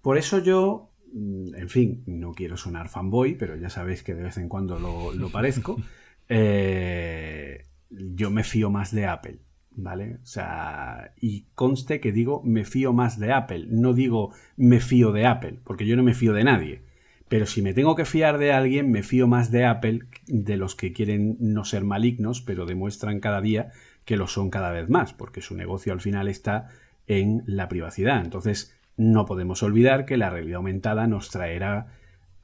Por 0.00 0.18
eso 0.18 0.38
yo 0.38 0.93
en 1.14 1.68
fin, 1.68 2.02
no 2.06 2.32
quiero 2.32 2.56
sonar 2.56 2.88
fanboy, 2.88 3.34
pero 3.34 3.56
ya 3.56 3.70
sabéis 3.70 4.02
que 4.02 4.14
de 4.14 4.24
vez 4.24 4.36
en 4.36 4.48
cuando 4.48 4.78
lo, 4.78 5.28
parezco. 5.30 5.76
Eh, 6.26 7.66
yo 7.90 8.30
me 8.30 8.44
fío 8.44 8.70
más 8.70 8.94
de 8.94 9.04
Apple, 9.04 9.40
¿vale? 9.72 10.20
O 10.22 10.26
sea, 10.26 11.12
y 11.20 11.44
conste 11.54 12.00
que 12.00 12.12
digo 12.12 12.42
me 12.42 12.64
fío 12.64 12.94
más 12.94 13.18
de 13.18 13.30
Apple, 13.30 13.66
no 13.68 13.92
digo 13.92 14.32
me 14.56 14.80
fío 14.80 15.12
de 15.12 15.26
Apple, 15.26 15.58
porque 15.64 15.86
yo 15.86 15.96
no 15.96 16.02
me 16.02 16.14
fío 16.14 16.32
de 16.32 16.44
nadie. 16.44 16.80
Pero 17.28 17.44
si 17.44 17.60
me 17.60 17.74
tengo 17.74 17.94
que 17.94 18.06
fiar 18.06 18.38
de 18.38 18.52
alguien, 18.52 18.90
me 18.90 19.02
fío 19.02 19.26
más 19.28 19.50
de 19.50 19.66
Apple, 19.66 20.06
de 20.26 20.56
los 20.56 20.74
que 20.74 20.94
quieren 20.94 21.36
no 21.40 21.66
ser 21.66 21.84
malignos, 21.84 22.40
pero 22.40 22.64
demuestran 22.64 23.20
cada 23.20 23.42
día 23.42 23.70
que 24.06 24.16
lo 24.16 24.26
son 24.26 24.48
cada 24.48 24.72
vez 24.72 24.88
más, 24.88 25.12
porque 25.12 25.42
su 25.42 25.54
negocio 25.54 25.92
al 25.92 26.00
final 26.00 26.28
está 26.28 26.70
en 27.06 27.42
la 27.46 27.68
privacidad. 27.68 28.24
Entonces, 28.24 28.73
no 28.96 29.26
podemos 29.26 29.62
olvidar 29.62 30.06
que 30.06 30.16
la 30.16 30.30
realidad 30.30 30.56
aumentada 30.56 31.06
nos 31.06 31.30
traerá 31.30 31.88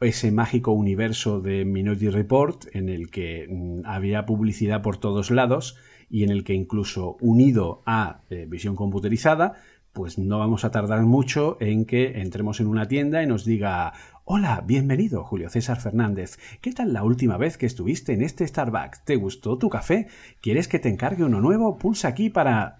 ese 0.01 0.33
mágico 0.33 0.73
universo 0.73 1.41
de 1.41 1.65
Minority 1.65 2.09
Report 2.09 2.65
en 2.75 2.89
el 2.89 3.11
que 3.11 3.47
mm, 3.49 3.83
había 3.85 4.27
publicidad 4.27 4.83
por 4.83 4.97
todos 4.97 5.31
lados 5.31 5.77
y 6.09 6.25
en 6.25 6.31
el 6.31 6.43
que 6.43 6.55
incluso 6.55 7.17
unido 7.21 7.83
a 7.87 8.23
eh, 8.31 8.47
visión 8.49 8.77
computerizada, 8.77 9.55
pues 9.93 10.19
no 10.19 10.39
vamos 10.39 10.65
a 10.65 10.71
tardar 10.71 11.03
mucho 11.03 11.57
en 11.61 11.85
que 11.85 12.21
entremos 12.21 12.61
en 12.61 12.67
una 12.67 12.89
tienda 12.89 13.23
y 13.23 13.27
nos 13.27 13.45
diga 13.45 13.93
Hola, 14.25 14.63
bienvenido, 14.65 15.25
Julio 15.25 15.51
César 15.51 15.81
Fernández. 15.81 16.39
¿Qué 16.61 16.73
tal 16.73 16.93
la 16.93 17.03
última 17.03 17.37
vez 17.37 17.57
que 17.59 17.67
estuviste 17.67 18.13
en 18.13 18.23
este 18.23 18.47
Starbucks? 18.47 19.05
¿Te 19.05 19.17
gustó 19.17 19.59
tu 19.59 19.69
café? 19.69 20.07
¿Quieres 20.41 20.69
que 20.69 20.79
te 20.79 20.89
encargue 20.89 21.25
uno 21.25 21.41
nuevo? 21.41 21.79
Pulsa 21.79 22.09
aquí 22.09 22.31
para... 22.31 22.80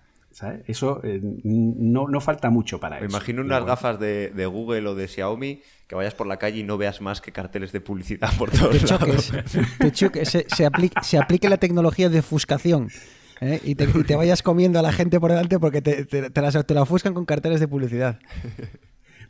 Eso 0.67 1.01
eh, 1.03 1.21
no, 1.23 2.21
falta 2.21 2.51
mucho 2.51 2.79
para 2.79 2.97
eso. 2.97 3.05
Me 3.05 3.11
imagino 3.11 3.43
unas 3.43 3.65
gafas 3.65 3.99
de, 3.99 4.47
Google 4.47 4.89
o 4.89 4.95
de 4.95 5.09
Xiaomi 5.09 5.63
que 5.87 5.95
vayas 5.97 6.15
por 6.15 6.27
la 6.27 6.39
calle 6.39 6.61
y 6.61 6.63
no 6.63 6.79
veas 6.79 7.01
más 7.01 7.21
que 7.21 7.33
carteles 7.33 7.73
de 7.73 7.81
publicidad 7.81 8.31
por 8.39 8.51
todos 8.51 8.91
lados. 8.91 9.33
se, 10.53 10.67
aplique, 10.67 11.49
la 11.49 11.57
tecnología 11.57 12.09
de 12.09 12.21
ofuscación. 12.21 12.89
¿eh? 13.41 13.61
Y, 13.65 13.75
te, 13.75 14.15
vayas 14.15 14.43
comiendo 14.43 14.79
a 14.79 14.83
la 14.83 14.93
gente 14.93 15.19
por 15.19 15.31
delante 15.31 15.59
porque 15.59 15.83
te, 15.83 16.05
te, 16.05 16.41
las, 16.41 16.55
la 16.69 16.83
ofuscan 16.83 17.13
con 17.13 17.25
carteles 17.25 17.61
de 17.61 17.69
publicidad. 17.69 18.19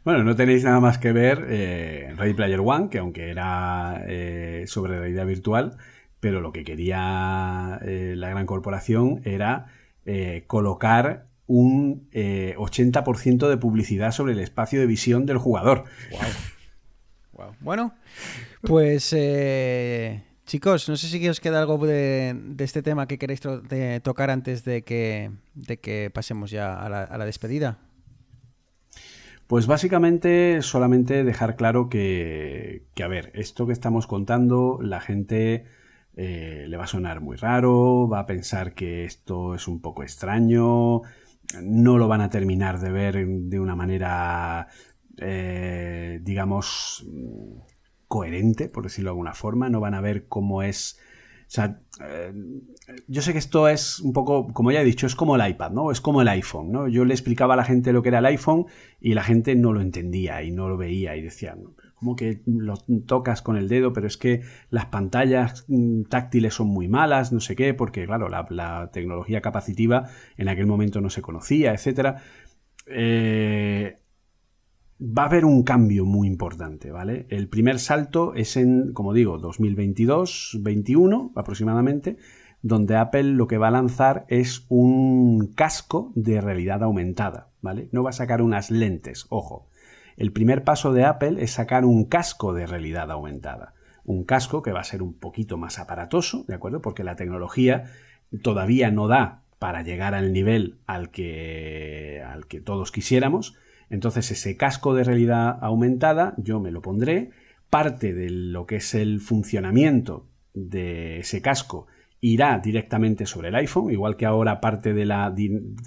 Bueno, 0.03 0.24
no 0.24 0.34
tenéis 0.34 0.64
nada 0.64 0.80
más 0.80 0.96
que 0.96 1.12
ver 1.12 1.44
eh, 1.51 2.14
Ready 2.16 2.32
Player 2.32 2.61
One, 2.64 2.88
que 2.88 2.96
aunque 2.96 3.28
era 3.28 4.03
eh, 4.09 4.64
sobre 4.66 4.98
realidad 4.98 5.26
virtual, 5.26 5.76
pero 6.20 6.40
lo 6.40 6.53
que 6.53 6.64
quería 6.64 7.78
la 7.82 8.30
gran 8.30 8.46
corporación 8.46 9.20
era 9.24 9.66
eh, 10.12 10.42
colocar 10.48 11.28
un 11.46 12.11
80% 12.11 13.46
eh, 13.46 13.48
de 13.48 13.56
publicidad 13.56 14.11
sobre 14.11 14.32
el 14.32 14.40
espacio 14.40 14.80
de 14.80 14.86
visión 14.86 15.24
del 15.24 15.38
jugador. 15.38 15.84
Bueno, 17.61 17.94
pues 18.62 19.12
eh, 19.16 20.24
chicos, 20.46 20.88
no 20.88 20.96
sé 20.96 21.06
si 21.06 21.28
os 21.28 21.38
queda 21.38 21.61
algo 21.61 21.86
de, 21.86 22.36
este 22.58 22.82
tema 22.82 23.06
que 23.06 23.18
queréis 23.18 23.40
tocar 24.02 24.30
antes 24.30 24.64
de 24.64 24.82
que, 24.82 25.30
de 25.54 25.78
que 25.78 26.11
pasemos 26.12 26.50
ya 26.50 26.74
a 26.74 26.88
la, 26.88 27.24
despedida. 27.24 27.78
Pues 29.46 29.68
básicamente 29.68 30.61
solamente 30.61 31.22
dejar 31.22 31.54
claro 31.54 31.88
que, 31.88 32.82
que, 32.94 33.04
a 33.04 33.08
ver, 33.08 33.30
esto 33.34 33.64
que 33.64 33.72
estamos 33.72 34.08
contando, 34.08 34.80
la 34.82 35.00
gente 35.00 35.66
eh, 36.22 36.66
le 36.68 36.76
va 36.76 36.84
a 36.84 36.86
sonar 36.86 37.22
muy 37.22 37.38
raro, 37.38 38.06
va 38.06 38.18
a 38.18 38.26
pensar 38.26 38.74
que 38.74 39.06
esto 39.06 39.54
es 39.54 39.66
un 39.66 39.80
poco 39.80 40.02
extraño, 40.02 41.00
no 41.62 41.96
lo 41.96 42.08
van 42.08 42.20
a 42.20 42.28
terminar 42.28 42.78
de 42.78 42.90
ver 42.90 43.26
de 43.26 43.58
una 43.58 43.74
manera, 43.74 44.68
eh, 45.16 46.20
digamos, 46.22 47.06
coherente, 48.06 48.68
por 48.68 48.84
decirlo 48.84 49.08
de 49.08 49.12
alguna 49.12 49.32
forma. 49.32 49.70
No 49.70 49.80
van 49.80 49.94
a 49.94 50.02
ver 50.02 50.28
cómo 50.28 50.62
es... 50.62 50.98
O 51.46 51.52
sea, 51.52 51.80
eh, 52.06 52.34
yo 53.08 53.22
sé 53.22 53.32
que 53.32 53.38
esto 53.38 53.66
es 53.68 53.98
un 54.00 54.12
poco, 54.12 54.48
como 54.52 54.72
ya 54.72 54.82
he 54.82 54.84
dicho, 54.84 55.06
es 55.06 55.16
como 55.16 55.36
el 55.36 55.48
iPad, 55.48 55.70
¿no? 55.70 55.90
Es 55.90 56.02
como 56.02 56.20
el 56.20 56.28
iPhone, 56.28 56.70
¿no? 56.70 56.86
Yo 56.86 57.06
le 57.06 57.14
explicaba 57.14 57.54
a 57.54 57.56
la 57.56 57.64
gente 57.64 57.94
lo 57.94 58.02
que 58.02 58.10
era 58.10 58.18
el 58.18 58.26
iPhone 58.26 58.66
y 59.00 59.14
la 59.14 59.24
gente 59.24 59.54
no 59.54 59.72
lo 59.72 59.80
entendía 59.80 60.42
y 60.42 60.50
no 60.50 60.68
lo 60.68 60.76
veía 60.76 61.16
y 61.16 61.22
decían, 61.22 61.64
como 62.01 62.16
que 62.16 62.40
lo 62.46 62.78
tocas 63.07 63.42
con 63.42 63.57
el 63.57 63.68
dedo, 63.68 63.92
pero 63.92 64.07
es 64.07 64.16
que 64.16 64.40
las 64.70 64.86
pantallas 64.86 65.66
mm, 65.68 66.05
táctiles 66.05 66.55
son 66.55 66.68
muy 66.68 66.88
malas, 66.88 67.30
no 67.30 67.40
sé 67.40 67.55
qué, 67.55 67.74
porque 67.74 68.07
claro, 68.07 68.28
la, 68.30 68.90
tecnología 68.90 69.42
capacitiva 69.42 70.09
en 70.38 70.48
aquel 70.48 70.66
momento 70.66 71.03
no 71.03 71.11
se 71.11 71.20
conocía, 71.20 71.74
etcétera. 71.74 72.22
Eh, 72.86 73.98
va 75.01 75.24
a 75.24 75.26
haber 75.26 75.44
un 75.44 75.62
cambio 75.62 76.07
muy 76.07 76.26
importante, 76.26 76.90
¿vale? 76.90 77.26
El 77.28 77.48
primer 77.48 77.78
salto 77.78 78.34
es 78.34 78.57
en, 78.57 78.94
como 78.94 79.12
digo, 79.12 79.38
2022-21 79.38 81.32
aproximadamente, 81.36 82.16
donde 82.62 82.96
Apple 82.96 83.24
lo 83.24 83.46
que 83.46 83.59
va 83.59 83.68
a 83.68 83.72
lanzar 83.72 84.24
es 84.28 84.64
un 84.70 85.53
casco 85.55 86.12
de 86.14 86.40
realidad 86.40 86.82
aumentada, 86.82 87.51
¿vale? 87.61 87.90
No 87.92 88.03
va 88.03 88.09
a 88.11 88.14
sacar 88.14 88.40
unas 88.40 88.70
lentes, 88.70 89.26
ojo. 89.28 89.69
El 90.20 90.32
primer 90.32 90.64
paso 90.64 90.92
de 90.92 91.04
Apple 91.04 91.42
es 91.42 91.52
sacar 91.52 91.86
un 91.86 92.04
casco 92.04 92.52
de 92.52 92.66
realidad 92.66 93.10
aumentada. 93.10 93.72
Un 94.04 94.24
casco 94.24 94.60
que 94.60 94.70
va 94.70 94.80
a 94.80 94.84
ser 94.84 95.00
un 95.02 95.14
poquito 95.14 95.56
más 95.56 95.78
aparatoso, 95.78 96.44
¿de 96.46 96.54
acuerdo? 96.54 96.82
Porque 96.82 97.04
la 97.04 97.16
tecnología 97.16 97.84
todavía 98.42 98.90
no 98.90 99.08
da 99.08 99.44
para 99.58 99.80
llegar 99.80 100.14
al 100.14 100.34
nivel 100.34 100.76
al 100.86 101.10
que, 101.10 102.22
al 102.22 102.46
que 102.48 102.60
todos 102.60 102.92
quisiéramos, 102.92 103.56
entonces 103.88 104.30
ese 104.30 104.58
casco 104.58 104.92
de 104.92 105.04
realidad 105.04 105.56
aumentada 105.62 106.34
yo 106.36 106.60
me 106.60 106.70
lo 106.70 106.82
pondré, 106.82 107.30
parte 107.70 108.12
de 108.12 108.28
lo 108.28 108.66
que 108.66 108.76
es 108.76 108.94
el 108.94 109.20
funcionamiento 109.20 110.26
de 110.52 111.20
ese 111.20 111.40
casco 111.40 111.86
irá 112.20 112.58
directamente 112.58 113.24
sobre 113.24 113.48
el 113.48 113.54
iPhone, 113.54 113.90
igual 113.90 114.18
que 114.18 114.26
ahora 114.26 114.60
parte 114.60 114.92
de 114.92 115.06
la, 115.06 115.34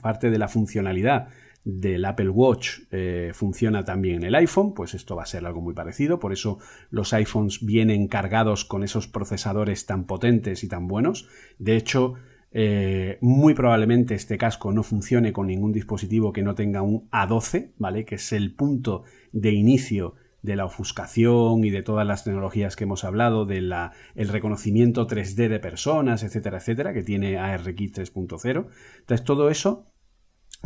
parte 0.02 0.32
de 0.32 0.40
la 0.40 0.48
funcionalidad 0.48 1.28
del 1.66 2.04
Apple 2.06 2.30
Watch 2.30 2.80
eh, 2.92 3.32
funciona 3.34 3.86
también 3.86 4.18
en 4.18 4.24
el 4.24 4.36
iPhone, 4.36 4.74
pues 4.74 4.94
esto 4.94 5.16
va 5.16 5.24
a 5.24 5.28
ser 5.28 5.46
algo 5.46 5.62
muy 5.62 5.74
parecido, 5.74 6.20
por 6.20 6.34
eso 6.34 6.60
los 6.90 7.14
iPhones 7.14 7.66
vienen 7.66 8.08
cargados 8.08 8.66
con 8.66 8.84
esos 8.84 9.08
procesadores 9.08 9.86
tan 9.86 10.06
potentes 10.06 10.64
y 10.64 10.68
tan 10.68 10.88
buenos. 10.88 11.28
De 11.60 11.78
hecho, 11.78 12.16
eh, 12.52 13.18
muy 13.22 13.54
probablemente 13.54 14.14
este 14.14 14.38
casco 14.38 14.72
no 14.72 14.84
funcione 14.84 15.32
con 15.32 15.48
ningún 15.48 15.72
dispositivo 15.72 16.34
que 16.34 16.44
no 16.44 16.54
tenga 16.54 16.82
un 16.82 17.10
A12, 17.10 17.72
¿vale? 17.78 18.06
Que 18.06 18.16
es 18.16 18.34
el 18.34 18.54
punto 18.54 19.04
de 19.32 19.52
inicio 19.52 20.16
de 20.42 20.58
la 20.58 20.66
ofuscación 20.66 21.64
y 21.64 21.70
de 21.70 21.82
todas 21.82 22.06
las 22.06 22.26
tecnologías 22.26 22.76
que 22.76 22.84
hemos 22.84 23.06
hablado, 23.06 23.46
del 23.46 23.74
el 24.14 24.28
reconocimiento 24.28 25.08
3D 25.08 25.48
de 25.48 25.60
personas, 25.60 26.22
etcétera, 26.22 26.58
etcétera, 26.58 26.94
que 26.94 27.02
tiene 27.02 27.38
ARKit 27.38 27.98
3.0. 27.98 28.68
Entonces, 29.00 29.26
todo 29.26 29.50
eso 29.50 29.93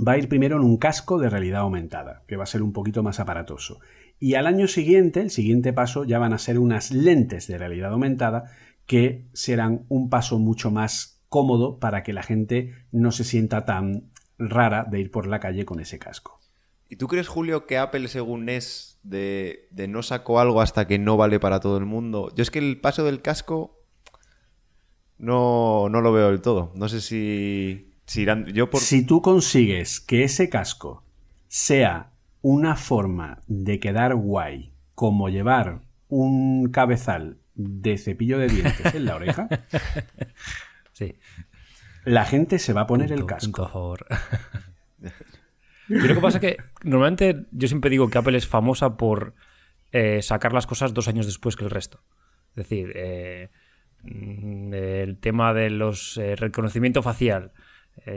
va 0.06 0.14
a 0.14 0.18
ir 0.18 0.30
primero 0.30 0.58
en 0.58 0.64
un 0.64 0.78
casco 0.78 1.20
de 1.20 1.30
realidad 1.30 1.62
aumentada, 1.62 2.24
que 2.28 2.38
va 2.38 2.44
a 2.44 2.48
ser 2.48 2.62
un 2.62 2.74
poquito 2.74 3.04
más 3.04 3.20
aparatoso. 3.20 3.80
Y 4.20 4.36
al 4.36 4.48
año 4.48 4.68
siguiente, 4.68 5.22
el 5.22 5.30
siguiente 5.30 5.74
paso, 5.74 6.04
ya 6.04 6.20
van 6.20 6.34
a 6.34 6.40
ser 6.40 6.60
unas 6.60 6.92
lentes 6.92 7.48
de 7.48 7.58
realidad 7.58 7.92
aumentada 7.92 8.52
que 8.86 9.28
serán 9.34 9.86
un 9.90 10.10
paso 10.10 10.40
mucho 10.40 10.72
más 10.72 11.22
cómodo 11.30 11.80
para 11.80 12.04
que 12.04 12.14
la 12.14 12.24
gente 12.24 12.74
no 12.92 13.12
se 13.12 13.24
sienta 13.24 13.66
tan 13.66 14.12
rara 14.40 14.86
de 14.90 15.00
ir 15.00 15.12
por 15.12 15.28
la 15.28 15.40
calle 15.40 15.66
con 15.66 15.80
ese 15.80 16.00
casco. 16.00 16.40
¿Y 16.90 16.96
tú 16.96 17.08
crees, 17.08 17.28
Julio, 17.28 17.66
que 17.66 17.78
Apple, 17.78 18.08
según 18.08 18.48
es, 18.48 19.00
de, 19.04 19.68
no 19.90 20.04
sacó 20.04 20.40
algo 20.40 20.62
hasta 20.62 20.88
que 20.88 21.00
no 21.00 21.18
vale 21.18 21.40
para 21.40 21.60
todo 21.60 21.78
el 21.78 21.86
mundo? 21.86 22.32
Yo 22.36 22.44
es 22.44 22.50
que 22.50 22.60
el 22.60 22.80
paso 22.80 23.04
del 23.04 23.22
casco 23.22 23.84
no, 25.18 25.90
no 25.90 26.00
lo 26.00 26.14
veo 26.14 26.28
del 26.28 26.42
todo. 26.42 26.72
No 26.76 26.88
sé 26.88 27.02
si, 27.02 27.87
si 28.08 28.24
irán... 28.24 28.46
Yo 28.48 28.70
por... 28.70 28.82
Si 28.82 29.06
tú 29.06 29.22
consigues 29.22 30.00
que 30.00 30.24
ese 30.24 30.50
casco 30.50 31.04
sea 31.48 32.12
una 32.42 32.76
forma 32.76 33.44
de 33.46 33.80
quedar 33.80 34.16
guay, 34.16 34.74
como 34.96 35.30
llevar 35.30 35.82
un 36.08 36.70
cabezal 36.72 37.38
de 37.54 37.98
cepillo 37.98 38.40
de 38.40 38.48
dientes 38.48 38.96
en 38.96 39.06
la 39.06 39.16
oreja, 39.16 39.48
Sí. 40.98 41.16
La 42.06 42.26
gente 42.26 42.58
se 42.58 42.74
va 42.74 42.82
a 42.82 42.88
poner 42.88 43.12
el 43.12 43.28
casco. 43.28 43.46
Punto 43.46 43.66
a 43.66 43.70
favor. 43.70 44.06
Yo 45.88 46.00
lo 46.08 46.16
que 46.16 46.22
pasa 46.22 46.38
es 46.38 46.42
que 46.42 46.58
normalmente 46.84 47.46
yo 47.52 47.68
siempre 47.68 47.92
digo 47.92 48.10
que 48.10 48.18
Apple 48.18 48.36
es 48.36 48.48
famosa 48.48 48.98
por 48.98 49.36
eh, 49.92 50.24
sacar 50.24 50.54
las 50.54 50.66
cosas 50.66 50.96
dos 50.96 51.08
años 51.08 51.28
después 51.28 51.56
que 51.56 51.66
el 51.66 51.70
resto. 51.70 52.02
Es 52.56 52.68
decir, 52.68 52.94
eh, 52.96 53.52
mm, 54.02 54.74
el 54.74 55.20
tema 55.20 55.54
de 55.54 55.70
los 55.70 56.18
eh, 56.18 56.36
reconocimiento 56.36 57.04
facial. 57.04 57.52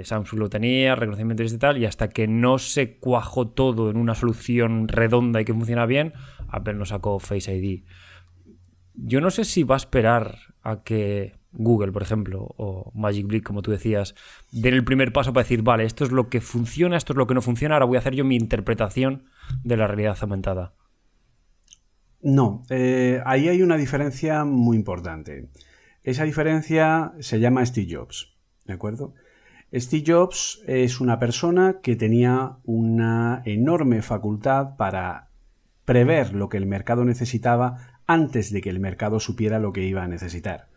Samsung 0.04 0.38
lo 0.38 0.50
tenía, 0.50 0.94
reconocimiento 0.94 1.42
digital, 1.42 1.78
y 1.78 1.86
hasta 1.86 2.08
que 2.08 2.28
no 2.28 2.58
se 2.58 2.98
cuajó 2.98 3.48
todo 3.48 3.90
en 3.90 3.96
una 3.96 4.14
solución 4.14 4.88
redonda 4.88 5.40
y 5.40 5.44
que 5.44 5.54
funciona 5.54 5.86
bien, 5.86 6.12
Apple 6.48 6.74
no 6.74 6.84
sacó 6.84 7.18
Face 7.18 7.54
ID. 7.54 7.84
Yo 8.94 9.20
no 9.20 9.30
sé 9.30 9.44
si 9.44 9.62
va 9.62 9.76
a 9.76 9.78
esperar 9.78 10.36
a 10.62 10.82
que 10.82 11.40
Google, 11.52 11.92
por 11.92 12.02
ejemplo, 12.02 12.54
o 12.56 12.92
Magic 12.94 13.30
Leap, 13.30 13.44
como 13.44 13.62
tú 13.62 13.70
decías, 13.70 14.14
den 14.52 14.74
el 14.74 14.84
primer 14.84 15.12
paso 15.12 15.32
para 15.32 15.44
decir, 15.44 15.62
vale, 15.62 15.84
esto 15.84 16.04
es 16.04 16.12
lo 16.12 16.28
que 16.28 16.40
funciona, 16.40 16.96
esto 16.96 17.12
es 17.12 17.16
lo 17.16 17.26
que 17.26 17.34
no 17.34 17.42
funciona, 17.42 17.74
ahora 17.74 17.86
voy 17.86 17.96
a 17.96 18.00
hacer 18.00 18.14
yo 18.14 18.24
mi 18.24 18.36
interpretación 18.36 19.24
de 19.64 19.76
la 19.76 19.86
realidad 19.86 20.16
aumentada. 20.20 20.74
No, 22.22 22.62
eh, 22.68 23.20
ahí 23.24 23.48
hay 23.48 23.62
una 23.62 23.76
diferencia 23.76 24.44
muy 24.44 24.76
importante. 24.76 25.48
Esa 26.02 26.24
diferencia 26.24 27.12
se 27.20 27.40
llama 27.40 27.64
Steve 27.64 27.88
Jobs, 27.90 28.36
¿de 28.66 28.74
acuerdo? 28.74 29.14
Steve 29.72 30.04
Jobs 30.04 30.62
es 30.66 31.00
una 31.00 31.20
persona 31.20 31.76
que 31.80 31.94
tenía 31.94 32.56
una 32.64 33.42
enorme 33.44 34.02
facultad 34.02 34.76
para 34.76 35.28
prever 35.84 36.34
lo 36.34 36.48
que 36.48 36.56
el 36.56 36.66
mercado 36.66 37.04
necesitaba 37.04 38.00
antes 38.06 38.52
de 38.52 38.60
que 38.62 38.70
el 38.70 38.80
mercado 38.80 39.20
supiera 39.20 39.60
lo 39.60 39.72
que 39.72 39.84
iba 39.84 40.02
a 40.02 40.08
necesitar. 40.08 40.68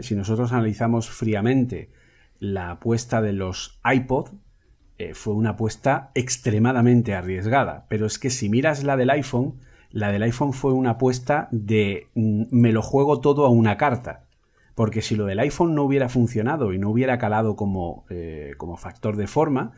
Si 0.00 0.14
nosotros 0.14 0.52
analizamos 0.52 1.10
fríamente 1.10 1.90
la 2.38 2.70
apuesta 2.70 3.20
de 3.20 3.34
los 3.34 3.78
iPod, 3.84 4.30
eh, 4.96 5.12
fue 5.14 5.34
una 5.34 5.50
apuesta 5.50 6.10
extremadamente 6.14 7.14
arriesgada. 7.14 7.86
Pero 7.88 8.06
es 8.06 8.18
que 8.18 8.30
si 8.30 8.48
miras 8.48 8.84
la 8.84 8.96
del 8.96 9.10
iPhone, 9.10 9.60
la 9.90 10.12
del 10.12 10.22
iPhone 10.22 10.54
fue 10.54 10.72
una 10.72 10.90
apuesta 10.90 11.48
de 11.50 12.08
mm, 12.14 12.44
me 12.50 12.72
lo 12.72 12.82
juego 12.82 13.20
todo 13.20 13.44
a 13.44 13.50
una 13.50 13.76
carta. 13.76 14.24
Porque 14.74 15.02
si 15.02 15.16
lo 15.16 15.26
del 15.26 15.40
iPhone 15.40 15.74
no 15.74 15.84
hubiera 15.84 16.08
funcionado 16.08 16.72
y 16.72 16.78
no 16.78 16.90
hubiera 16.90 17.18
calado 17.18 17.56
como, 17.56 18.04
eh, 18.10 18.54
como 18.56 18.76
factor 18.76 19.16
de 19.16 19.26
forma, 19.26 19.72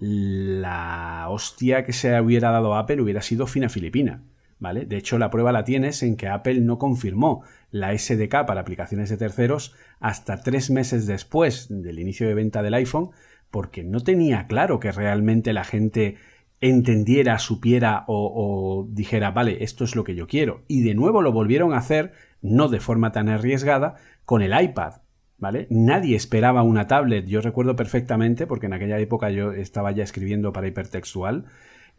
la 0.00 1.26
hostia 1.28 1.84
que 1.84 1.92
se 1.92 2.20
hubiera 2.20 2.50
dado 2.50 2.74
a 2.74 2.80
Apple 2.80 3.02
hubiera 3.02 3.22
sido 3.22 3.46
fina 3.46 3.68
filipina. 3.68 4.22
¿Vale? 4.60 4.86
De 4.86 4.96
hecho, 4.96 5.18
la 5.18 5.30
prueba 5.30 5.52
la 5.52 5.62
tienes 5.62 6.02
en 6.02 6.16
que 6.16 6.26
Apple 6.26 6.60
no 6.60 6.78
confirmó 6.78 7.44
la 7.70 7.96
SDK 7.96 8.44
para 8.44 8.62
aplicaciones 8.62 9.08
de 9.08 9.16
terceros 9.16 9.74
hasta 10.00 10.42
tres 10.42 10.70
meses 10.70 11.06
después 11.06 11.68
del 11.70 12.00
inicio 12.00 12.26
de 12.26 12.34
venta 12.34 12.60
del 12.60 12.74
iPhone, 12.74 13.10
porque 13.52 13.84
no 13.84 14.00
tenía 14.00 14.48
claro 14.48 14.80
que 14.80 14.90
realmente 14.90 15.52
la 15.52 15.62
gente 15.62 16.16
entendiera, 16.60 17.38
supiera 17.38 18.04
o, 18.08 18.86
dijera, 18.90 19.30
vale, 19.30 19.62
esto 19.62 19.84
es 19.84 19.94
lo 19.94 20.04
que 20.04 20.14
yo 20.14 20.26
quiero. 20.26 20.64
Y 20.66 20.82
de 20.82 20.94
nuevo 20.94 21.22
lo 21.22 21.32
volvieron 21.32 21.72
a 21.72 21.78
hacer, 21.78 22.12
no 22.42 22.68
de 22.68 22.80
forma 22.80 23.12
tan 23.12 23.28
arriesgada, 23.28 23.96
con 24.24 24.42
el 24.42 24.58
iPad. 24.60 24.94
¿Vale? 25.40 25.68
Nadie 25.70 26.16
esperaba 26.16 26.64
una 26.64 26.88
tablet. 26.88 27.26
Yo 27.26 27.40
recuerdo 27.40 27.76
perfectamente, 27.76 28.48
porque 28.48 28.66
en 28.66 28.72
aquella 28.72 28.98
época 28.98 29.30
yo 29.30 29.52
estaba 29.52 29.92
ya 29.92 30.02
escribiendo 30.02 30.52
para 30.52 30.66
hipertextual, 30.66 31.44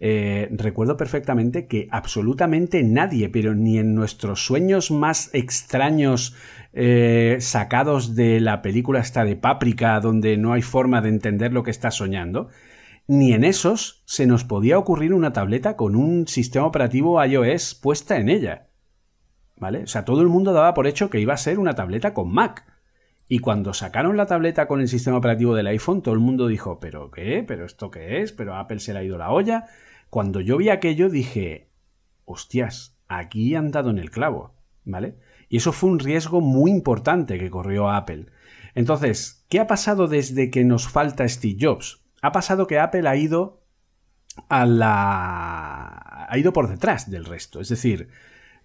eh, 0.02 0.48
recuerdo 0.52 0.96
perfectamente 0.96 1.68
que 1.68 1.90
absolutamente 1.92 2.84
nadie, 2.84 3.28
pero 3.30 3.54
ni 3.54 3.78
en 3.78 3.96
nuestros 3.96 4.46
sueños 4.46 4.92
más 4.92 5.30
extraños 5.34 6.36
eh, 6.72 7.38
sacados 7.42 8.16
de 8.16 8.40
la 8.40 8.62
película 8.62 9.02
esta 9.02 9.26
de 9.26 9.36
Páprica, 9.36 10.00
donde 10.00 10.38
no 10.38 10.54
hay 10.54 10.62
forma 10.62 11.02
de 11.02 11.10
entender 11.10 11.52
lo 11.52 11.64
que 11.64 11.72
está 11.72 11.92
soñando, 11.92 12.48
ni 13.08 13.34
en 13.34 13.44
esos 13.44 14.04
se 14.06 14.26
nos 14.26 14.46
podía 14.46 14.78
ocurrir 14.78 15.14
una 15.14 15.34
tableta 15.34 15.76
con 15.76 15.96
un 15.96 16.28
sistema 16.28 16.66
operativo 16.66 17.24
iOS 17.24 17.76
puesta 17.76 18.18
en 18.18 18.30
ella. 18.30 18.69
¿Vale? 19.60 19.84
O 19.84 19.88
sea, 19.88 20.06
todo 20.06 20.22
el 20.22 20.28
mundo 20.28 20.54
daba 20.54 20.74
por 20.74 20.88
hecho 20.88 21.10
que 21.10 21.20
iba 21.20 21.34
a 21.34 21.38
ser 21.38 21.60
una 21.60 21.76
tableta 21.76 22.14
con 22.14 22.32
Mac. 22.32 22.66
Y 23.28 23.40
cuando 23.40 23.74
sacaron 23.74 24.18
la 24.18 24.26
tableta 24.26 24.68
con 24.68 24.82
el 24.82 24.88
sistema 24.88 25.18
operativo 25.18 25.54
del 25.54 25.68
iPhone, 25.68 26.02
todo 26.02 26.14
el 26.14 26.20
mundo 26.20 26.48
dijo, 26.48 26.80
¿pero 26.80 27.12
qué? 27.12 27.44
¿Pero 27.48 27.66
esto 27.66 27.92
qué 27.92 28.22
es? 28.22 28.32
¿Pero 28.32 28.56
Apple 28.56 28.80
se 28.80 28.94
le 28.94 29.00
ha 29.00 29.04
ido 29.04 29.18
la 29.18 29.32
olla? 29.32 29.66
Cuando 30.10 30.42
yo 30.42 30.58
vi 30.58 30.70
aquello 30.70 31.10
dije, 31.10 31.70
hostias, 32.26 32.98
aquí 33.08 33.54
han 33.54 33.72
dado 33.72 33.92
en 33.92 34.00
el 34.00 34.10
clavo, 34.10 34.56
¿vale? 34.86 35.20
Y 35.50 35.58
eso 35.58 35.74
fue 35.74 35.90
un 35.90 36.00
riesgo 36.00 36.42
muy 36.42 36.72
importante 36.72 37.38
que 37.38 37.52
corrió 37.52 37.90
Apple. 37.90 38.28
Entonces, 38.74 39.46
¿qué 39.50 39.60
ha 39.60 39.68
pasado 39.68 40.08
desde 40.08 40.50
que 40.50 40.64
nos 40.64 40.88
falta 40.88 41.28
Steve 41.28 41.58
Jobs? 41.60 42.00
ha 42.22 42.32
pasado 42.32 42.68
que 42.68 42.80
Apple 42.80 43.08
ha 43.08 43.16
ido 43.16 43.64
a 44.50 44.66
la. 44.66 46.28
ha 46.30 46.38
ido 46.38 46.54
por 46.54 46.70
detrás 46.70 47.10
del 47.10 47.26
resto. 47.26 47.60
Es 47.60 47.70
decir, 47.70 48.10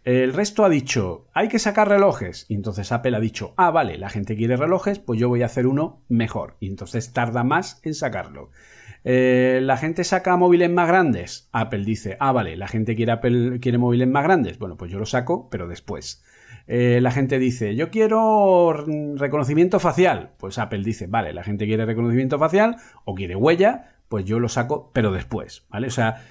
el 0.05 0.35
resto 0.35 0.64
ha 0.64 0.68
dicho, 0.68 1.28
hay 1.32 1.48
que 1.48 1.59
sacar 1.59 1.89
relojes. 1.89 2.47
Y 2.48 2.55
entonces 2.55 2.93
Apple 2.93 3.16
ha 3.16 3.20
dicho, 3.20 3.55
ah, 3.56 3.70
vale, 3.70 3.97
la 3.97 4.10
gente 4.10 4.36
quiere 4.36 4.56
relojes, 4.56 4.98
pues 4.98 5.18
yo 5.18 5.28
voy 5.28 5.43
a 5.43 5.47
hacer 5.47 5.66
uno 5.66 6.02
mejor. 6.09 6.56
Y 6.60 6.68
entonces 6.68 7.12
tarda 7.12 7.43
más 7.43 7.81
en 7.85 7.94
sacarlo. 7.94 8.51
Eh, 9.05 9.60
la 9.62 9.76
gente 9.76 10.05
saca 10.05 10.36
móviles 10.36 10.70
más 10.70 10.89
grandes. 10.89 11.48
Apple 11.52 11.85
dice, 11.85 12.16
ah, 12.20 12.32
vale, 12.32 12.56
la 12.56 12.68
gente 12.68 12.97
quiere, 12.97 13.18
quiere 13.60 13.78
móviles 13.78 14.09
más 14.09 14.24
grandes. 14.24 14.59
Bueno, 14.59 14.76
pues 14.76 14.90
yo 14.90 14.98
lo 14.98 15.06
saco, 15.06 15.48
pero 15.51 15.68
después. 15.68 16.22
Eh, 16.66 17.01
la 17.02 17.10
gente 17.10 17.39
dice, 17.39 17.74
yo 17.74 17.90
quiero 17.90 18.72
reconocimiento 19.16 19.81
facial. 19.81 20.32
Pues 20.39 20.59
Apple 20.59 20.82
dice, 20.82 21.06
vale, 21.06 21.32
la 21.32 21.44
gente 21.44 21.66
quiere 21.66 21.85
reconocimiento 21.85 22.39
facial 22.39 22.76
o 23.05 23.14
quiere 23.14 23.36
huella, 23.36 23.94
pues 24.09 24.24
yo 24.24 24.39
lo 24.39 24.48
saco, 24.48 24.90
pero 24.93 25.12
después, 25.12 25.66
¿vale? 25.68 25.89
O 25.89 25.90
sea, 25.90 26.22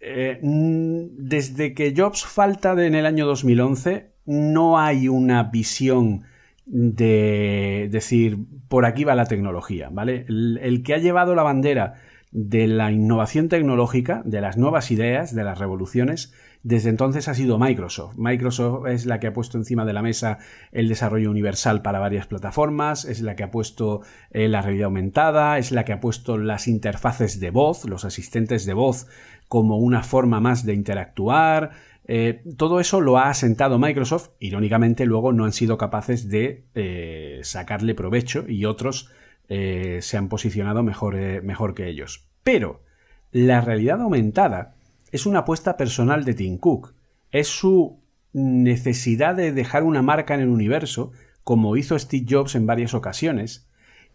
eh, 0.00 0.38
mm, 0.42 1.16
desde 1.16 1.74
que 1.74 1.92
Jobs 1.96 2.24
falta 2.24 2.72
en 2.84 2.94
el 2.94 3.06
año 3.06 3.26
2011, 3.26 4.12
no 4.26 4.78
hay 4.78 5.08
una 5.08 5.44
visión 5.44 6.24
de 6.66 7.88
decir, 7.90 8.38
por 8.68 8.84
aquí 8.84 9.04
va 9.04 9.14
la 9.14 9.24
tecnología, 9.24 9.88
¿vale? 9.90 10.26
El, 10.28 10.82
que 10.84 10.94
ha 10.94 10.98
llevado 10.98 11.34
la 11.34 11.42
bandera 11.42 11.94
de 12.30 12.68
la 12.68 12.92
innovación 12.92 13.48
tecnológica, 13.48 14.22
de 14.26 14.42
las 14.42 14.58
nuevas 14.58 14.90
ideas, 14.90 15.34
de 15.34 15.44
las 15.44 15.58
revoluciones, 15.58 16.34
desde 16.62 16.90
entonces 16.90 17.26
ha 17.28 17.34
sido 17.34 17.58
Microsoft. 17.58 18.16
Microsoft 18.18 18.86
es 18.88 19.06
la 19.06 19.18
que 19.18 19.28
ha 19.28 19.32
puesto 19.32 19.56
encima 19.56 19.86
de 19.86 19.94
la 19.94 20.02
mesa 20.02 20.38
el 20.72 20.88
desarrollo 20.88 21.30
universal 21.30 21.80
para 21.80 22.00
varias 22.00 22.26
plataformas, 22.26 23.06
es 23.06 23.22
la 23.22 23.34
que 23.34 23.44
ha 23.44 23.50
puesto 23.50 24.02
eh, 24.30 24.48
la 24.48 24.60
realidad 24.60 24.86
aumentada, 24.86 25.56
es 25.56 25.72
la 25.72 25.86
que 25.86 25.94
ha 25.94 26.00
puesto 26.00 26.36
las 26.36 26.68
interfaces 26.68 27.40
de 27.40 27.50
voz, 27.50 27.86
los 27.86 28.04
asistentes 28.04 28.66
de 28.66 28.74
voz 28.74 29.06
como 29.48 29.78
una 29.78 30.02
forma 30.02 30.40
más 30.40 30.64
de 30.64 30.74
interactuar. 30.74 31.70
Eh, 32.06 32.42
todo 32.56 32.80
eso 32.80 33.00
lo 33.00 33.18
ha 33.18 33.28
asentado 33.28 33.78
Microsoft. 33.78 34.30
Irónicamente, 34.38 35.06
luego 35.06 35.32
no 35.32 35.44
han 35.44 35.52
sido 35.52 35.76
capaces 35.76 36.28
de 36.28 36.66
eh, 36.74 37.40
sacarle 37.42 37.94
provecho 37.94 38.44
y 38.46 38.64
otros 38.64 39.10
eh, 39.48 39.98
se 40.02 40.16
han 40.16 40.28
posicionado 40.28 40.82
mejor, 40.82 41.16
mejor 41.42 41.74
que 41.74 41.88
ellos. 41.88 42.28
Pero 42.42 42.82
la 43.30 43.60
realidad 43.60 44.00
aumentada 44.00 44.76
es 45.10 45.26
una 45.26 45.40
apuesta 45.40 45.76
personal 45.76 46.24
de 46.24 46.34
Tim 46.34 46.58
Cook. 46.58 46.94
Es 47.30 47.48
su 47.48 48.00
necesidad 48.32 49.34
de 49.34 49.52
dejar 49.52 49.84
una 49.84 50.02
marca 50.02 50.34
en 50.34 50.40
el 50.40 50.48
universo, 50.48 51.12
como 51.44 51.76
hizo 51.76 51.98
Steve 51.98 52.26
Jobs 52.28 52.54
en 52.54 52.66
varias 52.66 52.94
ocasiones, 52.94 53.67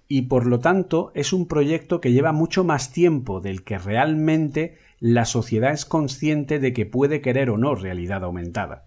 y 0.08 0.24
por 0.24 0.46
lo 0.46 0.60
tanto 0.60 1.12
es 1.16 1.34
un 1.34 1.48
proyecto 1.48 2.02
que 2.02 2.12
lleva 2.12 2.32
mucho 2.32 2.64
más 2.64 2.92
tiempo 2.92 3.42
del 3.42 3.64
que 3.64 3.78
realmente 3.78 4.78
la 5.00 5.26
sociedad 5.26 5.72
es 5.72 5.86
consciente 5.86 6.60
de 6.60 6.74
que 6.74 6.86
puede 6.86 7.22
querer 7.22 7.50
o 7.50 7.58
no 7.58 7.76
realidad 7.76 8.24
aumentada. 8.24 8.86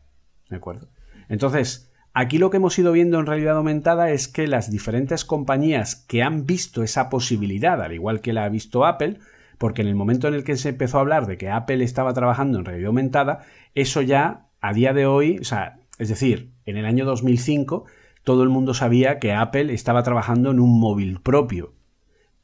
¿De 0.48 0.56
acuerdo? 0.56 0.88
Entonces, 1.28 1.92
aquí 2.12 2.38
lo 2.38 2.50
que 2.50 2.58
hemos 2.58 2.78
ido 2.78 2.92
viendo 2.92 3.18
en 3.18 3.26
realidad 3.26 3.56
aumentada 3.56 4.10
es 4.10 4.28
que 4.28 4.46
las 4.46 4.70
diferentes 4.70 5.24
compañías 5.24 5.94
que 5.94 6.22
han 6.22 6.46
visto 6.46 6.82
esa 6.82 7.10
posibilidad, 7.10 7.82
al 7.82 7.92
igual 7.92 8.20
que 8.20 8.32
la 8.32 8.44
ha 8.44 8.48
visto 8.48 8.86
Apple, 8.86 9.18
porque 9.58 9.82
en 9.82 9.88
el 9.88 9.94
momento 9.94 10.28
en 10.28 10.34
el 10.34 10.44
que 10.44 10.56
se 10.56 10.70
empezó 10.70 10.98
a 10.98 11.00
hablar 11.00 11.26
de 11.26 11.38
que 11.38 11.50
Apple 11.50 11.82
estaba 11.82 12.12
trabajando 12.12 12.58
en 12.58 12.64
realidad 12.64 12.88
aumentada, 12.88 13.40
eso 13.74 14.02
ya 14.02 14.46
a 14.60 14.72
día 14.72 14.92
de 14.92 15.06
hoy, 15.06 15.38
o 15.38 15.44
sea, 15.44 15.80
es 15.98 16.08
decir, 16.08 16.52
en 16.66 16.76
el 16.76 16.86
año 16.86 17.04
2005, 17.04 17.84
todo 18.26 18.42
el 18.42 18.48
mundo 18.48 18.74
sabía 18.74 19.20
que 19.20 19.32
Apple 19.32 19.72
estaba 19.72 20.02
trabajando 20.02 20.50
en 20.50 20.58
un 20.58 20.80
móvil 20.80 21.20
propio, 21.20 21.74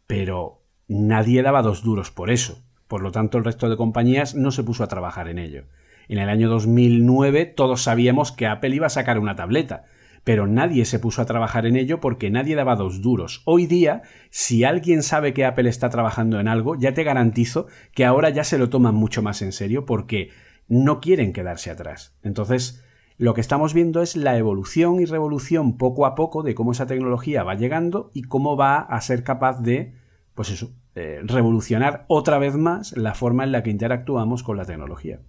pero 0.06 0.62
nadie 0.86 1.42
daba 1.42 1.60
dos 1.60 1.82
duros 1.82 2.12
por 2.12 2.30
eso. 2.30 2.62
Por 2.86 3.02
lo 3.02 3.10
tanto, 3.10 3.36
el 3.36 3.42
resto 3.42 3.68
de 3.68 3.76
compañías 3.76 4.36
no 4.36 4.52
se 4.52 4.62
puso 4.62 4.84
a 4.84 4.86
trabajar 4.86 5.26
en 5.26 5.40
ello. 5.40 5.64
En 6.06 6.18
el 6.18 6.28
año 6.28 6.48
2009 6.48 7.46
todos 7.46 7.82
sabíamos 7.82 8.30
que 8.30 8.46
Apple 8.46 8.76
iba 8.76 8.86
a 8.86 8.90
sacar 8.90 9.18
una 9.18 9.34
tableta, 9.34 9.86
pero 10.22 10.46
nadie 10.46 10.84
se 10.84 11.00
puso 11.00 11.20
a 11.20 11.26
trabajar 11.26 11.66
en 11.66 11.74
ello 11.74 11.98
porque 11.98 12.30
nadie 12.30 12.54
daba 12.54 12.76
dos 12.76 13.02
duros. 13.02 13.42
Hoy 13.44 13.66
día, 13.66 14.02
si 14.30 14.62
alguien 14.62 15.02
sabe 15.02 15.34
que 15.34 15.44
Apple 15.44 15.68
está 15.68 15.90
trabajando 15.90 16.38
en 16.38 16.46
algo, 16.46 16.78
ya 16.78 16.94
te 16.94 17.02
garantizo 17.02 17.66
que 17.92 18.04
ahora 18.04 18.30
ya 18.30 18.44
se 18.44 18.56
lo 18.56 18.70
toman 18.70 18.94
mucho 18.94 19.20
más 19.20 19.42
en 19.42 19.50
serio 19.50 19.84
porque 19.84 20.30
no 20.68 21.00
quieren 21.00 21.32
quedarse 21.32 21.72
atrás. 21.72 22.16
Entonces, 22.22 22.84
lo 23.18 23.34
que 23.34 23.40
estamos 23.40 23.74
viendo 23.74 24.02
es 24.02 24.16
la 24.16 24.36
evolución 24.36 25.01
y 25.01 25.05
revolución 25.05 25.76
poco 25.76 26.06
a 26.06 26.14
poco 26.14 26.43
de 26.43 26.55
cómo 26.55 26.72
esa 26.72 26.86
tecnología 26.86 27.43
va 27.43 27.55
llegando 27.55 28.10
y 28.14 28.22
cómo 28.22 28.56
va 28.56 28.78
a 28.78 29.01
ser 29.01 29.22
capaz 29.22 29.60
de, 29.60 29.94
pues 30.34 30.51
eso, 30.51 30.70
eh, 30.94 31.20
revolucionar 31.22 32.05
otra 32.09 32.39
vez 32.39 32.56
más 32.56 32.97
la 32.97 33.14
forma 33.14 33.44
en 33.44 33.52
la 33.52 33.62
que 33.62 33.70
interactuamos 33.70 34.43
con 34.43 34.56
la 34.56 34.64
tecnología. 34.64 35.20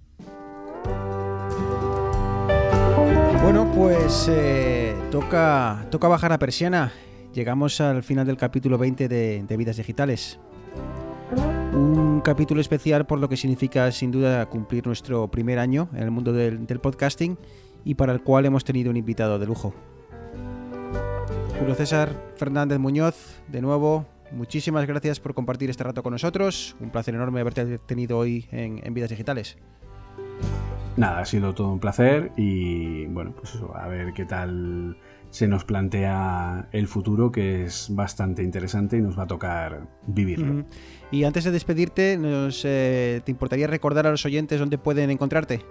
Bueno, 3.44 3.70
pues 3.76 4.30
eh, 4.32 4.96
toca, 5.12 5.86
toca 5.92 6.08
bajar 6.08 6.32
la 6.32 6.40
persiana. 6.40 6.94
Llegamos 7.34 7.82
al 7.82 8.04
final 8.04 8.26
del 8.26 8.38
capítulo 8.38 8.78
20 8.78 9.10
de, 9.10 9.58
Vidas 9.58 9.78
Digitales. 9.78 10.40
Un 11.74 12.22
capítulo 12.22 12.62
especial 12.62 13.06
por 13.06 13.20
lo 13.20 13.28
que 13.28 13.36
significa 13.36 13.92
sin 13.92 14.12
duda 14.12 14.46
cumplir 14.46 14.86
nuestro 14.86 15.28
primer 15.30 15.60
año 15.60 15.90
en 15.94 16.04
el 16.04 16.12
mundo 16.12 16.32
del, 16.32 16.66
del 16.66 16.80
podcasting 16.80 17.38
y 17.86 17.96
para 17.96 18.14
el 18.14 18.22
cual 18.22 18.46
hemos 18.46 18.64
tenido 18.64 18.90
un 18.90 18.98
invitado 18.98 19.40
de 19.40 19.46
lujo. 19.46 19.74
Julio 21.60 21.76
César 21.76 22.10
Fernández 22.36 22.80
Muñoz, 22.80 23.42
de 23.48 23.62
nuevo, 23.62 24.06
muchísimas 24.32 24.86
gracias 24.86 25.20
por 25.20 25.34
compartir 25.34 25.70
este 25.70 25.84
rato 25.84 26.04
con 26.04 26.12
nosotros. 26.12 26.76
Un 26.80 26.90
placer 26.90 27.16
enorme 27.16 27.40
haberte 27.40 27.78
tenido 27.80 28.18
hoy 28.18 28.48
en, 28.52 28.94
Vidas 28.94 29.10
Digitales. 29.10 29.58
Nada, 30.98 31.20
ha 31.20 31.26
sido 31.26 31.54
todo 31.54 31.72
un 31.72 31.80
placer 31.80 32.32
y 32.38 33.06
bueno, 33.06 33.32
pues 33.32 33.56
eso, 33.56 33.76
a 33.76 33.88
ver 33.88 34.14
qué 34.14 34.26
tal 34.26 34.98
se 35.30 35.48
nos 35.48 35.66
plantea 35.66 36.68
el 36.72 36.88
futuro, 36.88 37.32
que 37.32 37.64
es 37.64 37.88
bastante 37.90 38.44
interesante 38.44 38.98
y 38.98 39.02
nos 39.02 39.18
va 39.18 39.24
a 39.24 39.28
tocar 39.28 39.88
vivirlo. 40.06 40.66
Y 41.12 41.24
antes 41.24 41.44
de 41.44 41.52
despedirte, 41.52 42.20
eh, 42.20 43.22
¿te 43.24 43.32
importaría 43.32 43.66
recordar 43.66 44.06
a 44.06 44.12
los 44.12 44.26
oyentes 44.26 44.60
dónde 44.60 44.78
pueden 44.78 45.10
encontrarte? 45.10 45.62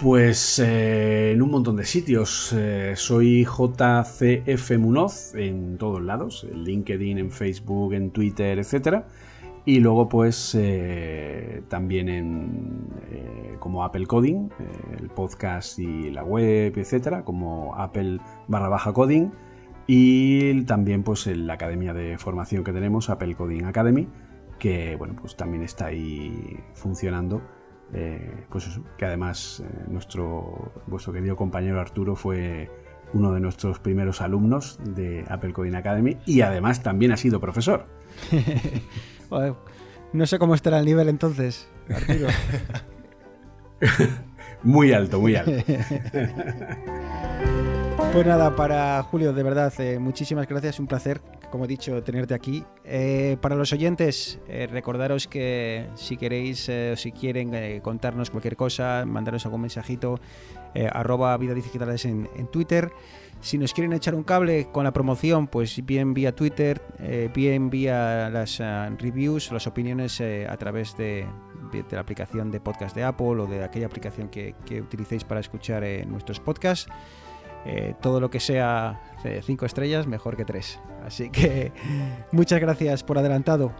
Pues 0.00 0.60
eh, 0.60 1.32
en 1.32 1.42
un 1.42 1.50
montón 1.50 1.74
de 1.74 1.84
sitios. 1.84 2.52
Eh, 2.56 2.92
soy 2.94 3.44
JCF 3.44 4.78
Munoz 4.78 5.34
en 5.34 5.76
todos 5.76 6.00
lados, 6.00 6.46
en 6.48 6.62
LinkedIn, 6.62 7.18
en 7.18 7.32
Facebook, 7.32 7.94
en 7.94 8.12
Twitter, 8.12 8.60
etc. 8.60 9.02
Y 9.64 9.80
luego 9.80 10.08
pues 10.08 10.54
eh, 10.56 11.62
también 11.68 12.08
en 12.08 13.58
como 13.58 13.82
Apple 13.82 14.06
Coding, 14.06 14.50
el 15.00 15.08
podcast 15.10 15.80
y 15.80 16.10
la 16.10 16.22
web, 16.22 16.78
etc. 16.78 17.24
Como 17.24 17.74
Apple 17.74 18.20
barra 18.46 18.68
baja 18.68 18.92
coding. 18.92 19.30
Y 19.88 20.62
también 20.62 21.02
pues 21.02 21.26
en 21.26 21.48
la 21.48 21.54
academia 21.54 21.92
de 21.92 22.18
formación 22.18 22.62
que 22.62 22.72
tenemos, 22.72 23.10
Apple 23.10 23.34
Coding 23.34 23.64
Academy, 23.64 24.06
que 24.60 24.94
bueno 24.94 25.16
pues 25.20 25.34
también 25.34 25.64
está 25.64 25.86
ahí 25.86 26.56
funcionando 26.74 27.42
eh, 27.94 28.44
pues 28.50 28.66
eso, 28.66 28.82
que 28.96 29.04
además 29.06 29.62
eh, 29.64 29.84
nuestro, 29.88 30.72
vuestro 30.86 31.12
querido 31.12 31.36
compañero 31.36 31.80
Arturo 31.80 32.16
fue 32.16 32.70
uno 33.14 33.32
de 33.32 33.40
nuestros 33.40 33.78
primeros 33.78 34.20
alumnos 34.20 34.78
de 34.84 35.24
Apple 35.28 35.52
Coding 35.52 35.74
Academy 35.74 36.18
y 36.26 36.42
además 36.42 36.82
también 36.82 37.12
ha 37.12 37.16
sido 37.16 37.40
profesor. 37.40 37.84
no 40.12 40.26
sé 40.26 40.38
cómo 40.38 40.54
estará 40.54 40.78
el 40.78 40.84
nivel 40.84 41.08
entonces, 41.08 41.68
Arturo. 41.88 42.28
muy 44.62 44.92
alto, 44.92 45.20
muy 45.20 45.36
alto. 45.36 45.52
Pues 48.12 48.26
nada, 48.26 48.56
para 48.56 49.02
Julio, 49.02 49.32
de 49.32 49.42
verdad, 49.42 49.72
eh, 49.78 49.98
muchísimas 49.98 50.48
gracias, 50.48 50.80
un 50.80 50.86
placer 50.86 51.20
como 51.50 51.64
he 51.64 51.68
dicho, 51.68 52.02
tenerte 52.02 52.34
aquí. 52.34 52.64
Eh, 52.84 53.36
para 53.40 53.56
los 53.56 53.72
oyentes, 53.72 54.38
eh, 54.48 54.66
recordaros 54.70 55.26
que 55.26 55.86
si 55.94 56.16
queréis 56.16 56.68
o 56.68 56.72
eh, 56.72 56.94
si 56.96 57.12
quieren 57.12 57.80
contarnos 57.80 58.30
cualquier 58.30 58.56
cosa, 58.56 59.04
mandaros 59.06 59.44
algún 59.44 59.62
mensajito, 59.62 60.20
arroba 60.92 61.36
vida 61.38 61.54
digitales 61.54 62.04
en, 62.04 62.28
Twitter. 62.52 62.92
Si 63.40 63.58
nos 63.58 63.72
quieren 63.72 63.92
echar 63.92 64.14
un 64.14 64.22
cable 64.22 64.68
con 64.70 64.84
la 64.84 64.92
promoción, 64.92 65.46
pues 65.46 65.84
bien 65.84 66.14
vía 66.14 66.34
Twitter, 66.34 66.82
bien 67.34 67.70
vía 67.70 68.28
las 68.30 68.58
reviews, 68.98 69.50
las 69.50 69.66
opiniones 69.66 70.20
a 70.20 70.56
través 70.56 70.96
de, 70.96 71.26
la 71.90 72.00
aplicación 72.00 72.50
de 72.50 72.60
podcast 72.60 72.94
de 72.94 73.04
Apple 73.04 73.40
o 73.40 73.46
de 73.46 73.64
aquella 73.64 73.86
aplicación 73.86 74.28
que 74.28 74.54
utilicéis 74.80 75.24
para 75.24 75.40
escuchar 75.40 75.84
nuestros 76.06 76.38
podcasts. 76.38 76.88
Eh, 77.64 77.94
todo 78.00 78.20
lo 78.20 78.30
que 78.30 78.40
sea 78.40 79.00
5 79.42 79.66
estrellas, 79.66 80.06
mejor 80.06 80.36
que 80.36 80.44
3. 80.44 80.80
Así 81.04 81.30
que 81.30 81.72
muchas 82.32 82.60
gracias 82.60 83.02
por 83.02 83.18
adelantado. 83.18 83.72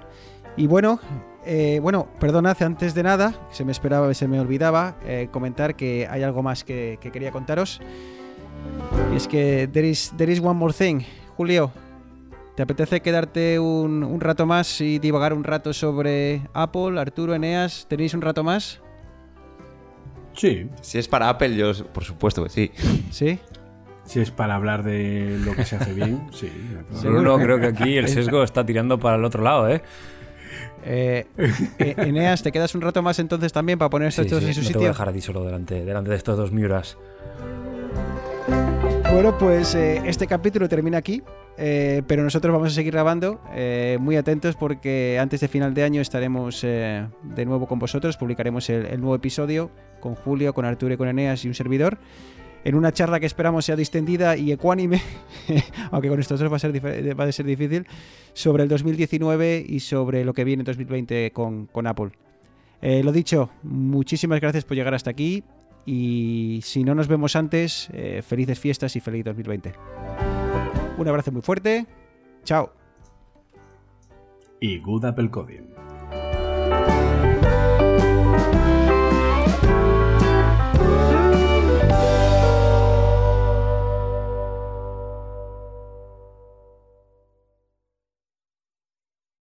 Y 0.56 0.66
bueno, 0.66 0.98
eh, 1.46 1.78
bueno, 1.80 2.08
perdonad 2.18 2.60
antes 2.62 2.94
de 2.94 3.02
nada, 3.04 3.34
se 3.50 3.64
me 3.64 3.72
esperaba, 3.72 4.12
se 4.12 4.26
me 4.26 4.40
olvidaba 4.40 4.96
eh, 5.04 5.28
comentar 5.30 5.76
que 5.76 6.08
hay 6.10 6.22
algo 6.22 6.42
más 6.42 6.64
que, 6.64 6.98
quería 7.00 7.30
contaros. 7.30 7.80
Y 9.12 9.16
es 9.16 9.28
que 9.28 9.68
there 9.72 9.88
is, 9.88 10.12
there 10.16 10.32
is 10.32 10.40
one 10.40 10.54
more 10.54 10.74
thing. 10.74 11.00
Julio, 11.36 11.70
¿Te 12.56 12.64
apetece 12.64 13.00
quedarte 13.00 13.60
un, 13.60 14.02
un 14.02 14.20
rato 14.20 14.44
más 14.44 14.80
y 14.80 14.98
divagar 14.98 15.32
un 15.32 15.44
rato 15.44 15.72
sobre 15.72 16.42
Apple, 16.54 16.98
Arturo, 16.98 17.32
Eneas? 17.32 17.86
¿Tenéis 17.88 18.14
un 18.14 18.20
rato 18.20 18.42
más? 18.42 18.80
Sí, 20.38 20.68
Si 20.82 20.98
es 20.98 21.08
para 21.08 21.28
Apple, 21.28 21.56
yo 21.56 21.72
por 21.92 22.04
supuesto 22.04 22.44
que 22.44 22.50
sí. 22.50 22.70
¿Sí? 23.10 23.38
Si 24.08 24.20
es 24.20 24.30
para 24.30 24.54
hablar 24.54 24.82
de 24.82 25.38
lo 25.44 25.54
que 25.54 25.64
se 25.64 25.76
hace 25.76 25.92
bien, 25.92 26.22
sí. 26.32 26.50
Bruno, 27.02 27.36
creo 27.38 27.60
que 27.60 27.66
aquí 27.66 27.96
el 27.96 28.08
sesgo 28.08 28.42
está 28.42 28.64
tirando 28.64 28.98
para 28.98 29.16
el 29.16 29.24
otro 29.24 29.42
lado, 29.42 29.68
¿eh? 29.68 29.82
Eh, 30.84 31.26
eh, 31.78 31.94
Eneas, 31.98 32.42
¿te 32.42 32.50
quedas 32.52 32.74
un 32.74 32.80
rato 32.80 33.02
más 33.02 33.18
entonces 33.18 33.52
también 33.52 33.78
para 33.78 33.90
poner 33.90 34.08
estos 34.08 34.26
Sí, 34.26 34.30
sí, 34.30 34.36
en 34.36 34.40
su 34.40 34.46
no 34.46 34.54
te 34.54 34.60
voy 34.60 34.66
sitio? 34.72 34.88
a 34.88 34.92
dejar 34.92 35.08
a 35.08 35.12
ti 35.12 35.20
solo 35.20 35.44
delante, 35.44 35.84
delante 35.84 36.10
de 36.10 36.16
estos 36.16 36.36
dos 36.38 36.52
Miuras. 36.52 36.96
Bueno, 39.12 39.36
pues 39.36 39.74
eh, 39.74 40.02
este 40.04 40.26
capítulo 40.26 40.68
termina 40.68 40.98
aquí, 40.98 41.22
eh, 41.56 42.02
pero 42.06 42.22
nosotros 42.22 42.52
vamos 42.52 42.68
a 42.72 42.74
seguir 42.74 42.92
grabando, 42.92 43.40
eh, 43.54 43.96
muy 44.00 44.16
atentos 44.16 44.54
porque 44.54 45.18
antes 45.20 45.40
de 45.40 45.48
final 45.48 45.74
de 45.74 45.82
año 45.82 46.00
estaremos 46.00 46.62
eh, 46.62 47.06
de 47.22 47.44
nuevo 47.46 47.66
con 47.66 47.78
vosotros, 47.78 48.16
publicaremos 48.16 48.68
el, 48.70 48.86
el 48.86 49.00
nuevo 49.00 49.14
episodio 49.16 49.70
con 50.00 50.14
Julio, 50.14 50.54
con 50.54 50.64
Arturo 50.64 50.94
y 50.94 50.96
con 50.96 51.08
Eneas 51.08 51.44
y 51.44 51.48
un 51.48 51.54
servidor, 51.54 51.98
en 52.64 52.74
una 52.74 52.92
charla 52.92 53.20
que 53.20 53.26
esperamos 53.26 53.64
sea 53.64 53.76
distendida 53.76 54.36
y 54.36 54.52
ecuánime, 54.52 55.00
aunque 55.90 56.08
con 56.08 56.20
estos 56.20 56.40
dos 56.40 56.50
va 56.52 56.56
a 56.56 56.58
ser, 56.58 56.72
dife- 56.72 57.18
va 57.18 57.24
a 57.24 57.32
ser 57.32 57.46
difícil, 57.46 57.86
sobre 58.32 58.62
el 58.64 58.68
2019 58.68 59.64
y 59.66 59.80
sobre 59.80 60.24
lo 60.24 60.34
que 60.34 60.44
viene 60.44 60.62
en 60.62 60.66
2020 60.66 61.30
con, 61.32 61.66
con 61.66 61.86
Apple. 61.86 62.10
Eh, 62.82 63.02
lo 63.02 63.10
dicho, 63.12 63.50
muchísimas 63.62 64.40
gracias 64.40 64.64
por 64.64 64.76
llegar 64.76 64.94
hasta 64.94 65.10
aquí 65.10 65.42
y 65.86 66.60
si 66.62 66.84
no 66.84 66.94
nos 66.94 67.08
vemos 67.08 67.34
antes, 67.36 67.88
eh, 67.92 68.22
felices 68.26 68.58
fiestas 68.60 68.94
y 68.96 69.00
feliz 69.00 69.24
2020. 69.24 69.72
Un 70.98 71.08
abrazo 71.08 71.32
muy 71.32 71.42
fuerte. 71.42 71.86
Chao. 72.44 72.72
Y 74.60 74.78
Good 74.80 75.04
Apple 75.04 75.30
Coding. 75.30 75.67